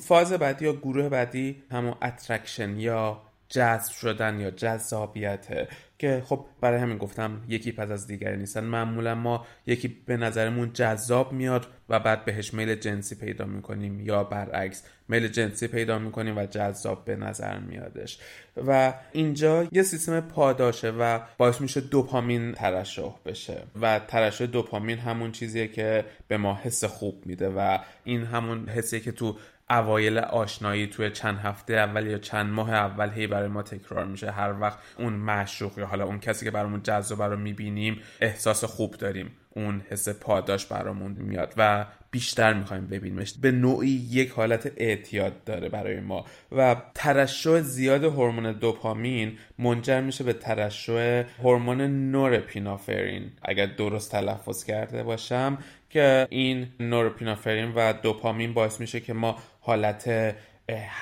فاز 0.00 0.32
بعدی 0.32 0.64
یا 0.64 0.72
گروه 0.72 1.08
بعدی 1.08 1.62
همون 1.70 1.94
attraction 2.02 2.76
یا 2.76 3.22
جذب 3.48 3.92
شدن 3.92 4.40
یا 4.40 4.50
جذابیته 4.50 5.68
که 5.98 6.22
خب 6.26 6.46
برای 6.60 6.80
همین 6.80 6.98
گفتم 6.98 7.42
یکی 7.48 7.72
پس 7.72 7.90
از 7.90 8.06
دیگری 8.06 8.36
نیستن. 8.36 8.64
معمولا 8.64 9.14
ما 9.14 9.46
یکی 9.66 9.88
به 9.88 10.16
نظرمون 10.16 10.72
جذاب 10.72 11.32
میاد 11.32 11.66
و 11.88 12.00
بعد 12.00 12.24
بهش 12.24 12.54
میل 12.54 12.74
جنسی 12.74 13.14
پیدا 13.14 13.44
می‌کنیم 13.44 14.00
یا 14.00 14.24
برعکس 14.24 14.82
میل 15.08 15.28
جنسی 15.28 15.68
پیدا 15.68 15.98
می‌کنیم 15.98 16.38
و 16.38 16.46
جذاب 16.46 17.04
به 17.04 17.16
نظر 17.16 17.58
میادش. 17.58 18.18
و 18.66 18.94
اینجا 19.12 19.68
یه 19.72 19.82
سیستم 19.82 20.20
پاداشه 20.20 20.90
و 20.90 21.20
باعث 21.38 21.60
میشه 21.60 21.80
دوپامین 21.80 22.52
ترشح 22.52 23.14
بشه. 23.26 23.62
و 23.80 24.00
ترشح 24.08 24.46
دوپامین 24.46 24.98
همون 24.98 25.32
چیزیه 25.32 25.68
که 25.68 26.04
به 26.28 26.36
ما 26.36 26.60
حس 26.62 26.84
خوب 26.84 27.26
میده 27.26 27.48
و 27.48 27.78
این 28.04 28.24
همون 28.24 28.68
حسیه 28.68 29.00
که 29.00 29.12
تو 29.12 29.36
اوایل 29.70 30.18
آشنایی 30.18 30.86
توی 30.86 31.10
چند 31.10 31.38
هفته 31.38 31.74
اول 31.74 32.06
یا 32.06 32.18
چند 32.18 32.52
ماه 32.52 32.72
اول 32.72 33.10
هی 33.10 33.26
برای 33.26 33.48
ما 33.48 33.62
تکرار 33.62 34.04
میشه. 34.04 34.30
هر 34.30 34.60
وقت 34.60 34.78
اون 34.98 35.12
معشوق 35.12 35.78
یا 35.78 35.86
حالا 35.86 36.04
اون 36.04 36.20
کسی 36.20 36.44
که 36.44 36.50
برامون 36.50 36.82
جذاب 36.82 37.22
رو 37.22 37.36
می‌بینیم 37.36 38.00
احساس 38.20 38.64
خوب 38.64 38.94
داریم. 38.94 39.30
اون 39.50 39.82
حس 39.90 40.08
پاداش 40.08 40.66
برامون 40.66 41.12
میاد 41.12 41.54
و 41.56 41.86
بیشتر 42.10 42.52
می‌خوایم 42.52 42.86
ببینیمش. 42.86 43.34
به 43.42 43.52
نوعی 43.52 43.88
یک 44.10 44.30
حالت 44.30 44.72
اعتیاد 44.76 45.44
داره 45.44 45.68
برای 45.68 46.00
ما 46.00 46.24
و 46.52 46.76
ترشح 46.94 47.60
زیاد 47.60 48.04
هورمون 48.04 48.52
دوپامین 48.52 49.38
منجر 49.58 50.00
میشه 50.00 50.24
به 50.24 50.32
ترشح 50.32 51.24
هورمون 51.42 51.80
نورپینافرین. 52.10 53.32
اگر 53.42 53.66
درست 53.66 54.12
تلفظ 54.12 54.64
کرده 54.64 55.02
باشم 55.02 55.58
که 55.90 56.26
این 56.30 56.66
نورپینافرین 56.80 57.72
و 57.74 57.92
دوپامین 57.92 58.54
باعث 58.54 58.80
میشه 58.80 59.00
که 59.00 59.12
ما 59.12 59.38
حالت 59.66 60.34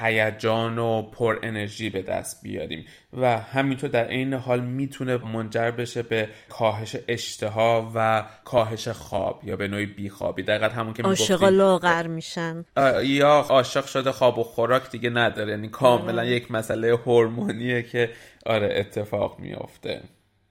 هیجان 0.01 0.79
و 0.79 1.03
پر 1.03 1.39
انرژی 1.43 1.91
به 1.91 2.03
دست 2.03 2.43
بیاریم. 2.43 2.85
و 3.13 3.39
همینطور 3.39 3.91
در 3.91 4.09
این 4.09 4.35
حال 4.35 4.61
می‌تونه 4.61 5.17
منجر 5.17 5.71
بشه 5.71 6.03
به 6.03 6.29
کاهش 6.49 6.97
اشتها 7.09 7.93
و 7.95 8.25
کاهش 8.45 8.89
خواب 8.89 9.41
یا 9.45 9.57
به 9.57 9.69
نوعی 9.69 9.87
بیخوابی. 9.87 10.43
دقیقا 10.43 10.67
همون 10.67 10.95
که 10.95 11.03
عاشق 11.03 11.45
لاغر 11.45 12.07
میشن. 12.07 12.65
یا 13.03 13.31
عاشق 13.31 13.87
شده 13.87 14.13
خواب 14.13 14.39
و 14.39 14.43
خوراک 14.43 14.91
دیگه 14.91 15.11
نداره. 15.11 15.51
یعنی 15.51 15.69
کاملا. 15.69 16.25
یک 16.25 16.51
مسئله 16.51 16.97
هورمونیه 16.97 17.83
که 17.83 18.11
آره 18.47 18.75
اتفاق 18.77 19.39
میافته. 19.39 20.01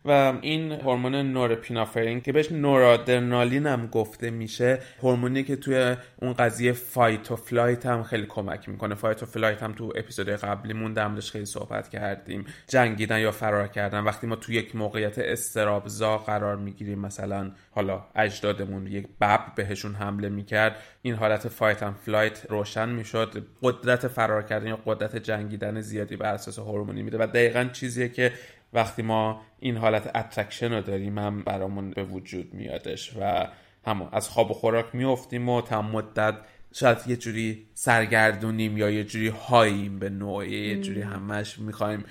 و 0.05 0.33
این 0.41 0.71
هورمون 0.71 1.15
نورپینافرین 1.15 2.21
که 2.21 2.31
بهش 2.31 2.51
نورادرنالین 2.51 3.65
هم 3.65 3.87
گفته 3.87 4.29
میشه 4.29 4.79
هورمونی 5.03 5.43
که 5.43 5.55
توی 5.55 5.95
اون 6.21 6.33
قضیه 6.33 6.71
fight 6.71 7.31
و 7.31 7.35
flight 7.35 7.85
هم 7.85 8.03
خیلی 8.03 8.25
کمک 8.25 8.69
می‌کنه. 8.69 8.95
fight 8.95 9.23
و 9.23 9.25
flight 9.25 9.63
هم 9.63 9.73
تو 9.73 9.93
اپیزود 9.95 10.29
قبلیمون 10.29 10.93
در 10.93 11.03
موردش 11.03 11.31
خیلی 11.31 11.45
صحبت 11.45 11.89
کردیم. 11.89 12.45
جنگیدن 12.67 13.19
یا 13.19 13.31
فرار 13.31 13.67
کردن. 13.67 13.99
وقتی 13.99 14.27
ما 14.27 14.35
تو 14.35 14.53
یک 14.53 14.75
موقعیت 14.75 15.19
استرس‌زا 15.19 16.17
قرار 16.17 16.55
می‌گیریم 16.55 16.99
مثلا 16.99 17.51
حالا 17.71 18.03
اجدادمون 18.15 18.87
یک 18.87 19.07
ببر 19.21 19.39
بهشون 19.55 19.95
حمله 19.95 20.29
می‌کرد 20.29 20.75
این 21.01 21.15
حالت 21.15 21.47
fight 21.47 21.83
هم 21.83 21.93
flight 21.93 22.45
روشن 22.49 22.89
می‌شد. 22.89 23.47
قدرت 23.61 24.07
فرار 24.07 24.43
کردن 24.43 24.67
یا 24.67 24.79
قدرت 24.85 25.15
جنگیدن 25.15 25.81
زیادی 25.81 26.15
بر 26.15 26.33
اساس 26.33 26.59
هورمونی 26.59 27.03
میده. 27.03 27.17
و 27.17 27.27
دقیقا 27.27 27.69
چیزیه 27.73 28.09
که 28.09 28.31
وقتی 28.73 29.01
ما 29.01 29.41
این 29.59 29.77
حالت 29.77 30.15
attraction 30.15 30.73
رو 30.73 30.81
داریم 30.81 31.17
هم 31.17 31.43
برامون 31.43 31.91
به 31.91 32.03
وجود 32.03 32.53
میادش 32.53 33.13
و 33.19 33.47
همون 33.85 34.07
از 34.11 34.29
خواب 34.29 34.51
و 34.51 34.53
خوراک 34.53 34.95
میفتیم 34.95 35.49
و 35.49 35.61
تا 35.61 35.81
مدت 35.81 36.35
شاید 36.73 36.97
یه 37.07 37.15
جوری 37.15 37.67
سرگردونیم 37.73 38.77
یا 38.77 38.89
یه 38.89 39.03
جوری 39.03 39.27
high 39.27 39.75
ایم 39.75 39.99
به 39.99 40.09
نوعی 40.09 40.67
یه 40.67 40.81
جوری 40.81 41.01
همش 41.01 41.59
می‌خوایم 41.59 42.05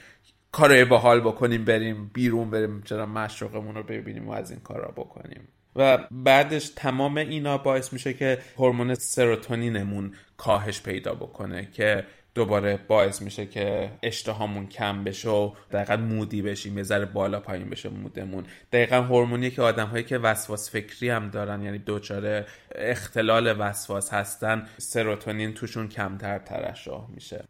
کارای 0.53 0.85
باحال 0.85 1.21
بکنیم 1.21 1.65
بریم 1.65 2.11
بیرون 2.15 2.51
بریم 2.51 2.83
چرا 2.83 3.07
معشوقمون 3.07 3.75
رو 3.75 3.83
ببینیم 3.83 4.29
و 4.29 4.33
از 4.33 4.51
این 4.51 4.61
کارا 4.61 4.91
بکنیم. 4.97 5.49
و 5.77 5.99
بعدش 6.11 6.69
تمام 6.69 7.17
اینا 7.17 7.59
باعث 7.59 7.93
میشه 7.93 8.15
که 8.15 8.39
هورمون 8.59 8.95
سروتونینمون 8.95 10.15
کاهش 10.37 10.83
پیدا 10.83 11.15
بکنه 11.15 11.69
که 11.73 12.05
دوباره 12.35 12.79
باعث 12.89 13.23
میشه 13.23 13.47
که 13.47 13.91
اشتهامون 14.03 14.67
کم 14.67 15.05
بشه 15.05 15.29
و 15.29 15.53
دقیقا 15.71 15.97
مودی 15.97 16.43
بشیم 16.43 16.79
یه 16.79 16.83
ذره 16.83 17.05
بالا 17.05 17.41
پایین 17.41 17.71
بشه 17.71 17.89
مودمون. 17.89 18.45
دقیقا 18.73 18.97
هورمونی 18.97 19.51
که 19.51 19.63
آدم 19.63 19.87
هایی 19.87 20.05
که 20.05 20.19
وسواس 20.19 20.71
فکری 20.71 21.11
هم 21.11 21.29
دارن 21.29 21.63
یعنی 21.63 21.79
دوچاره 21.79 22.47
اختلال 22.75 23.57
وسواس 23.59 24.15
هستن 24.15 24.67
سروتونین 24.79 25.55
توشون 25.55 25.89
کمتر 25.89 26.39
ترشح 26.39 27.07
میشه. 27.15 27.45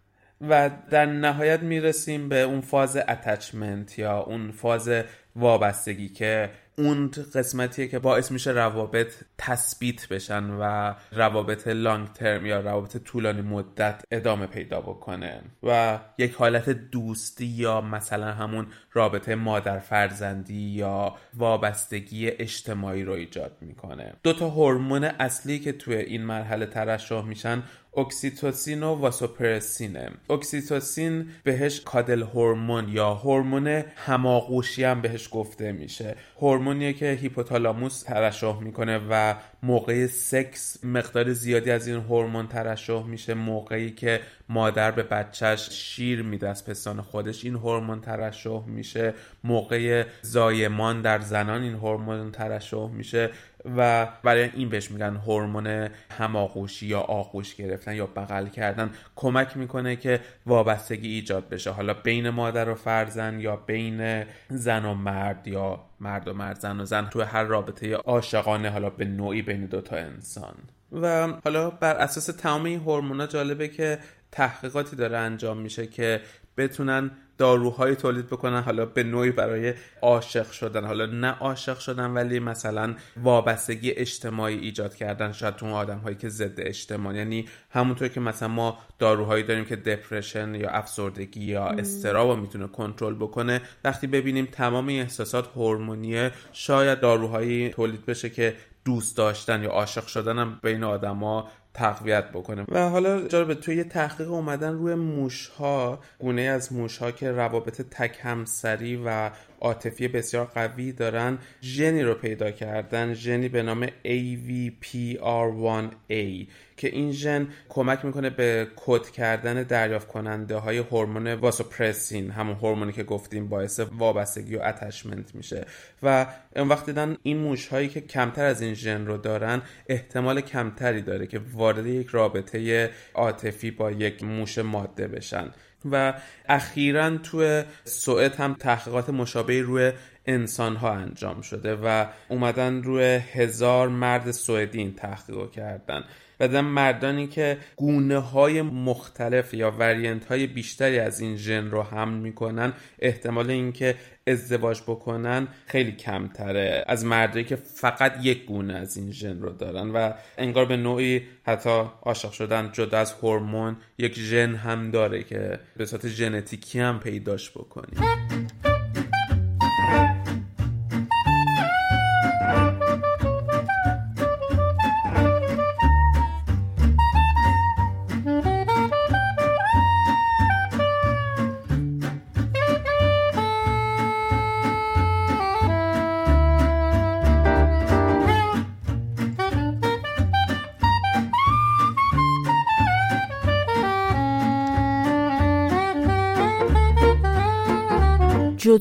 و 0.49 0.71
در 0.91 1.07
نهایت 1.07 1.61
می‌رسیم 1.63 2.29
به 2.29 2.41
اون 2.41 2.61
فاز 2.61 2.97
اتچمنت 2.97 3.99
یا 3.99 4.19
اون 4.19 4.51
فاز 4.51 4.91
وابستگی 5.37 6.09
که 6.09 6.51
اون 6.79 7.11
قسمتیه 7.35 7.89
که 7.89 7.99
باعث 7.99 8.33
میشه 8.33 8.51
روابط 8.51 9.15
تثبیت 9.39 10.09
بشن 10.09 10.51
و 10.51 10.95
روابط 11.13 11.69
لانگ 11.69 12.13
ترم 12.13 12.47
یا 12.47 12.61
روابط 12.61 12.97
طولانی 12.97 13.43
مدت 13.43 14.03
ادامه 14.11 14.47
پیدا 14.47 14.81
بکنه. 14.81 15.41
و 15.63 15.99
یک 16.19 16.35
حالت 16.35 16.71
دوستی 16.71 17.47
یا 17.47 17.81
مثلا 17.81 18.33
همون 18.33 18.67
رابطه 18.93 19.35
مادر 19.35 19.79
فرزندی 19.79 20.61
یا 20.61 21.15
وابستگی 21.35 22.29
اجتماعی 22.29 23.05
رو 23.05 23.13
ایجاد 23.13 23.57
می‌کنه. 23.61 24.13
دو 24.23 24.33
تا 24.33 24.49
هورمون 24.49 25.05
اصلی 25.05 25.59
که 25.59 25.73
توی 25.73 25.97
این 25.97 26.23
مرحله 26.23 26.67
ترشح 26.67 27.23
میشن 27.23 27.63
اکسیتوسین 27.97 28.83
و 28.83 28.95
واسوپرسینه. 28.95 30.11
اکسیتوسین 30.31 31.29
بهش 31.45 31.81
cuddle 31.81 32.23
hormone 32.23 32.89
یا 32.89 33.15
هورمون 33.15 33.67
هم‌آغوشی 33.97 34.85
هم 34.85 35.01
بهش 35.01 35.29
گفته 35.33 35.73
میشه. 35.73 36.17
هورمونیه 36.41 36.93
که 36.93 37.13
هیپوتالاموس 37.13 38.03
ترشح 38.03 38.61
می‌کنه 38.61 39.01
و 39.11 39.35
موقع 39.63 40.07
سکس 40.07 40.85
مقدار 40.85 41.33
زیادی 41.33 41.71
از 41.71 41.87
این 41.87 41.97
هورمون 41.97 42.49
ترشح 42.49 43.03
میشه 43.07 43.35
موقعی 43.35 43.91
که 43.91 44.21
مادر 44.49 44.91
به 44.91 45.03
بچهش 45.03 45.69
شیر 45.71 46.23
میده 46.23 46.49
از 46.49 46.65
پستان 46.65 47.01
خودش 47.01 47.45
این 47.45 47.55
هورمون 47.55 48.01
ترشح 48.01 48.67
میشه. 48.67 49.15
موقع 49.45 50.05
زایمان 50.23 51.03
در 51.03 51.21
زنان 51.21 51.63
این 51.63 51.75
هورمون 51.75 52.31
ترشح 52.31 52.89
میشه. 52.89 53.31
و 53.77 54.09
برای 54.23 54.51
این 54.55 54.69
بهش 54.69 54.91
میگن 54.91 55.17
هورمون 55.17 55.89
هماغوشی 56.19 56.87
یا 56.87 57.01
آغوش 57.01 57.55
گرفتن 57.55 57.95
یا 57.95 58.07
بغل 58.07 58.47
کردن 58.47 58.91
کمک 59.17 59.57
می‌کنه 59.57 59.97
که 59.97 60.21
وابستگی 60.47 61.09
ایجاد 61.09 61.49
بشه. 61.49 61.71
حالا 61.71 61.95
بین 61.95 62.31
مادر 62.31 62.69
و 62.69 62.75
فرزند 62.75 63.41
یا 63.41 63.57
بین 63.57 64.25
زن 64.49 64.85
و 64.85 64.95
مرد 64.95 65.49
یا 65.49 65.81
مرد 66.01 66.29
و 66.29 66.35
مرد 66.35 66.61
زن 66.61 66.81
و 66.81 66.85
زن 66.85 67.09
تو 67.09 67.23
هر 67.23 67.45
رابطه 67.45 67.95
عاشقانه 67.95 68.71
حالا 68.71 68.91
به 68.91 69.05
نوعی 69.05 69.43
بین 69.43 69.67
دوتا 69.67 69.97
انسان. 69.97 70.55
و 70.93 71.29
حالا 71.45 71.71
بر 71.71 71.97
اساس 71.97 72.27
تمام 72.27 72.65
این 72.65 72.81
هورمونا 72.81 73.27
جالبه 73.27 73.69
که 73.69 73.99
تحقیقاتی 74.33 74.97
داره 74.97 75.19
انجام 75.19 75.59
میشه 75.59 75.87
که 75.87 76.21
بتونن 76.57 77.11
داروهایی 77.43 77.95
تولید 77.95 78.27
بکنن 78.27 78.61
حالا 78.61 78.87
به 78.87 79.03
نوعی 79.03 79.31
برای 79.31 79.75
عاشق 80.03 80.51
شدن. 80.51 80.85
حالا 80.85 81.07
نه 81.07 81.27
عاشق 81.27 81.79
شدن 81.79 82.11
ولی 82.11 82.39
مثلا 82.39 82.95
وابستگی 83.23 83.91
اجتماعی 83.91 84.59
ایجاد 84.59 84.95
کردن 84.95 85.33
شاید 85.33 85.57
تو 85.57 85.67
آدم 85.67 85.99
هایی 85.99 86.17
که 86.17 86.29
ضد 86.29 86.61
اجتماع 86.61 87.15
یعنی 87.15 87.49
همونطور 87.71 88.09
که 88.09 88.21
مثلا 88.21 88.49
ما 88.49 88.79
داروهایی 88.99 89.45
داریم 89.45 89.65
که 89.65 89.77
دپرشن 89.77 90.55
یا 90.55 90.71
افسردگی 90.71 91.45
یا 91.45 91.67
استراب 91.67 92.39
می‌تونه 92.39 92.67
کنترل 92.67 93.15
بکنه 93.15 93.61
وقتی 93.85 94.07
ببینیم 94.07 94.49
تمام 94.53 94.89
احساسات 94.89 95.49
هورمونیه 95.57 96.31
شاید 96.53 97.01
داروهایی 97.01 97.71
تولید 97.71 98.07
بشه 98.07 98.31
که 98.31 98.55
دوست 98.85 99.17
داشتن 99.17 99.63
یا 99.63 99.71
عاشق 99.71 100.07
شدن 100.07 100.39
هم 100.39 100.59
بین 100.63 100.85
آدما 100.85 101.49
تقویت 101.75 102.25
بکنه. 102.25 102.65
و 102.69 102.89
حالا 102.89 103.29
جالب 103.29 103.55
توی 103.55 103.77
یه 103.77 103.85
تحقیق 103.85 104.31
اومدن 104.31 104.73
روی 104.73 104.95
موش 104.95 105.49
ها 105.49 105.99
گونه 106.19 106.43
از 106.43 106.73
موش 106.73 106.99
ها 106.99 107.11
که 107.11 107.33
روابط 107.33 107.83
تک 107.83 108.19
همسری 108.23 109.03
و 109.07 109.31
عاطفی 109.63 110.09
بسیار 110.09 110.45
قوی 110.45 110.93
دارن. 110.93 111.39
ژنی 111.63 112.03
رو 112.03 112.15
پیدا 112.15 112.51
کردن. 112.51 113.15
ژنی 113.15 113.49
به 113.49 113.63
نام 113.63 113.87
AVPR1A 113.87 116.47
که 116.77 116.89
این 116.89 117.13
ژن 117.13 117.49
کمک 117.69 118.05
می‌کنه 118.05 118.31
به 118.31 118.69
کد 118.77 119.11
کردن 119.11 119.63
دریافت 119.63 120.09
کننده 120.09 120.57
های 120.57 120.79
هورمون 120.79 121.35
واسوپرسین 121.35 122.31
همون 122.31 122.57
هورمونی 122.57 122.93
که 122.93 123.03
گفتیم 123.03 123.49
باعث 123.49 123.81
وابستگی 123.99 124.57
و 124.57 124.63
اتچمنت 124.63 125.35
میشه. 125.35 125.67
و 126.03 126.27
اون 126.57 126.69
وقت 126.69 126.87
دیدن 126.87 127.17
این 127.23 127.39
موش 127.39 127.69
هایی 127.69 127.89
که 127.89 128.01
کمتر 128.01 128.45
از 128.45 128.63
این 128.63 128.75
ژن 128.75 129.07
رو 129.07 129.17
دارن 129.17 129.63
احتمال 129.89 130.41
کمتری 130.41 131.03
داره 131.03 131.27
که 131.27 131.41
وارد 131.53 131.87
یک 131.87 132.09
رابطه 132.09 132.91
عاطفی 133.15 133.71
با 133.71 133.91
یک 133.91 134.23
موش 134.23 134.59
ماده 134.59 135.09
بشن. 135.09 135.51
و 135.93 136.15
اخیرا 136.49 137.17
تو 137.17 137.63
سوئد 137.85 138.35
هم 138.35 138.55
تحقیقات 138.55 139.11
مشابهی 139.11 139.61
روی 139.61 139.93
انسان 140.27 140.77
ها 140.77 140.93
انجام 140.93 141.41
شده 141.41 141.75
و 141.85 142.07
اومدن 142.29 142.83
روی 142.83 143.05
هزار 143.05 143.89
مرد 143.89 144.31
سوئدی 144.31 144.79
این 144.79 144.95
تحقیق 144.95 145.51
کردن. 145.51 146.05
و 146.49 146.63
مردانی 146.63 147.27
که 147.27 147.59
گونه 147.77 148.19
های 148.19 148.63
مختلف 148.63 149.55
یا 149.55 149.71
وریانت 149.71 150.25
های 150.25 150.47
بیشتری 150.47 150.99
از 150.99 151.21
این 151.21 151.37
ژن 151.37 151.71
رو 151.71 151.83
حمل 151.83 152.19
می‌کنن 152.19 152.73
احتمال 152.99 153.51
اینکه 153.51 153.95
ازدواج 154.27 154.81
بکنن 154.83 155.49
خیلی 155.67 155.93
کمتره. 155.93 156.85
از 156.87 157.05
مردایی 157.05 157.45
که 157.45 157.57
فقط 157.57 158.13
یک 158.23 158.45
گونه 158.45 158.75
از 158.75 158.97
این 158.97 159.13
ژن 159.13 159.41
رو 159.41 159.51
دارن 159.51 159.91
و 159.91 160.13
انگار 160.39 160.65
به 160.65 160.77
نوعی 160.77 161.23
حتی 161.47 161.83
عاشق 162.03 162.31
شدن 162.31 162.71
جدا 162.73 162.99
از 162.99 163.13
هورمون 163.13 163.77
یک 163.99 164.19
ژن 164.19 164.55
هم 164.55 164.91
داره 164.91 165.23
که 165.23 165.59
به 165.77 165.87
صورت 165.87 166.09
ژنتیکی 166.09 166.81
هم 166.81 167.01
پیداش 167.01 167.51
بکنیم. 167.51 168.01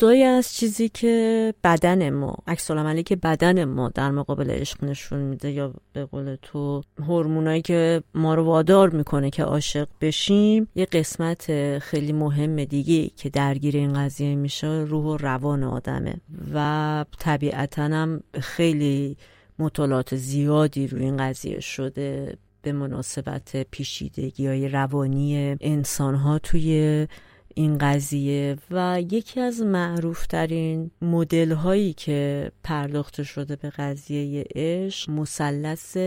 جدای 0.01 0.23
از 0.23 0.53
چیزی 0.53 0.89
که 0.89 1.53
بدن 1.63 2.09
ما 2.09 2.35
عکس 2.47 2.71
عملی 2.71 3.03
که 3.03 3.15
بدن 3.15 3.63
ما 3.63 3.89
در 3.89 4.11
مقابل 4.11 4.51
عشق 4.51 4.83
نشون 4.83 5.19
میده 5.19 5.51
یا 5.51 5.73
به 5.93 6.05
قول 6.05 6.35
تو 6.41 6.83
هورمونایی 7.07 7.61
که 7.61 8.03
ما 8.15 8.35
رو 8.35 8.43
وادار 8.43 8.89
می‌کنه 8.89 9.29
که 9.29 9.43
عاشق 9.43 9.87
بشیم 10.01 10.67
یه 10.75 10.85
قسمت 10.85 11.79
خیلی 11.79 12.13
مهم 12.13 12.63
دیگه 12.63 13.07
که 13.07 13.29
درگیر 13.29 13.75
این 13.77 13.93
قضیه 13.93 14.35
میشه 14.35 14.67
روح 14.67 15.05
و 15.05 15.17
روان 15.17 15.63
آدمه 15.63 16.13
و 16.53 17.05
طبیعتا 17.19 17.83
هم 17.83 18.23
خیلی 18.41 19.17
مطالعات 19.59 20.15
زیادی 20.15 20.87
روی 20.87 21.03
این 21.03 21.17
قضیه 21.17 21.59
شده 21.59 22.37
به 22.61 22.71
مناسبت 22.71 23.67
پیشیدگی 23.71 24.47
های 24.47 24.67
روانی 24.67 25.57
انسان 25.61 26.15
ها 26.15 26.39
توی 26.39 27.07
این 27.55 27.77
قضیه 27.77 28.57
و 28.71 29.01
یکی 29.11 29.39
از 29.39 29.61
معروفترین 29.61 30.91
مدل 31.01 31.51
هایی 31.51 31.93
که 31.93 32.51
پرداخته 32.63 33.23
شده 33.23 33.55
به 33.55 33.69
قضیه 33.69 34.45
عشق 34.55 35.09
مثلث 35.09 35.97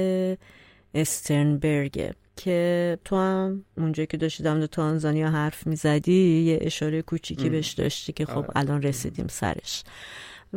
استرنبرگ 0.94 2.14
که 2.36 2.98
تو 3.04 3.16
هم 3.16 3.64
اونجا 3.76 4.04
که 4.04 4.16
داشتی 4.16 4.42
در 4.42 4.66
تانزانیا 4.66 5.30
حرف 5.30 5.66
می‌زدی 5.66 6.42
یه 6.42 6.58
اشاره 6.60 7.02
کوچیکی 7.02 7.48
بهش 7.48 7.72
داشتی 7.72 8.12
که 8.12 8.26
خب 8.26 8.38
آره. 8.38 8.56
الان 8.56 8.82
رسیدیم 8.82 9.26
سرش. 9.28 9.84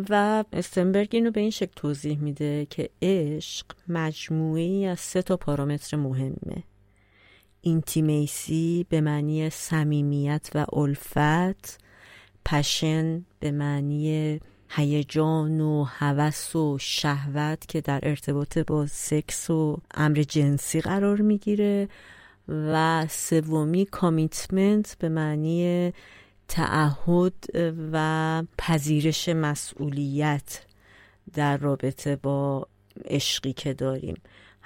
و 0.10 0.44
استنبرگ 0.54 1.10
اینو 1.12 1.32
به 1.32 1.40
این 1.40 1.50
شکل 1.50 1.72
توضیح 1.76 2.20
میده 2.20 2.68
که 2.70 2.90
عشق 3.02 3.66
مجموعی 3.88 4.86
از 4.86 5.00
سه 5.00 5.22
تا 5.22 5.38
پارامتر 5.38 5.98
مهمه. 5.98 6.64
intimacy 7.68 8.86
به 8.90 9.02
معنی 9.02 9.50
صمیمیت 9.50 10.50
و 10.56 10.66
الفت 10.74 11.80
passion 12.46 13.26
به 13.40 13.52
معنی 13.52 14.40
هیجان 14.70 15.62
و 15.62 15.84
هوس 15.84 16.56
و 16.56 16.78
شهوت 16.78 17.68
که 17.68 17.82
در 17.82 18.00
ارتباط 18.04 18.58
با 18.58 18.88
سکس 18.88 19.50
و 19.50 19.78
امر 19.94 20.24
جنسی 20.24 20.82
قرار 20.82 21.22
می‌گیره 21.22 21.90
و 22.48 23.06
سومی 23.10 23.86
commitment 23.86 24.96
به 25.00 25.10
معنی 25.10 25.94
تعهد 26.48 27.34
و 27.92 28.44
پذیرش 28.58 29.30
مسئولیت 29.30 30.62
در 31.34 31.58
رابطه 31.58 32.16
با 32.16 32.68
عشقی 33.06 33.54
که 33.54 33.74
داریم. 33.74 34.16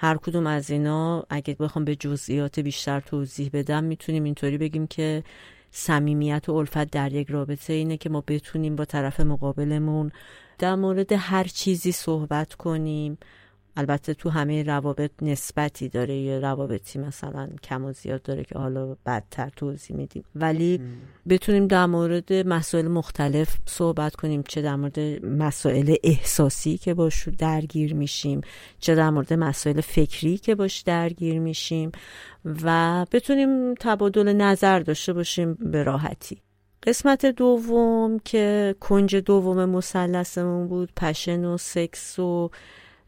هر 0.02 0.16
کدوم 0.16 0.46
از 0.46 0.70
اینا 0.70 1.26
اگه 1.30 1.54
بخوام 1.54 1.84
به 1.84 1.96
جزئیات 1.96 2.60
بیشتر 2.60 3.00
توضیح 3.00 3.50
بدم 3.52 3.84
می‌تونیم 3.84 4.24
اینطوری 4.24 4.58
بگیم 4.58 4.86
که 4.86 5.24
صمیمیت 5.70 6.48
و 6.48 6.52
الفت 6.52 6.90
در 6.90 7.12
یک 7.12 7.30
رابطه 7.30 7.72
اینه 7.72 7.96
که 7.96 8.08
ما 8.10 8.24
بتونیم 8.26 8.76
با 8.76 8.84
طرف 8.84 9.20
مقابلمون 9.20 10.12
در 10.58 10.74
مورد 10.74 11.12
هر 11.12 11.44
چیزی 11.44 11.92
صحبت 11.92 12.54
کنیم. 12.54 13.18
البته 13.76 14.14
تو 14.14 14.30
همه 14.30 14.62
روابط 14.62 15.10
نسبتی 15.22 15.88
داره. 15.88 16.16
یه 16.16 16.38
روابطی 16.38 16.98
مثلا 16.98 17.48
کم 17.62 17.84
و 17.84 17.92
زیاد 17.92 18.22
داره 18.22 18.44
که 18.44 18.58
حالا 18.58 18.96
بدتر 19.06 19.50
توضیح 19.56 19.96
میدیم. 19.96 20.24
ولی 20.34 20.80
بتونیم 21.28 21.66
در 21.66 21.86
مورد 21.86 22.32
مسائل 22.32 22.88
مختلف 22.88 23.56
صحبت 23.66 24.16
کنیم. 24.16 24.42
چه 24.42 24.62
در 24.62 24.76
مورد 24.76 24.98
مسائل 25.24 25.94
احساسی 26.04 26.78
که 26.78 26.94
باش 26.94 27.28
درگیر 27.28 27.94
میشیم. 27.94 28.40
چه 28.78 28.94
در 28.94 29.10
مورد 29.10 29.32
مسائل 29.32 29.80
فکری 29.80 30.38
که 30.38 30.54
باش 30.54 30.80
درگیر 30.80 31.38
میشیم. 31.38 31.92
و 32.62 33.06
بتونیم 33.12 33.74
تبادل 33.74 34.32
نظر 34.32 34.80
داشته 34.80 35.12
باشیم 35.12 35.54
به 35.54 35.82
راحتی. 35.82 36.38
قسمت 36.82 37.26
دوم 37.26 38.18
که 38.18 38.74
کنج 38.80 39.16
دوم 39.16 39.64
مثلثمون 39.64 40.68
بود. 40.68 40.92
پشن 40.96 41.44
و 41.44 41.58
سکس 41.58 42.18
و 42.18 42.50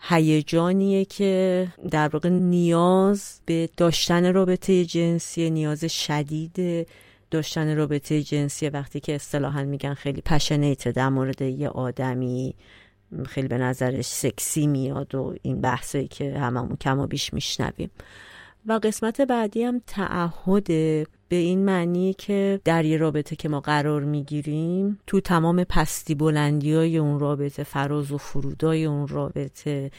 هیجانیه 0.00 1.04
که 1.04 1.66
در 1.90 2.08
واقع 2.08 2.28
نیاز 2.28 3.40
به 3.46 3.68
داشتن 3.76 4.32
رابطه 4.32 4.84
جنسی 4.84 5.50
نیاز 5.50 5.84
شدید 5.84 6.86
داشتن 7.30 7.76
رابطه 7.76 8.22
جنسی 8.22 8.68
وقتی 8.68 9.00
که 9.00 9.14
اصطلاحا 9.14 9.62
میگن 9.62 9.94
خیلی 9.94 10.20
پشنیت 10.20 10.88
در 10.88 11.08
مورد 11.08 11.42
یه 11.42 11.68
آدمی 11.68 12.54
خیلی 13.26 13.48
به 13.48 13.58
نظرش 13.58 14.04
سکسی 14.04 14.66
میاد 14.66 15.14
و 15.14 15.34
این 15.42 15.60
بحثایی 15.60 16.08
که 16.08 16.38
هممون 16.38 16.76
کم 16.76 16.98
و 16.98 17.06
بیش 17.06 17.34
میشنویم. 17.34 17.90
و 18.66 18.80
قسمت 18.82 19.20
بعدی 19.20 19.62
هم 19.62 19.82
تعهد 19.86 20.68
به 21.35 21.40
این 21.40 21.65
معنی 21.65 22.15
که 22.15 22.61
در 22.65 22.85
یه 22.85 22.97
رابطه 22.97 23.36
که 23.36 23.48
ما 23.48 23.61
قرار 23.61 24.05
می‌گیریم 24.05 24.98
تو 25.06 25.20
تمام 25.20 25.65
پستی 25.65 26.15
بلندی 26.15 26.74
های 26.74 26.98
اون 26.98 27.20
رابطه 27.20 27.62
فراز 27.62 28.12
و 28.12 28.19
فرودای 28.19 28.85
اون 28.85 29.09
رابطه 29.09 29.90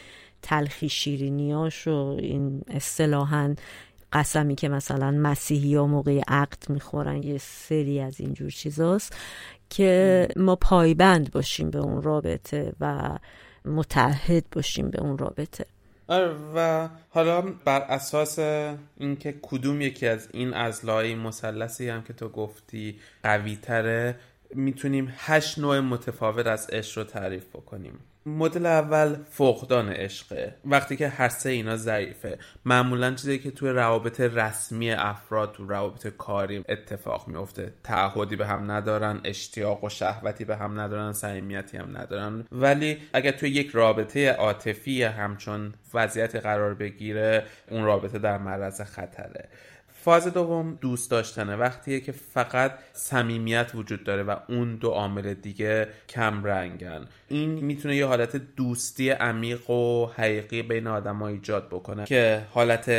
تلخی 0.41 0.89
شیرینیاش 0.89 1.87
و 1.87 2.15
این 2.19 2.61
اصطلاحا 2.67 3.55
قسمی 4.13 4.55
که 4.55 4.69
مثلا 4.69 5.11
مسیحی 5.11 5.75
ها 5.75 5.87
موقع 5.87 6.21
عقد 6.27 6.69
می‌خورن 6.69 7.23
یه 7.23 7.37
سری 7.37 7.99
از 7.99 8.19
اینجور 8.19 8.49
چیزاست 8.49 9.15
که 9.69 10.27
ما 10.35 10.55
پایبند 10.55 11.31
باشیم 11.31 11.69
به 11.69 11.79
اون 11.79 12.01
رابطه 12.01 12.73
و 12.79 13.17
متحد 13.65 14.45
باشیم 14.51 14.89
به 14.89 15.01
اون 15.01 15.17
رابطه. 15.17 15.65
و 16.55 16.89
حالا 17.09 17.41
بر 17.41 17.81
اساس 17.81 18.39
اینکه 18.97 19.35
کدوم 19.41 19.81
یکی 19.81 20.07
از 20.07 20.27
این 20.33 20.53
ازلای 20.53 21.15
مثلثی 21.15 21.89
هم 21.89 22.03
که 22.03 22.13
تو 22.13 22.29
گفتی 22.29 22.99
قوی 23.23 23.55
تره 23.55 24.15
می‌تونیم 24.49 25.13
هشت 25.17 25.59
نوع 25.59 25.79
متفاوت 25.79 26.47
از 26.47 26.69
عشق 26.69 26.97
رو 26.97 27.03
تعریف 27.03 27.45
بکنیم. 27.45 27.99
مدل 28.27 28.65
اول 28.65 29.15
فقدان 29.29 29.89
عشقه 29.89 30.55
وقتی 30.65 30.95
که 30.95 31.07
هر 31.07 31.29
سه 31.29 31.49
اینا 31.49 31.77
ضعیفه. 31.77 32.37
معمولا 32.65 33.11
چیزی 33.11 33.39
که 33.39 33.51
توی 33.51 33.69
روابط 33.69 34.21
رسمی 34.21 34.91
افراد 34.91 35.51
تو 35.51 35.67
روابط 35.67 36.07
کاری 36.07 36.63
اتفاق 36.69 37.27
میفته 37.27 37.73
تعهدی 37.83 38.35
به 38.35 38.47
هم 38.47 38.71
ندارن 38.71 39.21
اشتیاق 39.23 39.83
و 39.83 39.89
شهوتی 39.89 40.45
به 40.45 40.55
هم 40.55 40.79
ندارن 40.79 41.13
صمیمیتی 41.13 41.77
هم 41.77 41.97
ندارن. 41.97 42.45
ولی 42.51 42.97
اگر 43.13 43.31
توی 43.31 43.49
یک 43.49 43.69
رابطه 43.73 44.31
عاطفی 44.31 45.03
همچون 45.03 45.73
وضعیت 45.93 46.35
قرار 46.35 46.73
بگیره 46.73 47.45
اون 47.69 47.85
رابطه 47.85 48.19
در 48.19 48.37
معرض 48.37 48.81
خطره. 48.81 49.49
فاز 50.05 50.27
دوم 50.27 50.77
دوست 50.81 51.11
داشتنه. 51.11 51.55
وقتیه 51.55 51.99
که 51.99 52.11
فقط 52.11 52.71
صمیمیت 52.93 53.71
وجود 53.75 54.03
داره 54.03 54.23
و 54.23 54.35
اون 54.49 54.75
دو 54.75 54.89
عامل 54.89 55.33
دیگه 55.33 55.87
کم 56.09 56.43
رنگن. 56.43 57.05
این 57.27 57.49
می‌تونه 57.49 57.95
یه 57.95 58.05
حالت 58.05 58.35
دوستی 58.35 59.09
عمیق 59.09 59.69
و 59.69 60.05
حقیقی 60.05 60.61
بین 60.61 60.87
آدم 60.87 61.15
ها 61.15 61.27
ایجاد 61.27 61.67
بکنه 61.67 62.05
که 62.05 62.45
حالت 62.51 62.89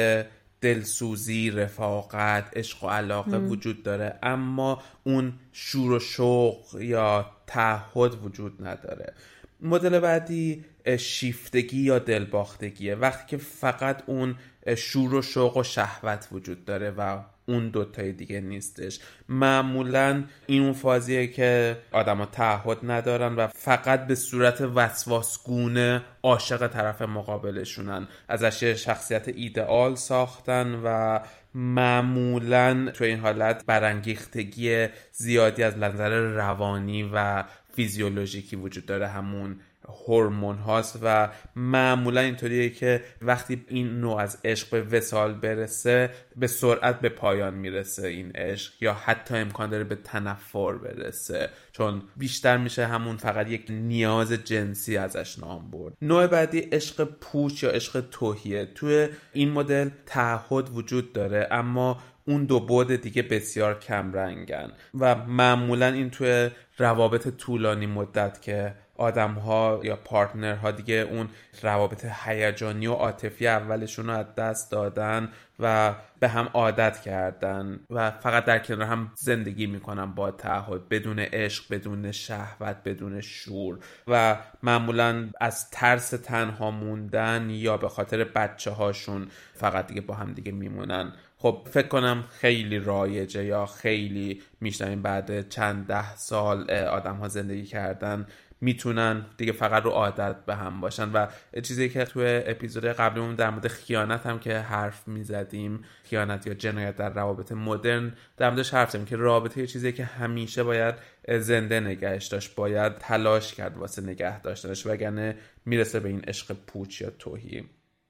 دلسوزی 0.60 1.50
رفاقت 1.50 2.56
عشق 2.56 2.84
و 2.84 2.88
علاقه 2.88 3.38
وجود 3.38 3.82
داره. 3.82 4.18
اما 4.22 4.82
اون 5.04 5.32
شور 5.52 5.92
و 5.92 5.98
شوق 5.98 6.80
یا 6.80 7.30
تعهد 7.46 8.24
وجود 8.24 8.66
نداره. 8.66 9.12
مدل 9.60 9.98
بعدی 9.98 10.64
شیفتگی 10.98 11.80
یا 11.80 11.98
دلباختگیه. 11.98 12.94
وقتی 12.94 13.24
که 13.26 13.36
فقط 13.36 14.02
اون 14.06 14.34
شور 14.74 15.14
و 15.14 15.22
شوق 15.22 15.56
و 15.56 15.62
شهوت 15.62 16.28
وجود 16.32 16.64
داره 16.64 16.90
و 16.90 17.18
اون 17.48 17.68
دوتای 17.68 18.12
دیگه 18.12 18.40
نیستش. 18.40 19.00
معمولا 19.28 20.24
این 20.46 20.62
اون 20.62 20.72
فازیه 20.72 21.26
که 21.26 21.76
آدما 21.92 22.26
تعهد 22.26 22.78
ندارن 22.82 23.34
و 23.34 23.46
فقط 23.46 24.06
به 24.06 24.14
صورت 24.14 24.60
وسواسگونه 24.60 26.02
عاشق 26.22 26.66
طرف 26.66 27.02
مقابلشونن. 27.02 28.08
ازش 28.28 28.64
شخصیت 28.64 29.28
ایدئال 29.28 29.94
ساختن 29.94 30.80
و 30.84 31.18
معمولا 31.54 32.90
تو 32.94 33.04
این 33.04 33.18
حالت 33.18 33.66
برانگیختگی 33.66 34.86
زیادی 35.12 35.62
از 35.62 35.78
نظر 35.78 36.20
روانی 36.20 37.10
و 37.14 37.44
فیزیولوژیکی 37.72 38.56
وجود 38.56 38.86
داره 38.86 39.08
همون 39.08 39.60
هورمون 39.88 40.56
هاست 40.56 40.98
و 41.02 41.28
معمولا 41.56 42.20
اینطوریه 42.20 42.70
که 42.70 43.04
وقتی 43.22 43.64
این 43.68 44.00
نوع 44.00 44.20
از 44.20 44.38
عشق 44.44 44.70
به 44.70 44.82
وسال 44.82 45.34
برسه 45.34 46.10
به 46.36 46.46
سرعت 46.46 47.00
به 47.00 47.08
پایان 47.08 47.54
می‌رسه 47.54 48.08
این 48.08 48.30
عشق 48.30 48.72
یا 48.80 48.94
حتی 48.94 49.36
امکان 49.36 49.70
داره 49.70 49.84
به 49.84 49.94
تنفر 49.94 50.72
برسه. 50.72 51.48
چون 51.72 52.02
بیشتر 52.16 52.56
میشه 52.56 52.86
همون 52.86 53.16
فقط 53.16 53.48
یک 53.50 53.66
نیاز 53.70 54.32
جنسی 54.32 54.96
ازش 54.96 55.38
نام 55.38 55.70
برد. 55.70 55.92
نوع 56.02 56.26
بعدی 56.26 56.58
عشق 56.58 57.04
پوچ 57.04 57.62
یا 57.62 57.70
عشق 57.70 58.04
توهیه 58.10 58.66
توی 58.74 59.08
این 59.32 59.50
مدل 59.50 59.90
تعهد 60.06 60.76
وجود 60.76 61.12
داره 61.12 61.48
اما 61.50 61.98
اون 62.26 62.44
دو 62.44 62.60
بود 62.60 62.92
دیگه 62.92 63.22
بسیار 63.22 63.78
کم 63.78 64.12
رنگن 64.12 64.72
و 64.94 65.14
معمولا 65.14 65.86
این 65.86 66.10
توی 66.10 66.50
روابط 66.78 67.28
طولانی 67.28 67.86
مدت 67.86 68.42
که 68.42 68.74
آدم 68.98 69.32
ها 69.32 69.80
یا 69.82 69.96
پارتنر 69.96 70.54
ها 70.54 70.70
دیگه 70.70 70.94
اون 70.94 71.28
روابط 71.62 72.06
هیجانی 72.24 72.86
و 72.86 72.92
عاطفی 72.92 73.46
اولشون 73.46 74.06
رو 74.06 74.12
از 74.12 74.34
دست 74.34 74.70
دادن 74.70 75.28
و 75.60 75.94
به 76.20 76.28
هم 76.28 76.48
عادت 76.54 77.00
کردن 77.00 77.80
و 77.90 78.10
فقط 78.10 78.44
در 78.44 78.58
کنار 78.58 78.86
هم 78.86 79.10
زندگی 79.14 79.66
می‌کنن 79.66 80.14
با 80.14 80.30
تعهد 80.30 80.88
بدون 80.88 81.18
عشق 81.18 81.64
بدون 81.70 82.12
شهوت 82.12 82.76
بدون 82.84 83.20
شور 83.20 83.78
و 84.08 84.36
معمولا 84.62 85.30
از 85.40 85.70
ترس 85.70 86.10
تنها 86.10 86.70
موندن 86.70 87.50
یا 87.50 87.76
به 87.76 87.88
خاطر 87.88 88.24
بچه 88.24 88.70
هاشون 88.70 89.28
فقط 89.54 89.86
دیگه 89.86 90.00
با 90.00 90.14
هم 90.14 90.32
دیگه 90.32 90.52
میمونن. 90.52 91.12
خب 91.38 91.68
فکر 91.70 91.88
کنم 91.88 92.24
خیلی 92.30 92.78
رایجه 92.78 93.44
یا 93.44 93.66
خیلی 93.66 94.42
میشنویم 94.60 95.02
بعد 95.02 95.48
چند 95.48 95.86
ده 95.86 96.16
سال 96.16 96.70
آدم 96.70 97.16
ها 97.16 97.28
زندگی 97.28 97.64
کردن 97.64 98.26
می‌تونن 98.60 99.26
دیگه 99.36 99.52
فقط 99.52 99.82
رو 99.82 99.90
عادت 99.90 100.36
به 100.46 100.54
هم 100.54 100.80
باشن. 100.80 101.12
و 101.12 101.26
چیزی 101.62 101.88
که 101.88 102.04
توی 102.04 102.42
اپیزود 102.46 102.84
قبلیمون 102.84 103.34
در 103.34 103.50
مورد 103.50 103.68
خیانت 103.68 104.26
هم 104.26 104.38
که 104.38 104.58
حرف 104.58 105.08
می‌زدیم 105.08 105.84
خیانت 106.04 106.46
یا 106.46 106.54
جنایت 106.54 106.96
در 106.96 107.10
روابط 107.10 107.52
مدرن 107.52 108.12
در 108.36 108.50
موردش 108.50 108.74
حرف 108.74 108.90
زدیم 108.90 109.06
که 109.06 109.16
رابطه 109.16 109.60
یه 109.60 109.66
چیزی 109.66 109.92
که 109.92 110.04
همیشه 110.04 110.62
باید 110.62 110.94
زنده 111.38 111.80
نگهش 111.80 112.26
داشت 112.26 112.54
باید 112.54 112.98
تلاش 112.98 113.54
کرد 113.54 113.76
واسه 113.76 114.02
نگه 114.02 114.40
داشتنش 114.40 114.86
وگرنه 114.86 115.36
می‌رسه 115.64 116.00
به 116.00 116.08
این 116.08 116.20
عشق 116.20 116.56
پوچ 116.66 117.00
یا 117.00 117.10
توهی. 117.10 117.64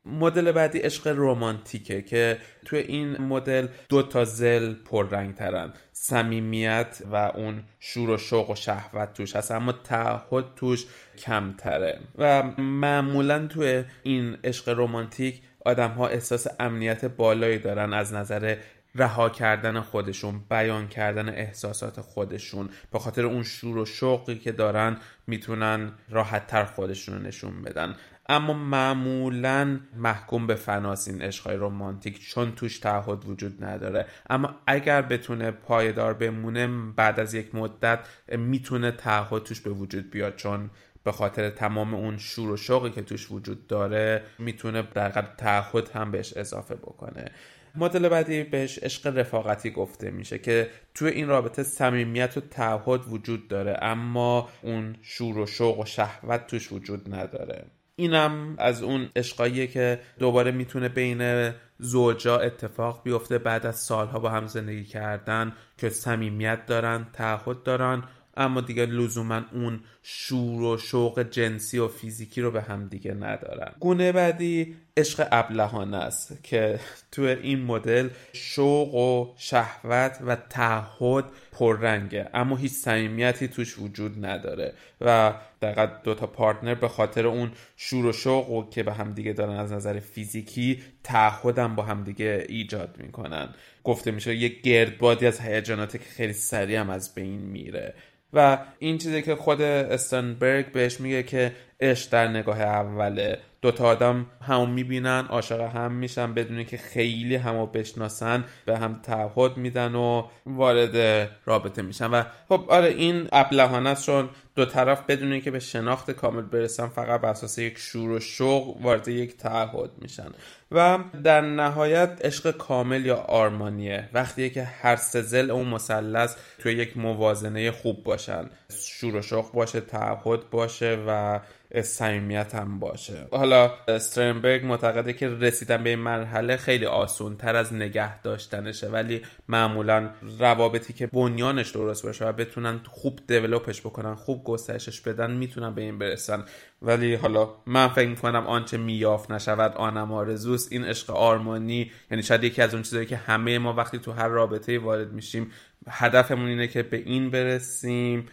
مدل 0.07 0.53
بعدی 0.53 0.79
عشق 0.79 1.07
رومانتیکه 1.07 2.03
که 2.03 2.39
توی 2.65 2.79
این 2.79 3.23
مدل 3.23 3.69
دو 3.89 4.03
تا 4.03 4.25
زل 4.25 4.75
پررنگ 4.75 5.35
ترن 5.35 5.73
صمیمیت 5.93 7.03
و 7.13 7.17
اون 7.17 7.63
شور 7.81 8.11
و 8.11 8.19
شوق 8.19 8.51
و 8.51 8.55
شهوت 8.55 9.13
توش 9.13 9.37
هست 9.37 9.51
اما 9.51 9.73
تعهد 9.73 10.45
توش 10.57 10.87
کمتره. 11.19 12.01
و 12.19 12.43
معمولا 12.59 13.47
توی 13.47 13.85
این 14.03 14.37
عشق 14.45 14.69
رومانتیک 14.69 15.43
آدم 15.65 15.91
ها 15.91 16.07
احساس 16.07 16.47
امنیت 16.61 17.05
بالایی 17.05 17.59
دارن 17.59 17.93
از 17.93 18.15
نظر 18.15 18.57
رها 18.95 19.29
کردن 19.29 19.81
خودشون 19.81 20.41
بیان 20.51 20.89
کردن 20.89 21.29
احساسات 21.29 22.01
خودشون. 22.01 22.69
به 22.93 22.99
خاطر 22.99 23.27
اون 23.27 23.43
شور 23.43 23.79
و 23.79 23.85
شوقی 23.85 24.39
که 24.39 24.53
دارن 24.53 24.97
می‌تونن 25.27 25.93
راحت 26.11 26.47
تر 26.47 26.65
خودشون 26.65 27.15
رو 27.15 27.23
نشون 27.23 27.63
بدن. 27.63 27.97
اما 28.29 28.53
معمولا 28.53 29.81
محکوم 29.97 30.47
به 30.47 30.55
فناس 30.55 31.09
این 31.09 31.23
عشقهای 31.23 31.57
رومانتیک 31.57 32.21
چون 32.21 32.53
توش 32.53 32.79
تعهد 32.79 33.29
وجود 33.29 33.65
نداره. 33.65 34.07
اما 34.31 34.55
اگر 34.67 35.03
بتونه 35.03 35.51
پایدار 35.51 36.15
بمونه 36.15 36.69
بعد 36.97 37.21
از 37.21 37.35
یک 37.35 37.55
مدت 37.55 37.99
می‌تونه 38.29 38.91
تعهد 38.91 39.43
توش 39.43 39.61
به 39.61 39.71
وجود 39.71 40.11
بیاد 40.11 40.37
چون 40.37 40.71
به 41.05 41.13
خاطر 41.13 41.51
تمام 41.51 41.95
اون 41.95 42.19
شور 42.19 42.51
و 42.51 42.57
شوقی 42.57 42.91
که 42.91 43.03
توش 43.03 43.31
وجود 43.31 43.67
داره 43.67 44.23
می‌تونه 44.39 44.83
در 44.95 45.25
تعهد 45.39 45.89
هم 45.89 46.11
بهش 46.11 46.37
اضافه 46.37 46.75
بکنه. 46.75 47.31
مدل 47.75 48.09
بعدی 48.09 48.43
بهش 48.43 48.79
عشق 48.79 49.19
رفاقتی 49.19 49.71
گفته 49.71 50.11
میشه 50.11 50.39
که 50.39 50.71
توی 50.95 51.11
این 51.11 51.29
رابطه 51.29 51.63
صمیمیت 51.63 52.37
و 52.37 52.41
تعهد 52.41 53.01
وجود 53.09 53.49
داره 53.49 53.79
اما 53.83 54.49
اون 54.63 54.97
شور 55.03 55.39
و 55.39 55.47
شوق 55.47 55.79
و 55.81 55.85
شهوت 55.85 56.47
توش 56.47 56.73
وجود 56.73 57.15
نداره. 57.15 57.65
اینم 57.97 58.55
از 58.59 58.83
اون 58.83 59.09
عشقاییه 59.17 59.67
که 59.67 60.01
دوباره 60.19 60.51
می‌تونه 60.51 60.89
بین 60.89 61.53
زوجا 61.79 62.39
اتفاق 62.39 63.03
بیفته. 63.05 63.39
بعد 63.39 63.67
از 63.67 63.77
سالها 63.81 64.19
با 64.19 64.31
هم 64.31 64.47
زندگی 64.47 64.85
کردن 64.85 65.53
که 65.79 65.89
صمیمیت 65.89 66.67
دارن 66.67 67.07
تعهد 67.13 67.63
دارن. 67.63 68.03
اما 68.37 68.61
دیگه 68.61 68.87
لزوما 68.87 69.43
اون 69.53 69.81
شور 70.03 70.63
و 70.63 70.79
شوق 70.79 71.23
جنسی 71.23 71.79
و 71.79 71.89
فیزیکی 71.89 72.41
رو 72.41 72.51
به 72.51 72.63
هم 72.63 72.89
دیگه 72.89 73.15
ندارن. 73.15 73.73
گونه 73.81 74.13
بعدی 74.13 74.77
عشق 74.97 75.29
ابلهانه 75.33 75.97
است 75.97 76.43
که 76.43 76.81
تو 77.13 77.23
این 77.23 77.63
مدل 77.63 78.09
شوق 78.33 78.95
و 78.95 79.35
شهوت 79.37 80.19
و 80.27 80.37
تعهد 80.37 81.25
پررنگه 81.53 82.31
اما 82.35 82.57
هیچ 82.57 82.73
صمیمیتی 82.73 83.49
توش 83.49 83.79
وجود 83.79 84.27
نداره 84.27 84.73
و 85.01 85.35
دقیقا 85.63 85.89
دو 86.05 86.15
تا 86.15 86.27
پارتنر 86.27 86.75
به 86.75 86.89
خاطر 86.89 87.27
اون 87.27 87.51
شور 87.77 88.07
و 88.07 88.13
شوق 88.13 88.51
و 88.51 88.71
که 88.71 88.83
به 88.83 88.93
هم 88.93 89.13
دیگه 89.13 89.33
دارن 89.33 89.57
از 89.57 89.73
نظر 89.73 90.01
فیزیکی 90.01 90.83
تعهدم 91.05 91.75
با 91.75 91.83
هم 91.83 92.05
دیگه 92.05 92.47
ایجاد 92.49 92.97
می‌کنن. 92.99 93.49
گفته 93.85 94.11
میشه 94.11 94.35
یک 94.35 94.63
گردبادی 94.63 95.27
از 95.27 95.41
هیجاناتی 95.41 95.99
که 95.99 96.05
خیلی 96.05 96.33
سریع 96.33 96.81
هم 96.81 96.91
از 96.91 97.15
بین 97.15 97.41
میره. 97.41 97.95
و 98.37 98.59
این 98.79 98.99
چیزی 98.99 99.23
که 99.23 99.35
خود 99.35 99.61
استنبرگ 99.61 100.73
بهش 100.73 101.01
میگه 101.01 101.23
که 101.23 101.53
عشق 101.81 102.11
در 102.11 102.29
نگاه 102.29 102.63
اوله 102.63 103.39
دوتا 103.67 103.85
آدم 103.85 104.27
همو 104.41 104.67
می‌بینن 104.67 105.27
عاشق 105.29 105.61
هم 105.61 105.93
میشن 105.93 106.35
بدون 106.35 106.65
که 106.65 106.77
خیلی 106.77 107.37
همو 107.37 107.67
بشناسن 107.67 108.45
به 108.65 108.79
هم 108.79 109.01
تعهد 109.03 109.57
میدن 109.57 109.95
و 109.95 110.23
وارد 110.47 111.29
رابطه 111.45 111.83
میشن. 111.83 112.11
و 112.11 112.23
خب 112.49 112.65
آره 112.69 112.89
این 112.89 113.29
ابلهانه 113.33 113.95
چون 113.95 114.29
دو 114.55 114.65
طرف 114.65 115.03
بدون 115.09 115.41
که 115.41 115.51
به 115.51 115.59
شناخت 115.59 116.11
کامل 116.11 116.43
برسن 116.43 116.87
فقط 116.87 117.21
بر 117.21 117.29
اساس 117.29 117.59
یک 117.59 117.79
شور 117.79 118.11
و 118.11 118.21
شوق 118.21 118.83
وارد 118.83 119.09
یک 119.09 119.37
تعهد 119.37 119.91
میشن. 119.99 120.29
و 120.73 120.99
در 121.25 121.41
نهایت 121.41 122.19
عشق 122.25 122.51
کامل 122.51 123.07
یا 123.07 123.17
آرمانیه. 123.17 124.09
وقتی 124.13 124.51
که 124.51 124.63
هر 124.63 124.97
سزل 124.97 125.51
اون 125.51 125.69
مثلث 125.69 126.37
توی 126.59 126.73
یک 126.73 126.97
موازنه 126.97 127.71
خوب 127.71 128.05
باشن. 128.05 128.51
شور 128.71 129.17
و 129.17 129.23
شوق 129.23 129.53
باشه 129.53 129.81
تعهد 129.81 130.51
باشه 130.51 130.99
و 131.09 131.41
صمیمیت 131.83 132.55
هم 132.55 132.79
باشه. 132.79 133.27
حالا 133.31 133.71
استرنبرگ 133.89 134.65
معتقده 134.65 135.13
که 135.13 135.29
رسیدن 135.29 135.85
به 135.85 135.91
این 135.91 135.99
مرحله 135.99 136.57
خیلی 136.57 136.87
آسون 136.87 137.37
تر 137.37 137.57
از 137.57 137.75
نگه 137.75 138.21
داشتنشه 138.23 138.89
ولی 138.89 139.23
معمولا 139.49 140.11
روابطی 140.39 140.93
که 140.93 141.07
بنیانش 141.07 141.71
درست 141.71 142.03
باشه 142.03 142.25
و 142.29 142.33
بتونن 142.33 142.81
خوب 142.85 143.21
دیولوپش 143.29 143.81
بکنن 143.81 144.15
خوب 144.15 144.45
گسترشش 144.45 145.01
بدن 145.01 145.31
می‌تونن 145.31 145.75
به 145.75 145.83
این 145.83 145.99
برسن. 145.99 146.45
ولی 146.83 147.15
حالا 147.15 147.49
من 147.67 147.89
فکر 147.89 148.09
می‌کنم 148.09 148.47
آنچه 148.47 148.77
میافت 148.77 149.31
نشود 149.31 149.75
آنم 149.77 150.13
آرزوست. 150.13 150.73
این 150.73 150.85
عشق 150.85 151.11
آرمانی 151.11 151.91
یعنی 152.11 152.23
شاید 152.23 152.45
یکی 152.45 152.63
از 152.63 152.75
اون 152.75 152.83
چیزایی 152.83 153.07
که 153.07 153.17
همه 153.17 153.59
ما 153.59 153.73
وقتی 153.73 153.99
تو 153.99 154.13
هر 154.13 154.29
رابطه 154.29 154.79
وارد 154.79 155.13
میشیم 155.13 155.53
هدفمون 155.89 156.49
اینه 156.49 156.69
که 156.69 156.83
به 156.83 156.97
این 156.97 157.31
برسیم 157.31 158.27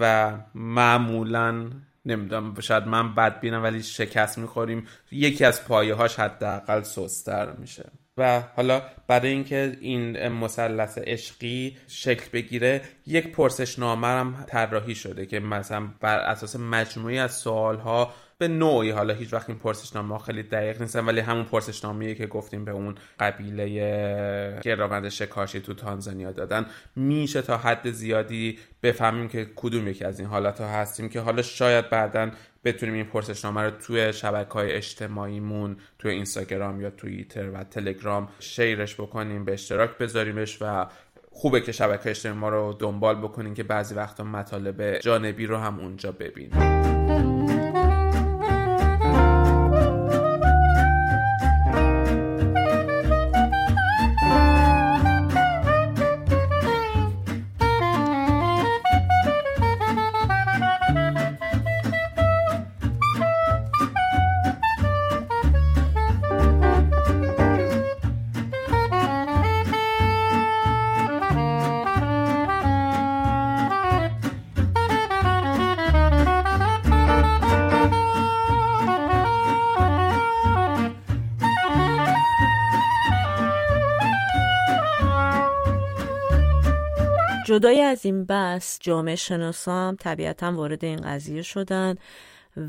و 0.00 0.32
معمولا 0.54 1.70
نمی‌دونم 2.06 2.60
شاید 2.60 2.86
من 2.86 3.14
بد 3.14 3.40
بینم 3.40 3.62
ولی 3.62 3.82
شکست 3.82 4.38
می‌خوریم. 4.38 4.86
یکی 5.12 5.44
از 5.44 5.64
پایه 5.64 5.94
هاش 5.94 6.16
حداقل 6.16 6.82
سستر 6.82 7.52
میشه. 7.52 7.90
و 8.16 8.40
حالا 8.56 8.82
برای 9.06 9.28
اینکه 9.30 9.76
این 9.80 10.28
مثلث 10.28 10.98
عشقی 10.98 11.76
شکل 11.88 12.30
بگیره 12.32 12.82
یک 13.06 13.32
پرسشنامه 13.32 14.06
هم 14.06 14.44
طراحی 14.48 14.94
شده 14.94 15.26
که 15.26 15.40
مثلا 15.40 15.88
بر 16.00 16.18
اساس 16.18 16.56
مجموعی 16.56 17.18
از 17.18 17.34
سوالها 17.34 18.14
به 18.38 18.48
نوعی 18.48 18.90
حالا 18.90 19.14
هیچ 19.14 19.32
وقت 19.32 19.48
این 19.50 19.58
پرسشنامه 19.58 20.18
خیلی 20.18 20.42
دقیق 20.42 20.80
نیستن 20.80 21.04
ولی 21.04 21.20
همون 21.20 21.44
پرسشنامه‌ای 21.44 22.14
که 22.14 22.26
گفتیم 22.26 22.64
به 22.64 22.70
اون 22.70 22.94
قبیله 23.20 24.60
گراوند 24.62 25.08
شکارچی 25.08 25.60
تو 25.60 25.74
تانزانیا 25.74 26.32
دادن 26.32 26.66
میشه 26.96 27.42
تا 27.42 27.56
حد 27.56 27.90
زیادی 27.90 28.58
بفهمیم 28.82 29.28
که 29.28 29.50
کدوم 29.56 29.88
یکی 29.88 30.04
از 30.04 30.20
این 30.20 30.28
حالات 30.28 30.60
ها 30.60 30.68
هستیم 30.68 31.08
که 31.08 31.20
حالا 31.20 31.42
شاید 31.42 31.90
بعدا 31.90 32.30
بتونیم 32.64 32.94
این 32.94 33.04
پرسشنامه 33.04 33.62
رو 33.62 33.70
توی 33.70 34.12
شبکه 34.12 34.52
های 34.52 34.72
اجتماعیمون 34.72 35.76
توی 35.98 36.10
اینستاگرام 36.10 36.80
یا 36.80 36.90
توییتر 36.90 37.50
و 37.50 37.64
تلگرام 37.64 38.28
شیرش 38.40 38.94
بکنیم 38.94 39.44
به 39.44 39.52
اشتراک 39.52 39.98
بذاریمش 39.98 40.58
و 40.60 40.86
خوبه 41.36 41.60
که 41.60 41.72
شبکه 41.72 42.10
اجتماعی 42.10 42.38
ما 42.38 42.48
رو 42.48 42.76
دنبال 42.78 43.14
بکنیم 43.14 43.54
که 43.54 43.62
بعضی 43.62 43.94
وقتا 43.94 44.24
مطالب 44.24 44.98
جانبی 44.98 45.46
رو 45.46 45.56
هم 45.56 45.80
اونجا 45.80 46.12
ببینیم 46.12 47.83
جدای 87.44 87.80
از 87.80 88.04
این 88.04 88.24
بحث 88.24 88.78
جامعه 88.80 89.16
شناسا 89.16 89.88
هم 89.88 89.96
طبیعتا 90.00 90.52
وارد 90.52 90.84
این 90.84 91.00
قضیه 91.00 91.42
شدن 91.42 91.94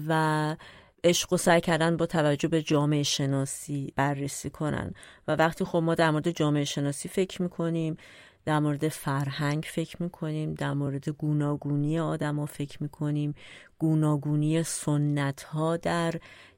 و 0.08 0.56
عشق 1.04 1.34
و 1.34 1.38
سعی 1.38 1.62
کردن 1.62 1.98
با 1.98 2.06
توجه 2.06 2.48
به 2.48 2.62
جامعه 2.62 3.04
شناسی 3.04 3.94
بررسی 3.96 4.50
کنن. 4.50 4.94
و 5.28 5.36
وقتی 5.36 5.66
خب 5.66 5.78
ما 5.78 5.96
در 5.96 6.12
مورد 6.12 6.32
جامعه 6.32 6.64
شناسی 6.64 7.10
فکر 7.10 7.42
می‌کنیم 7.42 7.98
در 8.46 8.60
مورد 8.60 8.88
فرهنگ 8.88 9.64
فکر 9.68 10.04
می‌کنیم 10.04 10.54
در 10.54 10.74
مورد 10.74 11.10
گوناگونی 11.10 12.00
آدم 12.00 12.36
ها 12.36 12.46
فکر 12.46 12.84
می‌کنیم 12.84 13.36
گوناگونی 13.80 14.64
سنت 14.64 15.44
ها 15.44 15.78
در 15.78 16.14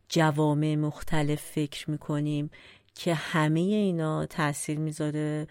جوامع 0.10 0.76
مختلف 0.76 1.42
فکر 1.42 1.92
می‌کنیم 1.92 2.50
که 2.96 3.14
همه 3.14 3.60
اینا 3.60 4.26
تاثیر 4.26 4.80
می‌ذاره 4.80 5.48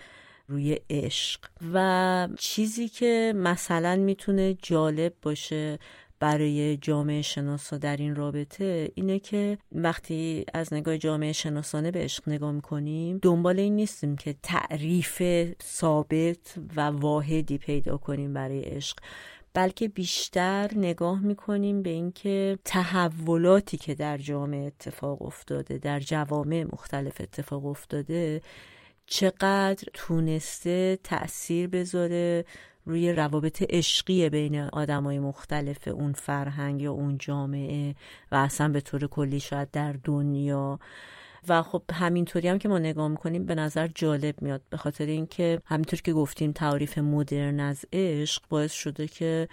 روی 0.48 0.78
عشق. 0.90 1.40
و 1.74 2.28
چیزی 2.38 2.88
که 2.88 3.32
مثلا 3.36 3.96
می‌تونه 3.96 4.54
جالب 4.54 5.12
باشه 5.22 5.78
برای 6.20 6.76
جامعه 6.76 7.22
شناسا 7.22 7.78
در 7.78 7.96
این 7.96 8.14
رابطه 8.16 8.90
اینه 8.94 9.18
که 9.18 9.58
وقتی 9.72 10.44
از 10.54 10.72
نگاه 10.72 10.98
جامعه 10.98 11.32
شناسانه 11.32 11.90
به 11.90 11.98
عشق 11.98 12.28
نگاه 12.28 12.52
می‌کنیم 12.52 13.18
دنبال 13.22 13.58
این 13.58 13.76
نیستیم 13.76 14.16
که 14.16 14.34
تعریف 14.42 15.22
ثابت 15.62 16.54
و 16.76 16.80
واحدی 16.80 17.58
پیدا 17.58 17.96
کنیم 17.96 18.34
برای 18.34 18.60
عشق 18.60 18.96
بلکه 19.54 19.88
بیشتر 19.88 20.70
نگاه 20.76 21.20
می‌کنیم 21.20 21.82
به 21.82 21.90
اینکه 21.90 22.58
تحولاتی 22.64 23.76
که 23.76 23.94
در 23.94 24.18
جامعه 24.18 24.66
اتفاق 24.66 25.22
افتاده 25.22 25.78
در 25.78 26.00
جوامع 26.00 26.66
مختلف 26.72 27.20
اتفاق 27.20 27.66
افتاده 27.66 28.42
چقدر 29.06 29.88
تونسته 29.92 30.98
تاثیر 31.04 31.68
بذاره 31.68 32.44
روی 32.86 33.12
روابط 33.12 33.62
عشقی 33.70 34.28
بین 34.28 34.60
آدمای 34.60 35.18
مختلف 35.18 35.88
اون 35.88 36.12
فرهنگ 36.12 36.82
یا 36.82 36.92
اون 36.92 37.18
جامعه 37.18 37.94
و 38.32 38.34
اصلا 38.34 38.68
به 38.68 38.80
طور 38.80 39.06
کلی 39.06 39.40
شاید 39.40 39.70
در 39.70 39.92
دنیا. 40.04 40.78
و 41.48 41.62
خب 41.62 41.82
همینطوری 41.92 42.48
هم 42.48 42.58
که 42.58 42.68
ما 42.68 42.78
نگاه 42.78 43.08
می‌کنیم 43.08 43.46
به 43.46 43.54
نظر 43.54 43.88
جالب 43.94 44.42
میاد 44.42 44.62
به 44.70 44.76
خاطر 44.76 45.06
اینکه 45.06 45.60
همینطور 45.64 46.00
که 46.00 46.12
گفتیم 46.12 46.52
تعریف 46.52 46.98
مدرن 46.98 47.60
از 47.60 47.84
عشق 47.92 48.42
باعث 48.48 48.72
شده 48.72 49.08
که 49.08 49.48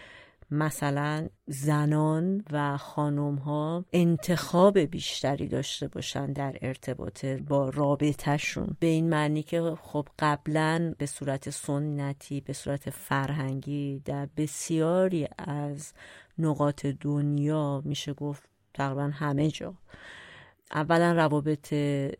مثلا 0.53 1.29
زنان 1.47 2.43
و 2.51 2.77
خانم 2.77 3.35
ها 3.35 3.85
انتخاب 3.93 4.79
بیشتری 4.79 5.47
داشته 5.47 5.87
باشن 5.87 6.33
در 6.33 6.57
ارتباط 6.61 7.25
با 7.25 7.69
رابطهشون. 7.69 8.77
به 8.79 8.87
این 8.87 9.09
معنی 9.09 9.43
که 9.43 9.75
خب 9.81 10.07
قبلا 10.19 10.95
به 10.97 11.05
صورت 11.05 11.49
سنتی 11.49 12.41
به 12.41 12.53
صورت 12.53 12.89
فرهنگی 12.89 14.01
در 14.05 14.27
بسیاری 14.37 15.27
از 15.37 15.93
نقاط 16.37 16.85
دنیا 16.85 17.81
میشه 17.85 18.13
گفت 18.13 18.43
تقریبا 18.73 19.11
همه 19.13 19.51
جا. 19.51 19.73
اولا 20.71 21.13
روابط 21.13 21.73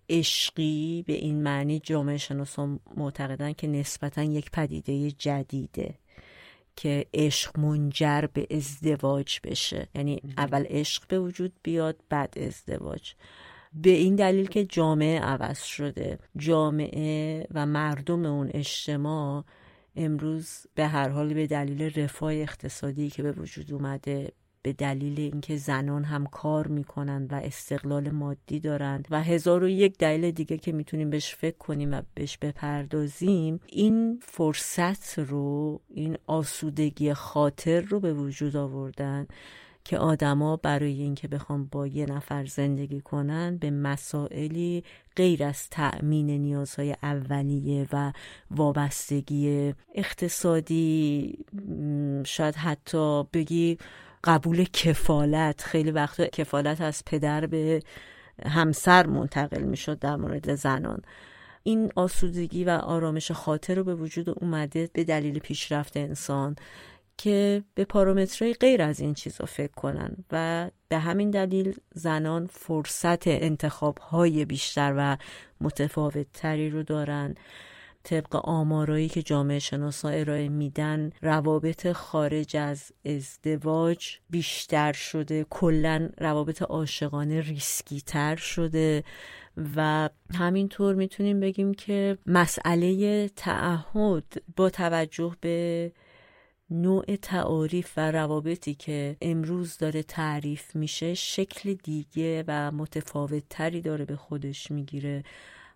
عشقی 0.10 1.04
به 1.08 1.14
این 1.14 1.44
معنی 1.44 1.80
جامعه 1.80 2.18
شناسان 2.18 2.80
معتقدن 2.98 3.54
که 3.54 3.68
نسبتا 3.68 4.24
یک 4.24 4.52
پدیده 4.52 5.12
جدیده. 5.12 5.96
که 6.76 7.06
عشق 7.14 7.60
منجر 7.60 8.26
به 8.34 8.48
ازدواج 8.52 9.40
بشه. 9.44 9.88
یعنی 9.96 10.22
اول 10.38 10.66
عشق 10.70 11.08
به 11.08 11.20
وجود 11.20 11.54
بیاد 11.64 11.96
بعد 12.10 12.40
ازدواج. 12.40 13.14
به 13.74 13.90
این 13.90 14.16
دلیل 14.16 14.48
که 14.48 14.66
جامعه 14.66 15.20
عوض 15.20 15.60
شده. 15.60 16.20
جامعه 16.38 17.48
و 17.52 17.66
مردم 17.66 18.26
اون 18.26 18.50
اجتماع 18.54 19.44
امروز 19.96 20.68
به 20.76 20.88
هر 20.88 21.10
حال 21.10 21.34
به 21.34 21.48
دلیل 21.48 22.00
رفاه 22.00 22.34
اقتصادی 22.34 23.10
که 23.10 23.24
به 23.24 23.32
وجود 23.32 23.74
اومده 23.74 24.32
به 24.64 24.74
دلیل 24.74 25.20
اینکه 25.20 25.58
زنان 25.58 26.04
هم 26.04 26.26
کار 26.26 26.68
می‌کنند 26.68 27.34
و 27.34 27.36
استقلال 27.36 28.10
مادی 28.10 28.60
دارند 28.60 29.08
و 29.12 29.24
هزار 29.24 29.64
و 29.64 29.70
یک 29.70 29.98
دلیل 29.98 30.32
دیگه 30.32 30.58
که 30.58 30.72
می‌تونیم 30.72 31.10
بهش 31.10 31.36
فکر 31.36 31.58
کنیم 31.58 31.94
و 31.94 32.02
بهش 32.14 32.38
بپردازیم 32.38 33.60
این 33.68 34.20
فرصت 34.24 35.20
رو 35.20 35.82
این 35.90 36.18
آسودگی 36.28 37.14
خاطر 37.14 37.82
رو 37.82 38.00
به 38.00 38.14
وجود 38.14 38.56
آوردن 38.56 39.28
که 39.86 39.98
آدما 39.98 40.56
برای 40.56 41.02
اینکه 41.02 41.28
بخوام 41.28 41.66
با 41.72 41.88
یه 41.88 42.06
نفر 42.06 42.46
زندگی 42.46 43.02
کنن 43.02 43.58
به 43.58 43.72
مسائلی 43.72 44.84
غیر 45.16 45.44
از 45.44 45.70
تأمین 45.70 46.30
نیازهای 46.30 46.96
اولیه 47.04 47.88
و 47.94 48.14
وابستگی 48.52 49.74
اقتصادی 49.96 51.38
شاید 52.26 52.56
حتی 52.56 53.24
بگی 53.34 53.78
قبول 54.24 54.64
کفالت. 54.64 55.62
خیلی 55.62 55.92
وقت 55.92 56.22
کفالت 56.22 56.82
از 56.82 57.04
پدر 57.06 57.46
به 57.46 57.82
همسر 58.46 59.06
منتقل 59.06 59.62
می‌شد 59.62 60.00
در 60.00 60.16
مورد 60.16 60.56
زنان. 60.56 61.02
این 61.64 61.92
آسودگی 61.96 62.64
و 62.64 62.70
آرامش 62.70 63.32
خاطر 63.32 63.76
رو 63.76 63.84
به 63.84 63.96
وجود 63.96 64.30
اومده 64.30 64.90
به 64.94 65.04
دلیل 65.04 65.40
پیشرفت 65.40 65.98
انسان 65.98 66.56
که 67.18 67.64
به 67.76 67.86
پارامترهای 67.86 68.54
غیر 68.54 68.82
از 68.82 69.00
این 69.00 69.14
چیزا 69.14 69.46
فکر 69.46 69.72
کنن 69.72 70.16
و 70.32 70.70
به 70.90 70.98
همین 70.98 71.32
دلیل 71.32 71.76
زنان 71.94 72.48
فرصت 72.48 73.28
انتخاب 73.28 73.98
های 73.98 74.46
بیشتر 74.46 74.94
و 74.98 75.18
متفاوت 75.62 76.28
تری 76.34 76.70
رو 76.70 76.84
دارن. 76.84 77.36
طبق 78.04 78.36
آمارایی 78.36 79.10
که 79.10 79.22
جامعه 79.22 79.60
شناسا 79.60 80.10
ارائه 80.10 80.50
میدن 80.50 81.12
روابط 81.22 81.92
خارج 81.92 82.58
از 82.58 82.92
ازدواج 83.06 84.18
بیشتر 84.30 84.94
شده. 84.94 85.46
کلا 85.50 86.10
روابط 86.18 86.62
عاشقانه 86.62 87.42
ریسکی 87.42 88.02
تر 88.02 88.36
شده 88.36 89.04
و 89.76 90.10
همینطور 90.34 90.96
می‌تونیم 90.96 91.40
بگیم 91.40 91.74
که 91.74 92.18
مسئله 92.26 93.28
تعهد 93.28 94.42
با 94.56 94.70
توجه 94.70 95.36
به 95.42 95.92
نوع 96.70 97.16
تعاریف 97.16 97.94
و 97.98 98.12
روابطی 98.12 98.74
که 98.74 99.18
امروز 99.22 99.78
داره 99.78 100.04
تعریف 100.04 100.76
میشه 100.76 101.14
شکل 101.14 101.74
دیگه 101.74 102.44
و 102.48 102.72
متفاوت 102.72 103.44
تری 103.50 103.82
داره 103.82 104.06
به 104.06 104.16
خودش 104.16 104.72
می‌گیره. 104.72 105.24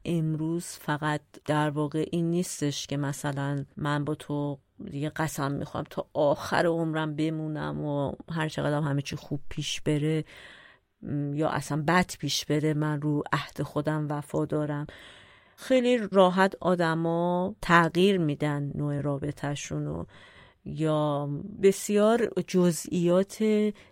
امروز 0.05 0.65
فقط 0.65 1.21
در 1.45 1.69
واقع 1.69 2.05
این 2.11 2.29
نیستش 2.29 2.87
که 2.87 2.97
مثلا 2.97 3.65
من 3.77 4.05
با 4.05 4.15
تو 4.15 4.57
یه 4.91 5.09
قسم 5.09 5.51
می‌خوام 5.51 5.83
تا 5.89 6.07
آخر 6.13 6.65
عمرم 6.65 7.15
بمونم 7.15 7.85
و 7.85 8.11
هر 8.31 8.49
چقدر 8.49 8.79
همه 8.79 9.01
چی 9.01 9.15
خوب 9.15 9.39
پیش 9.49 9.81
بره 9.81 10.25
یا 11.33 11.49
اصلا 11.49 11.83
بد 11.87 12.11
پیش 12.19 12.45
بره 12.45 12.73
من 12.73 13.01
رو 13.01 13.23
عهد 13.33 13.63
خودم 13.63 14.07
وفا 14.09 14.45
دارم. 14.45 14.87
خیلی 15.55 15.97
راحت 16.11 16.55
آدما 16.61 17.55
تغییر 17.61 18.17
میدن 18.17 18.71
نوع 18.75 19.01
رابطهشون 19.01 19.87
و 19.87 20.05
یا 20.67 21.29
بسیار 21.63 22.31
جزئیات 22.47 23.43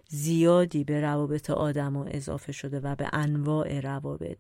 زیادی 0.09 0.83
به 0.83 1.01
روابط 1.01 1.49
آدما 1.49 2.05
اضافه 2.05 2.51
شده 2.51 2.79
و 2.79 2.95
به 2.95 3.09
انواع 3.13 3.79
روابط. 3.79 4.37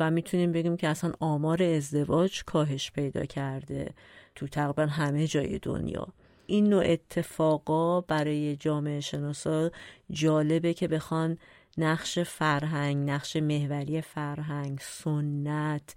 و 0.00 0.10
می‌تونیم 0.10 0.52
بگیم 0.52 0.76
که 0.76 0.88
اصلا 0.88 1.12
آمار 1.20 1.62
ازدواج 1.62 2.44
کاهش 2.44 2.90
پیدا 2.90 3.24
کرده 3.24 3.90
تو 4.34 4.46
تقریبا 4.46 4.86
همه 4.86 5.26
جای 5.26 5.58
دنیا. 5.58 6.08
این 6.46 6.68
نوع 6.68 6.84
اتفاقا 6.86 8.00
برای 8.00 8.56
جامعه 8.56 9.00
شناسا 9.00 9.70
جالبه 10.10 10.74
که 10.74 10.88
بخوان 10.88 11.38
نقش 11.78 12.18
فرهنگ 12.18 13.10
نقش 13.10 13.36
محوری 13.36 14.00
فرهنگ 14.00 14.78
سنت 14.82 15.94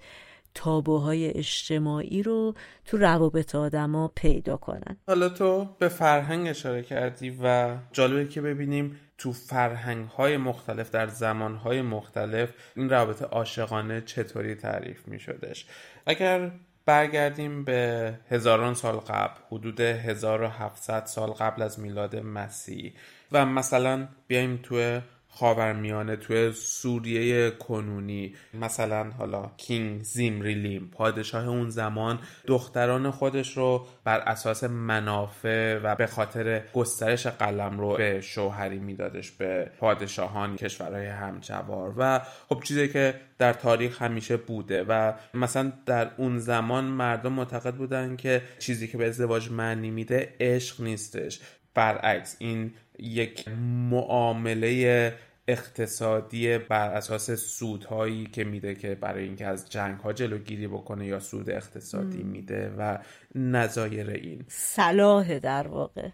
تابوهای 0.55 1.37
اجتماعی 1.37 2.23
رو 2.23 2.53
تو 2.85 2.97
روابط 2.97 3.55
آدما 3.55 4.11
پیدا 4.15 4.57
کنن. 4.57 4.97
حالا 5.07 5.29
تو 5.29 5.69
به 5.79 5.87
فرهنگ 5.87 6.47
اشاره 6.47 6.83
کردی 6.83 7.37
و 7.43 7.75
جالبه 7.91 8.27
که 8.27 8.41
ببینیم 8.41 8.99
تو 9.17 9.33
فرهنگ 9.33 10.07
های 10.07 10.37
مختلف 10.37 10.91
در 10.91 11.07
زمان 11.07 11.55
های 11.55 11.81
مختلف 11.81 12.49
این 12.75 12.89
روابط 12.89 13.21
عاشقانه 13.21 14.01
چطوری 14.01 14.55
تعریف 14.55 15.07
می 15.07 15.19
شدش 15.19 15.65
اگر 16.05 16.51
برگردیم 16.85 17.63
به 17.63 18.13
هزاران 18.29 18.73
سال 18.73 18.95
قبل 18.95 19.39
حدود 19.51 19.79
1700 19.79 21.05
سال 21.05 21.29
قبل 21.29 21.61
از 21.61 21.79
میلاد 21.79 22.15
مسیح 22.15 22.93
و 23.31 23.45
مثلا 23.45 24.07
بیایم 24.27 24.59
تو 24.63 24.99
خاورمیانه 25.35 26.15
توی 26.15 26.51
سوریه 26.51 27.51
کنونی. 27.51 28.35
مثلا 28.53 29.03
حالا 29.03 29.51
کینگ 29.57 30.03
زیمریلیم 30.03 30.91
پادشاه 30.93 31.47
اون 31.47 31.69
زمان 31.69 32.19
دختران 32.47 33.11
خودش 33.11 33.57
رو 33.57 33.87
بر 34.03 34.19
اساس 34.19 34.63
منافع 34.63 35.79
و 35.83 35.95
به 35.95 36.07
خاطر 36.07 36.63
گسترش 36.73 37.27
قلم 37.27 37.79
رو 37.79 37.97
به 37.97 38.21
شوهری 38.21 38.79
میدادش 38.79 39.31
به 39.31 39.71
پادشاهان 39.79 40.55
کشورهای 40.55 41.07
همجوار. 41.07 41.93
و 41.97 42.21
خب 42.49 42.61
چیزی 42.63 42.87
که 42.87 43.15
در 43.37 43.53
تاریخ 43.53 44.01
همیشه 44.01 44.37
بوده 44.37 44.83
و 44.83 45.13
مثلا 45.33 45.71
در 45.85 46.11
اون 46.17 46.39
زمان 46.39 46.83
مردم 46.83 47.33
معتقد 47.33 47.75
بودن 47.75 48.15
که 48.15 48.41
چیزی 48.59 48.87
که 48.87 48.97
به 48.97 49.07
ازدواج 49.07 49.51
معنی 49.51 49.91
میده 49.91 50.33
عشق 50.39 50.81
نیستش. 50.81 51.39
برعکس 51.73 52.35
این 52.39 52.73
یک 52.99 53.47
معامله 53.89 55.13
اقتصادی 55.47 56.57
بر 56.57 56.89
اساس 56.89 57.31
سودهایی 57.31 58.25
که 58.25 58.43
میده 58.43 58.75
که 58.75 58.95
برای 58.95 59.23
اینکه 59.23 59.45
از 59.45 59.69
جنگ 59.69 59.99
ها 59.99 60.13
جلوگیری 60.13 60.67
بکنه 60.67 61.05
یا 61.05 61.19
سود 61.19 61.49
اقتصادی 61.49 62.23
میده 62.23 62.73
و 62.77 62.97
نظایر 63.35 64.09
این. 64.09 64.45
صلاح 64.47 65.39
در 65.39 65.67
واقع. 65.67 66.09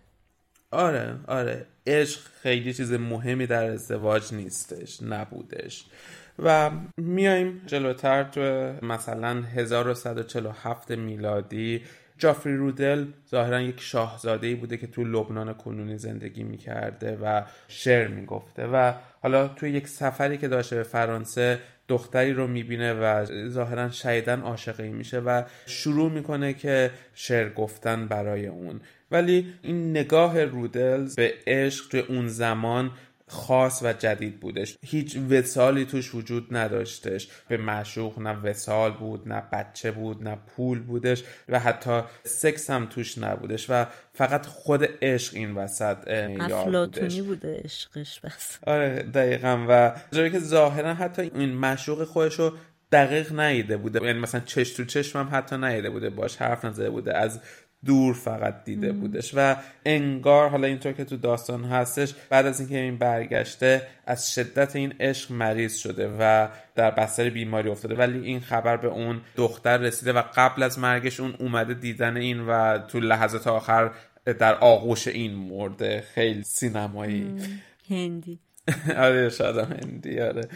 آره 0.72 1.20
آره. 1.28 1.66
عشق 1.88 2.20
خیلی 2.42 2.74
چیز 2.74 2.94
مهمی 2.94 3.48
در 3.48 3.66
ازدواج 3.66 4.34
نیستش 4.34 5.04
نبودش. 5.04 5.86
و 6.40 6.72
میایم 6.98 7.62
جلوتر 7.66 8.24
تو 8.24 8.42
مثلا 8.86 9.42
1147 9.42 10.92
میلادی 10.92 11.82
جافری 12.22 12.58
رودل 12.58 13.06
ظاهرا 13.30 13.62
یک 13.62 13.82
شاهزاده 13.82 14.48
ای 14.48 14.56
بوده 14.56 14.78
که 14.78 14.88
تو 14.88 15.04
لبنان 15.04 15.54
کنونی 15.54 15.98
زندگی 15.98 16.44
می‌کرده 16.44 17.18
و 17.22 17.42
شعر 17.68 18.08
می‌گفته 18.08 18.68
و 18.68 18.94
حالا 19.22 19.48
تو 19.48 19.68
یک 19.68 19.88
سفری 19.88 20.38
که 20.38 20.48
داشته 20.48 20.76
به 20.76 20.84
فرانسه 20.84 21.60
دختری 21.88 22.34
رو 22.34 22.48
می‌بینه 22.48 22.94
و 22.94 23.26
ظاهرا 23.50 23.90
شیدن 23.90 24.42
عاشقی 24.42 24.90
میشه 24.90 25.20
و 25.20 25.44
شروع 25.66 26.12
می‌کنه 26.12 26.54
که 26.54 26.92
شعر 27.14 27.50
گفتن 27.50 28.08
برای 28.08 28.48
اون. 28.48 28.82
ولی 29.12 29.54
این 29.62 29.90
نگاه 29.90 30.44
رودلز 30.44 31.16
به 31.16 31.34
عشق 31.48 31.90
توی 31.90 32.00
اون 32.00 32.28
زمان 32.28 32.92
خاص 33.32 33.82
و 33.84 33.94
جدید 33.94 34.40
بودش. 34.40 34.78
هیچ 34.86 35.18
وسالی 35.30 35.86
توش 35.86 36.16
وجود 36.16 36.48
نداشتش. 36.52 37.30
به 37.48 37.58
معشوق 37.58 38.20
نه 38.20 38.42
وسال 38.44 38.92
بود 38.92 39.28
نه 39.28 39.44
بچه 39.52 39.92
بود 39.92 40.24
نه 40.24 40.38
پول 40.56 40.80
بودش 40.80 41.24
و 41.50 41.60
حتی 41.60 42.02
سکس 42.24 42.70
هم 42.70 42.86
توش 42.86 43.18
نبودش 43.18 43.66
و 43.70 43.86
فقط 44.14 44.46
خود 44.46 44.90
عشق 45.02 45.36
این 45.36 45.56
وسط 45.56 45.98
افلاتونی 46.40 47.22
بوده 47.22 47.62
عشقش 47.64 48.20
بس. 48.20 48.58
آره 48.68 49.04
دقیقا. 49.04 49.66
و 49.70 49.96
جایی 50.12 50.32
که 50.32 50.40
ظاهرا 50.40 50.94
حتی 50.94 51.22
این 51.22 51.50
معشوق 51.50 52.04
خودش 52.04 52.40
رو 52.40 52.54
دقیق 52.92 53.40
نیده 53.40 53.78
بوده. 53.78 54.06
یعنی 54.06 54.20
مثلا 54.20 54.42
چش 54.42 54.70
تو 54.70 54.86
چشم 54.86 55.20
هم 55.20 55.30
حتی 55.32 55.58
نیده 55.58 55.90
بوده. 55.90 56.10
باش 56.10 56.38
حرف 56.38 56.66
نزده 56.66 56.90
بوده. 56.90 57.18
از 57.18 57.40
دور 57.86 58.14
فقط 58.14 58.64
دیده 58.64 58.92
بودش 58.92 59.32
و 59.36 59.56
انگار 59.86 60.50
حالا 60.50 60.68
اینطور 60.68 60.94
که 60.94 61.04
تو 61.04 61.18
داستان 61.18 61.64
هستش 61.64 62.14
بعد 62.30 62.46
از 62.46 62.60
اینکه 62.60 62.78
این 62.78 62.98
برگشته 62.98 63.82
از 64.06 64.34
شدت 64.34 64.76
این 64.76 64.94
عشق 65.00 65.32
مریض 65.32 65.78
شده 65.78 66.18
و 66.20 66.48
در 66.76 66.92
بستر 66.92 67.30
بیماری 67.30 67.70
افتاده. 67.70 67.96
ولی 67.96 68.20
این 68.20 68.40
خبر 68.40 68.78
به 68.78 68.88
اون 68.88 69.22
دختر 69.36 69.78
رسیده 69.78 70.14
و 70.14 70.24
قبل 70.36 70.64
از 70.64 70.80
مرگش 70.80 71.20
اون 71.20 71.36
اومده 71.40 71.74
دیدن 71.74 72.18
این 72.18 72.40
و 72.48 72.78
تو 72.78 73.00
لحظات 73.00 73.48
آخر 73.48 73.92
در 74.40 74.56
آغوش 74.56 75.08
این 75.08 75.36
مرده. 75.36 76.04
خیلی 76.14 76.44
سینمایی. 76.44 77.36
هندی. 77.90 78.40
آره 78.98 79.30
شاید 79.30 79.58
هندی 79.58 80.20
آره. 80.20 80.48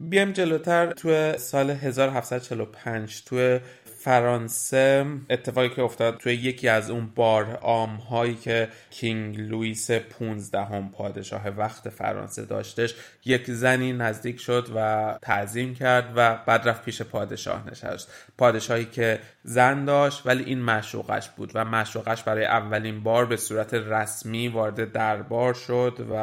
بیایم 0.00 0.32
جلوتر. 0.32 0.92
تو 0.92 1.38
سال 1.38 1.70
1745 1.70 3.24
تو 3.24 3.58
فرانسه 4.04 5.06
اتفاقی 5.30 5.68
که 5.68 5.82
افتاد 5.82 6.16
توی 6.18 6.34
یکی 6.34 6.68
از 6.68 6.90
اون 6.90 7.06
بار 7.14 7.58
آم 7.62 7.96
هایی 7.96 8.34
که 8.34 8.68
کینگ 8.90 9.40
لوئیس 9.40 9.90
15 9.90 10.64
هم 10.64 10.88
پادشاه 10.88 11.48
وقت 11.48 11.88
فرانسه 11.88 12.44
داشتش 12.44 12.94
یک 13.24 13.50
زنی 13.50 13.92
نزدیک 13.92 14.40
شد 14.40 14.68
و 14.76 15.18
تعظیم 15.22 15.74
کرد 15.74 16.12
و 16.16 16.38
بعد 16.46 16.68
رفت 16.68 16.84
پیش 16.84 17.02
پادشاه 17.02 17.70
نشست. 17.70 18.12
پادشاهی 18.38 18.84
که 18.84 19.18
زن 19.44 19.84
داشت 19.84 20.22
ولی 20.26 20.44
این 20.44 20.62
مشوقش 20.62 21.28
بود 21.28 21.50
و 21.54 21.64
مشوقش 21.64 22.22
برای 22.22 22.44
اولین 22.44 23.02
بار 23.02 23.26
به 23.26 23.36
صورت 23.36 23.74
رسمی 23.74 24.48
وارد 24.48 24.92
دربار 24.92 25.54
شد 25.54 26.06
و 26.10 26.14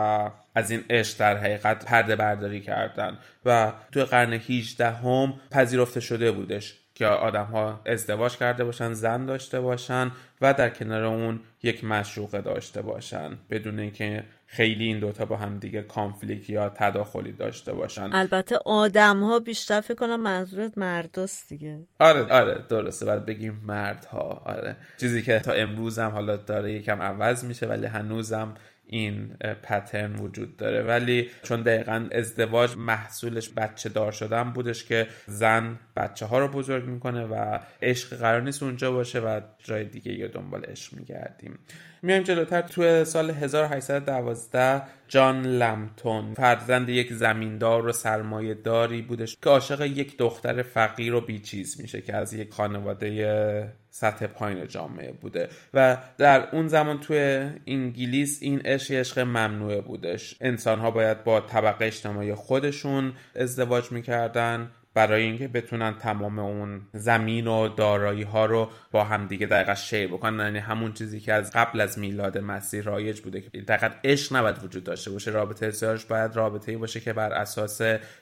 از 0.56 0.72
این 0.72 0.84
عشق 0.90 1.18
در 1.18 1.38
حقیقت 1.38 1.86
پرده 1.86 2.16
برداری 2.16 2.62
کردن 2.62 3.18
و 3.46 3.72
توی 3.92 4.04
قرن 4.04 4.34
18 4.34 4.92
هم 4.92 5.34
پذیرفته 5.52 6.00
شده 6.00 6.32
بودش. 6.32 6.81
که 7.02 7.08
آدم 7.08 7.46
ها 7.46 7.82
ازدواج 7.86 8.38
کرده 8.38 8.64
باشن 8.64 8.94
زن 8.94 9.26
داشته 9.26 9.62
باشن 9.62 10.12
و 10.42 10.54
در 10.54 10.70
کنار 10.70 11.04
اون 11.04 11.40
یک 11.64 11.84
مشروقه 11.84 12.42
داشته 12.42 12.82
باشن 12.82 13.38
بدون 13.50 13.80
اینکه 13.80 14.24
خیلی 14.48 14.86
این 14.86 15.00
دوتا 15.00 15.26
با 15.26 15.38
هم 15.38 15.58
دیگه 15.60 15.82
کانفلیکت 15.82 16.50
یا 16.50 16.70
تداخلی 16.70 17.32
داشته 17.32 17.74
باشن. 17.74 18.10
البته 18.14 18.60
آدم 18.66 19.24
ها 19.24 19.40
بیشتر 19.40 19.82
فکر 19.82 19.96
کنم 19.96 20.22
منظورت 20.22 20.78
مرداست 20.78 21.50
دیگه. 21.50 21.80
آره 22.00 22.24
آره 22.24 22.66
درسته. 22.70 23.06
بعد 23.06 23.26
بگیم 23.26 23.62
مردها. 23.64 24.42
آره. 24.46 24.76
چیزی 24.98 25.22
که 25.22 25.40
تا 25.40 25.52
امروز 25.52 26.00
هم 26.00 26.12
حالا 26.12 26.38
داره 26.38 26.74
یکم 26.74 27.02
عوض 27.02 27.46
میشه 27.46 27.68
ولی 27.68 27.86
هنوزم 27.86 28.54
این 28.94 29.28
پترن 29.64 30.16
وجود 30.16 30.58
داره. 30.58 30.84
ولی 30.84 31.30
چون 31.44 31.62
دقیقا 31.62 32.10
ازدواج 32.12 32.78
محصولش 32.78 33.50
بچه 33.50 33.90
دار 33.90 34.12
شدن 34.12 34.44
بودش 34.44 34.86
که 34.86 35.08
زن 35.28 35.80
بچه 35.96 36.26
ها 36.26 36.40
رو 36.40 36.48
بزرگ 36.48 36.86
می‌کنه 36.86 37.26
و 37.26 37.60
عشق 37.82 38.18
قرار 38.18 38.42
نیست 38.42 38.64
اونجا 38.64 38.92
باشه 38.92 39.20
و 39.20 39.42
جای 39.64 39.84
دیگه 39.84 40.14
یا 40.14 40.28
دنبال 40.28 40.64
عشق 40.64 40.94
میگردیم. 40.94 41.60
میایم 42.04 42.24
جلوتر 42.24 42.62
تو 42.62 43.06
سال 43.06 43.30
1812 43.30 44.82
جان 45.08 45.42
لمتون. 45.42 46.34
فرزند 46.34 46.90
یک 46.90 47.14
زمیندار 47.14 47.88
و 47.88 47.92
سرمایه 47.92 48.54
داری 48.54 49.02
بودش 49.02 49.38
که 49.44 49.50
عاشق 49.50 49.82
یک 49.82 50.18
دختر 50.18 50.62
فقیر 50.62 51.14
و 51.14 51.22
بیچیز 51.22 51.82
میشه 51.82 52.02
که 52.02 52.16
از 52.16 52.34
یک 52.34 52.52
خانواده 52.52 53.74
سطح 53.90 54.28
پایین 54.28 54.68
جامعه 54.68 55.12
بوده 55.12 55.50
و 55.74 55.98
در 56.18 56.56
اون 56.56 56.68
زمان 56.68 57.00
توی 57.00 57.50
انگلیس 57.68 58.40
این 58.42 58.60
عشق 58.60 58.94
عشق 58.94 59.20
ممنوعه 59.20 59.82
بودش. 59.82 60.36
انسان 60.42 60.80
ها 60.80 60.92
باید 60.92 61.24
با 61.24 61.42
طبقه 61.42 61.86
اجتماعی 61.86 62.34
خودشون 62.34 63.14
ازدواج 63.36 63.92
می‌کردن. 63.92 64.72
برای 64.94 65.24
اینکه 65.24 65.48
بتونن 65.48 65.98
تمام 65.98 66.40
اون 66.40 66.82
زمین 66.94 67.48
و 67.48 67.68
دارایی 67.68 68.24
ها 68.24 68.46
رو 68.46 68.70
با 68.92 69.04
هم 69.04 69.28
دیگه 69.28 69.48
دقیقا 69.48 69.76
شیر 69.76 70.08
بکنن. 70.08 70.44
یعنی 70.44 70.60
همون 70.60 70.94
چیزی 70.94 71.20
که 71.20 71.34
از 71.34 71.52
قبل 71.52 71.82
از 71.82 72.00
میلاد 72.00 72.38
مسیح 72.38 72.84
رایج 72.84 73.22
بوده 73.22 73.42
که 73.42 73.62
دقیقا 73.62 73.90
عشق 74.04 74.36
نباید 74.36 74.64
وجود 74.64 74.84
داشته 74.84 75.12
باشه. 75.12 75.32
رابطه 75.32 75.66
ازدواج 75.66 76.06
باید 76.06 76.36
رابطه 76.36 76.72
ای 76.72 76.78
باشه 76.78 77.00
که 77.00 77.14
بر 77.14 77.34
اساس 77.34 77.82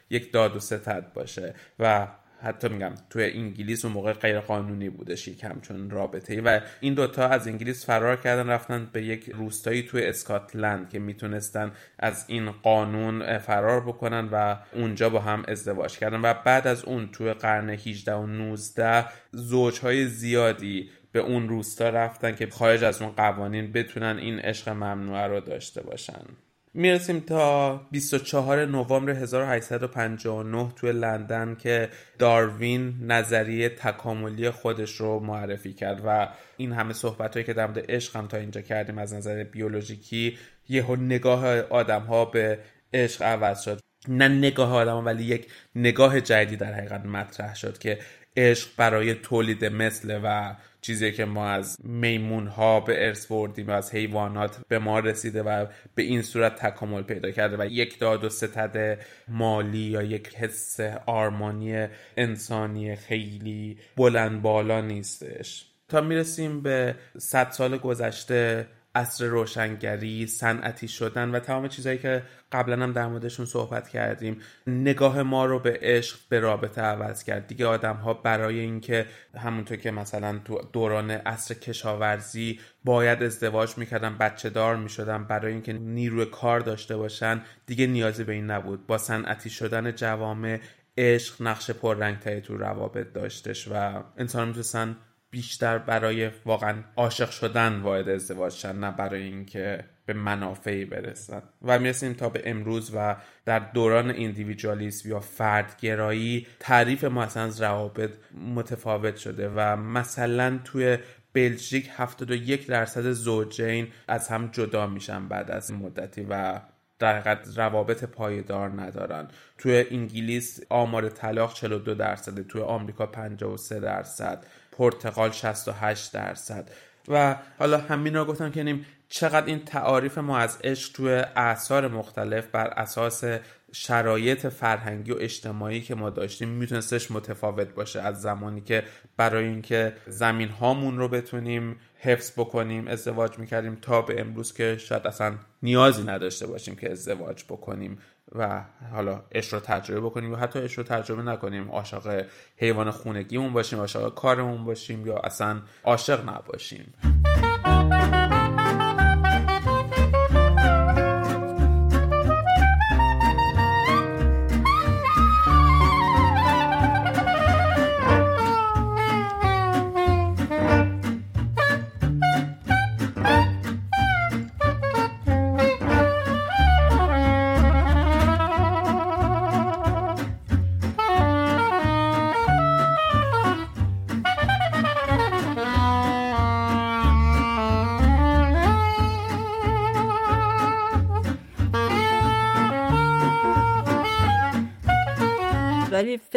یک 0.10 0.32
داد 0.32 0.56
و 0.56 0.60
ستد 0.60 1.14
باشه 1.14 1.56
و 1.80 2.08
حتی 2.42 2.70
میگم 2.70 2.94
توی 3.10 3.24
انگلیس 3.24 3.86
اون 3.86 3.94
موقع 3.94 4.14
غیر 4.14 4.40
قانونی 4.40 4.90
بودش 4.90 5.28
یکم 5.28 5.60
چون 5.62 5.90
رابطه 5.90 6.42
و 6.42 6.60
این 6.80 6.94
دوتا 6.94 7.28
از 7.28 7.48
انگلیس 7.48 7.86
فرار 7.86 8.16
کردن 8.16 8.50
رفتن 8.50 8.90
به 8.94 9.04
یک 9.04 9.30
روستایی 9.30 9.84
توی 9.84 10.06
اسکاتلند 10.06 10.90
که 10.90 11.00
می‌تونستن 11.00 11.72
از 12.00 12.26
این 12.28 12.52
قانون 12.52 13.38
فرار 13.38 13.82
بکنن 13.82 14.30
و 14.32 14.58
اونجا 14.74 15.10
با 15.10 15.20
هم 15.20 15.44
ازدواج 15.48 15.98
کردن. 15.98 16.22
و 16.22 16.34
بعد 16.34 16.68
از 16.68 16.86
اون 16.86 17.10
توی 17.12 17.34
قرن 17.34 17.70
18 17.70 18.14
و 18.14 18.26
19 18.26 19.06
زوجهای 19.32 20.08
زیادی 20.08 20.90
به 21.12 21.20
اون 21.20 21.50
روستا 21.50 21.90
رفتن 21.90 22.36
که 22.36 22.48
خارج 22.48 22.84
از 22.84 23.02
اون 23.02 23.12
قوانین 23.12 23.72
بتونن 23.72 24.18
این 24.18 24.40
عشق 24.40 24.70
ممنوعه 24.70 25.28
رو 25.28 25.40
داشته 25.40 25.82
باشن. 25.82 26.26
می‌رسیم 26.74 27.20
تا 27.20 27.78
24 27.92 28.66
نوامبر 28.66 29.12
1859 29.12 30.72
توی 30.76 30.92
لندن 30.92 31.56
که 31.56 31.90
داروین 32.20 32.94
نظریه 33.02 33.70
تکاملی 33.70 34.50
خودش 34.50 34.96
رو 34.96 35.20
معرفی 35.20 35.74
کرد 35.74 36.02
و 36.06 36.30
این 36.58 36.74
همه 36.74 36.94
صحبت 36.94 37.46
که 37.46 37.54
در 37.54 37.66
مورد 37.68 37.92
عشق 37.92 38.16
هم 38.16 38.28
تا 38.28 38.38
اینجا 38.38 38.62
کردیم 38.62 38.98
از 38.98 39.14
نظر 39.14 39.44
بیولوژیکی 39.44 40.38
یه 40.70 40.92
نگاه 40.92 41.48
آدم 41.62 42.02
ها 42.02 42.26
به 42.26 42.60
عشق 42.94 43.22
عوض 43.22 43.62
شد. 43.62 43.80
نه 44.08 44.28
نگاه 44.28 44.74
آدم 44.74 45.06
ولی 45.06 45.24
یک 45.24 45.52
نگاه 45.76 46.22
جدیدی 46.22 46.56
در 46.56 46.74
حقیقت 46.74 47.06
مطرح 47.06 47.56
شد 47.56 47.78
که 47.78 48.00
عشق 48.40 48.70
برای 48.78 49.14
تولید 49.14 49.66
مثل 49.66 50.20
و 50.24 50.56
چیزی 50.82 51.12
که 51.12 51.26
ما 51.26 51.50
از 51.50 51.78
میمون 51.84 52.48
ها 52.48 52.80
به 52.80 53.08
ارث 53.08 53.26
بردیم 53.28 53.68
و 53.68 53.72
از 53.72 53.94
حیوانات 53.94 54.58
به 54.68 54.80
ما 54.80 55.00
رسیده 55.00 55.44
و 55.44 55.66
به 55.96 56.04
این 56.04 56.22
صورت 56.22 56.56
تکامل 56.56 57.02
پیدا 57.02 57.32
کرده 57.32 57.58
و 57.60 57.66
یک 57.66 58.00
داد 58.00 58.24
و 58.24 58.30
ستد 58.30 59.00
مالی 59.28 59.78
یا 59.78 60.02
یک 60.02 60.36
حس 60.36 60.80
آرمانی 61.06 61.88
انسانی 62.18 62.96
خیلی 62.96 63.78
بلند 63.98 64.42
بالا 64.42 64.82
نیستش. 64.82 65.66
تا 65.90 66.02
می‌رسیم 66.02 66.62
به 66.62 66.96
صد 67.18 67.52
سال 67.52 67.78
گذشته 67.78 68.68
اصر 69.00 69.26
روشنگری 69.26 70.28
صنعتی 70.28 70.88
شدن 70.88 71.30
و 71.30 71.40
تمام 71.40 71.68
چیزهایی 71.68 72.00
که 72.00 72.24
قبلا 72.52 72.84
هم 72.84 72.94
در 72.94 73.08
موردشون 73.08 73.46
صحبت 73.46 73.90
کردیم. 73.90 74.42
نگاه 74.68 75.24
ما 75.24 75.46
رو 75.46 75.60
به 75.60 75.80
عشق 75.82 76.18
به 76.30 76.40
رابطه 76.40 76.82
عوض 76.82 77.24
کرد. 77.24 77.48
دیگه 77.48 77.66
آدم 77.66 77.96
ها 77.96 78.14
برای 78.14 78.60
اینکه 78.60 79.06
همونطور 79.38 79.78
که 79.78 79.92
مثلا 79.92 80.40
تو 80.46 80.62
دوران 80.74 81.12
اصر 81.12 81.54
کشاورزی 81.54 82.60
باید 82.84 83.24
ازدواج 83.24 83.78
می‌کردن 83.78 84.18
بچه 84.18 84.50
دار 84.50 84.76
می‌شدن 84.76 85.24
برای 85.24 85.52
اینکه 85.52 85.74
نیروی 85.74 86.26
کار 86.26 86.60
داشته 86.60 86.98
باشن 86.98 87.42
دیگه 87.66 87.88
نیازی 87.88 88.24
به 88.24 88.34
این 88.34 88.46
نبود. 88.46 88.88
با 88.88 88.98
صنعتی 88.98 89.50
شدن 89.50 89.92
جوامع 89.92 90.60
عشق 90.98 91.42
نقش 91.42 91.72
پررنگتری 91.72 92.42
تو 92.42 92.58
روابط 92.58 93.14
داشتش 93.14 93.68
و 93.68 94.04
انسان 94.18 94.48
می‌تونستن 94.48 94.98
بیشتر 95.32 95.78
برای 95.78 96.30
واقعا 96.46 96.76
عاشق 96.96 97.30
شدن 97.30 97.80
وارد 97.80 98.10
ازدواج 98.10 98.54
شدن 98.54 98.80
نه 98.80 98.92
برای 98.92 99.24
اینکه 99.24 99.84
به 100.06 100.14
منافعی 100.14 100.86
برسن. 100.86 101.42
و 101.62 101.80
می‌رسیم 101.80 102.14
تا 102.14 102.30
به 102.30 102.42
امروز 102.46 102.92
و 102.96 103.16
در 103.46 103.60
دوران 103.60 104.10
ایندیویدوالیسم 104.10 105.10
یا 105.10 105.20
فردگرایی 105.20 106.48
تعریف 106.60 107.04
ما 107.04 107.24
از 107.24 107.62
روابط 107.62 108.12
متفاوت 108.56 109.18
شده 109.18 109.52
و 109.56 109.76
مثلا 109.76 110.60
توی 110.64 110.98
بلژیک 111.34 111.90
71 111.98 112.68
درصد 112.68 113.12
زوجین 113.12 113.88
از 114.08 114.28
هم 114.28 114.50
جدا 114.52 114.88
میشن 114.88 115.28
بعد 115.28 115.52
از 115.52 115.72
مدتی 115.72 116.26
و 116.30 116.62
در 117.00 117.40
روابط 117.56 118.04
پایدار 118.04 118.70
ندارن. 118.82 119.28
توی 119.58 119.86
انگلیس 119.92 120.62
آمار 120.70 121.10
طلاق 121.10 121.54
42 121.54 121.96
درصد 121.96 122.48
توی 122.48 122.62
آمریکا 122.62 123.06
53 123.06 123.80
درصد. 123.80 124.46
پرتغال 124.80 125.32
68 125.32 126.14
درصد. 126.14 126.70
و 127.08 127.36
حالا 127.60 127.78
همین 127.78 128.16
رو 128.16 128.26
گفتم 128.26 128.52
که 128.52 128.64
نیم 128.64 128.86
چقدر 129.10 129.46
این 129.46 129.66
تعاریف 129.66 130.18
ما 130.18 130.38
از 130.38 130.58
عشق 130.64 130.94
توی 130.94 131.12
اعثار 131.36 131.88
مختلف 131.88 132.48
بر 132.48 132.68
اساس 132.68 133.24
شرایط 133.72 134.48
فرهنگی 134.48 135.12
و 135.12 135.16
اجتماعی 135.20 135.82
که 135.82 135.96
ما 135.96 136.10
داشتیم 136.10 136.50
میتونستش 136.50 137.12
متفاوت 137.12 137.68
باشه 137.68 138.02
از 138.02 138.22
زمانی 138.22 138.62
که 138.62 138.84
برای 139.18 139.46
اینکه 139.46 139.94
زمین 140.08 140.50
هامون 140.50 140.98
رو 140.98 141.08
بتونیم 141.08 141.80
حفظ 142.00 142.32
بکنیم 142.32 142.88
ازدواج 142.88 143.40
می‌کردیم 143.40 143.76
تا 143.76 144.02
به 144.02 144.22
امروز 144.22 144.54
که 144.54 144.78
شاید 144.78 145.08
اصلا 145.08 145.34
نیازی 145.64 146.04
نداشته 146.04 146.48
باشیم 146.48 146.76
که 146.76 146.92
ازدواج 146.92 147.44
بکنیم. 147.44 147.98
و 148.36 148.62
حالا 148.94 149.22
اش 149.32 149.54
رو 149.54 149.60
تجربه 149.60 150.02
بکنیم 150.02 150.34
و 150.34 150.36
حتی 150.36 150.60
اش 150.60 150.78
رو 150.78 150.84
تجربه 150.84 151.24
نکنیم 151.24 151.72
عاشق 151.72 152.26
حیوان 152.58 152.92
خونگیمون 152.92 153.54
باشیم 153.54 153.80
عاشق 153.80 154.14
کارمون 154.14 154.66
باشیم 154.66 155.08
یا 155.08 155.18
اصلا 155.18 155.62
عاشق 155.84 156.30
نباشیم. 156.30 156.94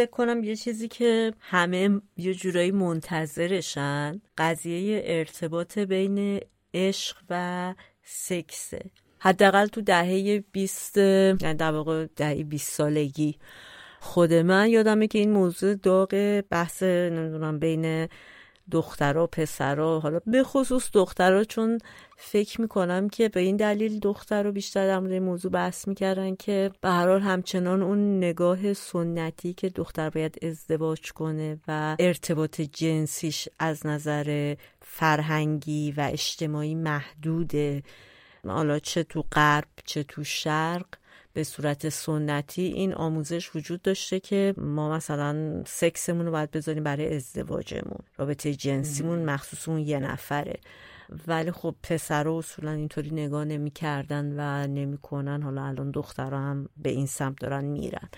فکر 0.03 0.11
کنم 0.11 0.45
یه 0.45 0.57
چیزی 0.57 0.89
که 0.89 1.33
همه 1.41 2.01
یه 2.17 2.35
جورایی 2.35 2.71
منتظرشن 2.71 4.21
قضیه 4.39 5.03
ارتباط 5.05 5.79
بین 5.79 6.41
عشق 6.75 7.17
و 7.31 7.75
سکسه. 8.05 8.91
حداقل 9.19 9.67
تو 9.67 9.81
دهه 9.81 10.45
20 10.53 10.97
یعنی 10.97 11.55
در 11.55 11.73
واقع 11.73 12.07
دهه 12.17 12.45
20 12.45 12.73
سالگی 12.73 13.39
خود 14.01 14.33
من 14.33 14.69
یادمه 14.69 15.07
که 15.07 15.19
این 15.19 15.31
موضوع 15.31 15.75
داغ 15.75 16.43
بحث 16.51 16.83
نمی‌دونم 16.83 17.59
بین 17.59 18.09
دخترها 18.71 19.27
پسرها 19.27 20.01
حالا 20.01 20.21
به 20.27 20.43
خصوص 20.43 20.91
دخترها 20.93 21.45
چون 21.45 21.79
فکر 22.17 22.61
می‌کنم 22.61 23.09
که 23.09 23.29
به 23.29 23.41
این 23.41 23.57
دلیل 23.57 23.99
دختر 23.99 24.43
رو 24.43 24.53
بیشتر 24.53 24.87
در 24.87 24.99
مورد 24.99 25.13
موضوع 25.13 25.53
بحث 25.53 25.89
می‌کردن 25.89 26.35
که 26.35 26.71
به 26.81 26.89
هر 26.89 27.09
حال 27.09 27.21
همچنان 27.21 27.83
اون 27.83 28.17
نگاه 28.19 28.73
سنتی 28.73 29.55
که 29.55 29.69
دختر 29.69 30.11
باید 30.11 30.45
ازدواج 30.45 31.13
کنه 31.13 31.61
و 31.69 31.97
ارتباط 31.99 32.61
جنسیش 32.61 33.49
از 33.59 33.87
نظر 33.87 34.55
فرهنگی 34.81 35.93
و 35.93 36.09
اجتماعی 36.13 36.75
محدوده. 36.75 37.83
حالا 38.47 38.79
چه 38.79 39.03
تو 39.03 39.25
غرب 39.33 39.69
چه 39.85 40.03
تو 40.03 40.25
شرق 40.25 40.87
به 41.35 41.45
صورت 41.45 41.89
سنتی 41.89 42.63
این 42.63 42.95
آموزش 42.95 43.57
وجود 43.57 43.83
داشته 43.83 44.21
که 44.21 44.55
ما 44.57 44.91
مثلا 44.91 45.63
سکسمون 45.67 46.27
رو 46.27 46.33
باید 46.33 46.51
بذاریم 46.51 46.83
برای 46.83 47.17
ازدواجمون 47.17 47.99
رابطه 48.19 48.55
جنسیمون 48.55 49.25
مخصوص 49.25 49.69
اون 49.69 49.79
یه 49.79 49.99
نفره. 49.99 50.61
ولی 51.27 51.51
خب 51.51 51.75
پسر 51.83 52.29
اصولا 52.29 52.71
اینطوری 52.71 53.11
نگاه 53.11 53.45
نمی‌کردن 53.45 54.35
و 54.37 54.67
نمی‌کنن. 54.67 55.43
حالا 55.43 55.65
الان 55.65 55.91
دخترها 55.91 56.39
هم 56.39 56.69
به 56.77 56.91
این 56.91 57.07
سمت 57.07 57.41
دارن 57.41 57.65
میرن. 57.65 58.09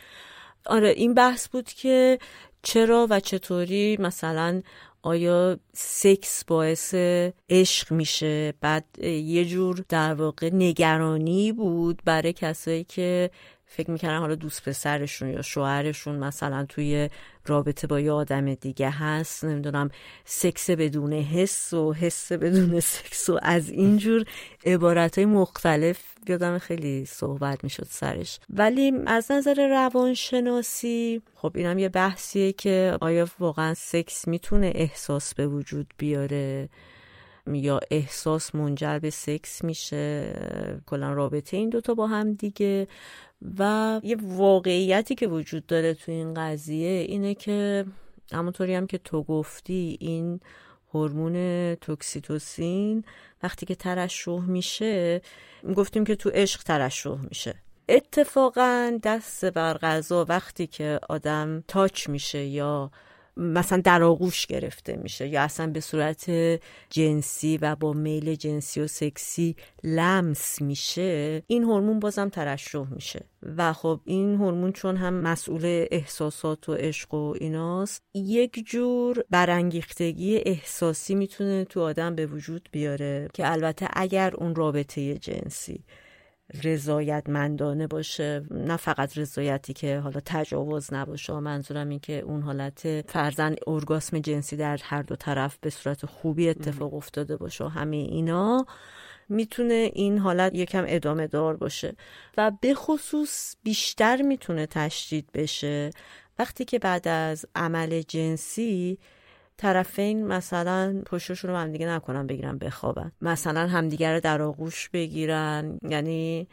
آره 0.66 0.88
این 0.88 1.14
بحث 1.14 1.48
بود 1.48 1.64
که 1.64 2.18
چرا 2.62 3.06
و 3.10 3.20
چطوری 3.20 3.96
مثلا 4.00 4.62
آیا 5.06 5.58
سکس 5.72 6.44
باعث 6.44 6.94
عشق 7.50 7.92
میشه؟ 7.92 8.54
بعد 8.60 8.84
یه 9.02 9.44
جور 9.44 9.84
در 9.88 10.14
واقع 10.14 10.50
نگرانی 10.52 11.52
بود 11.52 12.02
برای 12.04 12.32
کسایی 12.32 12.84
که 12.84 13.30
فکر 13.74 13.90
می‌کردن 13.90 14.18
حالا 14.18 14.34
دوست 14.34 14.68
پسرشون 14.68 15.28
یا 15.28 15.42
شوهرشون 15.42 16.16
مثلا 16.16 16.66
توی 16.68 17.10
رابطه 17.46 17.86
با 17.86 18.00
یه 18.00 18.12
آدم 18.12 18.54
دیگه 18.54 18.90
هست 18.90 19.44
نمی‌دونم 19.44 19.90
سکس 20.24 20.70
بدون 20.70 21.12
حس 21.12 21.72
و 21.72 21.92
حس 21.92 22.32
بدون 22.32 22.80
سکس 22.94 23.30
و 23.30 23.38
از 23.42 23.70
اینجور 23.70 24.24
عبارت 24.66 25.18
های 25.18 25.26
مختلف 25.26 25.98
یادم 26.28 26.58
خیلی 26.58 27.04
صحبت 27.04 27.64
می‌شد 27.64 27.86
سرش. 27.90 28.40
ولی 28.50 28.92
از 29.06 29.30
نظر 29.30 29.68
روانشناسی 29.68 31.22
خب 31.34 31.52
اینم 31.54 31.78
یه 31.78 31.88
بحثیه 31.88 32.52
که 32.52 32.98
آیا 33.00 33.28
واقعا 33.38 33.74
سکس 33.74 34.28
می‌تونه 34.28 34.72
احساس 34.74 35.34
به 35.34 35.46
وجود 35.46 35.94
بیاره؟ 35.98 36.68
یا 37.46 37.80
احساس 37.90 38.54
منجر 38.54 38.98
به 38.98 39.10
سکس 39.10 39.64
میشه؟ 39.64 40.34
کلا 40.86 41.12
رابطه 41.12 41.56
این 41.56 41.68
دوتا 41.68 41.94
با 41.94 42.06
هم 42.06 42.32
دیگه. 42.32 42.88
و 43.58 44.00
یه 44.04 44.16
واقعیتی 44.22 45.14
که 45.14 45.26
وجود 45.26 45.66
داره 45.66 45.94
تو 45.94 46.12
این 46.12 46.34
قضیه 46.34 47.00
اینه 47.00 47.34
که 47.34 47.84
همونطوری 48.32 48.74
هم 48.74 48.86
که 48.86 48.98
تو 48.98 49.22
گفتی 49.22 49.96
این 50.00 50.40
هورمون 50.94 51.74
توکسیتوسین 51.74 53.04
وقتی 53.42 53.66
که 53.66 53.74
ترشح 53.74 54.40
میشه 54.40 55.20
گفتیم 55.76 56.04
که 56.04 56.16
تو 56.16 56.30
عشق 56.34 56.62
ترشح 56.62 57.16
میشه. 57.28 57.54
اتفاقا 57.88 58.98
دست 59.02 59.44
بر 59.44 59.78
غذا 59.78 60.26
وقتی 60.28 60.66
که 60.66 61.00
آدم 61.08 61.64
تاچ 61.68 62.08
میشه 62.08 62.44
یا 62.44 62.90
مثلا 63.36 63.80
در 63.84 64.02
آغوش 64.02 64.46
گرفته 64.46 64.96
میشه 64.96 65.28
یا 65.28 65.42
اصلا 65.42 65.66
به 65.66 65.80
صورت 65.80 66.30
جنسی 66.90 67.58
و 67.58 67.76
با 67.76 67.92
میل 67.92 68.34
جنسی 68.34 68.80
و 68.80 68.86
سکسی 68.86 69.56
لمس 69.84 70.62
میشه 70.62 71.42
این 71.46 71.64
هورمون 71.64 72.00
بازم 72.00 72.28
ترشح 72.28 72.86
میشه. 72.94 73.24
و 73.56 73.72
خب 73.72 74.00
این 74.04 74.34
هورمون 74.34 74.72
چون 74.72 74.96
هم 74.96 75.14
مسئول 75.14 75.86
احساسات 75.90 76.68
و 76.68 76.74
عشق 76.74 77.14
و 77.14 77.34
ایناست 77.40 78.02
یک 78.14 78.64
جور 78.66 79.24
برانگیختگی 79.30 80.36
احساسی 80.36 81.14
می‌تونه 81.14 81.64
تو 81.64 81.80
آدم 81.80 82.14
به 82.14 82.26
وجود 82.26 82.68
بیاره 82.72 83.28
که 83.34 83.52
البته 83.52 83.88
اگر 83.92 84.34
اون 84.34 84.54
رابطه 84.54 85.18
جنسی 85.18 85.84
رضایتمندانه 86.62 87.86
باشه 87.86 88.42
نه 88.50 88.76
فقط 88.76 89.18
رضایتی 89.18 89.72
که 89.72 89.98
حالا 89.98 90.20
تجاوز 90.24 90.94
نباشه. 90.94 91.32
منظورم 91.32 91.88
این 91.88 92.00
که 92.00 92.20
اون 92.20 92.42
حالت 92.42 93.10
فرزن 93.10 93.54
ارگاسم 93.66 94.18
جنسی 94.18 94.56
در 94.56 94.80
هر 94.82 95.02
دو 95.02 95.16
طرف 95.16 95.58
به 95.60 95.70
صورت 95.70 96.06
خوبی 96.06 96.48
اتفاق 96.48 96.94
افتاده 96.94 97.36
باشه 97.36 97.64
و 97.64 97.68
همه 97.68 97.96
اینا 97.96 98.66
می‌تونه 99.28 99.90
این 99.94 100.18
حالت 100.18 100.54
یکم 100.54 100.84
ادامه 100.88 101.26
دار 101.26 101.56
باشه. 101.56 101.96
و 102.36 102.52
به 102.60 102.74
خصوص 102.74 103.56
بیشتر 103.62 104.22
می‌تونه 104.22 104.66
تشدید 104.66 105.28
بشه. 105.34 105.90
وقتی 106.38 106.64
که 106.64 106.78
بعد 106.78 107.08
از 107.08 107.46
عمل 107.54 108.02
جنسی 108.02 108.98
طرفین 109.56 110.26
مثلا 110.26 111.02
پشتشون 111.06 111.50
رو 111.50 111.56
همدیگه 111.56 111.86
نکنن 111.86 112.26
بگیرن 112.26 112.58
بخوابن. 112.58 113.12
مثلا 113.20 113.66
همدیگه 113.66 114.12
رو 114.12 114.20
در 114.20 114.42
آغوش 114.42 114.88
بگیرن. 114.88 115.78
یعنی 115.82 116.48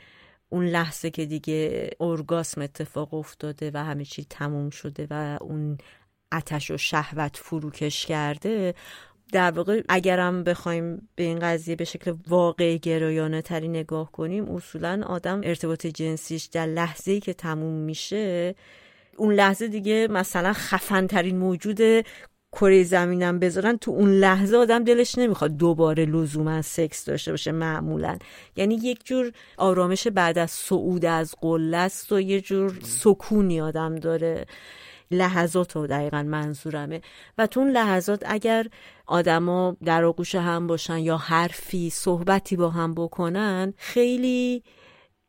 اون 0.49 0.65
لحظه 0.65 1.09
که 1.09 1.25
دیگه 1.25 1.89
ارگاسم 1.99 2.61
اتفاق 2.61 3.13
افتاده 3.13 3.71
و 3.73 3.77
همه 3.77 4.05
چی 4.05 4.25
تموم 4.29 4.69
شده 4.69 5.07
و 5.09 5.37
اون 5.41 5.77
اتش 6.31 6.71
و 6.71 6.77
شهوت 6.77 7.37
فروکش 7.37 8.05
کرده 8.05 8.73
در 9.31 9.51
واقع 9.51 9.81
اگرم 9.89 10.43
بخوایم 10.43 11.09
به 11.15 11.23
این 11.23 11.39
قضیه 11.39 11.75
به 11.75 11.83
شکل 11.83 12.13
واقع 12.27 12.77
گرایانه 12.77 13.41
تری 13.41 13.67
نگاه 13.67 14.11
کنیم 14.11 14.55
اصولا 14.55 15.03
آدم 15.05 15.41
ارتباط 15.43 15.87
جنسیش 15.87 16.45
در 16.45 16.65
لحظه 16.65 17.19
که 17.19 17.33
تموم 17.33 17.73
میشه 17.73 18.55
اون 19.17 19.33
لحظه 19.33 19.67
دیگه 19.67 20.07
مثلا 20.09 20.53
خفن 20.53 21.07
ترین 21.07 21.37
موجود 21.37 22.05
کره 22.51 22.83
زمینم 22.83 23.39
بذارن 23.39 23.77
تو 23.77 23.91
اون 23.91 24.09
لحظه 24.09 24.57
آدم 24.57 24.83
دلش 24.83 25.17
نمی‌خواد 25.17 25.57
دوباره 25.57 26.05
لزوما 26.05 26.61
سکس 26.61 27.05
داشته 27.05 27.31
باشه 27.31 27.51
معمولا. 27.51 28.17
یعنی 28.55 28.75
یک 28.75 28.99
جور 29.05 29.31
آرامش 29.57 30.07
بعد 30.07 30.37
از 30.37 30.51
صعود 30.51 31.05
از 31.05 31.35
قله 31.41 31.77
است 31.77 32.11
و 32.11 32.19
یه 32.19 32.41
جور 32.41 32.79
سکونی 32.83 33.61
آدم 33.61 33.95
داره. 33.95 34.45
لحظات 35.11 35.75
رو 35.75 35.87
دقیقا 35.87 36.23
منظورمه. 36.23 37.01
و 37.37 37.47
تو 37.47 37.59
اون 37.59 37.71
لحظات 37.71 38.23
اگر 38.25 38.67
آدما 39.05 39.77
در 39.85 40.03
آغوش 40.03 40.35
هم 40.35 40.67
باشن 40.67 40.97
یا 40.97 41.17
حرفی 41.17 41.89
صحبتی 41.89 42.55
با 42.55 42.69
هم 42.69 42.93
بکنن 42.93 43.73
خیلی 43.77 44.63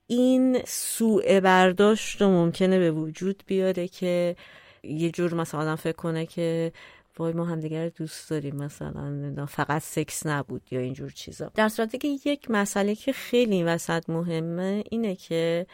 این 0.06 0.58
سوء 0.66 1.40
برداشت 1.40 2.22
رو 2.22 2.28
ممکنه 2.28 2.78
به 2.78 2.90
وجود 2.90 3.42
بیاره 3.46 3.88
که 3.88 4.36
یه 4.82 5.10
جور 5.10 5.34
مثلا 5.34 5.60
آدم 5.60 5.76
فکر 5.76 5.96
کنه 5.96 6.26
که 6.26 6.72
وای 7.18 7.32
ما 7.32 7.44
همدیگر 7.44 7.88
دوست 7.88 8.30
داریم 8.30 8.56
مثلا 8.56 9.46
فقط 9.46 9.82
سکس 9.82 10.26
نبود 10.26 10.62
یا 10.70 10.80
اینجور 10.80 11.10
چیزا. 11.10 11.50
در 11.54 11.68
صورتی 11.68 11.98
که 11.98 12.08
یک 12.24 12.50
مسئله 12.50 12.94
که 12.94 13.12
خیلی 13.12 13.64
وسط 13.64 14.10
مهمه 14.10 14.84
اینه 14.90 15.16
که 15.16 15.66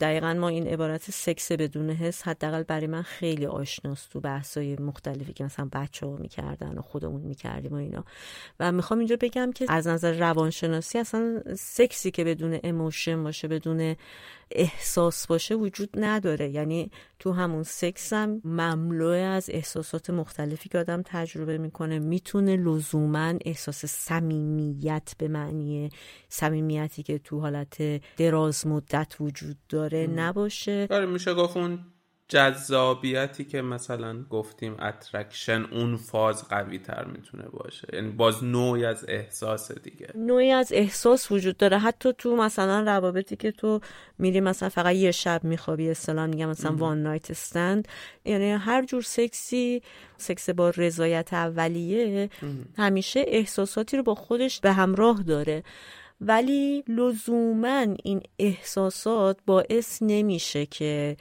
دقیقا 0.00 0.34
ما 0.34 0.48
این 0.48 0.66
عبارت 0.66 1.10
سکس 1.10 1.52
بدون 1.52 1.90
حس 1.90 2.22
حداقل 2.22 2.62
برای 2.62 2.86
من 2.86 3.02
خیلی 3.02 3.46
آشناست 3.46 4.10
تو 4.10 4.20
بحثای 4.20 4.76
مختلفی 4.76 5.32
که 5.32 5.44
مثلا 5.44 5.68
بچه 5.72 6.06
ها 6.06 6.16
می‌کردن 6.16 6.78
و 6.78 6.82
خودمون 6.82 7.20
می‌کردیم 7.20 7.72
و 7.72 7.74
اینا. 7.74 8.04
و 8.60 8.72
می‌خوام 8.72 8.98
اینجا 8.98 9.16
بگم 9.20 9.52
که 9.52 9.66
از 9.68 9.86
نظر 9.86 10.12
روانشناسی 10.12 10.98
اصلا 10.98 11.42
سکسی 11.58 12.10
که 12.10 12.24
بدون 12.24 12.60
اموشن 12.64 13.22
باشه 13.22 13.48
بدون 13.48 13.96
احساس 14.50 15.26
باشه 15.26 15.54
وجود 15.54 15.90
نداره. 15.94 16.50
یعنی 16.50 16.90
تو 17.18 17.32
همون 17.32 17.62
سکس 17.62 18.12
هم 18.12 18.40
مملو 18.44 19.06
از 19.08 19.50
احساسات 19.52 20.10
مختلفی 20.10 20.68
که 20.68 20.78
آدم 20.78 21.02
تجربه 21.06 21.58
می‌کنه 21.58 21.98
می‌تونه 21.98 22.56
لزوما 22.56 23.34
احساس 23.44 23.84
صمیمیت 23.86 25.12
به 25.18 25.28
معنی 25.28 25.88
صمیمیتی 26.28 27.02
که 27.02 27.18
تو 27.18 27.40
حالت 27.40 28.00
دراز 28.16 28.66
مدت 28.66 29.16
وجود 29.20 29.56
داره 29.68 30.06
نباشه. 30.06 30.86
آره 30.90 31.06
میشه 31.06 31.34
گفت 31.34 31.56
اون 31.56 31.78
جذابیتی 32.30 33.44
که 33.44 33.62
مثلا 33.62 34.22
گفتیم 34.30 34.76
attraction 34.80 35.64
اون 35.64 35.96
فاز 35.96 36.48
قوی 36.48 36.78
تر 36.78 37.04
می‌تونه 37.04 37.42
باشه. 37.42 37.88
یعنی 37.92 38.10
باز 38.10 38.44
نوعی 38.44 38.84
از 38.84 39.04
احساس 39.08 39.72
دیگه. 39.72 40.08
نوعی 40.14 40.50
از 40.50 40.72
احساس 40.72 41.32
وجود 41.32 41.56
داره. 41.56 41.78
حتی 41.78 42.12
تو 42.18 42.36
مثلا 42.36 42.80
روابطی 42.80 43.36
که 43.36 43.50
تو 43.52 43.80
میری 44.18 44.40
مثلا 44.40 44.68
فقط 44.68 44.94
یه 44.94 45.10
شب 45.10 45.44
میخوابی 45.44 45.90
اصطلاح 45.90 46.26
میگم 46.26 46.48
مثلا 46.48 46.76
one 46.76 47.02
night 47.02 47.30
stand 47.30 47.88
یعنی 48.24 48.50
هر 48.50 48.84
جور 48.84 49.02
سکسی 49.02 49.82
سکس 50.16 50.50
با 50.50 50.70
رضایت 50.70 51.32
اولیه 51.32 52.30
همیشه 52.78 53.24
احساساتی 53.26 53.96
رو 53.96 54.02
با 54.02 54.14
خودش 54.14 54.60
به 54.60 54.72
همراه 54.72 55.22
داره. 55.22 55.62
ولی 56.20 56.84
لزوما 56.88 57.86
این 58.04 58.22
احساسات 58.38 59.38
باعث 59.46 59.98
نمیشه 60.02 60.66
که 60.66 61.16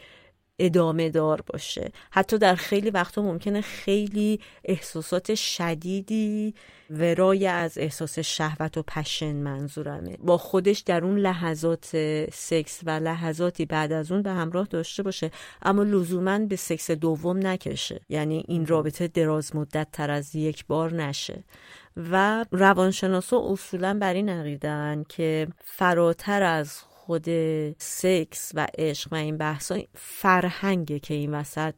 ادامه 0.60 1.10
دار 1.10 1.42
باشه. 1.42 1.92
حتی 2.12 2.38
در 2.38 2.56
خیلی 2.56 2.90
وقتا 2.90 3.22
ممکنه 3.22 3.62
خیلی 3.62 4.40
احساسات 4.66 5.36
شدیدی 5.36 6.54
ورای 6.90 7.48
از 7.48 7.78
احساس 7.78 8.20
شهوت 8.20 8.78
و 8.78 8.84
پشن 8.84 9.36
منظورمه. 9.36 10.18
با 10.18 10.38
خودش 10.38 10.80
در 10.80 11.04
اون 11.04 11.18
لحظات 11.18 11.86
سکس 12.34 12.80
و 12.86 12.90
لحظاتی 12.90 13.66
بعد 13.66 13.92
از 13.92 14.12
اون 14.12 14.22
به 14.22 14.32
همراه 14.32 14.68
داشته 14.70 15.04
باشه 15.04 15.32
اما 15.62 15.84
لزوما 15.84 16.40
به 16.40 16.56
سکس 16.56 16.92
دوم 16.92 17.48
نکشه. 17.48 18.02
یعنی 18.10 18.44
این 18.48 18.66
رابطه 18.66 19.08
دراز 19.08 19.56
مدت 19.56 19.88
تر 19.92 20.12
از 20.12 20.36
یک 20.36 20.66
بار 20.66 20.94
نشه. 20.94 21.44
و 22.12 22.46
روانشناسا 22.52 23.52
اصولا 23.52 23.98
بر 24.02 24.14
این 24.14 24.30
عقیدن 24.30 25.04
که 25.10 25.48
فراتر 25.64 26.44
از 26.44 26.82
خود 27.10 27.26
سکس 27.78 28.52
و 28.56 28.68
عشق 28.78 29.14
و 29.14 29.16
این 29.16 29.38
بحثا 29.38 29.80
فرهنگه 29.96 31.00
که 31.00 31.14
این 31.14 31.34
وسط 31.34 31.74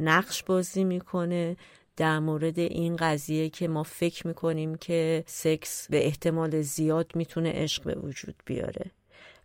نقش 0.00 0.42
بازی 0.42 0.84
می‌کنه. 0.84 1.56
در 1.96 2.18
مورد 2.18 2.58
این 2.58 2.96
قضیه 2.96 3.48
که 3.48 3.68
ما 3.68 3.82
فکر 3.82 4.26
می‌کنیم 4.26 4.74
که 4.74 5.24
سکس 5.26 5.86
به 5.90 6.06
احتمال 6.06 6.60
زیاد 6.60 7.12
می‌تونه 7.14 7.52
عشق 7.52 7.84
به 7.84 7.94
وجود 7.94 8.34
بیاره 8.46 8.90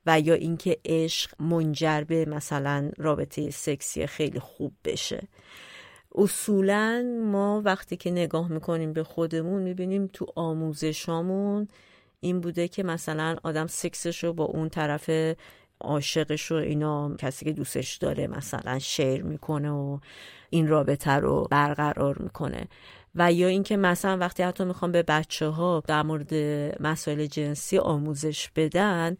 و 0.06 0.20
یا 0.20 0.34
اینکه 0.34 0.78
عشق 0.86 1.41
منجر 1.41 2.03
به 2.03 2.26
مثلا 2.26 2.91
رابطه 2.98 3.49
سکسی 3.49 4.07
خیلی 4.07 4.40
خوب 4.40 4.74
بشه. 4.86 5.28
اصولا 6.16 7.06
ما 7.26 7.61
وقتی 7.66 7.98
که 7.98 8.11
نگاه 8.11 8.52
می‌کنیم 8.52 8.94
به 8.94 9.03
خودمون 9.03 9.61
می‌بینیم 9.61 10.10
تو 10.14 10.26
آموزشامون 10.36 11.68
این 12.20 12.41
بوده 12.41 12.68
که 12.68 12.84
مثلا 12.84 13.36
آدم 13.44 13.68
سکسش 13.68 14.24
رو 14.24 14.34
با 14.34 14.44
اون 14.44 14.70
طرف 14.70 15.10
عاشقش 15.82 16.52
رو 16.52 16.58
اینا 16.58 17.16
کسی 17.16 17.46
که 17.46 17.54
دوستش 17.54 17.98
داره 17.98 18.28
مثلا 18.28 18.80
شیر 18.80 19.24
می‌کنه 19.24 19.72
و 19.72 20.00
این 20.50 20.68
رابطه 20.68 21.12
رو 21.12 21.48
برقرار 21.52 22.18
می‌کنه. 22.18 22.68
و 23.16 23.34
یا 23.34 23.48
اینکه 23.48 23.78
مثلا 23.78 24.18
وقتی 24.18 24.44
حتی 24.44 24.66
می‌خوام 24.66 24.91
به 24.91 25.04
بچه 25.04 25.48
ها 25.48 25.84
در 25.88 26.04
مورد 26.04 26.34
مسائل 26.84 27.26
جنسی 27.26 27.78
آموزش 27.78 28.50
بدن 28.56 29.18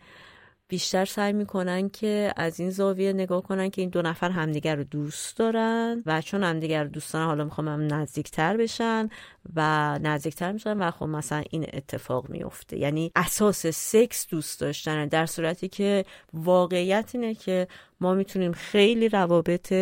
بیشتر 0.70 1.06
سعی 1.06 1.34
می‌کنن 1.34 1.90
که 1.90 2.34
از 2.36 2.60
این 2.60 2.70
زاویه 2.70 3.14
نگاه 3.14 3.42
کنن 3.42 3.70
که 3.70 3.82
این 3.82 3.90
دو 3.90 4.02
نفر 4.02 4.30
همدیگر 4.32 4.76
رو 4.76 4.84
دوست 4.84 5.38
دارن 5.38 6.04
و 6.06 6.22
چون 6.22 6.44
همدیگر 6.44 6.84
رو 6.84 6.90
دوست 6.90 7.14
دارن 7.14 7.26
حالا 7.26 7.44
می‌خوام 7.44 7.68
هم 7.68 7.94
نزدیکتر 7.94 8.58
بشن 8.58 9.10
و 9.56 10.00
نزدیکتر 10.02 10.52
میشن 10.52 10.78
و 10.78 10.92
خب 10.92 11.06
مثلا 11.06 11.44
این 11.50 11.66
اتفاق 11.74 12.30
میفته 12.30 12.78
یعنی 12.78 13.12
اساس 13.16 13.68
سکس 13.68 14.28
دوست 14.28 14.62
داشتن 14.62 15.08
در 15.08 15.26
صورتی 15.26 15.68
که 15.68 16.06
واقعیت 16.34 17.10
اینه 17.14 17.36
که 17.36 17.68
ما 18.02 18.14
می‌تونیم 18.14 18.52
خیلی 18.52 19.10
روابط 19.10 19.74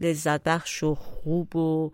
لذت 0.00 0.42
بخش 0.42 0.82
و 0.82 0.94
خوب 0.94 1.56
و 1.56 1.90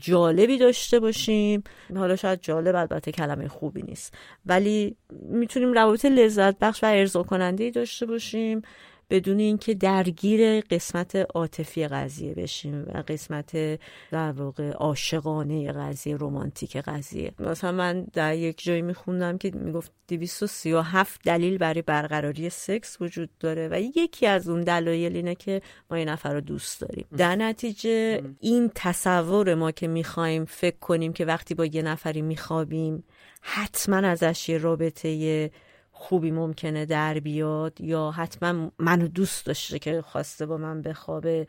جالبی 0.00 0.58
داشته 0.58 1.00
باشیم. 1.00 1.62
حالا 1.96 2.16
شاید 2.16 2.40
جالب 2.42 2.76
البته 2.76 3.12
کلمه 3.12 3.48
خوبی 3.48 3.82
نیست. 3.82 4.14
ولی 4.46 4.96
می‌تونیم 5.22 5.72
روابط 5.72 6.04
لذت 6.04 6.58
بخش 6.58 6.84
و 6.84 6.86
ارضا 6.86 7.22
کننده 7.22 7.70
داشته 7.70 8.06
باشیم. 8.06 8.62
بدون 9.10 9.38
اینکه 9.38 9.74
درگیر 9.74 10.60
قسمت 10.60 11.16
عاطفی 11.16 11.88
قضیه 11.88 12.34
بشیم 12.34 12.82
و 12.82 13.02
قسمت 13.08 13.78
در 14.10 14.32
واقع 14.32 14.70
عاشقانه 14.70 15.72
قضیه 15.72 16.16
رمانتیک 16.20 16.76
قضیه. 16.76 17.32
مثلا 17.38 17.72
من 17.72 18.06
در 18.12 18.36
یک 18.36 18.62
جایی 18.62 18.82
میخوندم 18.82 19.38
که 19.38 19.50
می‌گفت 19.50 19.92
237 20.08 21.20
دلیل 21.24 21.58
برای 21.58 21.82
برقراری 21.82 22.50
سکس 22.50 23.00
وجود 23.00 23.30
داره 23.40 23.68
و 23.72 23.80
یکی 23.80 24.26
از 24.26 24.48
اون 24.48 24.60
دلایل 24.60 25.16
اینه 25.16 25.34
که 25.34 25.62
ما 25.90 25.98
یه 25.98 26.04
نفر 26.04 26.34
رو 26.34 26.40
دوست 26.40 26.80
داریم. 26.80 27.06
در 27.16 27.36
نتیجه 27.36 28.22
این 28.40 28.70
تصور 28.74 29.54
ما 29.54 29.70
که 29.70 29.88
می‌خوایم 29.88 30.44
فکر 30.44 30.78
کنیم 30.78 31.12
که 31.12 31.24
وقتی 31.24 31.54
با 31.54 31.64
یه 31.64 31.82
نفری 31.82 32.22
میخوابیم 32.22 33.04
حتما 33.40 33.96
ازش 33.96 34.48
یه 34.48 34.58
رابطه 34.58 35.50
خوبی 35.98 36.30
ممکنه 36.30 36.86
در 36.86 37.18
بیاد 37.18 37.80
یا 37.80 38.10
حتما 38.10 38.70
منو 38.78 39.08
دوست 39.08 39.46
داشته 39.46 39.78
که 39.78 40.02
خواسته 40.02 40.46
با 40.46 40.56
من 40.56 40.82
بخوابه. 40.82 41.46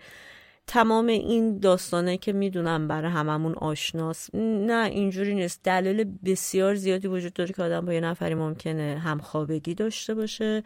تمام 0.68 1.08
این 1.08 1.60
داستانه 1.60 2.18
که 2.18 2.34
می‌دونم 2.34 2.88
برای 2.88 3.12
هممون 3.12 3.54
آشناست 3.54 4.36
نه 4.36 4.86
اینجوری 4.86 5.36
نیست. 5.36 5.64
دلیل 5.64 6.04
بسیار 6.26 6.76
زیادی 6.76 7.08
وجود 7.08 7.34
داره 7.34 7.54
که 7.54 7.64
آدم 7.64 7.86
با 7.86 7.94
یه 7.94 8.00
نفری 8.02 8.34
ممکنه 8.36 9.02
همخوابگی 9.04 9.74
داشته 9.74 10.14
باشه. 10.14 10.64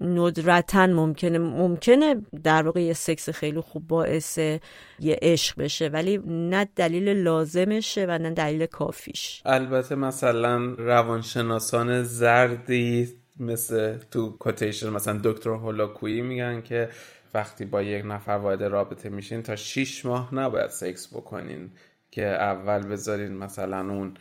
ندرتا 0.00 0.86
ممکنه 0.86 1.38
ممکنه 1.38 2.14
در 2.44 2.62
واقع 2.62 2.80
یه 2.80 2.92
سکس 2.92 3.30
خیلی 3.30 3.60
خوب 3.60 3.86
باعث 3.86 4.38
یه 4.38 5.18
عشق 5.22 5.62
بشه 5.62 5.88
ولی 5.88 6.22
نه 6.26 6.68
دلیل 6.76 7.08
لازمشه 7.08 8.06
و 8.08 8.18
نه 8.18 8.30
دلیل 8.30 8.66
کافیش. 8.66 9.42
البته 9.44 9.94
مثلا 9.94 10.74
روانشناسان 10.78 12.02
زردی 12.02 13.08
مثل 13.40 13.98
تو 14.10 14.30
کوتیشن 14.30 14.90
مثلا 14.90 15.20
دکتر 15.24 15.50
هولاکویی 15.50 16.22
میگن 16.22 16.60
که 16.60 16.88
وقتی 17.34 17.64
با 17.64 17.82
یک 17.82 18.04
نفر 18.06 18.32
وارد 18.32 18.62
رابطه 18.62 19.08
میشین 19.08 19.42
تا 19.42 19.56
6 19.56 20.06
ماه 20.06 20.34
نباید 20.34 20.70
سکس 20.70 21.14
بکنین 21.14 21.70
که 22.10 22.26
اول 22.26 22.86
بذارین 22.86 23.32
مثلا 23.32 23.80
اون 23.80 24.14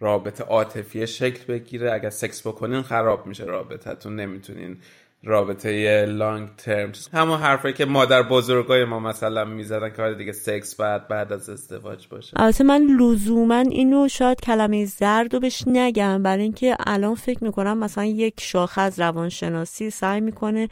رابطه 0.00 0.44
عاطفی 0.44 1.06
شکل 1.06 1.44
بگیره. 1.52 1.92
اگر 1.92 2.10
سکس 2.10 2.46
بکنین 2.46 2.82
خراب 2.82 3.26
میشه 3.26 3.44
رابطتون 3.44 4.16
نمی‌تونین 4.16 4.76
رابطه 5.26 6.04
لانگ 6.06 6.48
ترم 6.56 6.92
همون 7.12 7.38
حرفی 7.38 7.72
که 7.72 7.84
مادر 7.84 8.22
بزرگای 8.22 8.84
ما 8.84 9.00
مثلا 9.00 9.44
می‌زدن 9.44 9.90
که 9.90 10.14
دیگه 10.18 10.32
سکس 10.32 10.74
بعد 10.76 11.08
بعد 11.08 11.32
از 11.32 11.50
ازدواج 11.50 12.08
باشه. 12.08 12.40
البته 12.40 12.64
من 12.64 12.82
لزوما 13.00 13.58
اینو 13.58 14.08
شاید 14.08 14.40
کلمه 14.40 14.84
زرد 14.84 15.34
رو 15.34 15.40
بهش 15.40 15.64
نگم. 15.66 16.22
برای 16.22 16.42
اینکه 16.42 16.76
الان 16.86 17.14
فکر 17.14 17.44
می‌کنم 17.44 17.78
مثلا 17.78 18.04
یک 18.04 18.34
شاخه 18.40 18.80
از 18.80 19.00
روانشناسی 19.00 19.90
سعی 19.90 20.20
می‌کنه 20.20 20.68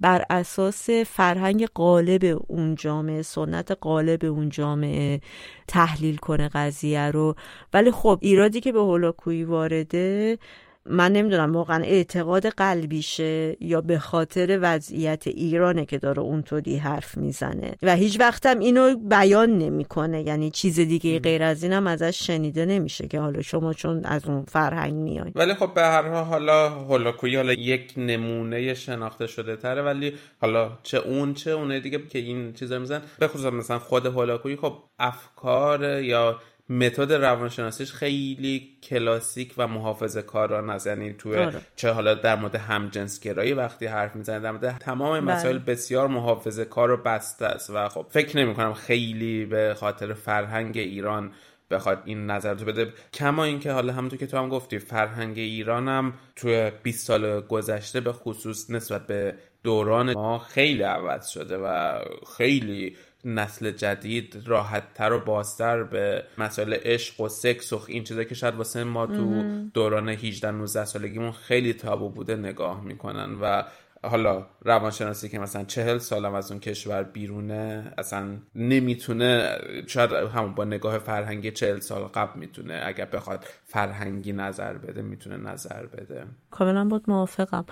بر 0.00 0.24
اساس 0.30 0.90
فرهنگ 0.90 1.66
قالب 1.74 2.42
اون 2.46 2.74
جامعه 2.74 3.22
سنت 3.22 3.70
قالب 3.70 4.24
اون 4.24 4.48
جامعه 4.48 5.20
تحلیل 5.68 6.16
کنه 6.16 6.48
قضیه 6.48 7.10
رو. 7.10 7.34
ولی 7.74 7.90
خب 7.90 8.18
ایرادی 8.22 8.60
که 8.60 8.72
به 8.72 8.80
هولاکویی 8.80 9.44
وارده 9.44 10.38
من 10.86 11.12
نمی‌دونم 11.12 11.56
واقعا 11.56 11.82
اعتقاد 11.84 12.46
قلبیشه 12.46 13.56
یا 13.60 13.80
به 13.80 13.98
خاطر 13.98 14.58
وضعیت 14.62 15.26
ایرانه 15.26 15.84
که 15.84 15.98
داره 15.98 16.20
اونطوری 16.22 16.76
حرف 16.76 17.16
می‌زنه. 17.16 17.74
و 17.82 17.96
هیچ 17.96 18.20
وقتم 18.20 18.58
اینو 18.58 18.96
بیان 18.96 19.58
نمی‌کنه. 19.58 20.22
یعنی 20.22 20.50
چیز 20.50 20.80
دیگه 20.80 21.18
غیر 21.18 21.42
از 21.42 21.62
اینم 21.62 21.86
ازش 21.86 22.26
شنیده 22.26 22.66
نمیشه 22.66 23.08
که 23.08 23.20
حالا 23.20 23.42
شما 23.42 23.72
چون 23.72 24.04
از 24.04 24.24
اون 24.26 24.44
فرهنگ 24.44 24.94
میای. 24.94 25.32
ولی 25.34 25.54
خب 25.54 25.74
به 25.74 25.82
هر 25.82 26.08
حال 26.08 26.44
حالا 26.44 26.68
هولاکویی 26.68 27.36
حالا 27.36 27.52
یک 27.52 27.94
نمونه 27.96 28.74
شناخته 28.74 29.26
شده 29.26 29.56
تره 29.56 29.82
ولی 29.82 30.12
حالا 30.40 30.78
چه 30.82 30.98
اون 30.98 31.34
چه 31.34 31.50
اونه 31.50 31.80
دیگه 31.80 31.98
که 32.08 32.18
این 32.18 32.52
چیزا 32.52 32.78
میزن 32.78 33.02
به 33.18 33.28
خصوص 33.28 33.52
مثلا 33.52 33.78
خود 33.78 34.06
هولاکویی 34.06 34.56
خب 34.56 34.74
افکار 34.98 36.02
یا 36.02 36.40
متد 36.68 37.12
روانشناسیش 37.12 37.92
خیلی 37.92 38.68
کلاسیک 38.82 39.54
و 39.58 39.68
محافظه 39.68 40.22
کاران 40.22 40.70
است 40.70 40.86
یعنی 40.86 41.12
تو 41.12 41.28
آره. 41.28 41.60
چه 41.76 41.90
حالا 41.90 42.14
در 42.14 42.36
مورد 42.36 42.54
همجنسگرایی 42.54 43.52
وقتی 43.52 43.86
حرف 43.86 44.16
می‌زنه 44.16 44.40
در 44.40 44.50
مورد 44.50 44.78
تمام 44.78 45.20
بله. 45.20 45.34
مسائل 45.34 45.58
بسیار 45.58 46.08
محافظه 46.08 46.64
کار 46.64 46.90
و 46.90 46.96
بسته 46.96 47.46
است 47.46 47.70
و 47.70 47.88
خب 47.88 48.06
فکر 48.10 48.36
نمی 48.36 48.54
کنم 48.54 48.74
خیلی 48.74 49.44
به 49.44 49.74
خاطر 49.78 50.12
فرهنگ 50.12 50.78
ایران 50.78 51.32
بخواد 51.70 52.02
این 52.04 52.26
نظر 52.26 52.54
تو 52.54 52.64
بده 52.64 52.92
کما 53.12 53.44
اینکه 53.44 53.72
حالا 53.72 53.92
همونطور 53.92 54.18
که 54.18 54.26
تو 54.26 54.36
هم 54.36 54.48
گفتی 54.48 54.78
فرهنگ 54.78 55.38
ایران 55.38 55.88
هم 55.88 56.14
توی 56.36 56.72
20 56.82 57.06
سال 57.06 57.40
گذشته 57.40 58.00
به 58.00 58.12
خصوص 58.12 58.70
نسبت 58.70 59.06
به 59.06 59.34
دوران 59.62 60.12
ما 60.12 60.38
خیلی 60.38 60.82
عوض 60.82 61.28
شده 61.28 61.56
و 61.56 61.98
خیلی 62.36 62.96
نسل 63.24 63.70
جدید 63.70 64.42
راحتتر 64.46 65.12
و 65.12 65.20
بازتر 65.20 65.82
به 65.82 66.24
مسائل 66.38 66.74
عشق 66.74 67.20
و 67.20 67.28
سکس 67.28 67.72
و 67.72 67.80
این 67.88 68.04
چیزا 68.04 68.24
که 68.24 68.34
شاید 68.34 68.54
واسه 68.54 68.84
ما 68.84 69.06
تو 69.06 69.42
دوران 69.74 70.08
18 70.08 70.50
19 70.50 70.84
سالگیمون 70.84 71.32
خیلی 71.32 71.72
تابو 71.72 72.08
بوده 72.08 72.36
نگاه 72.36 72.84
می‌کنن 72.84 73.34
و 73.40 73.62
حالا 74.02 74.46
روانشناسی 74.62 75.28
که 75.28 75.38
مثلا 75.38 75.64
چهل 75.64 75.98
سالم 75.98 76.34
از 76.34 76.50
اون 76.50 76.60
کشور 76.60 77.02
بیرونه 77.02 77.92
اصلا 77.98 78.36
نمی‌تونه 78.54 79.58
شاید 79.86 80.12
همون 80.12 80.54
با 80.54 80.64
نگاه 80.64 80.98
فرهنگی 80.98 81.50
چهل 81.50 81.80
سال 81.80 82.02
قبل 82.02 82.38
می‌تونه 82.40 82.82
اگر 82.84 83.04
بخواد 83.04 83.44
فرهنگی 83.64 84.32
نظر 84.32 84.74
بده 84.74 85.02
می‌تونه 85.02 85.36
نظر 85.36 85.86
بده. 85.86 86.26
کاملا 86.50 86.84
بود 86.84 87.04
موافقم. 87.08 87.64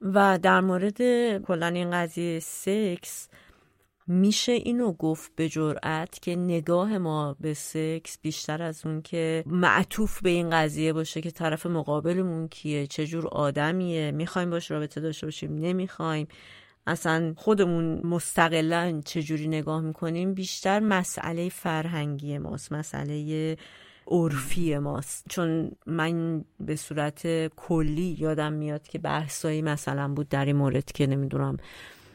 و 0.00 0.38
در 0.42 0.60
مورد 0.60 0.98
کلا 1.38 1.66
این 1.66 1.90
قضیه 1.90 2.40
سکس 2.40 3.28
میشه 4.08 4.52
اینو 4.52 4.92
گفت 4.92 5.32
به 5.36 5.48
جرأت 5.48 6.22
که 6.22 6.36
نگاه 6.36 6.98
ما 6.98 7.36
به 7.40 7.54
سکس 7.54 8.18
بیشتر 8.22 8.62
از 8.62 8.86
اون 8.86 9.02
که 9.02 9.44
معطوف 9.46 10.22
به 10.22 10.30
این 10.30 10.50
قضیه 10.50 10.92
باشه 10.92 11.20
که 11.20 11.30
طرف 11.30 11.66
مقابلمون 11.66 12.48
کیه 12.48 12.86
چه 12.86 13.06
جور 13.06 13.28
آدمیه 13.28 14.10
می‌خوایم 14.10 14.50
باش 14.50 14.70
رابطه 14.70 15.00
داشته 15.00 15.26
باشیم 15.26 15.54
نمی‌خوایم. 15.54 16.28
اصلا 16.86 17.34
خودمون 17.36 18.06
مستقلا 18.06 19.00
چجوری 19.04 19.48
نگاه 19.48 19.80
می‌کنیم 19.80 20.34
بیشتر 20.34 20.80
مسئله 20.80 21.48
فرهنگی 21.48 22.38
ماست 22.38 22.72
مسئله 22.72 23.56
عرفی 24.06 24.78
ماست. 24.78 25.24
چون 25.28 25.70
من 25.86 26.44
به 26.60 26.76
صورت 26.76 27.46
کلی 27.48 28.16
یادم 28.18 28.52
میاد 28.52 28.88
که 28.88 28.98
بحثایی 28.98 29.62
مثلا 29.62 30.08
بود 30.08 30.28
در 30.28 30.44
این 30.44 30.56
مورد 30.56 30.92
که 30.92 31.06
نمی‌دونم 31.06 31.56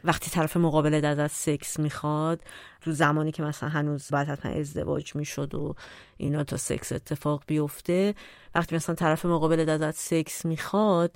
وقتی 0.04 0.32
طرف 0.32 0.58
مقابل 0.58 1.06
ازت 1.06 1.28
سکس 1.28 1.80
می‌خواد 1.80 2.42
تو 2.82 2.92
زمانی 2.92 3.32
که 3.32 3.44
مثلا 3.44 3.70
هنوز 3.70 4.08
باید 4.12 4.28
حتما 4.28 4.52
ازدواج 4.52 5.16
می‌شد 5.16 5.56
و 5.56 5.76
اینا 6.18 6.44
تا 6.44 6.58
سکس 6.58 6.92
اتفاق 6.92 7.44
بیفته 7.48 8.16
وقتی 8.56 8.76
مثلا 8.76 8.96
طرف 8.96 9.26
مقابل 9.26 9.70
ازت 9.70 9.96
سکس 9.96 10.46
می‌خواد 10.46 11.16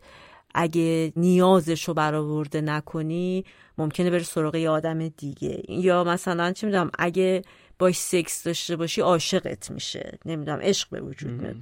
اگه 0.57 1.13
نیازش 1.15 1.83
رو 1.83 1.93
برآورده 1.93 2.61
نکنی 2.61 3.45
ممکنه 3.77 4.09
بره 4.09 4.23
سراغ 4.23 4.55
یه 4.55 4.69
آدم 4.69 5.07
دیگه. 5.07 5.63
یا 5.69 6.03
مثلا 6.03 6.51
چه 6.51 6.67
می‌دونم 6.67 6.91
اگه 6.99 7.41
باش 7.79 7.97
سکس 7.97 8.43
داشته 8.43 8.75
باشی 8.75 9.01
عاشقت 9.01 9.71
میشه. 9.71 10.19
نمی‌دونم 10.25 10.59
عشق 10.61 10.89
به 10.89 11.01
وجود 11.01 11.31
میاد. 11.31 11.55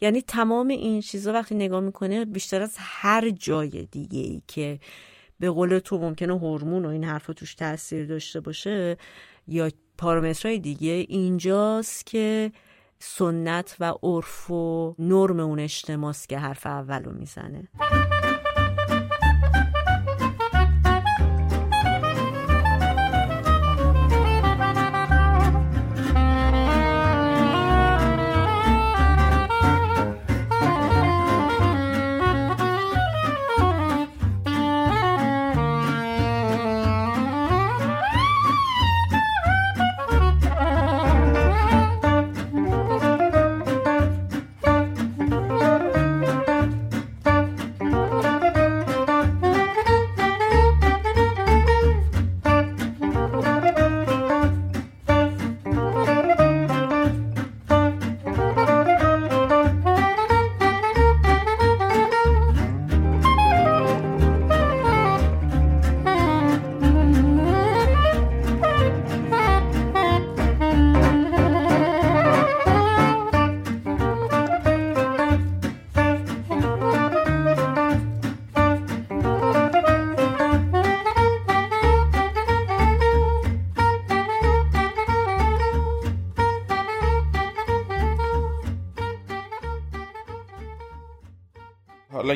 یعنی 0.00 0.22
تمام 0.22 0.68
این 0.68 1.00
چیزا 1.00 1.32
وقتی 1.32 1.54
نگاه 1.54 1.80
می‌کنه 1.80 2.24
بیشتر 2.24 2.62
از 2.62 2.76
هر 2.78 3.30
جای 3.30 3.88
دیگه 3.90 4.20
ای 4.20 4.42
که 4.46 4.78
به 5.40 5.50
قول 5.50 5.78
تو 5.78 5.98
ممکنه 5.98 6.38
هورمون 6.38 6.84
و 6.84 6.88
این 6.88 7.04
حرفا 7.04 7.32
توش 7.32 7.54
تاثیر 7.54 8.06
داشته 8.06 8.40
باشه 8.40 8.96
یا 9.48 9.70
پارامترهای 9.98 10.58
دیگه 10.58 10.92
اینجاست 11.08 12.06
که 12.06 12.52
سنت 12.98 13.76
و 13.80 13.94
عرف 14.02 14.50
و 14.50 14.94
نرم 14.98 15.40
اون 15.40 15.58
اجتماعست 15.58 16.28
که 16.28 16.38
حرف 16.38 16.66
اولو 16.66 17.12
می‌زنه. 17.12 17.68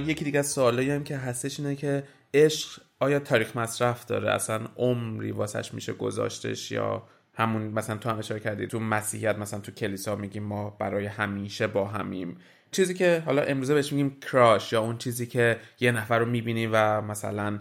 یکی 0.04 0.24
دیگه 0.24 0.38
از 0.38 0.46
سوالایی 0.46 0.90
هم 0.90 1.04
که 1.04 1.16
هستش 1.16 1.60
اینه 1.60 1.76
که 1.76 2.04
عشق 2.34 2.82
آیا 3.00 3.18
تاریخ 3.18 3.56
مصرف 3.56 4.06
داره؟ 4.06 4.30
اصلا 4.30 4.60
عمری 4.76 5.32
واسش 5.32 5.74
میشه 5.74 5.92
گذاشتش 5.92 6.72
یا 6.72 7.02
همون 7.34 7.62
مثلا 7.62 7.96
تو 7.96 8.10
هم 8.10 8.18
اشاره 8.18 8.40
کردی 8.40 8.66
تو 8.66 8.80
مسیحیت 8.80 9.38
مثلا 9.38 9.60
تو 9.60 9.72
کلیسا 9.72 10.16
میگیم 10.16 10.42
ما 10.42 10.70
برای 10.70 11.06
همیشه 11.06 11.66
با 11.66 11.86
همیم. 11.86 12.36
چیزی 12.70 12.94
که 12.94 13.22
حالا 13.26 13.42
امروزه 13.42 13.74
بهش 13.74 13.92
میگیم 13.92 14.20
کراش 14.20 14.72
یا 14.72 14.80
اون 14.80 14.98
چیزی 14.98 15.26
که 15.26 15.58
یه 15.80 15.92
نفر 15.92 16.18
رو 16.18 16.26
می‌بینی 16.26 16.66
و 16.66 17.00
مثلا 17.00 17.58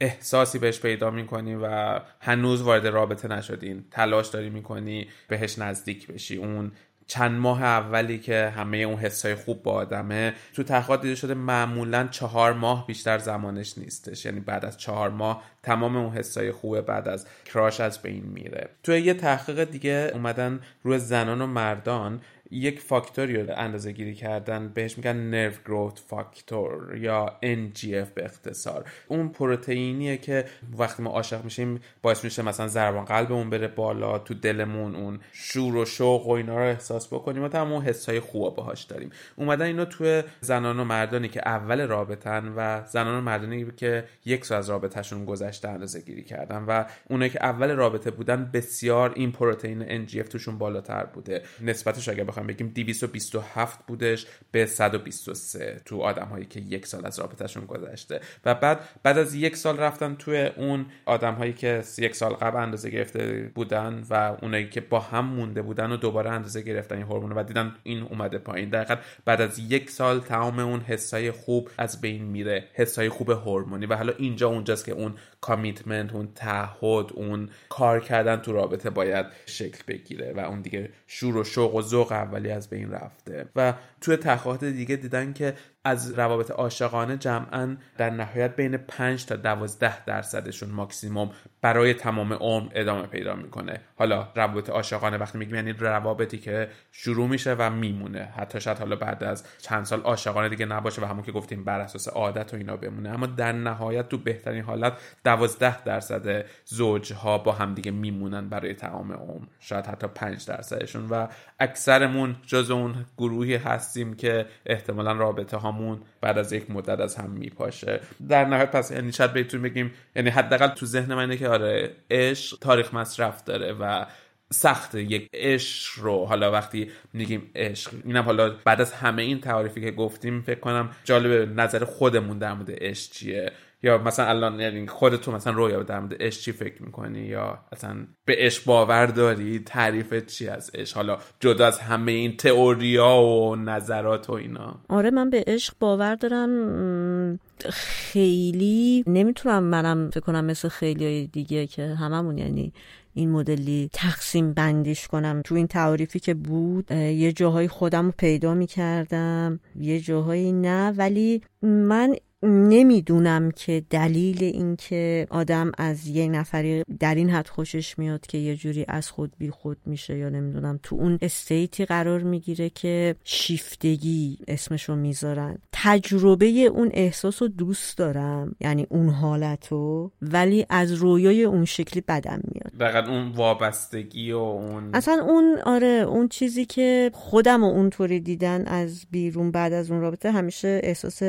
احساسی 0.00 0.58
بهش 0.58 0.80
پیدا 0.80 1.10
می‌کنی 1.10 1.54
و 1.54 2.00
هنوز 2.20 2.62
وارد 2.62 2.86
رابطه 2.86 3.28
نشدین 3.28 3.84
تلاش 3.90 4.28
داری 4.28 4.50
می‌کنی 4.50 5.08
بهش 5.28 5.58
نزدیک 5.58 6.06
بشی 6.06 6.36
اون 6.36 6.72
چند 7.06 7.40
ماه 7.40 7.62
اولی 7.62 8.18
که 8.18 8.52
همه 8.56 8.76
اون 8.76 8.96
حسای 8.96 9.34
خوب 9.34 9.62
با 9.62 9.72
آدمه 9.72 10.34
تو 10.54 10.62
تحقیقات 10.62 11.02
دیده 11.02 11.14
شده 11.14 11.34
معمولا 11.34 12.08
چهار 12.10 12.52
ماه 12.52 12.86
بیشتر 12.86 13.18
زمانش 13.18 13.78
نیستش. 13.78 14.24
یعنی 14.24 14.40
بعد 14.40 14.64
از 14.64 14.78
چهار 14.78 15.10
ماه 15.10 15.42
تمام 15.62 15.96
اون 15.96 16.16
حسای 16.16 16.52
خوبه 16.52 16.80
بعد 16.80 17.08
از 17.08 17.26
کراش 17.44 17.80
از 17.80 18.02
بین 18.02 18.24
میره. 18.24 18.68
تو 18.82 18.92
یه 18.92 19.14
تحقیق 19.14 19.64
دیگه 19.64 20.10
اومدن 20.14 20.60
روی 20.82 20.98
زنان 20.98 21.40
و 21.40 21.46
مردان 21.46 22.20
یک 22.50 22.80
فاکتوری 22.80 23.36
رو 23.36 23.54
اندازه 23.56 23.92
گیری 23.92 24.14
کردن 24.14 24.68
بهش 24.68 24.98
میگن 24.98 25.16
نرو 25.16 25.52
گروت 25.64 25.98
فاکتور 25.98 26.96
یا 26.96 27.38
NGF 27.42 28.08
به 28.14 28.24
اختصار. 28.24 28.84
اون 29.08 29.28
پروتئینیه 29.28 30.16
که 30.16 30.44
وقتی 30.78 31.02
ما 31.02 31.10
عاشق 31.10 31.44
میشیم 31.44 31.80
باعث 32.02 32.24
میشه 32.24 32.42
مثلا 32.42 32.68
ضربان 32.68 33.04
قلبمون 33.04 33.50
بره 33.50 33.68
بالا 33.68 34.18
تو 34.18 34.34
دلمون 34.34 34.96
اون 34.96 35.20
شور 35.32 35.76
و 35.76 35.84
شوق 35.84 36.26
و 36.26 36.30
اینا 36.30 36.56
رو 36.56 36.64
احساس 36.64 37.06
بکنیم 37.06 37.42
و 37.42 37.48
تمام 37.48 37.82
حسای 37.82 38.20
خوب 38.20 38.54
باهاش 38.54 38.82
داریم. 38.82 39.10
اومدن 39.36 39.66
اینو 39.66 39.84
تو 39.84 40.22
زنان 40.40 40.80
و 40.80 40.84
مردانی 40.84 41.28
که 41.28 41.48
اول 41.48 41.86
رابطن 41.86 42.52
و 42.56 42.84
زنان 42.84 43.18
و 43.18 43.20
مردانی 43.20 43.66
که 43.76 44.04
یک 44.24 44.44
سال 44.44 44.58
از 44.58 44.70
رابطهشون 44.70 45.24
گذشته 45.24 45.68
اندازه 45.68 46.00
گیری 46.00 46.24
کردن 46.24 46.62
و 46.62 46.84
اونایی 47.10 47.30
که 47.30 47.44
اول 47.44 47.70
رابطه 47.70 48.10
بودن 48.10 48.50
بسیار 48.52 49.12
این 49.16 49.32
پروتئین 49.32 50.06
NGF 50.06 50.28
توشون 50.28 50.58
بالاتر 50.58 51.04
بوده. 51.04 51.42
نسبتش 51.60 52.08
اگه 52.08 52.24
بخوایم 52.36 52.46
بگیم 52.46 52.68
227 52.68 53.86
بودش 53.86 54.26
به 54.50 54.66
123 54.66 55.80
تو 55.84 56.00
آدم 56.00 56.26
هایی 56.26 56.44
که 56.44 56.60
یک 56.60 56.86
سال 56.86 57.06
از 57.06 57.18
رابطهشون 57.18 57.64
گذشته. 57.64 58.20
و 58.44 58.54
بعد 58.54 58.80
بعد 59.02 59.18
از 59.18 59.34
یک 59.34 59.56
سال 59.56 59.76
رفتن 59.76 60.14
توی 60.14 60.50
اون 60.56 60.86
آدم 61.06 61.34
هایی 61.34 61.52
که 61.52 61.82
یک 61.98 62.16
سال 62.16 62.32
قبل 62.32 62.56
اندازه 62.56 62.90
گرفته 62.90 63.50
بودن 63.54 64.02
و 64.10 64.36
اونایی 64.42 64.68
که 64.68 64.80
با 64.80 65.00
هم 65.00 65.24
مونده 65.24 65.62
بودن 65.62 65.92
و 65.92 65.96
دوباره 65.96 66.30
اندازه 66.30 66.62
گرفتن 66.62 66.96
این 66.96 67.04
هورمون 67.04 67.32
و 67.32 67.42
دیدن 67.42 67.74
این 67.82 68.02
اومده 68.02 68.38
پایین. 68.38 68.70
در 68.70 68.98
بعد 69.24 69.40
از 69.40 69.58
یک 69.58 69.90
سال 69.90 70.20
تمام 70.20 70.58
اون 70.58 70.80
حسای 70.80 71.30
خوب 71.30 71.70
از 71.78 72.00
بین 72.00 72.24
میره 72.24 72.64
حسای 72.72 73.08
خوب 73.08 73.30
هورمونی. 73.30 73.86
و 73.86 73.94
حالا 73.94 74.12
اینجا 74.18 74.48
اونجاست 74.48 74.84
که 74.84 74.92
اون 74.92 75.14
کامیتمنت 75.40 76.14
اون 76.14 76.28
تعهد 76.34 77.12
اون 77.14 77.48
کار 77.68 78.00
کردن 78.00 78.36
تو 78.36 78.52
رابطه 78.52 78.90
باید 78.90 79.26
شکل 79.46 79.82
بگیره 79.88 80.32
و 80.36 80.40
اون 80.40 80.62
دیگه 80.62 80.90
شور 81.06 81.36
و 81.36 81.44
شوق 81.44 81.74
و 81.74 81.82
ذوق 81.82 82.12
اولی 82.26 82.50
از 82.50 82.70
بین 82.70 82.90
رفته. 82.90 83.46
و 83.56 83.74
توی 84.00 84.16
تحقیقات 84.16 84.64
دیگه 84.64 84.96
دیدن 84.96 85.32
که 85.32 85.54
از 85.84 86.18
روابط 86.18 86.50
عاشقانه 86.50 87.16
جمعا 87.16 87.76
در 87.98 88.10
نهایت 88.10 88.56
بین 88.56 88.76
5 88.76 89.26
تا 89.26 89.36
12 89.36 90.04
درصدشون 90.04 90.70
ماکسیموم 90.70 91.30
برای 91.60 91.94
تمام 91.94 92.32
عمر 92.32 92.70
ادامه 92.74 93.06
پیدا 93.06 93.34
می‌کنه. 93.34 93.80
حالا 93.96 94.28
روابط 94.34 94.70
عاشقانه 94.70 95.16
وقتی 95.16 95.38
میگیم 95.38 95.54
یعنی 95.54 95.72
روابطی 95.72 96.38
که 96.38 96.68
شروع 96.92 97.28
میشه 97.28 97.56
و 97.58 97.70
میمونه. 97.70 98.24
حتی 98.36 98.60
شاید 98.60 98.78
حالا 98.78 98.96
بعد 98.96 99.24
از 99.24 99.44
چند 99.58 99.84
سال 99.84 100.00
عاشقانه 100.00 100.48
دیگه 100.48 100.66
نباشه 100.66 101.02
و 101.02 101.04
همون 101.04 101.22
که 101.22 101.32
گفتیم 101.32 101.64
بر 101.64 101.80
اساس 101.80 102.08
عادت 102.08 102.54
و 102.54 102.56
اینا 102.56 102.76
بمونه. 102.76 103.08
اما 103.10 103.26
در 103.26 103.52
نهایت 103.52 104.08
تو 104.08 104.18
بهترین 104.18 104.64
حالت 104.64 104.92
12 105.24 105.82
درصد 105.82 106.44
زوجها 106.64 107.38
با 107.38 107.52
هم 107.52 107.74
دیگه 107.74 107.90
میمونن 107.90 108.48
برای 108.48 108.74
تمام 108.74 109.12
عمر. 109.12 109.46
شاید 109.60 109.86
حتی 109.86 110.06
5 110.14 110.46
درصدشون. 110.46 111.06
و 111.10 111.26
اکثرمون 111.60 112.36
جز 112.46 112.70
اون 112.70 113.06
گروهی 113.18 113.54
هستیم 113.86 114.14
که 114.14 114.46
احتمالا 114.66 115.12
رابطه 115.12 115.56
هامون 115.56 116.02
بعد 116.20 116.38
از 116.38 116.52
یک 116.52 116.70
مدت 116.70 117.00
از 117.00 117.16
هم 117.16 117.30
میپاشه. 117.30 118.00
در 118.28 118.44
نهایت 118.44 118.70
پس 118.70 118.90
یعنی 118.90 119.12
شاید 119.12 119.32
بهتون 119.32 119.62
بگیم 119.62 119.92
یعنی 120.16 120.30
حداقل 120.30 120.68
تو 120.68 120.86
ذهن 120.86 121.14
من 121.14 121.36
که 121.36 121.48
آره 121.48 121.90
عشق 122.10 122.58
تاریخ 122.60 122.94
مصرف 122.94 123.44
داره 123.44 123.72
و 123.72 124.06
سخت 124.52 124.94
یک 124.94 125.28
عشق 125.34 126.00
رو 126.00 126.24
حالا 126.24 126.52
وقتی 126.52 126.90
میگیم 127.12 127.50
عشق 127.54 127.90
اینم 128.04 128.22
حالا 128.22 128.54
بعد 128.64 128.80
از 128.80 128.92
همه 128.92 129.22
این 129.22 129.40
تعریفی 129.40 129.80
که 129.80 129.90
گفتیم 129.90 130.42
فکر 130.42 130.60
کنم 130.60 130.90
جالب 131.04 131.60
نظر 131.60 131.84
خودمون 131.84 132.38
در 132.38 132.52
مورد 132.52 132.70
عشق 132.70 133.12
چیه. 133.12 133.52
یا 133.82 133.98
مثلا 133.98 134.26
الان 134.26 134.60
یعنی 134.60 134.86
خودتون 134.86 135.34
مثلا 135.34 135.52
رویا 135.52 135.82
در 135.82 136.00
مورد 136.00 136.22
عشق 136.22 136.40
چی 136.40 136.52
فکر 136.52 136.82
می‌کنی؟ 136.82 137.18
یا 137.18 137.58
اصلا 137.72 138.06
به 138.24 138.36
عشق 138.38 138.64
باور 138.64 139.06
داری؟ 139.06 139.58
تعریف 139.58 140.26
چی 140.26 140.48
از 140.48 140.70
عشق؟ 140.74 140.96
حالا 140.96 141.18
جدا 141.40 141.66
از 141.66 141.78
همه 141.78 142.12
این 142.12 142.36
تئوریا 142.36 143.16
و 143.16 143.56
نظرات 143.56 144.30
و 144.30 144.32
اینا. 144.32 144.80
آره 144.88 145.10
من 145.10 145.30
به 145.30 145.44
عشق 145.46 145.74
باور 145.80 146.14
دارم. 146.14 147.38
خیلی 147.70 149.04
نمی‌تونم 149.06 149.62
منم 149.62 150.10
فکر 150.10 150.20
کنم 150.20 150.44
مثل 150.44 150.68
خیلی 150.68 151.26
دیگه 151.26 151.66
که 151.66 151.86
هممون 151.86 152.38
یعنی 152.38 152.72
این 153.14 153.30
مدلی 153.30 153.90
تقسیم 153.92 154.52
بندیش 154.52 155.08
کنم. 155.08 155.42
تو 155.44 155.54
این 155.54 155.66
تعریفی 155.66 156.20
که 156.20 156.34
بود 156.34 156.90
یه 156.90 157.32
جاهای 157.32 157.68
خودم 157.68 158.06
رو 158.06 158.12
پیدا 158.18 158.54
می‌کردم 158.54 159.60
یه 159.80 160.00
جاهایی 160.00 160.52
نه. 160.52 160.90
ولی 160.90 161.42
من 161.62 162.16
نمی‌دونم 162.42 163.50
که 163.50 163.84
دلیل 163.90 164.44
اینکه 164.44 165.26
آدم 165.30 165.72
از 165.78 166.06
یه 166.06 166.28
نفری 166.28 166.82
در 167.00 167.14
این 167.14 167.30
حد 167.30 167.48
خوشش 167.48 167.98
میاد 167.98 168.26
که 168.26 168.38
یه 168.38 168.56
جوری 168.56 168.84
از 168.88 169.10
خود 169.10 169.32
بی 169.38 169.50
خود 169.50 169.76
میشه 169.86 170.18
یا 170.18 170.28
نمی‌دونم 170.28 170.80
تو 170.82 170.96
اون 170.96 171.18
استیتی 171.22 171.84
قرار 171.84 172.22
می‌گیره 172.22 172.70
که 172.70 173.16
شیفتگی 173.24 174.38
اسمشو 174.48 174.96
می‌ذارن. 174.96 175.58
تجربه 175.72 176.46
اون 176.46 176.90
احساس 176.94 177.42
رو 177.42 177.48
دوست 177.48 177.98
دارم 177.98 178.56
یعنی 178.60 178.86
اون 178.90 179.08
حالتو 179.08 180.10
ولی 180.22 180.66
از 180.70 180.92
رویای 180.92 181.44
اون 181.44 181.64
شکلی 181.64 182.02
بدم 182.08 182.40
میاد. 182.54 182.72
دقیقا 182.80 183.12
اون 183.12 183.32
وابستگی 183.32 184.32
و 184.32 184.38
اون 184.38 184.90
اصلا 184.94 185.24
اون 185.28 185.58
آره 185.64 186.04
اون 186.08 186.28
چیزی 186.28 186.64
که 186.64 187.10
خودم 187.14 187.64
و 187.64 187.66
اونطوری 187.66 188.20
دیدن 188.20 188.66
از 188.66 189.06
بیرون 189.10 189.50
بعد 189.50 189.72
از 189.72 189.90
اون 189.90 190.00
رابطه 190.00 190.30
همیشه 190.30 190.80
احساس 190.82 191.22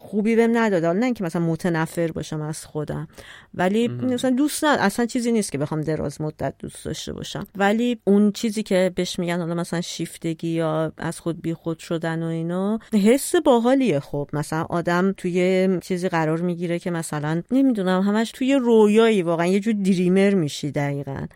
خوبی 0.00 0.36
بهم 0.36 0.56
نداد 0.56 0.84
حالا 0.84 0.98
نه 0.98 1.04
اینکه 1.04 1.24
مثلا 1.24 1.42
متنفر 1.42 2.12
باشم 2.12 2.40
از 2.40 2.66
خودم 2.66 3.08
ولی 3.54 3.88
مثلا 3.88 4.30
دوست 4.30 4.64
نه 4.64 4.70
اصلا 4.70 5.06
چیزی 5.06 5.32
نیست 5.32 5.52
که 5.52 5.58
بخوام 5.58 5.80
دراز 5.80 6.20
مدت 6.20 6.54
دوست 6.58 6.84
داشته 6.84 7.12
باشم. 7.12 7.46
ولی 7.56 8.00
اون 8.04 8.32
چیزی 8.32 8.62
که 8.62 8.92
بهش 8.94 9.18
میگن 9.18 9.38
حالا 9.38 9.54
مثلا 9.54 9.80
شیفتگی 9.80 10.48
یا 10.48 10.92
از 10.98 11.20
خود 11.20 11.42
بی 11.42 11.54
خود 11.54 11.78
شدن 11.78 12.22
و 12.22 12.26
اینا 12.26 12.78
حس 12.92 13.34
باحالیه. 13.36 14.00
خب 14.00 14.28
مثلا 14.32 14.66
آدم 14.70 15.14
توی 15.16 15.68
چیزی 15.82 16.08
قرار 16.08 16.40
می‌گیره 16.40 16.78
که 16.78 16.90
مثلا 16.90 17.42
نمی‌دونم 17.50 18.02
همش 18.02 18.30
توی 18.30 18.54
رویایی 18.54 19.22
واقعا. 19.22 19.46
یه 19.46 19.60
جور 19.60 19.74
دریمر 19.74 20.34
میشی 20.34 20.70
دقیقا. 20.70 21.26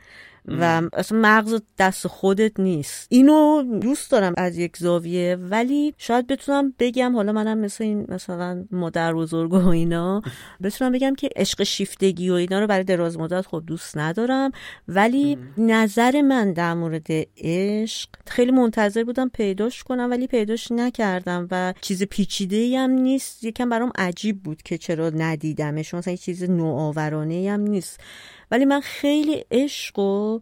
و 0.49 0.83
اصلا 0.93 1.19
مغز 1.19 1.61
دست 1.79 2.07
خودت 2.07 2.61
نیست. 2.61 3.07
اینو 3.11 3.63
دوست 3.81 4.11
دارم 4.11 4.35
از 4.37 4.59
یک 4.59 4.77
زاویه 4.77 5.37
ولی 5.37 5.95
شاید 5.99 6.27
بتونم 6.27 6.75
بگم 6.79 7.17
حالا 7.17 7.33
منم 7.33 7.59
مثل 7.59 7.85
این 7.85 8.07
مثلا 8.09 8.65
مادر 8.71 9.15
بزرگ 9.15 9.53
و 9.53 9.69
اینا 9.69 10.23
بتونم 10.63 10.93
بگم 10.93 11.15
که 11.15 11.31
عشق 11.37 11.63
شیفتگی 11.63 12.31
و 12.31 12.35
اینا 12.35 12.61
رو 12.61 12.67
برای 12.67 12.85
دراز 12.85 13.19
مدت 13.19 13.47
خب 13.47 13.63
دوست 13.67 13.99
ندارم. 13.99 14.51
ولی 14.89 15.39
نظر 15.59 16.21
من 16.21 16.53
در 16.53 16.75
مورد 16.75 17.07
عشق 17.37 18.09
خیلی 18.27 18.53
منتظر 18.53 19.05
بودم 19.05 19.29
پیداش 19.29 19.83
کنم 19.83 20.11
ولی 20.11 20.27
پیداش 20.27 20.73
نکردم 20.73 21.49
و 21.51 21.75
چیز 21.81 22.03
پیچیده 22.03 22.79
هم 22.79 22.91
نیست. 22.91 23.45
یکم 23.45 23.69
برام 23.69 23.93
عجیب 23.99 24.43
بود 24.43 24.63
که 24.63 24.79
چرا 24.79 25.11
ندیدمش. 25.11 25.95
مثلا 25.95 26.17
چیز 26.17 26.43
نوآورانه 26.43 27.51
هم 27.51 27.61
نیست. 27.61 28.01
ولی 28.53 28.65
من 28.65 28.81
خیلی 28.81 29.45
عشق 29.51 29.99
و 29.99 30.41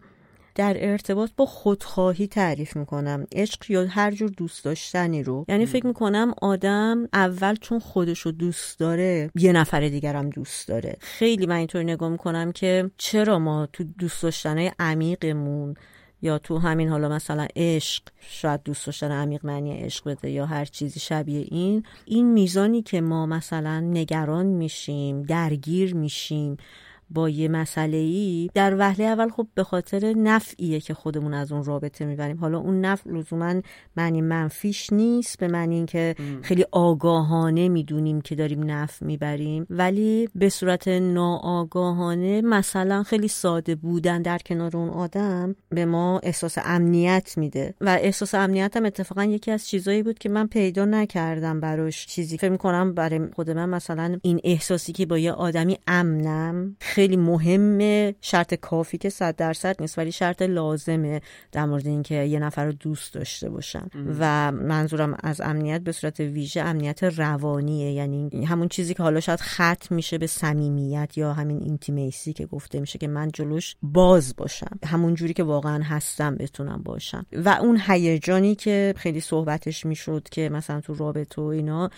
در 0.55 0.77
ارتباط 0.79 1.31
با 1.37 1.47
خودخواهی 1.47 2.27
تعریف 2.27 2.77
می‌کنم. 2.77 3.27
عشق 3.33 3.71
یا 3.71 3.87
هر 3.87 4.11
جور 4.11 4.31
دوست 4.31 4.65
داشتنی 4.65 5.23
رو. 5.23 5.45
یعنی 5.49 5.67
فکر 5.67 5.87
می‌کنم 5.87 6.35
آدم 6.43 7.09
اول 7.13 7.57
چون 7.57 7.79
خودش 7.79 8.21
رو 8.21 8.33
دوست 8.33 8.79
داره 8.79 9.31
یه 9.35 9.53
نفر 9.53 9.81
دیگرم 9.81 10.31
دوست 10.31 10.69
داره. 10.69 10.97
خیلی 11.01 11.47
من 11.47 11.57
اینطور 11.57 11.83
نگاه 11.83 12.09
می‌کنم 12.09 12.53
که 12.53 12.91
چرا 12.97 13.39
ما 13.39 13.69
تو 13.73 13.85
دوست 13.85 14.23
داشتنهای 14.23 14.73
عمیقمون 14.79 15.75
یا 16.23 16.39
تو 16.39 16.59
همین 16.59 16.89
حالا 16.89 17.09
مثلا 17.09 17.47
عشق 17.57 18.03
شاید 18.21 18.63
دوست 18.63 18.87
داشتن 18.87 19.11
عمیق 19.11 19.47
معنی 19.47 19.83
عشق 19.83 20.09
بده 20.09 20.31
یا 20.31 20.47
هر 20.47 20.65
چیزی 20.65 21.01
شبیه 21.01 21.47
این 21.51 21.85
این 22.05 22.33
میزانی 22.33 22.83
که 22.83 23.01
ما 23.01 23.27
مثلا 23.27 23.81
نگران 23.81 24.47
میشیم 24.47 25.23
درگیر 25.23 25.95
میشیم. 25.95 26.57
با 27.11 27.29
یه 27.29 27.49
مسئله 27.49 27.97
ای 27.97 28.51
در 28.55 28.77
وهله 28.79 29.05
اول 29.05 29.29
خب 29.29 29.47
به 29.55 29.65
خاطر 29.65 30.13
نفعیه 30.13 30.81
که 30.81 30.95
خودمون 30.95 31.35
از 31.35 31.53
اون 31.53 31.65
رابطه 31.65 32.05
می‌بریم. 32.05 32.37
حالا 32.37 32.59
اون 32.59 32.81
نفع 32.81 33.11
لزوما 33.11 33.55
معنی 33.97 34.21
منفیش 34.21 34.93
نیست 34.93 35.39
به 35.39 35.49
معنی 35.49 35.75
اینکه 35.75 36.15
خیلی 36.43 36.65
آگاهانه 36.73 37.69
می‌دونیم 37.69 38.21
که 38.21 38.35
داریم 38.35 38.71
نفع 38.71 39.07
می‌بریم. 39.07 39.67
ولی 39.71 40.29
به 40.35 40.49
صورت 40.49 40.89
ناآگاهانه 40.89 42.41
مثلا 42.41 43.03
خیلی 43.03 43.29
ساده 43.29 43.75
بودن 43.75 44.23
در 44.23 44.39
کنار 44.39 44.77
اون 44.77 44.89
آدم 44.89 45.57
به 45.69 45.85
ما 45.85 46.21
احساس 46.23 46.59
امنیت 46.65 47.35
میده. 47.37 47.75
و 47.81 47.89
احساس 47.89 48.35
امنیت 48.35 48.77
هم 48.77 48.87
اتفاقا 48.87 49.25
یکی 49.25 49.51
از 49.51 49.69
چیزایی 49.69 50.03
بود 50.03 50.19
که 50.19 50.29
من 50.29 50.47
پیدا 50.47 50.85
نکردم 50.85 51.61
براش. 51.61 52.07
چیزی 52.07 52.39
فکر 52.39 52.51
می‌کنم 52.51 52.95
برای 52.95 53.21
خود 53.37 53.51
من 53.51 53.69
مثلا 53.69 54.19
این 54.23 54.41
احساسی 54.45 54.93
که 54.93 55.07
با 55.07 55.19
یه 55.19 55.33
آدمی 55.33 55.79
امنم 55.87 56.77
خیلی 56.81 57.00
مهمه. 57.09 58.15
شرط 58.21 58.55
کافی 58.55 58.99
که 58.99 59.09
صد 59.09 59.37
درصد 59.37 59.77
نیست 59.81 59.99
ولی 59.99 60.13
شرط 60.13 60.43
لازمه 60.43 61.21
در 61.53 61.65
مورد 61.65 61.87
اینکه 61.87 62.15
یه 62.15 62.39
نفر 62.39 62.65
رو 62.65 62.73
دوست 62.73 63.15
داشته 63.15 63.51
باشم. 63.51 63.91
و 64.19 64.53
منظورم 64.53 65.17
از 65.23 65.41
امنیت 65.41 65.81
به 65.81 65.93
صورت 65.93 66.21
ویژه 66.21 66.61
امنیت 66.61 67.05
روانیه. 67.05 67.93
یعنی 67.93 68.45
همون 68.45 68.69
چیزی 68.69 68.95
که 68.95 69.03
حالا 69.03 69.21
شاید 69.21 69.41
ختم 69.41 69.95
میشه 69.95 70.19
به 70.19 70.27
صمیمیت 70.27 71.19
یا 71.19 71.33
همین 71.33 71.63
اینتیمیسی 71.63 72.33
که 72.33 72.47
گفته 72.47 72.81
میشه 72.81 72.99
که 72.99 73.09
من 73.09 73.31
جلوش 73.31 73.77
باز 73.83 74.37
باشم. 74.37 74.79
همون 74.87 75.15
جوری 75.15 75.35
که 75.35 75.43
واقعا 75.43 75.83
هستم 75.83 76.35
بتونم 76.35 76.83
باشم. 76.85 77.27
و 77.33 77.49
اون 77.49 77.81
هیجانی 77.87 78.55
که 78.55 78.95
خیلی 78.97 79.21
صحبتش 79.21 79.87
می‌شد 79.87 80.29
که 80.31 80.49
مثلا 80.49 80.81
تو 80.81 80.95
رابطه 80.95 81.43
و 81.43 81.45
اینا 81.45 81.91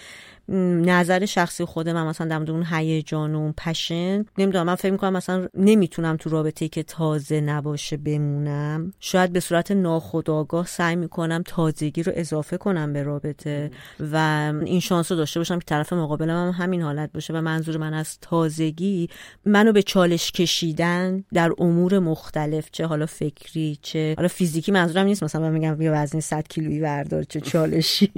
نظر 0.48 1.27
شخصی 1.27 1.64
خود 1.64 1.89
من 1.89 2.06
مثلا 2.06 2.27
در 2.27 2.51
اون 2.52 2.66
هیجان 2.70 3.35
و 3.35 3.52
پشن. 3.52 4.24
نمی‌دونم 4.39 4.66
من 4.66 4.74
فکر 4.74 4.93
می‌کنم 4.93 5.12
مثلا 5.12 5.48
نمی‌تونم 5.55 6.16
تو 6.16 6.31
رابطه 6.31 6.69
که 6.69 6.82
تازه 6.82 7.40
نباشه 7.40 7.97
بمونم. 7.97 8.93
شاید 9.01 9.32
به 9.32 9.40
صورت 9.40 9.70
ناخودآگاه 9.70 10.66
سعی 10.66 10.97
می‌کنم 10.97 11.43
تازگی 11.47 12.02
رو 12.02 12.12
اضافه 12.16 12.56
کنم 12.56 12.93
به 12.93 13.02
رابطه 13.02 13.70
و 14.12 14.16
این 14.64 14.81
شانس 14.81 15.12
رو 15.12 15.19
داشته 15.19 15.40
باشم 15.40 15.59
که 15.59 15.64
طرف 15.66 15.93
مقابلم 15.93 16.31
هم 16.31 16.64
همین 16.64 16.82
حالت 16.82 17.10
باشه 17.12 17.32
و 17.32 17.40
منظور 17.40 17.77
من 17.77 17.94
از 17.94 18.19
تازگی 18.20 19.09
منو 19.44 19.73
به 19.73 19.82
چالش 19.82 20.32
کشیدن 20.32 21.24
در 21.32 21.52
امور 21.59 21.98
مختلف 21.98 22.69
چه 22.73 22.86
حالا 22.86 23.06
فکری 23.06 23.78
چه 23.82 24.14
حالا 24.16 24.28
فیزیکی 24.28 24.73
منظورم 24.73 25.06
نیست. 25.06 25.23
مثلا 25.23 25.43
من 25.43 25.52
میگم 25.52 25.74
بیا 25.74 25.93
وزن 25.94 26.20
100 26.20 26.48
کیلویی 26.48 26.81
بردار 26.81 27.23
چه 27.23 27.40
چالشی. 27.40 28.12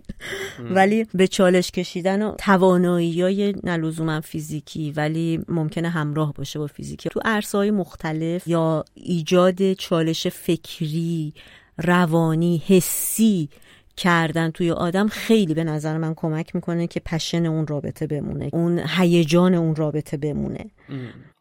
ولی 0.70 1.06
به 1.14 1.26
چالش 1.26 1.70
کشیدن 1.70 2.13
و 2.22 2.34
توانایی 2.38 3.22
های 3.22 3.54
نلزوما 3.64 4.20
فیزیکی 4.20 4.92
ولی 4.92 5.40
ممکنه 5.48 5.88
همراه 5.88 6.32
باشه 6.32 6.58
با 6.58 6.66
فیزیکی. 6.66 7.08
تو 7.08 7.20
عرصه‌های 7.24 7.70
مختلف 7.70 8.48
یا 8.48 8.84
ایجاد 8.94 9.72
چالش 9.72 10.26
فکری 10.26 11.34
روانی 11.78 12.62
حسی 12.66 13.48
کردن 13.96 14.50
توی 14.50 14.70
آدم 14.70 15.08
خیلی 15.08 15.54
به 15.54 15.64
نظر 15.64 15.98
من 15.98 16.14
کمک 16.14 16.54
می‌کنه 16.54 16.86
که 16.86 17.00
پشن 17.00 17.46
اون 17.46 17.66
رابطه 17.66 18.06
بمونه. 18.06 18.50
اون 18.52 18.82
هیجان 18.98 19.54
اون 19.54 19.76
رابطه 19.76 20.16
بمونه. 20.16 20.70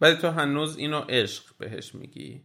ولی 0.02 0.16
تو 0.16 0.30
هنوز 0.30 0.78
اینو 0.78 1.00
عشق 1.00 1.44
بهش 1.60 1.96
میگی؟ 1.96 2.42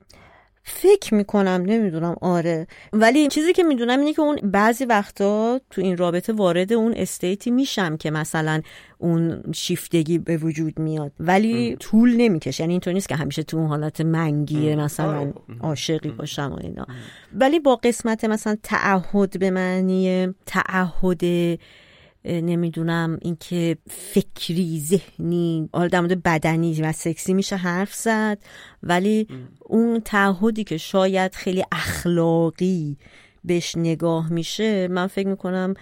فکر 0.69 1.15
می‌کنم 1.15 1.63
نمی‌دونم 1.67 2.17
آره. 2.21 2.67
ولی 2.93 3.29
چیزی 3.29 3.53
که 3.53 3.63
می‌دونم 3.63 3.99
اینه 4.01 4.13
که 4.13 4.23
اون 4.23 4.37
بعضی 4.37 4.85
وقتا 4.85 5.61
تو 5.71 5.81
این 5.81 5.97
رابطه 5.97 6.33
وارد 6.33 6.73
اون 6.73 6.95
استیتی 6.97 7.51
میشم 7.51 7.97
که 7.97 8.11
مثلا 8.11 8.61
اون 8.99 9.43
شیفتگی 9.55 10.19
به 10.19 10.37
وجود 10.37 10.79
میاد. 10.79 11.13
ولی 11.21 11.77
طول 11.77 12.17
نمی‌کشه. 12.17 12.63
یعنی 12.63 12.73
اینطور 12.73 12.93
نیست 12.93 13.09
که 13.09 13.17
همیشه 13.17 13.43
تو 13.43 13.57
اون 13.57 13.67
حالت 13.67 14.01
منگیه 14.01 14.77
مثلا 14.77 15.19
آره. 15.19 15.35
عاشقی 15.61 16.11
باشم 16.11 16.53
و 16.57 16.59
اینا. 16.63 16.87
ولی 17.33 17.61
با 17.61 17.77
قسمت 17.77 18.25
مثلا 18.25 18.57
تعهد 18.63 19.39
به 19.39 19.51
معنی 19.51 20.29
تعهد 20.47 21.59
نمی‌دونم 22.29 23.19
اینکه 23.23 23.77
فکری 23.91 24.81
ذهنی 24.81 25.69
حالا 25.73 25.89
در 25.89 26.01
مورد 26.01 26.23
بدنی 26.23 26.83
و 26.83 26.93
سکسی 26.93 27.35
میشه 27.35 27.57
حرف 27.57 27.95
زد 27.95 28.39
ولی 28.83 29.29
اون 29.61 30.01
تعهدی 30.01 30.65
که 30.65 30.77
شاید 30.77 31.35
خیلی 31.35 31.65
اخلاقی 31.73 32.97
بهش 33.45 33.77
نگاه 33.77 34.33
میشه 34.33 34.89
من 34.89 35.07
فکر 35.07 35.29
می‌کنم 35.29 35.75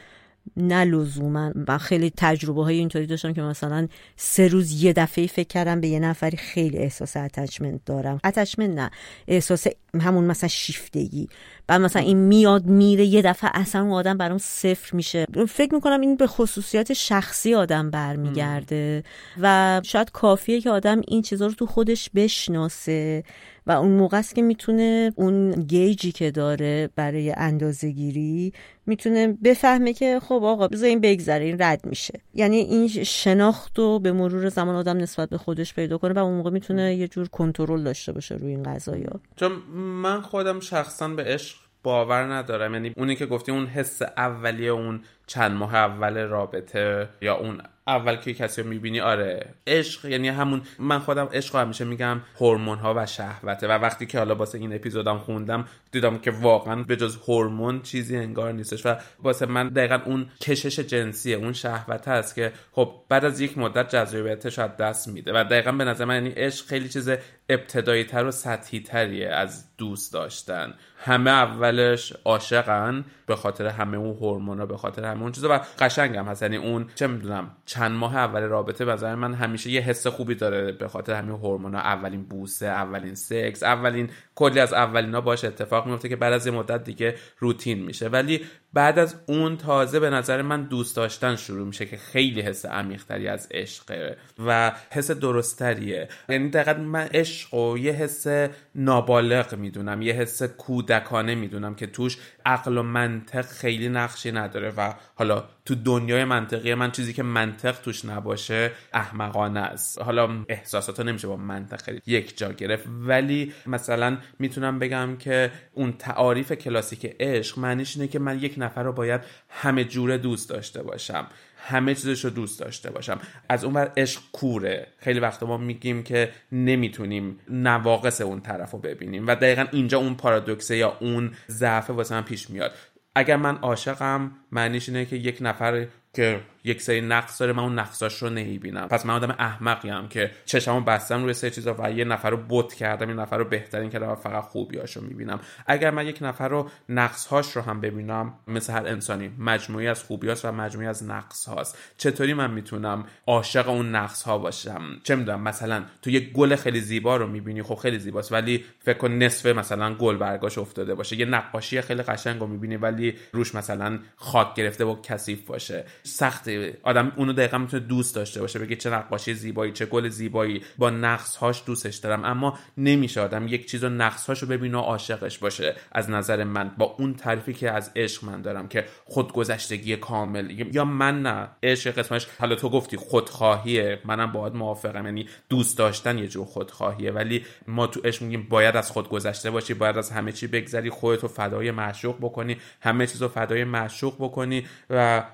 نه 0.57 0.85
لزوما. 0.85 1.53
و 1.69 1.79
خیلی 1.79 2.13
تجربه 2.17 2.65
های 2.65 2.79
اینطوری 2.79 3.07
داشتم 3.07 3.33
که 3.33 3.43
مثلا 3.43 3.89
سه 4.17 4.49
روز 4.49 4.83
یه 4.83 4.93
دفعه 4.93 5.27
فکر 5.27 5.49
کردم 5.49 5.81
به 5.81 5.89
یه 5.89 5.99
نفری 5.99 6.37
خیلی 6.37 6.79
احساس 6.79 7.17
اتچمنت 7.17 7.81
دارم. 7.87 8.21
اتچمنت 8.25 8.79
نه 8.79 8.91
احساس 9.29 9.67
همون 10.01 10.25
مثلا 10.25 10.49
شیفتگی. 10.49 11.29
و 11.69 11.79
مثلا 11.79 12.03
این 12.03 12.19
میاد 12.19 12.67
میره 12.67 13.05
یه 13.05 13.23
دفعه 13.23 13.51
اصلا 13.55 13.83
اون 13.83 13.93
آدم 13.93 14.19
برام 14.19 14.39
صفر 14.39 14.97
میشه. 14.97 15.27
فکر 15.49 15.75
می‌کنم 15.75 16.01
این 16.01 16.17
به 16.17 16.27
خصوصیات 16.27 16.93
شخصی 16.93 17.55
آدم 17.55 17.91
برمیگرده. 17.91 19.05
و 19.41 19.81
شاید 19.85 20.11
کافیه 20.11 20.61
که 20.61 20.71
آدم 20.71 21.01
این 21.09 21.23
چیزا 21.23 21.47
رو 21.47 21.53
تو 21.53 21.67
خودش 21.67 22.11
بشناسه. 22.15 23.25
و 23.67 23.73
اون 23.73 23.93
موقع 23.93 24.19
است 24.19 24.35
که 24.35 24.43
می‌تونه 24.43 25.13
اون 25.17 25.51
گیجی 25.51 26.13
که 26.13 26.31
داره 26.31 26.91
برای 26.97 27.35
اندازه 27.37 27.91
گیری 27.91 28.53
می‌تونه 28.87 29.39
بفهمه 29.45 29.93
که 29.93 30.21
خب 30.21 30.41
آقا 30.45 30.69
بذار 30.69 30.89
این 30.89 31.01
بگذره 31.01 31.45
این 31.45 31.57
رد 31.61 31.87
میشه. 31.87 32.21
یعنی 32.35 32.57
این 32.57 32.89
شناخت 32.89 33.79
رو 33.79 33.99
به 33.99 34.13
مرور 34.13 34.49
زمان 34.49 34.75
آدم 34.75 34.97
نسبت 34.97 35.29
به 35.29 35.39
خودش 35.39 35.75
پیدا 35.75 35.99
کنه 35.99 36.13
و 36.13 36.19
اون 36.19 36.35
موقع 36.35 36.51
می‌تونه 36.51 36.95
یه 36.95 37.09
جور 37.09 37.29
کنترل 37.29 37.83
داشته 37.83 38.13
باشه 38.13 38.35
روی 38.35 38.51
این 38.51 38.63
قضايا 38.63 39.21
چون 39.37 39.53
من 39.77 40.21
خودم 40.21 40.61
شخصا 40.61 41.09
به 41.09 41.25
عشق 41.25 41.57
باور 41.83 42.35
ندارم. 42.35 42.75
یعنی 42.75 42.93
اونی 42.97 43.17
که 43.17 43.27
گفتی 43.27 43.53
اون 43.53 43.67
حس 43.67 44.03
اولیه 44.03 44.71
اون 44.71 45.01
چند 45.27 45.53
ماه 45.53 45.75
اول 45.75 46.19
رابطه 46.19 47.09
یا 47.23 47.37
اون 47.37 47.61
اول 47.87 48.17
که 48.17 48.35
کسی 48.35 48.63
رو 48.63 48.69
می‌بینی 48.69 49.01
آره. 49.01 49.47
عشق 49.67 50.05
یعنی 50.05 50.29
همون 50.29 50.63
من 50.79 50.99
خودم 50.99 51.29
عشق 51.33 51.57
همیشه 51.57 51.85
میگم 51.85 52.21
هورمون 52.41 52.79
ها 52.79 52.95
و 52.97 53.07
شهوته. 53.07 53.69
و 53.69 53.71
وقتی 53.71 54.07
که 54.07 54.19
حالا 54.19 54.35
واسه 54.35 54.59
این 54.59 54.75
اپیزودم 54.75 55.19
خوندم 55.19 55.65
دیدم 55.93 56.19
که 56.19 56.31
واقعا 56.31 56.83
به 56.83 56.97
جز 56.97 57.17
هورمون 57.29 57.83
چیزی 57.83 58.17
انگار 58.17 58.53
نیستش. 58.53 58.87
و 58.87 58.97
واسه 59.23 59.47
من 59.47 59.69
دقیقا 59.69 60.01
اون 60.05 60.27
کشش 60.41 60.81
جنسیه 60.81 61.37
اون 61.37 61.53
شهوت 61.53 62.09
هست 62.09 62.35
که 62.35 62.53
خب 62.73 62.95
بعد 63.09 63.25
از 63.25 63.41
یک 63.41 63.59
مدت 63.59 63.89
جذابیتش 63.89 64.59
از 64.59 64.77
دست 64.77 65.09
میده. 65.09 65.33
و 65.41 65.45
دقیقا 65.45 65.73
به 65.73 65.85
نظر 65.85 66.05
من 66.05 66.15
یعنی 66.15 66.31
عشق 66.31 66.67
خیلی 66.67 66.89
چیز 66.89 67.11
ابتدایی 67.49 68.05
تر 68.05 68.25
و 68.25 68.31
سطحی 68.31 68.81
تریه 68.81 69.29
از 69.29 69.65
دوست 69.79 70.13
داشتن. 70.13 70.75
همه 70.99 71.31
اولش 71.31 72.13
عاشقن 72.25 73.05
به 73.27 73.37
خاطر 73.37 73.67
همه 73.67 73.97
اون 73.97 74.17
هورمونا 74.17 74.67
به 74.67 74.77
خاطر 74.77 75.05
همه 75.05 75.23
اون 75.23 75.33
چیزا 75.33 75.49
و 75.51 75.61
قشنگم 75.79 76.25
هست. 76.25 76.43
یعنی 76.43 76.57
اون 76.57 76.87
چه 76.95 77.07
می‌دونم 77.07 77.51
چند 77.67 77.93
ماه 77.93 78.17
اول 78.17 78.43
رابطه 78.43 78.85
به 78.85 79.15
من 79.15 79.35
همیشه 79.35 79.71
یه 79.71 79.81
حس 79.81 80.07
خوبی 80.07 80.35
داره 80.35 80.73
به 80.73 80.89
خاطر 80.89 81.15
همین 81.15 81.37
هورمونا. 81.37 81.79
اولین 81.79 82.23
بوسه 82.23 82.67
اولین 82.67 83.15
سکس 83.15 83.63
اولین 83.63 84.11
کلی 84.37 84.61
از 84.61 84.73
اولینا 84.73 85.21
باش 85.21 85.45
اتفاق 85.45 85.87
میفته 85.87 86.09
که 86.09 86.17
بعد 86.17 86.33
از 86.33 86.47
یه 86.47 86.53
مدت 86.53 86.85
دیگه 86.85 87.15
روتین 87.39 87.83
میشه. 87.83 88.09
ولی 88.09 88.41
بعد 88.73 88.99
از 88.99 89.17
اون 89.27 89.57
تازه 89.57 90.01
به 90.01 90.11
نظر 90.11 90.43
من 90.43 90.63
دوست 90.63 90.97
داشتن 90.97 91.37
شروع 91.37 91.67
میشه 91.67 91.87
که 91.87 91.97
خیلی 91.97 92.41
حس 92.41 92.67
عمیقتری 92.67 93.29
از 93.29 93.49
عشقه 93.51 94.17
و 94.47 94.73
حس 94.91 95.11
درستریه. 95.11 96.09
یعنی 96.29 96.51
دقیقا 96.51 96.81
من 96.81 97.09
عشق 97.15 97.55
و 97.55 97.79
یه 97.79 97.93
حس 97.93 98.27
نابالغ 98.75 99.55
می‌دونم 99.55 100.03
یه 100.03 100.13
حس 100.13 100.43
کودکانه 100.43 101.35
می‌دونم 101.35 101.75
که 101.75 101.87
توش 101.87 102.19
عقل 102.47 102.79
و 102.79 102.83
منطق 102.83 103.47
خیلی 103.47 103.89
نقشی 103.89 104.33
نداره 104.33 104.73
و 104.77 104.95
حالا 105.15 105.45
تو 105.65 105.75
دنیای 105.75 106.25
منطقی 106.25 106.75
من 106.75 106.91
چیزی 106.91 107.13
که 107.13 107.23
منطق 107.23 107.81
توش 107.81 108.05
نباشه 108.05 108.71
احمقانه 108.93 109.61
است. 109.61 110.03
حالا 110.03 110.45
احساسات 110.49 111.01
نمیشه 111.01 111.29
با 111.29 111.37
منطق 111.37 111.83
خیلی 111.83 112.01
یک 112.07 112.39
جا 112.39 112.53
گرفت. 112.53 112.87
ولی 112.89 113.53
مثلا 113.67 114.19
می‌تونم 114.39 114.79
بگم 114.79 115.17
که 115.17 115.51
اون 115.73 115.93
تعاریف 115.93 116.53
کلاسیک 116.53 117.17
عشق 117.21 117.59
معنیش 117.59 117.97
اینه 117.97 118.09
که 118.09 118.19
من 118.19 118.39
یک 118.39 118.55
نفر 118.59 118.83
رو 118.83 118.93
باید 118.93 119.21
همه 119.49 119.85
جوره 119.85 120.19
دوست 120.19 120.51
داشته 120.51 120.83
باشم. 120.83 121.27
همه 121.67 121.95
چیزش 121.95 122.25
رو 122.25 122.31
دوست 122.31 122.61
داشته 122.61 122.91
باشم. 122.91 123.21
از 123.49 123.65
اون 123.65 123.75
ور 123.75 123.93
عشق 123.97 124.21
کوره. 124.33 124.87
خیلی 124.99 125.21
وقت 125.21 125.43
ما 125.43 125.57
میگیم 125.57 126.03
که 126.03 126.33
نمی‌تونیم 126.53 127.39
نواقص 127.49 128.21
اون 128.21 128.41
طرف 128.41 128.71
رو 128.71 128.79
ببینیم 128.79 129.27
و 129.27 129.35
دقیقا 129.35 129.67
اینجا 129.73 129.99
اون 129.99 130.15
پارادوکسه 130.15 130.77
یا 130.77 130.97
اون 131.01 131.31
ضعف 131.51 131.91
واسه 131.91 132.15
من 132.15 132.23
پیش 132.23 132.51
میاد. 132.51 132.73
اگر 133.15 133.37
من 133.37 133.57
عاشقم 133.57 134.31
معنیش 134.53 134.89
اینه 134.89 135.05
که 135.05 135.17
یک 135.17 135.39
نفر 135.41 135.87
که 136.15 136.41
یک 136.67 136.83
سری 136.83 137.01
نقص 137.01 137.41
داره 137.41 137.53
من 137.53 137.63
اون 137.63 137.79
نقصاش 137.79 138.23
رو 138.23 138.31
نمی‌بینم. 138.31 138.89
پس 138.89 139.07
من 139.07 139.15
آدم 139.15 139.31
احمقی 139.39 139.89
هم 139.89 140.09
که 140.09 140.31
چشمو 140.45 140.81
بستم 140.81 141.25
روی 141.25 141.35
سه 141.35 141.51
چیزا 141.51 141.77
و 141.79 141.93
یه 141.93 142.05
نفر 142.05 142.31
رو 142.31 142.39
بت 142.49 142.75
کردم 142.75 143.09
این 143.09 143.19
نفر 143.19 143.39
رو 143.39 143.45
بهترین 143.45 143.91
کردم 143.91 144.09
و 144.09 144.15
فقط 144.15 144.45
خوبیاشو 144.45 145.01
می‌بینم. 145.01 145.41
اگر 145.67 145.91
من 145.91 146.07
یک 146.07 146.19
نفر 146.21 146.49
رو 146.49 146.71
نقصهاش 146.89 147.57
رو 147.57 147.63
هم 147.63 147.81
ببینم 147.81 148.35
مثل 148.49 148.73
هر 148.73 148.87
انسانی 148.87 149.31
مجموعی 149.39 149.89
از 149.89 150.03
خوبیاست 150.03 150.45
و 150.45 150.53
مجموعی 150.53 150.89
از 150.89 151.05
نقص 151.05 151.49
هاست 151.49 151.79
چطوری 151.99 152.35
من 152.35 152.51
می‌تونم 152.51 153.05
عاشق 153.27 153.69
اون 153.69 153.95
نقص 153.95 154.23
ها 154.23 154.39
باشم؟ 154.39 154.83
چه 155.03 155.17
می‌دونم 155.17 155.41
مثلا 155.41 155.85
تو 156.03 156.11
یک 156.11 156.33
گل 156.33 156.57
خیلی 156.57 156.81
زیبا 156.81 157.17
رو 157.17 157.27
می‌بینی 157.27 157.63
خب 157.63 157.75
خیلی 157.75 157.99
زیباست 157.99 158.33
ولی 158.33 158.65
فکر 158.85 158.99
کن 158.99 159.13
نصف 159.13 159.47
مثلا 159.47 159.95
گل 159.95 160.17
برگاش 160.17 160.59
افتاده 160.59 160.95
باشه. 160.95 161.17
یه 161.17 161.27
نقاشی 161.27 161.81
خیلی 161.81 162.03
قشنگ 162.03 162.43
می‌بینی 162.43 162.77
ولی 162.77 163.15
روش 163.33 163.55
مثلا 163.55 163.99
خاک 164.17 164.55
گرفته 164.55 164.85
و 164.85 165.01
کثیف 165.03 165.47
باشه. 165.47 165.85
سخته. 166.03 166.56
آدم 166.83 167.13
اونو 167.17 167.33
دقیقا 167.33 167.59
می‌تونه 167.59 167.83
دوست 167.83 168.15
داشته 168.15 168.41
باشه 168.41 168.59
بگه 168.59 168.77
چه 168.77 168.91
نقاشی 168.91 169.35
زیبایی 169.35 169.73
چه 169.73 169.87
گل 169.87 170.09
زیبایی. 170.09 170.63
با 170.79 170.91
نقص 170.91 171.37
هاش 171.37 171.63
دوستش 171.67 171.97
دارم. 171.97 172.25
اما 172.25 172.59
نمیشه 172.77 173.21
آدم 173.21 173.49
یک 173.49 173.71
چیز 173.71 173.85
و 173.85 173.89
نقص 173.89 174.27
هاشو 174.27 174.47
ببینه 174.47 174.79
و 174.79 174.81
عاشقش 174.81 175.39
باشه. 175.39 175.75
از 175.93 176.11
نظر 176.11 176.45
من 176.45 176.71
با 176.79 176.85
اون 176.99 177.15
تعریفی 177.15 177.53
که 177.53 177.71
از 177.71 177.91
عشق 177.97 178.25
من 178.25 178.43
دارم 178.43 178.69
که 178.69 178.85
خودگذشتگی 179.05 179.97
کامل. 179.97 180.75
یا 180.75 180.85
من 180.85 181.23
نه 181.23 181.49
عشق 181.63 181.91
قسمش 181.91 182.27
حالا 182.41 182.55
تو 182.55 182.71
گفتی 182.71 182.97
خودخواهیه. 182.97 184.01
منم 184.05 184.33
باید 184.33 184.55
موافقم. 184.55 185.05
یعنی 185.05 185.29
دوست 185.49 185.79
داشتن 185.79 186.19
یه 186.19 186.29
جور 186.29 186.47
خودخواهیه. 186.47 187.13
ولی 187.13 187.45
ما 187.69 187.87
تو 187.87 188.01
عشق 188.05 188.23
میگیم 188.23 188.47
باید 188.51 188.77
از 188.77 188.91
خود 188.91 189.09
گذشته 189.09 189.51
باشی 189.51 189.75
باید 189.75 189.99
از 189.99 190.11
همه 190.11 190.33
چی 190.33 190.47
بگذری 190.47 190.91
خودتو 190.91 191.29
فدای 191.29 191.71
معشوق 191.71 192.17
بکنی 192.21 192.57
همه 192.81 193.07
چیزو 193.07 193.29
فدای 193.29 193.65
معشوق 193.65 194.15
بکنی 194.19 194.67
و 194.91 195.25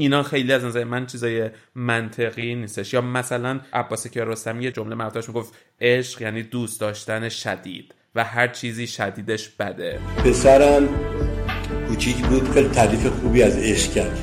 اینا 0.00 0.22
خیلی 0.22 0.52
از 0.52 0.64
نظر 0.64 0.84
من 0.84 1.06
چیزای 1.06 1.50
منطقی 1.74 2.54
نیستش. 2.54 2.94
یا 2.94 3.00
مثلا 3.00 3.60
عباس 3.72 4.06
کیارستمی 4.06 4.64
یه 4.64 4.72
جمله 4.72 4.94
مرتاش 4.94 5.28
می‌گفت 5.28 5.54
عشق 5.80 6.22
یعنی 6.22 6.42
دوست 6.42 6.80
داشتن 6.80 7.28
شدید 7.28 7.94
و 8.14 8.24
هر 8.24 8.48
چیزی 8.48 8.86
شدیدش 8.86 9.48
بده. 9.48 9.98
پسرم 10.24 10.88
کوچیک 11.88 12.16
بود 12.16 12.50
خیلی 12.50 12.68
تعریف 12.68 13.06
خوبی 13.06 13.42
از 13.42 13.56
عشق 13.56 13.92
کرد. 13.92 14.18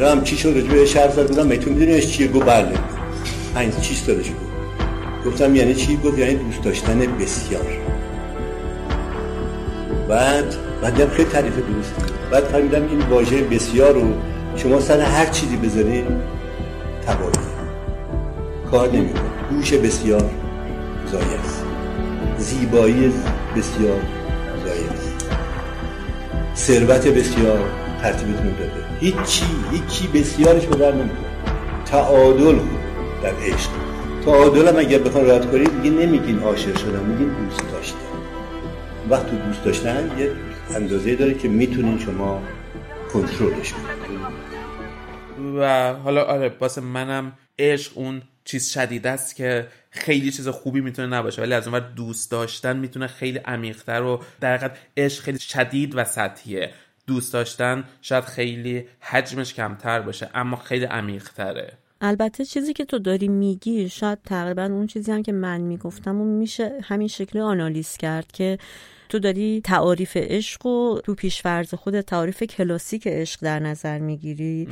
رم 0.00 0.24
چی 0.24 0.36
شد 0.36 0.48
رجوع 0.48 0.68
بهش 0.68 0.96
حرف 0.96 1.14
زد؟ 1.14 1.28
بودم 1.28 1.46
میتون 1.46 1.72
می‌دونی 1.72 2.02
چیه؟ 2.02 2.26
گو 2.26 2.40
بله. 2.40 2.78
پنج 3.54 3.80
چی 3.80 3.94
سالش 3.94 4.30
بود 4.30 4.46
گفتم 5.26 5.56
یعنی 5.56 5.74
چی؟ 5.74 5.96
گفت 5.96 6.18
یعنی 6.18 6.34
دوست 6.34 6.64
داشتن 6.64 6.98
بسیار. 6.98 7.66
بعد 10.08 10.54
بعد 10.82 11.08
خیلی 11.08 11.30
تعریف 11.30 11.54
درست 11.56 12.15
بعد 12.30 12.44
فهمیدم 12.44 12.82
این 12.88 12.98
واژه 13.10 13.42
بسیار 13.42 13.92
رو 13.92 14.12
شما 14.56 14.80
سر 14.80 15.00
هر 15.00 15.26
چیزی 15.26 15.56
بذارین 15.56 16.06
تبایی 17.06 17.30
کار 18.70 18.88
نمی‌کنه. 18.88 19.22
گوش 19.50 19.72
بسیار 19.72 20.30
زایه 21.12 21.40
است. 21.44 21.64
زیبایی 22.38 23.12
بسیار 23.56 24.00
زایه 24.64 24.90
است. 24.92 25.26
ثروت 26.56 27.08
بسیار 27.08 27.58
ترتیبتون 28.02 28.46
داده 28.46 28.86
هیچی 29.00 29.44
هیچی 29.70 30.08
بسیارش 30.14 30.66
به 30.66 30.76
در 30.76 30.92
نمی‌کنه. 30.92 31.26
تعادل 31.86 32.58
در 33.22 33.32
عشق. 33.42 33.70
تعادل 34.24 34.68
هم 34.68 34.76
اگر 34.76 34.98
بخوان 34.98 35.30
رد 35.30 35.50
کنید 35.50 35.82
دیگه 35.82 35.96
نمیگین 35.96 36.38
عاشق 36.38 36.78
شدم 36.78 37.04
میگین 37.04 37.28
دوست 37.28 37.72
داشتن 37.72 37.96
وقت 39.10 39.46
دوست 39.46 39.64
داشتن 39.64 40.10
یه 40.18 40.30
اندازه 40.74 41.14
داره 41.14 41.34
که 41.34 41.48
می‌تونین 41.48 41.98
شما 41.98 42.42
کنترلش 43.12 43.72
کنید 43.72 43.86
و 45.56 45.94
حالا 45.94 46.24
آره 46.24 46.56
واسه 46.60 46.80
منم 46.80 47.32
عشق 47.58 47.98
اون 47.98 48.22
چیز 48.44 48.68
شدید 48.68 49.06
است 49.06 49.36
که 49.36 49.66
خیلی 49.90 50.30
چیز 50.30 50.48
خوبی 50.48 50.80
می‌تونه 50.80 51.08
نباشه 51.08 51.42
ولی 51.42 51.54
از 51.54 51.68
اون 51.68 51.82
دوست 51.96 52.30
داشتن 52.30 52.76
می‌تونه 52.76 53.06
خیلی 53.06 53.38
عمیقتر 53.38 54.02
و 54.02 54.22
در 54.40 54.56
حقیقت 54.56 54.76
عشق 54.96 55.22
خیلی 55.22 55.38
شدید 55.38 55.92
و 55.96 56.04
سطحیه. 56.04 56.70
دوست 57.06 57.32
داشتن 57.32 57.84
شاید 58.02 58.24
خیلی 58.24 58.84
حجمش 59.00 59.54
کمتر 59.54 60.00
باشه 60.00 60.30
اما 60.34 60.56
خیلی 60.56 60.84
عمیقتره. 60.84 61.72
البته 62.00 62.44
چیزی 62.44 62.72
که 62.72 62.84
تو 62.84 62.98
داری 62.98 63.28
میگی 63.28 63.88
شاید 63.88 64.18
تقریبا 64.24 64.62
اون 64.62 64.86
چیزی 64.86 65.12
هم 65.12 65.22
که 65.22 65.32
من 65.32 65.60
می‌گفتم 65.60 66.16
اون 66.16 66.28
میشه 66.28 66.72
همین 66.82 67.08
شکلی 67.08 67.42
آنالیز 67.42 67.96
کرد 67.96 68.32
که 68.32 68.58
تو 69.08 69.18
داری 69.18 69.60
تعاریف 69.64 70.16
عشق 70.16 70.66
و 70.66 71.00
تو 71.04 71.14
پیشفرز 71.14 71.74
خود 71.74 72.00
تعاریف 72.00 72.42
کلاسیک 72.42 73.06
عشق 73.06 73.40
در 73.42 73.58
نظر 73.58 73.98
می‌گیری. 73.98 74.68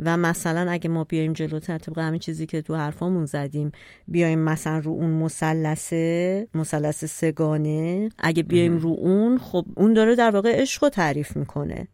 و 0.00 0.16
مثلا 0.16 0.70
اگه 0.70 0.90
ما 0.90 1.04
بیایم 1.04 1.32
جلوتر 1.32 1.78
طبق 1.78 1.98
همین 1.98 2.20
چیزی 2.20 2.46
که 2.46 2.62
تو 2.62 2.74
حرفامون 2.74 3.26
زدیم 3.26 3.72
بیایم 4.08 4.38
مثلا 4.38 4.78
رو 4.78 4.90
اون 4.90 5.10
مثلثه 5.10 6.48
مثلث 6.54 7.04
سگانه 7.04 8.08
اگه 8.18 8.42
بیایم 8.42 8.76
رو 8.76 8.88
اون 8.88 9.38
خب 9.38 9.64
اون 9.76 9.92
داره 9.92 10.14
در 10.14 10.30
واقع 10.30 10.60
عشق 10.60 10.84
رو 10.84 10.90
تعریف 10.90 11.36
می‌کنه. 11.36 11.88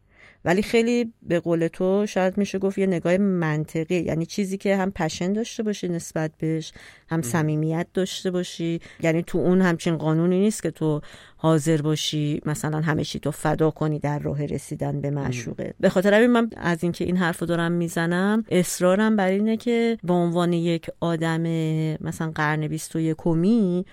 ولی 0.45 0.63
خیلی 0.63 1.13
به 1.23 1.41
قول 1.41 1.69
تو 1.69 2.07
شاید 2.07 2.39
میشه 2.39 2.59
گفت 2.59 2.79
یه 2.79 2.87
نگاه 2.87 3.17
منطقی 3.17 4.01
یعنی 4.01 4.27
چیزی 4.27 4.59
که 4.59 4.77
هم 4.77 4.91
پشن 4.91 5.33
داشته 5.33 5.63
باشی 5.63 5.89
نسبت 5.89 6.31
بهش 6.39 6.73
هم 7.09 7.23
صمیمیت 7.23 7.87
داشته 7.95 8.31
باشی. 8.31 8.81
یعنی 9.03 9.23
تو 9.23 9.39
اون 9.39 9.61
همچین 9.61 9.97
قانونی 9.97 10.41
نیست 10.41 10.63
که 10.63 10.71
تو 10.71 11.01
حاضر 11.37 11.83
باشی 11.83 12.41
مثلا 12.47 12.81
همه 12.81 13.05
چی 13.05 13.21
تو 13.21 13.31
فدا 13.31 13.71
کنی 13.71 13.99
در 13.99 14.19
راه 14.19 14.47
رسیدن 14.47 15.01
به 15.01 15.11
معشوقه. 15.11 15.75
به 15.81 15.89
خاطر 15.89 16.15
همین 16.15 16.31
من 16.31 16.51
از 16.57 16.83
اینکه 16.83 17.05
این 17.05 17.17
حرفو 17.17 17.47
دارم 17.47 17.73
می‌زنم 17.73 18.45
اصرارم 18.51 19.17
بر 19.17 19.29
اینه 19.29 19.57
که 19.57 19.99
به 20.05 20.13
عنوان 20.13 20.53
یک 20.53 20.87
آدم 21.01 21.43
مثلا 22.01 22.31
قرن 22.35 22.69
بیست 22.69 22.97
و 22.97 23.01
یکمی 23.01 23.85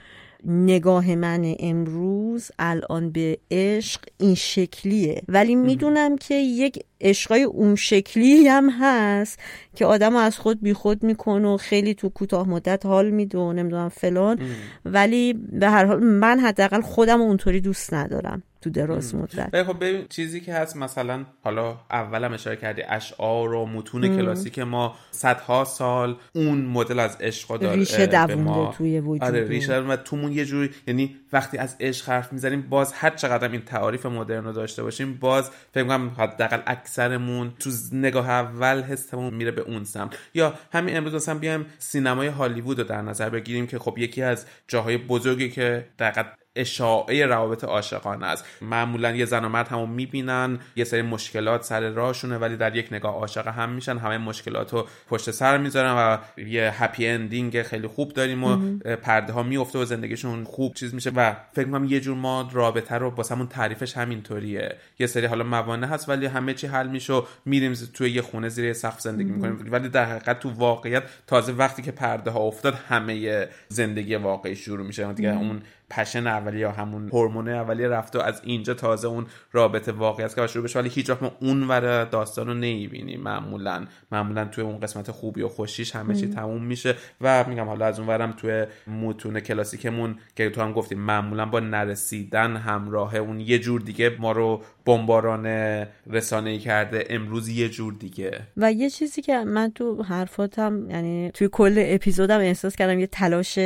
نگاه 0.45 1.15
من 1.15 1.55
امروز 1.59 2.51
الان 2.59 3.11
به 3.11 3.37
عشق 3.51 4.01
این 4.17 4.35
شکلیه. 4.35 5.21
ولی 5.27 5.55
می‌دونم 5.55 6.17
که 6.17 6.35
یک 6.35 6.79
عشقای 7.01 7.43
اون 7.43 7.75
شکلی 7.75 8.47
هم 8.47 8.69
هست 8.79 9.39
که 9.75 9.85
آدم 9.85 10.15
از 10.15 10.37
خود 10.37 10.61
بیخود 10.61 11.03
می‌کنه 11.03 11.47
و 11.47 11.57
خیلی 11.57 11.93
تو 11.93 12.09
کوتاه 12.09 12.49
مدت 12.49 12.85
حال 12.85 13.09
میده 13.09 13.37
و 13.37 13.53
نمی‌دونم 13.53 13.89
فلان. 13.89 14.39
ولی 14.85 15.33
به 15.33 15.69
هر 15.69 15.85
حال 15.85 16.03
من 16.03 16.39
حداقل 16.39 16.81
خودم 16.81 17.21
اونطوری 17.21 17.61
دوست 17.61 17.93
ندارم. 17.93 18.43
تو 18.61 18.69
دراز 18.69 19.15
مدت. 19.15 19.63
خب 19.63 19.79
ببین 19.79 20.05
چیزی 20.09 20.41
که 20.41 20.53
هست 20.53 20.77
مثلا 20.77 21.25
حالا 21.43 21.77
اولم 21.91 22.33
اشاره 22.33 22.55
کردی 22.55 22.81
اشعار 22.81 23.53
و 23.53 23.65
متون 23.65 24.17
کلاسیک 24.17 24.59
ما 24.59 24.95
صدها 25.11 25.63
سال 25.63 26.15
اون 26.35 26.61
مدل 26.61 26.99
از 26.99 27.17
عشق 27.19 27.57
داره 27.57 27.75
ریشه 27.75 28.05
دوونده 28.05 28.77
توی 28.77 28.99
وجود 28.99 29.23
آره 29.23 29.47
ریشه 29.47 29.79
و 29.79 29.95
تومون 29.95 30.31
یه 30.31 30.45
جوری 30.45 30.69
یعنی 30.87 31.15
وقتی 31.33 31.57
از 31.57 31.75
عشق 31.79 32.09
حرف 32.09 32.33
می‌زنیم 32.33 32.61
باز 32.61 32.93
هر 32.93 33.09
چقدر 33.09 33.51
این 33.51 33.61
تعاریف 33.61 34.05
مدرن 34.05 34.43
رو 34.43 34.51
داشته 34.51 34.83
باشیم 34.83 35.13
باز 35.13 35.49
فکر 35.73 35.83
کنم 35.83 36.11
حداقل 36.17 36.61
اکثرمون 36.67 37.51
تو 37.59 37.69
نگاه 37.91 38.29
اول 38.29 38.81
حسمون 38.81 39.33
میره 39.33 39.51
به 39.51 39.61
اون 39.61 39.83
سمت. 39.83 40.17
یا 40.33 40.53
همین 40.73 40.97
امروز 40.97 41.15
مثلا 41.15 41.37
بیایم 41.37 41.65
سینمای 41.79 42.27
هالیوود 42.27 42.79
رو 42.79 42.83
در 42.83 43.01
نظر 43.01 43.29
بگیریم 43.29 43.67
که 43.67 43.79
خب 43.79 43.97
یکی 43.97 44.21
از 44.21 44.45
جاهای 44.67 44.97
بزرگی 44.97 45.49
که 45.49 45.85
دقیقا 45.99 46.23
اشاعه 46.55 47.25
روابط 47.25 47.63
عاشقانه 47.63 48.25
است. 48.25 48.45
معمولا 48.61 49.11
یه 49.11 49.25
زن 49.25 49.45
و 49.45 49.49
مرد 49.49 49.67
همو 49.67 49.85
می‌بینن 49.85 50.59
یه 50.75 50.83
سری 50.83 51.01
مشکلات 51.01 51.63
سر 51.63 51.89
راهشونه 51.89 52.37
ولی 52.37 52.57
در 52.57 52.75
یک 52.75 52.87
نگاه 52.91 53.13
عاشق 53.13 53.47
هم 53.47 53.69
میشن. 53.69 53.97
همه 53.97 54.17
مشکلات 54.17 54.73
رو 54.73 54.87
پشت 55.09 55.31
سر 55.31 55.57
می‌ذارن 55.57 55.93
و 55.93 56.17
یه 56.41 56.83
هپی 56.83 57.07
اندینگ 57.07 57.61
خیلی 57.61 57.87
خوب 57.87 58.13
داریم 58.13 58.43
و 58.43 58.79
پرده 58.95 59.33
ها 59.33 59.43
میفته 59.43 59.79
و 59.79 59.85
زندگیشون 59.85 60.43
خوب 60.43 60.73
چیز 60.73 60.93
میشه 60.93 61.09
و 61.09 61.33
فکر 61.53 61.65
کنم 61.65 61.85
یه 61.85 61.99
جور 61.99 62.17
ما 62.17 62.49
رابطه 62.53 62.95
رو 62.95 63.23
همون 63.31 63.47
تعریفش 63.47 63.97
همینطوریه. 63.97 64.75
یه 64.99 65.07
سری 65.07 65.25
حالا 65.25 65.43
موانع 65.43 65.87
هست 65.87 66.09
ولی 66.09 66.25
همه 66.25 66.53
چی 66.53 66.67
حل 66.67 66.87
میشه 66.87 67.13
و 67.13 67.21
میریم 67.45 67.73
توی 67.73 68.11
یه 68.11 68.21
خونه 68.21 68.49
زیر 68.49 68.73
سقف 68.73 69.01
زندگی 69.01 69.29
می‌کنیم. 69.29 69.67
ولی 69.71 69.89
در 69.89 70.05
حقیقت 70.05 70.39
تو 70.39 70.49
واقعیت 70.49 71.03
تازه 71.27 71.53
وقتی 71.53 71.81
که 71.81 71.91
پرده 71.91 72.31
ها 72.31 72.39
افتاد 72.39 72.73
همه 72.73 73.47
زندگی 73.67 74.15
واقعی 74.15 74.55
شروع 74.55 74.87
میشه. 74.87 75.13
دیگه 75.13 75.37
اون 75.37 75.61
پشن 75.91 76.27
اولیه 76.27 76.59
یا 76.59 76.71
همون 76.71 77.09
هورمون 77.09 77.49
اولیه 77.49 77.87
رفته 77.87 78.19
و 78.19 78.21
از 78.21 78.41
اینجا 78.43 78.73
تازه 78.73 79.07
اون 79.07 79.25
رابطه 79.51 79.91
واقعی 79.91 80.25
است 80.25 80.35
که 80.35 80.47
شروع 80.47 80.63
بشه. 80.63 80.79
ولی 80.79 80.89
هیچ 80.89 81.09
وقت 81.09 81.23
ما 81.23 81.31
اون 81.41 81.67
ور 81.67 82.05
داستان 82.05 82.47
رو 82.47 82.53
نمی‌بینیم. 82.53 83.21
معمولا 83.21 83.85
معمولا 84.11 84.45
توی 84.45 84.63
اون 84.63 84.79
قسمت 84.79 85.11
خوبی 85.11 85.41
و 85.41 85.49
خوشیش 85.49 85.95
همه 85.95 86.15
چی 86.15 86.27
تموم 86.27 86.63
میشه. 86.63 86.95
و 87.21 87.45
میگم 87.49 87.65
حالا 87.65 87.85
از 87.85 87.99
اون 87.99 88.07
ورم 88.07 88.31
توی 88.31 88.65
متون 88.87 89.39
کلاسیکمون 89.39 90.15
که 90.35 90.49
تو 90.49 90.61
هم 90.61 90.73
گفتیم 90.73 90.99
معمولا 90.99 91.45
با 91.45 91.59
نرسیدن 91.59 92.55
همراه 92.57 93.15
اون 93.15 93.39
یه 93.39 93.59
جور 93.59 93.81
دیگه 93.81 94.11
ما 94.19 94.31
رو 94.31 94.61
بمباران 94.85 95.45
رسانه‌ای 96.09 96.59
کرده. 96.59 97.05
امروز 97.09 97.49
یه 97.49 97.69
جور 97.69 97.93
دیگه. 97.93 98.39
و 98.57 98.71
یه 98.71 98.89
چیزی 98.89 99.21
که 99.21 99.37
من 99.37 99.71
تو 99.71 100.03
حرفاتم 100.03 100.89
یعنی 100.89 101.31
توی 101.33 101.49
کل 101.51 101.75
اپیزودم 101.77 102.39
احساس 102.39 102.75
کردم 102.75 102.99
یه 102.99 103.07
تلاش 103.07 103.59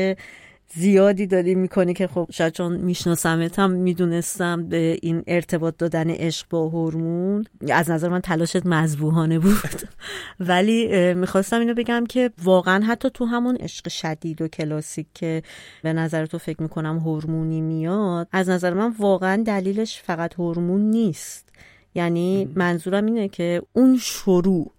زیادی 0.73 1.27
داری 1.27 1.55
می‌کنی 1.55 1.93
که 1.93 2.07
خب 2.07 2.27
شاید 2.31 2.53
چون 2.53 2.77
میشناسمت 2.77 3.59
هم 3.59 3.71
می‌دونستم 3.71 4.69
به 4.69 4.97
این 5.01 5.23
ارتباط 5.27 5.77
دادن 5.77 6.09
عشق 6.09 6.47
با 6.49 6.69
هورمون 6.69 7.45
از 7.73 7.89
نظر 7.89 8.09
من 8.09 8.21
تلاشت 8.21 8.65
مذبوحانه 8.65 9.39
بود. 9.39 9.81
ولی 10.39 11.13
می‌خواستم 11.13 11.59
اینو 11.59 11.73
بگم 11.73 12.05
که 12.09 12.31
واقعا 12.43 12.83
حتی 12.83 13.09
تو 13.13 13.25
همون 13.25 13.55
عشق 13.55 13.89
شدید 13.89 14.41
و 14.41 14.47
کلاسیک 14.47 15.07
که 15.13 15.43
به 15.83 15.93
نظر 15.93 16.25
تو 16.25 16.37
فکر 16.37 16.61
می‌کنم 16.61 16.97
هورمونی 16.99 17.61
میاد 17.61 18.27
از 18.31 18.49
نظر 18.49 18.73
من 18.73 18.93
واقعا 18.99 19.43
دلیلش 19.43 20.01
فقط 20.01 20.33
هورمون 20.33 20.81
نیست. 20.81 21.49
یعنی 21.95 22.51
منظورم 22.55 23.05
اینه 23.05 23.27
که 23.27 23.61
اون 23.73 23.97
شروع 23.97 24.71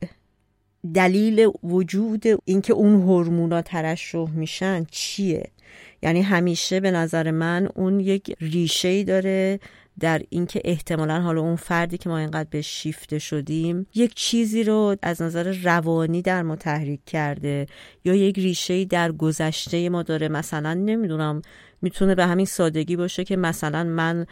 دلیل 0.95 1.49
وجود 1.63 2.25
اینکه 2.45 2.73
اون 2.73 2.95
هورمونا 2.95 3.63
ترشح 3.63 4.31
میشن 4.31 4.87
چیه؟ 4.91 5.51
یعنی 6.03 6.23
همیشه 6.23 6.81
به 6.81 6.91
نظر 6.91 7.31
من 7.31 7.69
اون 7.75 8.01
یک 8.01 8.37
ریشه 8.41 8.89
ای 8.89 9.05
داره 9.05 9.61
در 10.01 10.23
اینکه 10.29 10.61
احتمالا 10.65 11.21
حالا 11.21 11.41
اون 11.41 11.57
فردی 11.57 11.99
که 11.99 12.09
ما 12.09 12.19
اینقدر 12.19 12.49
به 12.51 12.63
شیفته 12.63 13.19
شدیم 13.19 13.87
یک 13.95 14.15
چیزی 14.15 14.65
رو 14.65 14.97
از 15.03 15.23
نظر 15.23 15.53
روانی 15.53 16.23
در 16.23 16.43
ما 16.43 16.57
تحریک 16.57 17.01
کرده 17.07 17.67
یا 18.05 18.15
یک 18.15 18.39
ریشه 18.39 18.75
ای 18.75 18.85
در 18.85 19.13
گذشته 19.13 19.89
ما 19.89 20.03
داره. 20.03 20.29
مثلا 20.29 20.75
نمی‌دونم 20.75 21.43
می‌تونه 21.83 22.15
به 22.15 22.27
همین 22.27 22.47
سادگی 22.47 22.97
باشه 22.97 23.25
که 23.25 23.37
مثلا 23.37 23.85
من 23.85 24.27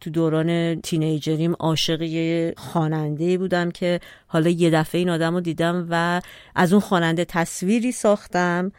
تو 0.00 0.10
دوران 0.10 0.80
تینیجریم 0.80 1.52
عاشق 1.52 2.02
یه 2.02 2.54
خواننده 2.56 3.38
بودم 3.38 3.70
که 3.70 4.00
حالا 4.26 4.50
یه 4.50 4.70
دفعه 4.70 4.98
این 4.98 5.10
آدم 5.10 5.34
رو 5.34 5.40
دیدم 5.40 5.86
و 5.90 6.20
از 6.54 6.72
اون 6.72 6.80
خواننده 6.80 7.24
تصویری 7.24 7.92
ساختم 7.92 8.72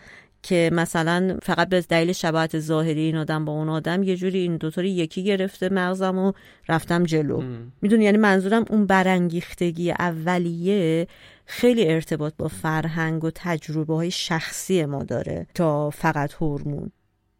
که 0.43 0.69
مثلا 0.73 1.37
فقط 1.41 1.69
به 1.69 1.81
دلیل 1.81 2.11
شباهت 2.11 2.59
ظاهری 2.59 3.01
این 3.01 3.15
آدم 3.15 3.45
با 3.45 3.51
اون 3.51 3.69
آدم 3.69 4.03
یه 4.03 4.15
جوری 4.15 4.39
این 4.39 4.57
دوتاری 4.57 4.89
یکی 4.89 5.23
گرفته 5.23 5.69
مغزم 5.69 6.17
و 6.17 6.31
رفتم 6.69 7.03
جلو. 7.03 7.43
می‌دونی؟ 7.81 8.05
یعنی 8.05 8.17
منظورم 8.17 8.65
اون 8.69 8.85
برانگیختگی 8.85 9.91
اولیه 9.91 11.07
خیلی 11.45 11.87
ارتباط 11.87 12.33
با 12.37 12.47
فرهنگ 12.47 13.23
و 13.23 13.31
تجربه 13.35 13.95
های 13.95 14.11
شخصی 14.11 14.85
ما 14.85 15.03
داره 15.03 15.47
تا 15.53 15.89
فقط 15.89 16.33
هورمون. 16.33 16.91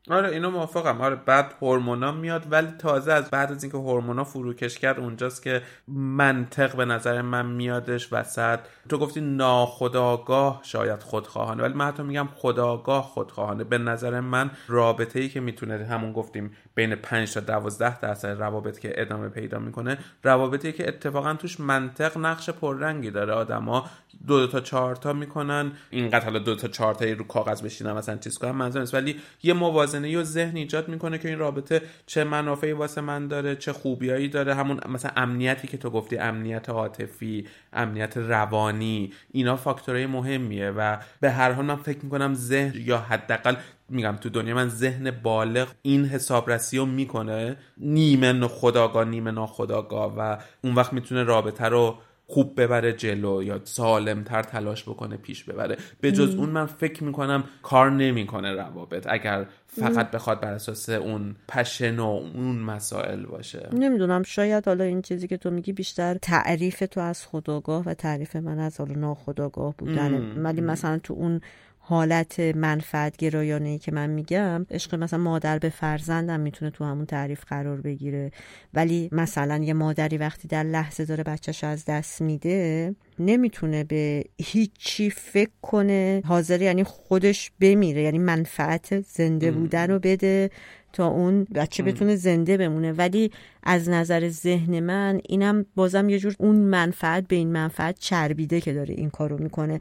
آره 0.10 0.30
اینو 0.30 0.50
موافقم. 0.50 1.02
آره 1.02 1.16
بعد 1.16 1.54
هورمونا 1.62 2.12
میاد 2.12 2.52
ولی 2.52 2.68
تازه 2.68 3.14
از 3.14 3.30
بعد 3.30 3.52
از 3.52 3.64
اینکه 3.64 3.78
هورمونا 3.78 4.24
فروکش 4.24 4.80
کرد 4.80 5.00
اونجاست 5.00 5.44
که 5.44 5.62
منطق 5.88 6.76
به 6.76 6.86
نظر 6.86 7.22
من 7.22 7.46
میادش 7.46 8.14
وسط. 8.14 8.60
تو 8.90 8.98
گفتی 8.98 9.22
ناخداگاه 9.22 10.60
شاید 10.64 11.04
خودخواهانه 11.04 11.64
ولی 11.64 11.74
من 11.74 11.86
حتی 11.86 12.04
میگم 12.04 12.28
خداگاه 12.36 13.04
خودخواهانه. 13.04 13.64
به 13.64 13.78
نظر 13.78 14.20
من 14.20 14.52
رابطه 14.68 15.20
ای 15.20 15.30
که 15.30 15.40
می‌تونه 15.40 15.86
همون 15.86 16.14
گفتیم 16.14 16.52
بین 16.76 16.96
5 16.96 17.34
تا 17.34 17.40
12 17.40 18.00
درصد 18.00 18.28
روابط 18.28 18.80
که 18.80 19.02
ادامه 19.02 19.30
پیدا 19.30 19.60
می‌کنه 19.60 19.98
روابطی 20.24 20.72
که 20.72 20.88
اتفاقا 20.88 21.34
توش 21.34 21.60
منطق 21.60 22.18
نقش 22.18 22.50
پررنگی 22.50 23.12
داره. 23.12 23.34
آدما 23.34 23.86
دو, 24.28 24.40
دو 24.40 24.48
تا 24.48 24.60
چهار 24.60 24.96
تا 24.96 25.14
می‌کنن. 25.14 25.72
اینقدر 25.90 26.26
حالا 26.26 26.40
دو 26.40 26.56
تا 26.56 26.68
چهار 26.68 26.94
تا 26.94 27.06
رو 27.06 27.24
کاغذ 27.24 27.62
بشینن 27.62 27.94
مثلا 27.94 28.18
چیز 28.18 28.38
کنن 28.38 28.52
منظور 28.52 28.90
ولی 28.94 29.16
یه 29.44 29.54
موازنه 30.00 30.22
و 30.22 30.24
ذهن 30.24 30.56
ایجاد 30.56 30.88
می‌کنه 30.88 31.18
که 31.18 31.30
این 31.30 31.40
رابطه 31.40 31.82
چه 32.06 32.24
منافعی 32.24 32.72
واسه 32.72 33.02
من 33.02 33.28
داره 33.28 33.56
چه 33.56 33.74
خوبیایی 33.74 34.28
داره. 34.28 34.56
همون 34.56 34.80
مثلا 34.90 35.12
امنیتی 35.16 35.68
که 35.68 35.78
تو 35.78 35.90
گفتی 35.90 36.18
امنیت 36.18 36.70
عاطفی 36.70 37.48
امنیت 37.74 38.18
روانی 38.18 39.14
اینا 39.32 39.56
فاکتورهای 39.56 40.06
مهمیه 40.06 40.70
و 40.70 40.98
به 41.22 41.32
هر 41.32 41.52
حال 41.52 41.66
من 41.66 41.76
فکر 41.76 42.00
می‌کنم 42.04 42.34
ذهن 42.34 42.74
یا 42.76 42.98
حداقل 42.98 43.56
میگم 43.90 44.16
تو 44.22 44.30
دنیا 44.30 44.56
من 44.56 44.70
ذهن 44.70 45.12
بالغ 45.12 45.68
این 45.82 46.06
حسابرسی 46.06 46.78
رو 46.78 46.86
می‌کنه. 46.86 47.58
نیمه 47.78 48.48
خداگاه 48.48 49.06
نیمه 49.06 49.32
ناخداگاه 49.32 50.14
و 50.18 50.38
اون 50.64 50.76
وقت 50.76 50.94
می‌تونه 50.94 51.24
رابطه 51.24 51.66
رو 51.66 51.98
خوب 52.30 52.62
ببره 52.62 52.94
جلو 52.94 53.44
یا 53.44 53.62
سالمتر 53.64 54.44
تلاش 54.44 54.84
بکنه 54.84 55.18
پیش 55.18 55.44
ببره. 55.44 55.78
به 56.02 56.12
جز 56.12 56.36
اون 56.36 56.50
من 56.50 56.66
فکر 56.66 57.04
می‌کنم 57.04 57.44
کار 57.64 57.92
نمی‌کنه 57.92 58.52
روابط. 58.52 59.08
اگر 59.10 59.46
فقط 59.68 60.12
بخواد 60.12 60.40
بر 60.40 60.54
اساس 60.54 60.90
اون 60.90 61.36
پشن 61.48 62.00
و 62.00 62.06
اون 62.36 62.60
مسائل 62.60 63.26
باشه. 63.26 63.70
نمی‌دونم 63.74 64.24
شاید 64.24 64.66
حالا 64.66 64.84
این 64.84 65.02
چیزی 65.02 65.28
که 65.28 65.38
تو 65.38 65.52
میگی 65.52 65.74
بیشتر 65.74 66.18
تعریف 66.22 66.84
تو 66.92 67.00
از 67.00 67.28
خداگاه 67.28 67.84
و 67.86 67.94
تعریف 67.94 68.36
من 68.36 68.60
از 68.60 68.80
حالا 68.80 68.94
ناخداگاه 68.94 69.76
بودن 69.78 70.44
ولی 70.44 70.62
مثلا 70.62 71.00
تو 71.04 71.14
اون 71.14 71.42
حالت 71.90 72.40
منفعت 72.40 73.18
گرایانه 73.18 73.70
ای 73.70 73.78
که 73.78 73.92
من 73.92 74.10
میگم 74.10 74.66
عشق 74.72 74.96
مثلا 74.96 75.20
مادر 75.20 75.60
به 75.60 75.70
فرزندم 75.70 76.40
می‌تونه 76.40 76.72
تو 76.72 76.86
همون 76.86 77.06
تعریف 77.06 77.46
قرار 77.46 77.82
بگیره. 77.82 78.32
ولی 78.74 79.10
مثلا 79.12 79.58
یه 79.64 79.74
مادری 79.74 80.18
وقتی 80.18 80.48
در 80.48 80.64
لحظه 80.64 81.06
داره 81.06 81.24
بچهش 81.24 81.64
از 81.64 81.86
دست 81.86 82.22
میده 82.22 82.96
نمی‌تونه 83.20 83.84
به 83.84 84.24
هیچی 84.38 85.10
فکر 85.10 85.52
کنه. 85.62 86.22
حاضر 86.26 86.62
یعنی 86.62 86.84
خودش 86.84 87.52
بمیره 87.62 88.02
یعنی 88.02 88.18
منفعت 88.18 89.02
زنده 89.02 89.52
بودن 89.52 89.88
رو 89.90 90.00
بده 90.00 90.50
تا 90.94 91.08
اون 91.08 91.48
بچه 91.56 91.84
بتونه 91.84 92.16
زنده 92.16 92.58
بمونه. 92.58 92.92
ولی 92.92 93.32
از 93.64 93.90
نظر 93.90 94.30
ذهن 94.30 94.80
من 94.80 95.22
اینم 95.30 95.66
بازم 95.76 96.10
یه 96.10 96.20
جور 96.20 96.36
اون 96.40 96.56
منفعت 96.56 97.28
به 97.28 97.36
این 97.36 97.52
منفعت 97.52 98.00
چربیده 98.00 98.62
که 98.62 98.74
داره 98.74 98.94
این 98.94 99.10
کارو 99.10 99.38
می‌کنه. 99.38 99.80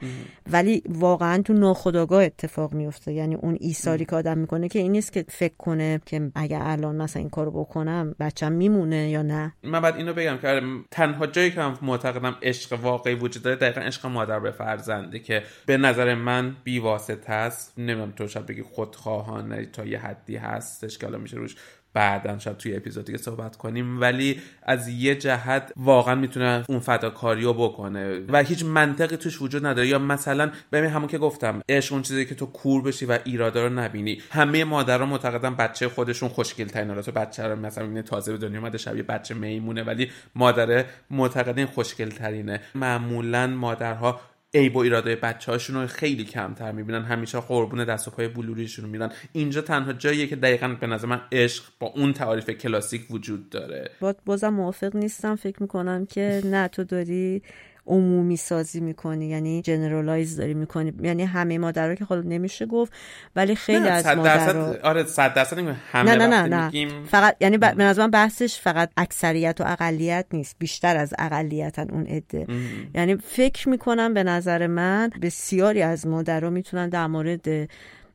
ولی 0.53 0.83
واقعا 0.89 1.43
تو 1.43 1.53
ناخداگاه 1.53 2.25
اتفاق 2.25 2.75
میفته 2.75 3.13
یعنی 3.13 3.35
اون 3.35 3.57
ایثاری 3.61 4.05
که 4.05 4.17
آدم 4.17 4.39
می‌کنه 4.39 4.69
که 4.69 4.79
این 4.79 4.93
نیست 4.93 5.13
که 5.13 5.25
فکر 5.29 5.55
کنه 5.59 6.01
که 6.07 6.31
اگر 6.35 6.61
الان 6.63 6.97
مثلا 6.97 7.21
این 7.21 7.31
کارو 7.31 7.51
بکنم 7.51 8.15
بچم 8.21 8.53
میمونه 8.53 9.11
یا 9.11 9.23
نه. 9.23 9.53
من 9.63 9.81
بعد 9.81 9.97
اینو 9.97 10.13
بگم 10.13 10.39
که 10.39 10.49
آره، 10.49 10.63
تنها 10.91 11.27
جایی 11.27 11.51
که 11.51 11.61
من 11.61 11.75
معتقدم 11.83 12.37
عشق 12.43 12.81
واقعی 12.83 13.15
وجود 13.15 13.43
داره 13.43 13.57
دقیقا 13.57 13.81
عشق 13.81 14.07
مادر 14.07 14.41
به 14.41 14.51
فرزنده 14.51 15.19
که 15.19 15.43
به 15.67 15.77
نظر 15.77 16.15
من 16.15 16.57
بیواسطه 16.65 17.33
است. 17.33 17.79
نمی‌دونم 17.79 18.11
تو 18.11 18.29
شاید 18.29 18.47
بگی 18.47 18.63
خودخواهانه 18.63 19.67
تا 19.67 19.85
یه 19.85 19.99
حدی 19.99 20.37
هستش 20.37 20.99
که 20.99 21.07
حالا 21.07 21.19
میشه 21.19 21.37
روش 21.37 21.57
بعدا 21.95 22.39
شاید 22.39 22.57
توی 22.57 22.77
اپیزود 22.77 23.05
دیگه 23.05 23.19
صحبت 23.19 23.57
کنیم 23.57 24.01
ولی 24.01 24.41
از 24.63 24.89
یه 24.89 25.15
جهت 25.15 25.73
واقعا 25.77 26.15
می‌تونه 26.15 26.65
اون 26.69 26.79
فداکاری 26.79 27.43
رو 27.43 27.55
بکنه 27.55 28.21
و 28.29 28.43
هیچ 28.43 28.65
منطقی 28.65 29.17
توش 29.17 29.43
وجود 29.43 29.67
نداره. 29.67 29.89
یا 29.89 29.99
مثلا 29.99 30.51
ببین 30.73 30.91
همون 30.91 31.09
که 31.09 31.19
گفتم 31.19 31.61
عشق 31.69 31.93
اون 31.93 32.03
چیزی 32.03 32.27
که 32.27 32.35
تو 32.35 32.47
کور 32.47 32.83
بشی 32.83 33.07
و 33.07 33.19
ایرادا 33.25 33.67
رو 33.67 33.73
نبینی. 33.73 34.23
همه 34.31 34.65
مادرها 34.65 35.07
معتقدن 35.07 35.55
بچه 35.55 35.89
خودشون 35.89 36.29
خوشگل 36.29 36.67
ترین 36.67 37.03
تو 37.03 37.13
بچه 37.13 37.43
رو 37.43 37.57
مثلا 37.57 37.85
این 37.85 38.03
تازه 38.03 38.33
به 38.33 38.39
دنیا 38.39 38.61
اومده 38.61 38.79
شبیه 38.79 39.03
بچه 39.03 39.35
میمونه 39.35 39.83
ولی 39.83 40.11
مادر 40.35 40.85
معتقدین 41.11 41.67
خوشگل 41.67 42.09
ترینه 42.09 42.61
معمولا 42.75 43.47
مادرها 43.47 44.21
عیب 44.55 44.77
و 44.77 44.79
ایراده 44.79 45.17
بچه 45.17 45.53
هاشون 45.53 45.77
رو 45.77 45.87
خیلی 45.87 46.25
کمتر 46.25 46.73
می‌بینن. 46.73 47.03
همیشه 47.03 47.41
قربون 47.41 47.85
دست 47.85 48.09
و 48.09 48.11
پای 48.11 48.29
بلوریشون 48.29 48.91
میرن 48.91 49.13
اینجا 49.33 49.61
تنها 49.61 49.93
جاییه 49.93 50.27
که 50.27 50.37
دقیقا 50.37 50.69
به 50.69 50.87
نظر 50.87 51.07
من 51.07 51.21
عشق 51.33 51.65
با 51.81 51.87
اون 51.87 52.13
تعاریف 52.13 52.51
کلاسیک 52.51 53.11
وجود 53.11 53.51
داره. 53.51 53.91
بازم 54.25 54.49
موافق 54.49 54.97
نیستم. 54.97 55.37
فکر 55.37 55.63
می‌کنم 55.63 56.07
که 56.07 56.43
نه 56.45 56.69
تو 56.69 56.85
داری 56.85 57.43
عمومی 57.89 58.37
سازی 58.37 58.81
می‌کنی 58.81 59.27
یعنی 59.27 59.63
جنرالایز 59.63 60.37
داری 60.37 60.55
می‌کنی. 60.55 60.93
یعنی 61.03 61.25
همه 61.25 61.59
مادرها 61.59 61.95
که 61.95 62.05
خود 62.05 62.27
نمیشه 62.27 62.67
گفت 62.67 62.93
ولی 63.37 63.55
خیلی 63.55 63.89
از 63.89 64.07
مادرها 64.07 64.75
آره 64.83 65.05
100 65.05 65.35
درصد 65.35 65.59
همه 65.93 66.15
نه 66.15 66.27
نه 66.27 66.43
نه, 66.43 66.71
نه. 66.71 67.05
فقط 67.07 67.37
یعنی 67.41 67.59
به 67.59 67.75
نظر 67.75 68.03
من 68.03 68.11
بحثش 68.11 68.61
فقط 68.61 68.91
اکثریت 68.97 69.61
و 69.61 69.65
اقلیت 69.67 70.27
نیست 70.33 70.57
بیشتر 70.59 70.97
از 70.97 71.15
اقلیتن 71.19 71.91
اون 71.91 72.07
عده. 72.07 72.47
یعنی 72.95 73.17
فکر 73.17 73.69
می‌کنم 73.69 74.15
به 74.15 74.25
نظر 74.25 74.67
من 74.67 75.11
بسیاری 75.23 75.83
از 75.83 76.07
مادرها 76.07 76.51
می‌تونن 76.51 76.89
در 76.89 77.07
مورد 77.07 77.69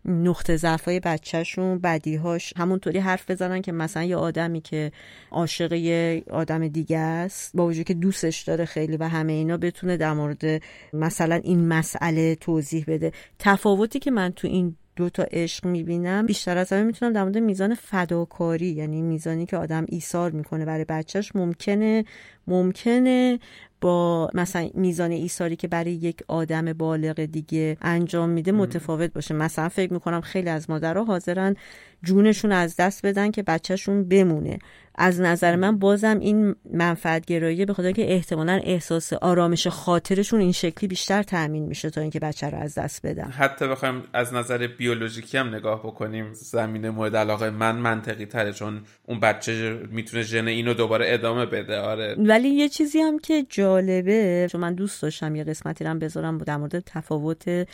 نقطه 0.06 0.58
ضعف 0.58 0.86
های 0.86 1.00
بچهشون 1.00 1.80
بدیهاش. 1.80 2.54
همونطوری 2.58 3.00
حرف 3.00 3.32
بزنن 3.32 3.62
که 3.62 3.72
مثلا 3.72 4.04
یه 4.04 4.16
آدمی 4.16 4.62
که 4.62 4.92
عاشق 5.32 5.74
یه 5.74 6.24
آدم 6.30 6.68
دیگه 6.68 6.98
است 6.98 7.52
با 7.56 7.66
وجود 7.66 7.86
که 7.86 7.94
دوستش 7.94 8.42
داره 8.42 8.66
خیلی 8.66 8.98
و 8.98 9.08
همه 9.08 9.34
اینا 9.34 9.58
بتونه 9.58 9.98
در 9.98 10.14
مورد 10.14 10.62
مثلا 10.94 11.36
این 11.36 11.68
مسئله 11.68 12.36
توضیح 12.36 12.86
بده. 12.88 13.12
تفاوتی 13.40 14.00
که 14.00 14.12
من 14.12 14.32
تو 14.32 14.48
این 14.48 14.76
دو 14.96 15.10
تا 15.10 15.24
عشق 15.24 15.66
می‌بینم 15.66 16.26
بیشتر 16.26 16.58
از 16.58 16.74
همه 16.74 16.84
می‌تونم 16.84 17.14
در 17.14 17.24
مورد 17.24 17.38
میزان 17.38 17.76
فداکاری 17.76 18.66
یعنی 18.66 19.02
میزانی 19.02 19.46
که 19.46 19.58
آدم 19.58 19.86
ایثار 19.90 20.32
می‌کنه 20.32 20.66
برای 20.66 20.86
بچهش 20.86 21.36
ممکنه 21.36 22.06
ممکنه 22.48 23.40
با 23.84 24.30
مثلا 24.34 24.70
میزان 24.74 25.12
ایثاری 25.12 25.56
که 25.56 25.68
برای 25.68 25.92
یک 25.94 26.24
آدم 26.28 26.74
بالغ 26.74 27.26
دیگه 27.26 27.78
انجام 27.82 28.30
میده 28.30 28.52
متفاوت 28.52 29.14
باشه. 29.14 29.34
مثلا 29.34 29.70
فکر 29.70 29.94
می‌کنم 29.94 30.22
خیلی 30.22 30.50
از 30.50 30.70
مادرها 30.70 31.04
حاضرن 31.04 31.56
جونشون 32.04 32.52
از 32.52 32.76
دست 32.76 33.06
بدن 33.06 33.32
که 33.32 33.44
بچهشون 33.44 34.08
بمونه. 34.08 34.60
از 34.96 35.22
نظر 35.22 35.56
من 35.56 35.80
بازم 35.80 36.20
این 36.20 36.56
منفعت 36.74 37.26
گرایی 37.26 37.66
به 37.66 37.74
خاطر 37.74 37.92
که 37.92 38.14
احتمالا 38.14 38.62
احساس 38.64 39.14
آرامش 39.14 39.68
خاطرشون 39.68 40.40
این 40.40 40.52
شکلی 40.52 40.88
بیشتر 40.88 41.24
تامین 41.24 41.66
میشه 41.66 41.90
تا 41.90 42.02
اینکه 42.02 42.20
بچه 42.20 42.50
رو 42.50 42.58
از 42.58 42.76
دست 42.76 43.06
بدن. 43.06 43.24
حتی 43.24 43.68
بخوایم 43.68 44.04
از 44.14 44.34
نظر 44.34 44.68
بیولوژیکی 44.68 45.38
هم 45.38 45.56
نگاه 45.56 45.80
بکنیم. 45.80 46.34
زمینه 46.34 46.90
مورد 46.90 47.16
علاقه 47.16 47.50
من 47.50 47.76
منطقی 47.76 48.26
تره 48.26 48.54
چون 48.54 48.82
اون 49.06 49.20
بچه 49.20 49.80
می‌تونه 49.92 50.24
ژن 50.24 50.48
اینو 50.48 50.74
دوباره 50.74 51.06
ادامه 51.14 51.46
بده. 51.46 51.78
آره. 51.78 52.16
ولی 52.20 52.50
یه 52.50 52.70
چیزی 52.70 53.00
هم 53.00 53.20
که 53.20 53.46
جالبه 53.50 54.48
چون 54.52 54.62
من 54.62 54.74
دوست 54.74 55.02
داشتم 55.02 55.36
یه 55.36 55.44
قسمتی 55.44 55.84
رو 55.84 55.96
بذارم 55.96 56.38
در 56.38 56.58
مورد 56.58 56.80
تفاوت 56.80 57.68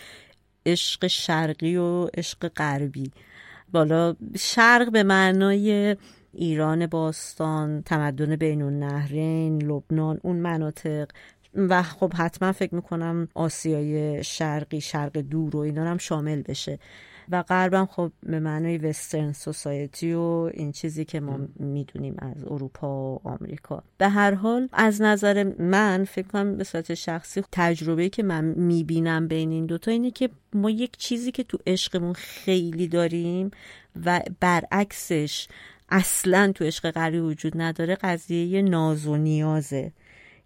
عشق 0.66 1.08
شرقی 1.08 1.76
و 1.76 2.06
عشق 2.06 2.48
غربی. 2.48 3.12
بالا 3.72 4.16
شرق 4.38 4.92
به 4.92 5.04
معنای 5.04 5.96
ایران 6.34 6.88
باستان 6.88 7.82
تمدن 7.82 8.36
بین 8.36 8.62
النهرین 8.62 9.62
لبنان 9.62 10.20
اون 10.24 10.36
مناطق. 10.36 11.08
و 11.56 11.84
خب 11.84 12.14
حتما 12.16 12.52
فکر 12.52 12.76
می‌کنم 12.76 13.28
آسیای 13.34 14.24
شرقی 14.24 14.82
شرق 14.82 15.18
دور 15.18 15.56
و 15.56 15.60
اینا 15.60 15.86
هم 15.86 15.98
شامل 15.98 16.42
بشه. 16.42 16.80
و 17.32 17.44
غربم 17.44 17.86
خب 17.86 18.12
به 18.24 18.40
معنای 18.40 18.78
وسترن 18.78 19.34
سوسایتی 19.34 20.14
و 20.14 20.50
این 20.54 20.72
چیزی 20.72 21.06
که 21.06 21.20
ما 21.20 21.40
می‌دونیم 21.56 22.16
از 22.18 22.44
اروپا 22.44 23.14
و 23.14 23.20
آمریکا. 23.24 23.84
به 23.98 24.10
هر 24.10 24.34
حال 24.34 24.70
از 24.74 25.02
نظر 25.02 25.44
من 25.60 26.04
فکر 26.04 26.28
کنم 26.28 26.58
به 26.58 26.64
صورت 26.64 26.94
شخصی 26.94 27.44
تجربه 27.52 28.10
که 28.10 28.24
من 28.24 28.46
می‌بینم 28.46 29.28
بین 29.28 29.52
این 29.52 29.66
دوتا 29.66 29.92
اینه 29.92 30.12
که 30.12 30.30
ما 30.54 30.70
یک 30.70 30.98
چیزی 30.98 31.32
که 31.32 31.44
تو 31.44 31.58
عشقمون 31.68 32.14
خیلی 32.14 32.88
داریم 32.88 33.52
و 34.06 34.22
برعکسش 34.40 35.48
اصلا 35.90 36.52
تو 36.56 36.66
عشق 36.66 36.92
غریب 36.92 37.24
وجود 37.24 37.62
نداره 37.62 37.96
قضیه 37.96 38.62
ناز 38.62 39.08
و 39.08 39.18
نیازه. 39.18 39.92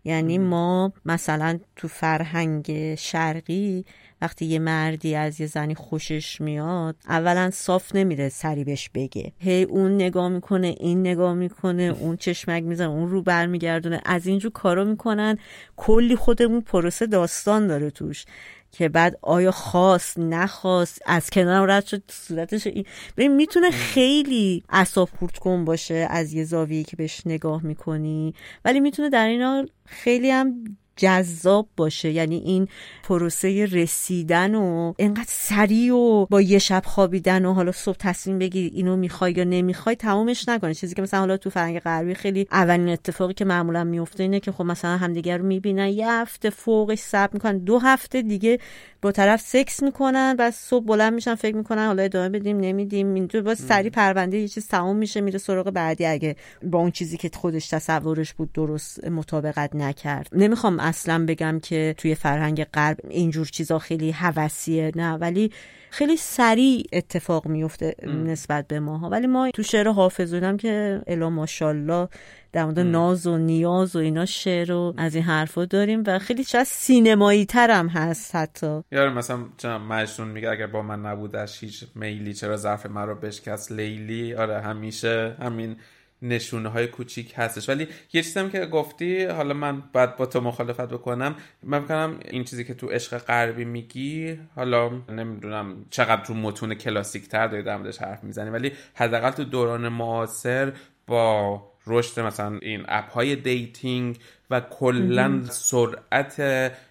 یعنی 0.06 0.38
ما 0.38 0.93
مثلا 1.06 1.59
تو 1.75 1.88
فرهنگ 1.88 2.95
شرقی 2.95 3.85
وقتی 4.22 4.45
یه 4.45 4.59
مردی 4.59 5.15
از 5.15 5.41
یه 5.41 5.48
زنی 5.48 5.75
خوشش 5.75 6.41
میاد 6.41 6.95
اولا 7.09 7.49
صاف 7.51 7.95
نمیره 7.95 8.30
سری 8.30 8.64
بهش 8.64 8.90
بگه. 8.93 9.32
هی 9.40 9.64
اون 9.64 9.95
نگاه 9.95 10.30
می‌کنه 10.30 10.75
این 10.80 10.99
نگاه 10.99 11.33
می‌کنه 11.33 11.83
اون 11.99 12.17
چشمک 12.17 12.64
می‌زنه 12.64 12.90
اون 12.90 13.09
رو 13.09 13.22
برمیگردونه. 13.22 14.01
از 14.06 14.27
اینجور 14.27 14.51
کارا 14.51 14.83
می‌کنن 14.83 15.38
کلی 15.75 16.15
خودمون 16.15 16.61
پروسه 16.61 17.06
داستان 17.06 17.67
داره 17.67 17.90
توش. 17.90 18.25
که 18.73 18.89
بعد 18.89 19.17
آیا 19.21 19.51
خواست 19.51 20.19
نخواست 20.19 21.01
از 21.05 21.29
کنار 21.29 21.67
رد 21.67 21.85
شد 21.85 22.03
صورتش 22.11 22.67
این. 22.67 22.85
می‌تونه 23.17 23.71
خیلی 23.71 24.63
اصاب 24.69 25.09
خورد 25.19 25.37
کن 25.37 25.65
باشه 25.65 26.07
از 26.09 26.33
یه 26.33 26.43
زاویه 26.43 26.83
که 26.83 26.95
بهش 26.95 27.21
نگاه 27.25 27.63
می‌کنی. 27.63 28.33
ولی 28.65 28.79
می‌تونه 28.79 29.09
در 29.09 29.27
این 29.27 29.41
حال 29.41 29.69
خیلی 29.85 30.29
هم 30.29 30.77
جذاب 30.97 31.67
باشه. 31.77 32.11
یعنی 32.11 32.35
این 32.35 32.67
پروسه 33.03 33.65
رسیدن 33.72 34.55
و 34.55 34.93
انقدر 34.99 35.25
سریع 35.27 35.95
و 35.95 36.25
با 36.25 36.41
یه 36.41 36.59
شب 36.59 36.81
خوابیدن 36.85 37.45
و 37.45 37.53
حالا 37.53 37.72
صبح 37.72 37.97
تصمیم 37.99 38.39
بگیری 38.39 38.75
اینو 38.75 38.95
می‌خوای 38.95 39.33
یا 39.38 39.43
نمی‌خوای 39.43 39.95
تمامش 39.95 40.49
نکنه. 40.49 40.73
چیزی 40.73 40.95
که 40.95 41.01
مثلا 41.01 41.19
حالا 41.19 41.38
تو 41.38 41.49
فرنگ 41.49 41.80
غربی 41.80 42.13
خیلی 42.13 42.47
اولین 42.51 42.89
اتفاقی 42.89 43.33
که 43.33 43.45
معمولا 43.45 43.83
میفته 43.83 44.23
اینه 44.23 44.39
که 44.39 44.51
خب 44.51 44.63
مثلا 44.63 44.97
همدیگر 44.97 45.38
رو 45.38 45.45
می‌بینن 45.45 45.88
یه 45.88 46.11
هفته 46.11 46.49
فوقش 46.49 46.99
صبر 46.99 47.33
می‌کنن 47.33 47.57
دو 47.57 47.80
هفته 47.80 48.22
دیگه 48.22 48.59
با 49.01 49.11
طرف 49.11 49.41
سکس 49.41 49.83
می‌کنن 49.83 50.35
و 50.39 50.51
صبح 50.51 50.85
بلند 50.85 51.13
میشن 51.13 51.35
فکر 51.35 51.55
می‌کنن 51.55 51.88
حالا 51.88 52.03
ادامه 52.03 52.30
بدیم 52.30 52.59
نمیدیم. 52.59 53.13
اینجور 53.13 53.41
با 53.41 53.55
سری 53.55 53.89
پرونده 53.89 54.38
یه 54.38 54.47
چیز 54.47 54.67
تمام 54.67 54.95
میشه 54.95 55.22
میره 55.22 55.39
سراغ 55.39 55.69
بعدی. 55.69 56.05
اگه 56.05 56.35
با 56.63 56.80
اون 56.80 56.91
چیزی 56.91 57.17
که 57.17 57.30
خودش 57.33 57.67
تصورش 57.67 58.33
بود 58.33 58.51
درست 58.51 59.07
مطابقت 59.07 59.75
نکرد. 59.75 60.30
نمی‌خوام 60.31 60.80
اصلا 60.83 61.25
بگم 61.27 61.59
که 61.59 61.95
توی 61.97 62.15
فرهنگ 62.15 62.63
غرب 62.63 62.97
اینجور 63.09 63.47
چیزا 63.47 63.79
خیلی 63.79 64.11
هوسیه 64.11 64.91
نه. 64.95 65.13
ولی 65.13 65.51
خیلی 65.89 66.17
سریع 66.17 66.85
اتفاق 66.93 67.47
میفته 67.47 67.95
نسبت 68.07 68.67
به 68.67 68.79
ماها. 68.79 69.09
ولی 69.09 69.27
ما 69.27 69.51
تو 69.51 69.63
شعر 69.63 69.87
حافظ 69.87 70.33
که 70.59 71.01
الا 71.07 71.29
ماشاءالله 71.29 72.07
در 72.51 72.65
مورد 72.65 72.79
ناز 72.79 73.27
و 73.27 73.37
نیاز 73.37 73.95
و 73.95 73.99
اینا 73.99 74.25
شعر 74.25 74.71
و 74.71 74.93
از 74.97 75.15
این 75.15 75.23
حرفا 75.23 75.65
داریم 75.65 76.03
و 76.07 76.19
خیلی 76.19 76.43
شاید 76.43 76.63
سینمایی 76.65 77.45
تر 77.45 77.71
هم 77.71 77.87
هست 77.87 78.35
حتی. 78.35 78.81
یار 78.91 79.09
مثلا 79.09 79.77
مجنون 79.77 80.27
میگه 80.27 80.49
اگر 80.49 80.67
با 80.67 80.81
من 80.81 81.05
نبودش 81.05 81.63
هیچ 81.63 81.83
میلی 81.95 82.33
چرا 82.33 82.57
ظرف 82.57 82.85
مرا 82.85 83.15
بشکست 83.15 83.71
لیلی؟ 83.71 84.33
آره 84.33 84.61
همیشه 84.61 85.35
همین 85.39 85.75
نشونه 86.23 86.69
های 86.69 86.87
کوچیک 86.87 87.33
هستش. 87.37 87.69
ولی 87.69 87.87
یه 88.13 88.21
چیزی 88.21 88.39
هم 88.39 88.49
که 88.49 88.65
گفتی 88.65 89.25
حالا 89.25 89.53
من 89.53 89.83
باید 89.93 90.15
با 90.15 90.25
تو 90.25 90.41
مخالفت 90.41 90.87
بکنم 90.87 91.35
من 91.63 91.83
بکنم 91.83 92.19
این 92.31 92.43
چیزی 92.43 92.63
که 92.63 92.73
تو 92.73 92.87
عشق 92.87 93.17
غربی 93.17 93.65
میگی 93.65 94.39
حالا 94.55 94.89
نمی‌دونم 95.09 95.85
چقدر 95.89 96.25
تو 96.25 96.33
متون 96.33 96.73
کلاسیک 96.73 97.27
تر 97.27 97.47
داری 97.47 97.63
در 97.63 97.77
حرف 97.99 98.23
می‌زنی 98.23 98.49
ولی 98.49 98.71
حداقل 98.93 99.31
تو 99.31 99.43
دوران 99.43 99.87
معاصر 99.87 100.73
با 101.07 101.61
رشد 101.87 102.19
مثلا 102.19 102.59
این 102.61 102.85
app 102.88 103.11
های 103.11 103.35
dating 103.35 104.19
و 104.49 104.59
کلا 104.59 105.41
سرعت 105.49 106.41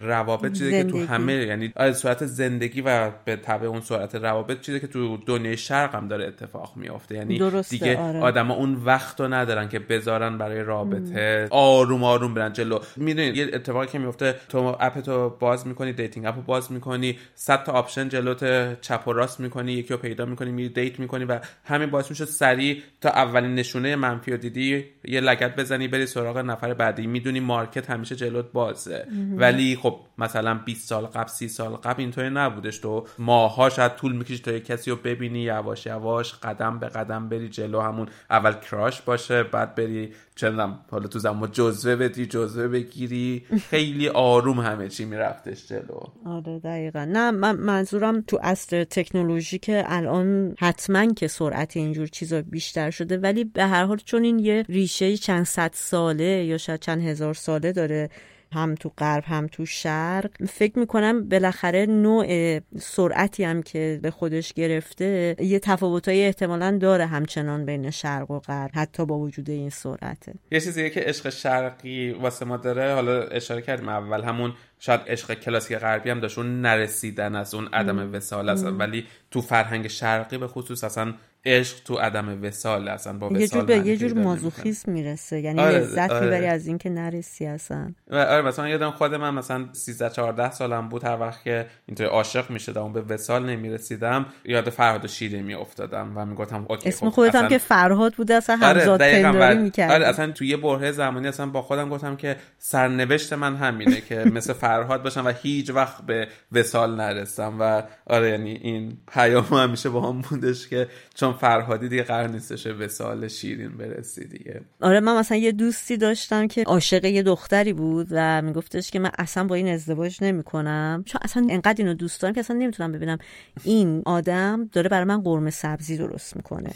روابط 0.01 0.51
چیزی 0.51 0.71
که 0.71 0.83
تو 0.83 1.05
همه 1.05 1.33
یعنی 1.33 1.73
سرعت 1.93 2.25
زندگی 2.25 2.81
و 2.81 3.11
به 3.25 3.35
تبع 3.35 3.67
اون 3.67 3.81
سرعت 3.81 4.15
روابط 4.15 4.61
چیزی 4.61 4.79
که 4.79 4.87
تو 4.87 5.17
دنیای 5.17 5.57
شرق 5.57 5.95
هم 5.95 6.07
داره 6.07 6.27
اتفاق 6.27 6.73
میافته. 6.75 7.15
یعنی 7.15 7.37
درسته 7.37 7.77
دیگه 7.77 7.97
آره. 7.97 8.19
آدما 8.19 8.53
اون 8.53 8.75
وقت 8.75 9.21
رو 9.21 9.33
ندارن 9.33 9.69
که 9.69 9.79
بذارن 9.79 10.37
برای 10.37 10.63
رابطه 10.63 11.47
آروم 11.51 12.03
آروم 12.03 12.33
برن 12.33 12.53
جلو. 12.53 12.79
می‌دونید 12.95 13.37
یه 13.37 13.49
اتفاقی 13.53 13.87
که 13.87 13.99
میفته 13.99 14.35
تو 14.49 14.57
app 14.79 14.99
تو 14.99 15.29
باز 15.29 15.67
می‌کنی 15.67 15.93
dating 15.93 16.25
app 16.25 16.35
رو 16.35 16.41
باز 16.41 16.71
می‌کنی 16.71 17.17
صد 17.35 17.63
تا 17.63 17.71
option 17.71 18.09
جلوت 18.09 18.81
چپ 18.81 19.07
و 19.07 19.13
راست 19.13 19.39
می‌کنی 19.39 19.73
یکی 19.73 19.93
رو 19.93 19.99
پیدا 19.99 20.25
می‌کنی 20.25 20.51
میری 20.51 20.69
date 20.69 20.99
می‌کنی 20.99 21.25
و 21.25 21.39
همین 21.63 21.89
باعث 21.89 22.09
میشه 22.09 22.25
سریع 22.25 22.81
تا 23.01 23.09
اولین 23.09 23.55
نشونه 23.55 23.95
منفی 23.95 24.31
رو 24.31 24.37
دیدی 24.37 24.85
یه 25.05 25.19
لگد 25.19 25.55
بزنی 25.55 25.87
بری 25.87 26.05
سراغ 26.05 26.37
نفر 26.37 26.73
بعدی. 26.73 27.07
می‌دونی 27.07 27.39
market 27.53 27.89
همیشه 27.89 28.15
جلوت 28.15 28.51
بازه. 28.53 29.07
ولی 29.37 29.75
خب 29.75 29.99
مثلا 30.17 30.53
20 30.53 30.89
سال 30.89 31.05
قبل 31.05 31.27
30 31.27 31.47
سال 31.47 31.75
قبل 31.75 32.01
اینطوری 32.01 32.29
نبودش. 32.29 32.77
تو 32.77 33.07
ماها 33.17 33.69
شاید 33.69 33.95
طول 33.95 34.15
می‌کشی 34.15 34.39
تا 34.39 34.51
یه 34.51 34.59
کسی 34.59 34.91
رو 34.91 34.97
ببینی 34.97 35.39
یواش 35.39 35.85
یواش 35.85 36.33
قدم 36.33 36.79
به 36.79 36.87
قدم 36.87 37.29
بری 37.29 37.49
جلو 37.49 37.81
همون 37.81 38.07
اول 38.29 38.53
کراش 38.53 39.01
باشه 39.01 39.43
بعد 39.43 39.75
بری 39.75 40.13
چندم 40.35 40.79
حالا 40.91 41.07
تو 41.07 41.19
زمان 41.19 41.49
جزوه 41.51 41.95
بدی 41.95 42.25
جزوه 42.25 42.67
بگیری 42.67 43.45
خیلی 43.69 44.09
آروم 44.09 44.59
همه 44.59 44.89
چی 44.89 45.05
میرفتش 45.05 45.67
جلو. 45.67 45.99
آره 46.25 46.59
دقیقا. 46.59 47.05
نه 47.05 47.31
من 47.31 47.55
منظورم 47.55 48.21
تو 48.21 48.39
اصل 48.43 48.83
تکنولوژی 48.83 49.59
که 49.59 49.83
الان 49.87 50.55
حتما 50.59 51.13
که 51.13 51.27
سرعت 51.27 51.77
اینجور 51.77 52.07
چیزا 52.07 52.41
بیشتر 52.41 52.89
شده 52.89 53.17
ولی 53.17 53.43
به 53.43 53.65
هر 53.65 53.83
حال 53.83 53.97
چون 53.97 54.23
این 54.23 54.39
یه 54.39 54.65
ریشه 54.69 55.17
چند 55.17 55.45
صد 55.45 55.71
ساله 55.73 56.45
یا 56.45 56.57
شاید 56.57 56.79
چند 56.79 57.01
هزار 57.01 57.33
ساله 57.33 57.71
داره 57.71 58.09
هم 58.53 58.75
تو 58.75 58.91
غرب 58.97 59.23
هم 59.27 59.47
تو 59.47 59.65
شرق. 59.65 60.29
فکر 60.49 60.79
می‌کنم 60.79 61.29
بالاخره 61.29 61.85
نوع 61.85 62.59
سرعتی 62.79 63.43
هم 63.43 63.63
که 63.63 63.99
به 64.03 64.11
خودش 64.11 64.53
گرفته 64.53 65.35
یه 65.39 65.59
تفاوتایی 65.59 66.23
احتمالا 66.23 66.77
داره 66.77 67.05
همچنان 67.05 67.65
بین 67.65 67.89
شرق 67.89 68.31
و 68.31 68.39
غرب 68.39 68.71
حتی 68.73 69.05
با 69.05 69.17
وجود 69.17 69.49
این 69.49 69.69
سرعته. 69.69 70.33
یه 70.51 70.59
چیزیه 70.59 70.89
که 70.89 70.99
عشق 70.99 71.29
شرقی 71.29 72.11
واسه 72.11 72.45
ما 72.45 72.57
داره 72.57 72.93
حالا 72.93 73.23
اشاره 73.23 73.61
کردیم 73.61 73.89
اول 73.89 74.23
همون 74.23 74.53
شاید 74.79 75.01
عشق 75.07 75.33
کلاسیک 75.33 75.77
غربی 75.77 76.09
هم 76.09 76.19
داشت 76.19 76.37
اون 76.37 76.61
نرسیدن 76.61 77.35
از 77.35 77.53
اون 77.53 77.67
عدم 77.73 78.13
وسال 78.13 78.49
است. 78.49 78.65
ولی 78.65 79.05
تو 79.31 79.41
فرهنگ 79.41 79.87
شرقی 79.87 80.37
به 80.37 80.47
خصوص 80.47 80.83
اصلا 80.83 81.13
عشق 81.45 81.83
تو 81.83 81.95
عدم 81.95 82.43
وسال 82.43 82.87
اصلا 82.87 83.13
با 83.13 83.37
یه 83.37 83.47
جور 83.47 83.63
به 83.63 83.77
یه 83.77 83.97
جور 83.97 84.13
مازوخیسم 84.13 84.91
می‌رسه 84.91 85.39
یعنی 85.39 85.59
آره 85.59 85.79
لذت 85.79 86.11
آره. 86.11 86.25
می‌بری 86.25 86.45
از 86.45 86.67
اینکه 86.67 86.89
نرسی 86.89 87.45
اصلا. 87.45 87.91
آره 88.11 88.41
مثلا 88.41 88.69
یادم 88.69 88.91
خود 88.91 89.15
من 89.15 89.33
مثلا 89.33 89.65
13 89.71 90.09
14 90.09 90.51
سالم 90.51 90.89
بود 90.89 91.03
هر 91.03 91.19
وقت 91.19 91.43
که 91.43 91.65
اینطوری 91.85 92.09
عاشق 92.09 92.49
می‌شدم 92.49 92.93
به 92.93 93.01
وسال 93.01 93.45
نمی‌رسیدم 93.45 94.25
یاد 94.45 94.69
فرهاد 94.69 95.07
شیره 95.07 95.41
میافتادم 95.41 96.11
و 96.15 96.25
می‌گفتم 96.25 96.65
اوکی 96.69 96.89
اسم 96.89 97.09
خب 97.09 97.15
خودت 97.15 97.35
هم 97.35 97.47
که 97.47 97.57
فرهاد 97.57 98.13
بود 98.13 98.31
اصلا 98.31 98.55
آره 98.63 98.79
همزاد 98.79 98.99
پنداری 98.99 99.59
می‌کرد 99.59 99.91
آره 99.91 100.07
اصلا 100.07 100.31
تو 100.31 100.45
یه 100.45 100.57
بره 100.57 100.91
زمانی 100.91 101.27
اصلا 101.27 101.45
با 101.45 101.61
خودم 101.61 101.89
گفتم 101.89 102.15
که 102.15 102.35
سرنوشت 102.57 103.33
من 103.33 103.55
همینه 103.55 104.01
که 104.01 104.23
مثل 104.35 104.53
فرهاد 104.53 105.03
باشم 105.03 105.25
و 105.25 105.33
هیچ 105.41 105.69
وقت 105.69 106.01
به 106.01 106.27
وسال 106.51 106.95
نرسم 106.95 107.55
و 107.59 107.83
آره 108.07 108.29
یعنی 108.29 108.51
این 108.51 108.97
پیام 109.13 109.43
همیشه 109.43 109.89
با 109.89 110.01
هم 110.01 110.21
بودش 110.21 110.67
که 110.67 110.87
چون 111.15 111.32
فرهادی 111.33 111.89
دیگه 111.89 112.03
قرار 112.03 112.29
نیستش 112.29 112.67
به 112.67 112.87
سال 112.87 113.27
شیرین 113.27 113.77
برسی 113.77 114.27
دیگه. 114.27 114.61
آره 114.81 114.99
من 114.99 115.19
مثلا 115.19 115.37
یه 115.37 115.51
دوستی 115.51 115.97
داشتم 115.97 116.47
که 116.47 116.63
عاشق 116.63 117.05
یه 117.05 117.23
دختری 117.23 117.73
بود 117.73 118.07
و 118.11 118.41
میگفتش 118.41 118.91
که 118.91 118.99
من 118.99 119.11
اصلا 119.17 119.43
با 119.43 119.55
این 119.55 119.67
ازدواج 119.67 120.17
نمی‌کنم. 120.21 121.03
چون 121.05 121.21
اصلا 121.23 121.47
انقدر 121.49 121.75
اینو 121.77 121.93
دوست 121.93 122.21
دارم 122.21 122.33
که 122.33 122.39
اصلا 122.39 122.57
نمی‌تونم 122.57 122.91
ببینم 122.91 123.17
این 123.63 124.01
آدم 124.05 124.69
داره 124.71 124.89
برای 124.89 125.05
من 125.05 125.21
قرمه 125.21 125.49
سبزی 125.49 125.97
درست 125.97 126.35
می‌کنه. 126.35 126.69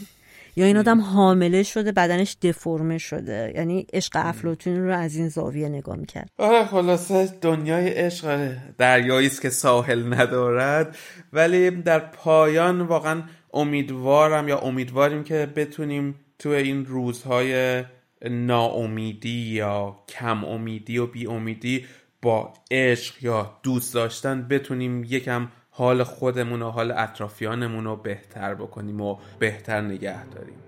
یا 0.56 0.64
این 0.66 0.76
آدم 0.76 1.00
حامله 1.00 1.62
شده 1.62 1.92
بدنش 1.92 2.36
دفرمه 2.42 2.98
شده. 2.98 3.52
یعنی 3.54 3.86
عشق 3.92 4.12
افلاتون 4.14 4.76
رو 4.86 4.98
از 4.98 5.16
این 5.16 5.28
زاویه 5.28 5.68
نگاه 5.68 5.96
می‌کرد. 5.96 6.30
آره 6.38 6.64
خلاصه 6.64 7.26
دنیای 7.40 7.88
عشق 7.88 8.52
دریایی 8.78 9.26
است 9.26 9.42
که 9.42 9.50
ساحل 9.50 10.14
ندارد. 10.14 10.96
ولی 11.32 11.70
در 11.70 11.98
پایان 11.98 12.80
واقعا 12.80 13.22
امیدوارم 13.54 14.48
یا 14.48 14.58
امیدواریم 14.58 15.24
که 15.24 15.48
بتونیم 15.56 16.14
تو 16.38 16.48
این 16.48 16.86
روزهای 16.86 17.84
ناامیدی 18.30 19.40
یا 19.40 19.96
کم 20.08 20.44
امیدی 20.44 20.98
و 20.98 21.06
بی 21.06 21.26
امیدی 21.26 21.86
با 22.22 22.52
عشق 22.70 23.24
یا 23.24 23.58
دوست 23.62 23.94
داشتن 23.94 24.48
بتونیم 24.48 25.04
یکم 25.04 25.48
حال 25.70 26.02
خودمون 26.02 26.62
و 26.62 26.70
حال 26.70 26.90
اطرافیانمون 26.90 27.84
رو 27.84 27.96
بهتر 27.96 28.54
بکنیم 28.54 29.00
و 29.00 29.16
بهتر 29.38 29.80
نگه 29.80 30.24
داریم. 30.26 30.67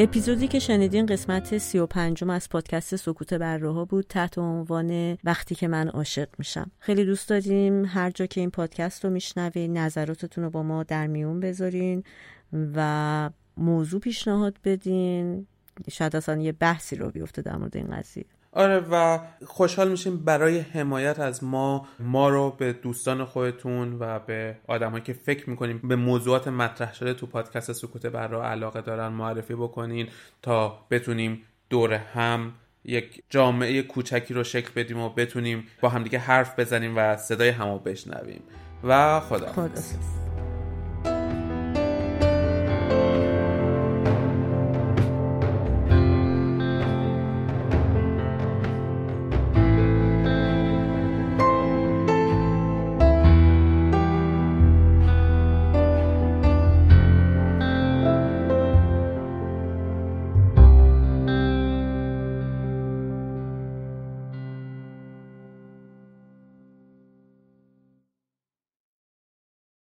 اپیزودی 0.00 0.48
که 0.48 0.58
شنیدین 0.58 1.06
قسمت 1.06 1.58
سی 1.58 1.78
و 1.78 1.86
پنجم 1.86 2.30
از 2.30 2.48
پادکست 2.48 2.96
سکوت 2.96 3.34
برراها 3.34 3.84
بود 3.84 4.06
تحت 4.08 4.38
عنوان 4.38 5.18
وقتی 5.24 5.54
که 5.54 5.68
من 5.68 5.88
عاشق 5.88 6.28
میشم. 6.38 6.70
خیلی 6.78 7.04
دوست 7.04 7.28
داریم 7.28 7.84
هر 7.84 8.10
جا 8.10 8.26
که 8.26 8.40
این 8.40 8.50
پادکست 8.50 9.04
رو 9.04 9.10
میشنوین 9.10 9.78
نظراتتون 9.78 10.44
رو 10.44 10.50
با 10.50 10.62
ما 10.62 10.82
در 10.82 11.06
میون 11.06 11.40
بذارین 11.40 12.04
و 12.52 13.30
موضوع 13.56 14.00
پیشنهاد 14.00 14.58
بدین. 14.64 15.46
شاید 15.90 16.16
اصلا 16.16 16.42
یه 16.42 16.52
بحثی 16.52 16.96
رو 16.96 17.10
بیفته 17.10 17.42
در 17.42 17.56
مورد 17.56 17.76
این 17.76 17.96
قضیه. 17.96 18.24
آره 18.52 18.78
و 18.90 19.18
خوشحال 19.46 19.90
میشیم 19.90 20.16
برای 20.16 20.58
حمایت 20.58 21.18
از 21.20 21.44
ما 21.44 21.88
ما 22.00 22.28
رو 22.28 22.50
به 22.50 22.72
دوستان 22.72 23.24
خودتون 23.24 23.96
و 23.98 24.18
به 24.18 24.56
آدمایی 24.66 25.02
که 25.02 25.12
فکر 25.12 25.50
می‌کنیم 25.50 25.80
به 25.84 25.96
موضوعات 25.96 26.48
مطرح 26.48 26.94
شده 26.94 27.14
تو 27.14 27.26
پادکست 27.26 27.72
سکوت 27.72 28.06
برا 28.06 28.50
علاقه 28.50 28.80
دارن 28.80 29.08
معرفی 29.08 29.54
بکنین 29.54 30.08
تا 30.42 30.78
بتونیم 30.90 31.42
دور 31.70 31.94
هم 31.94 32.52
یک 32.84 33.22
جامعه 33.30 33.82
کوچکی 33.82 34.34
رو 34.34 34.44
شکل 34.44 34.70
بدیم 34.76 34.98
و 34.98 35.08
بتونیم 35.08 35.66
با 35.80 35.88
همدیگه 35.88 36.18
حرف 36.18 36.58
بزنیم 36.58 36.96
و 36.96 37.16
صدای 37.16 37.48
همو 37.48 37.78
بشنویم 37.78 38.42
و 38.84 39.20
خدا, 39.20 39.52
خدا. 39.52 40.27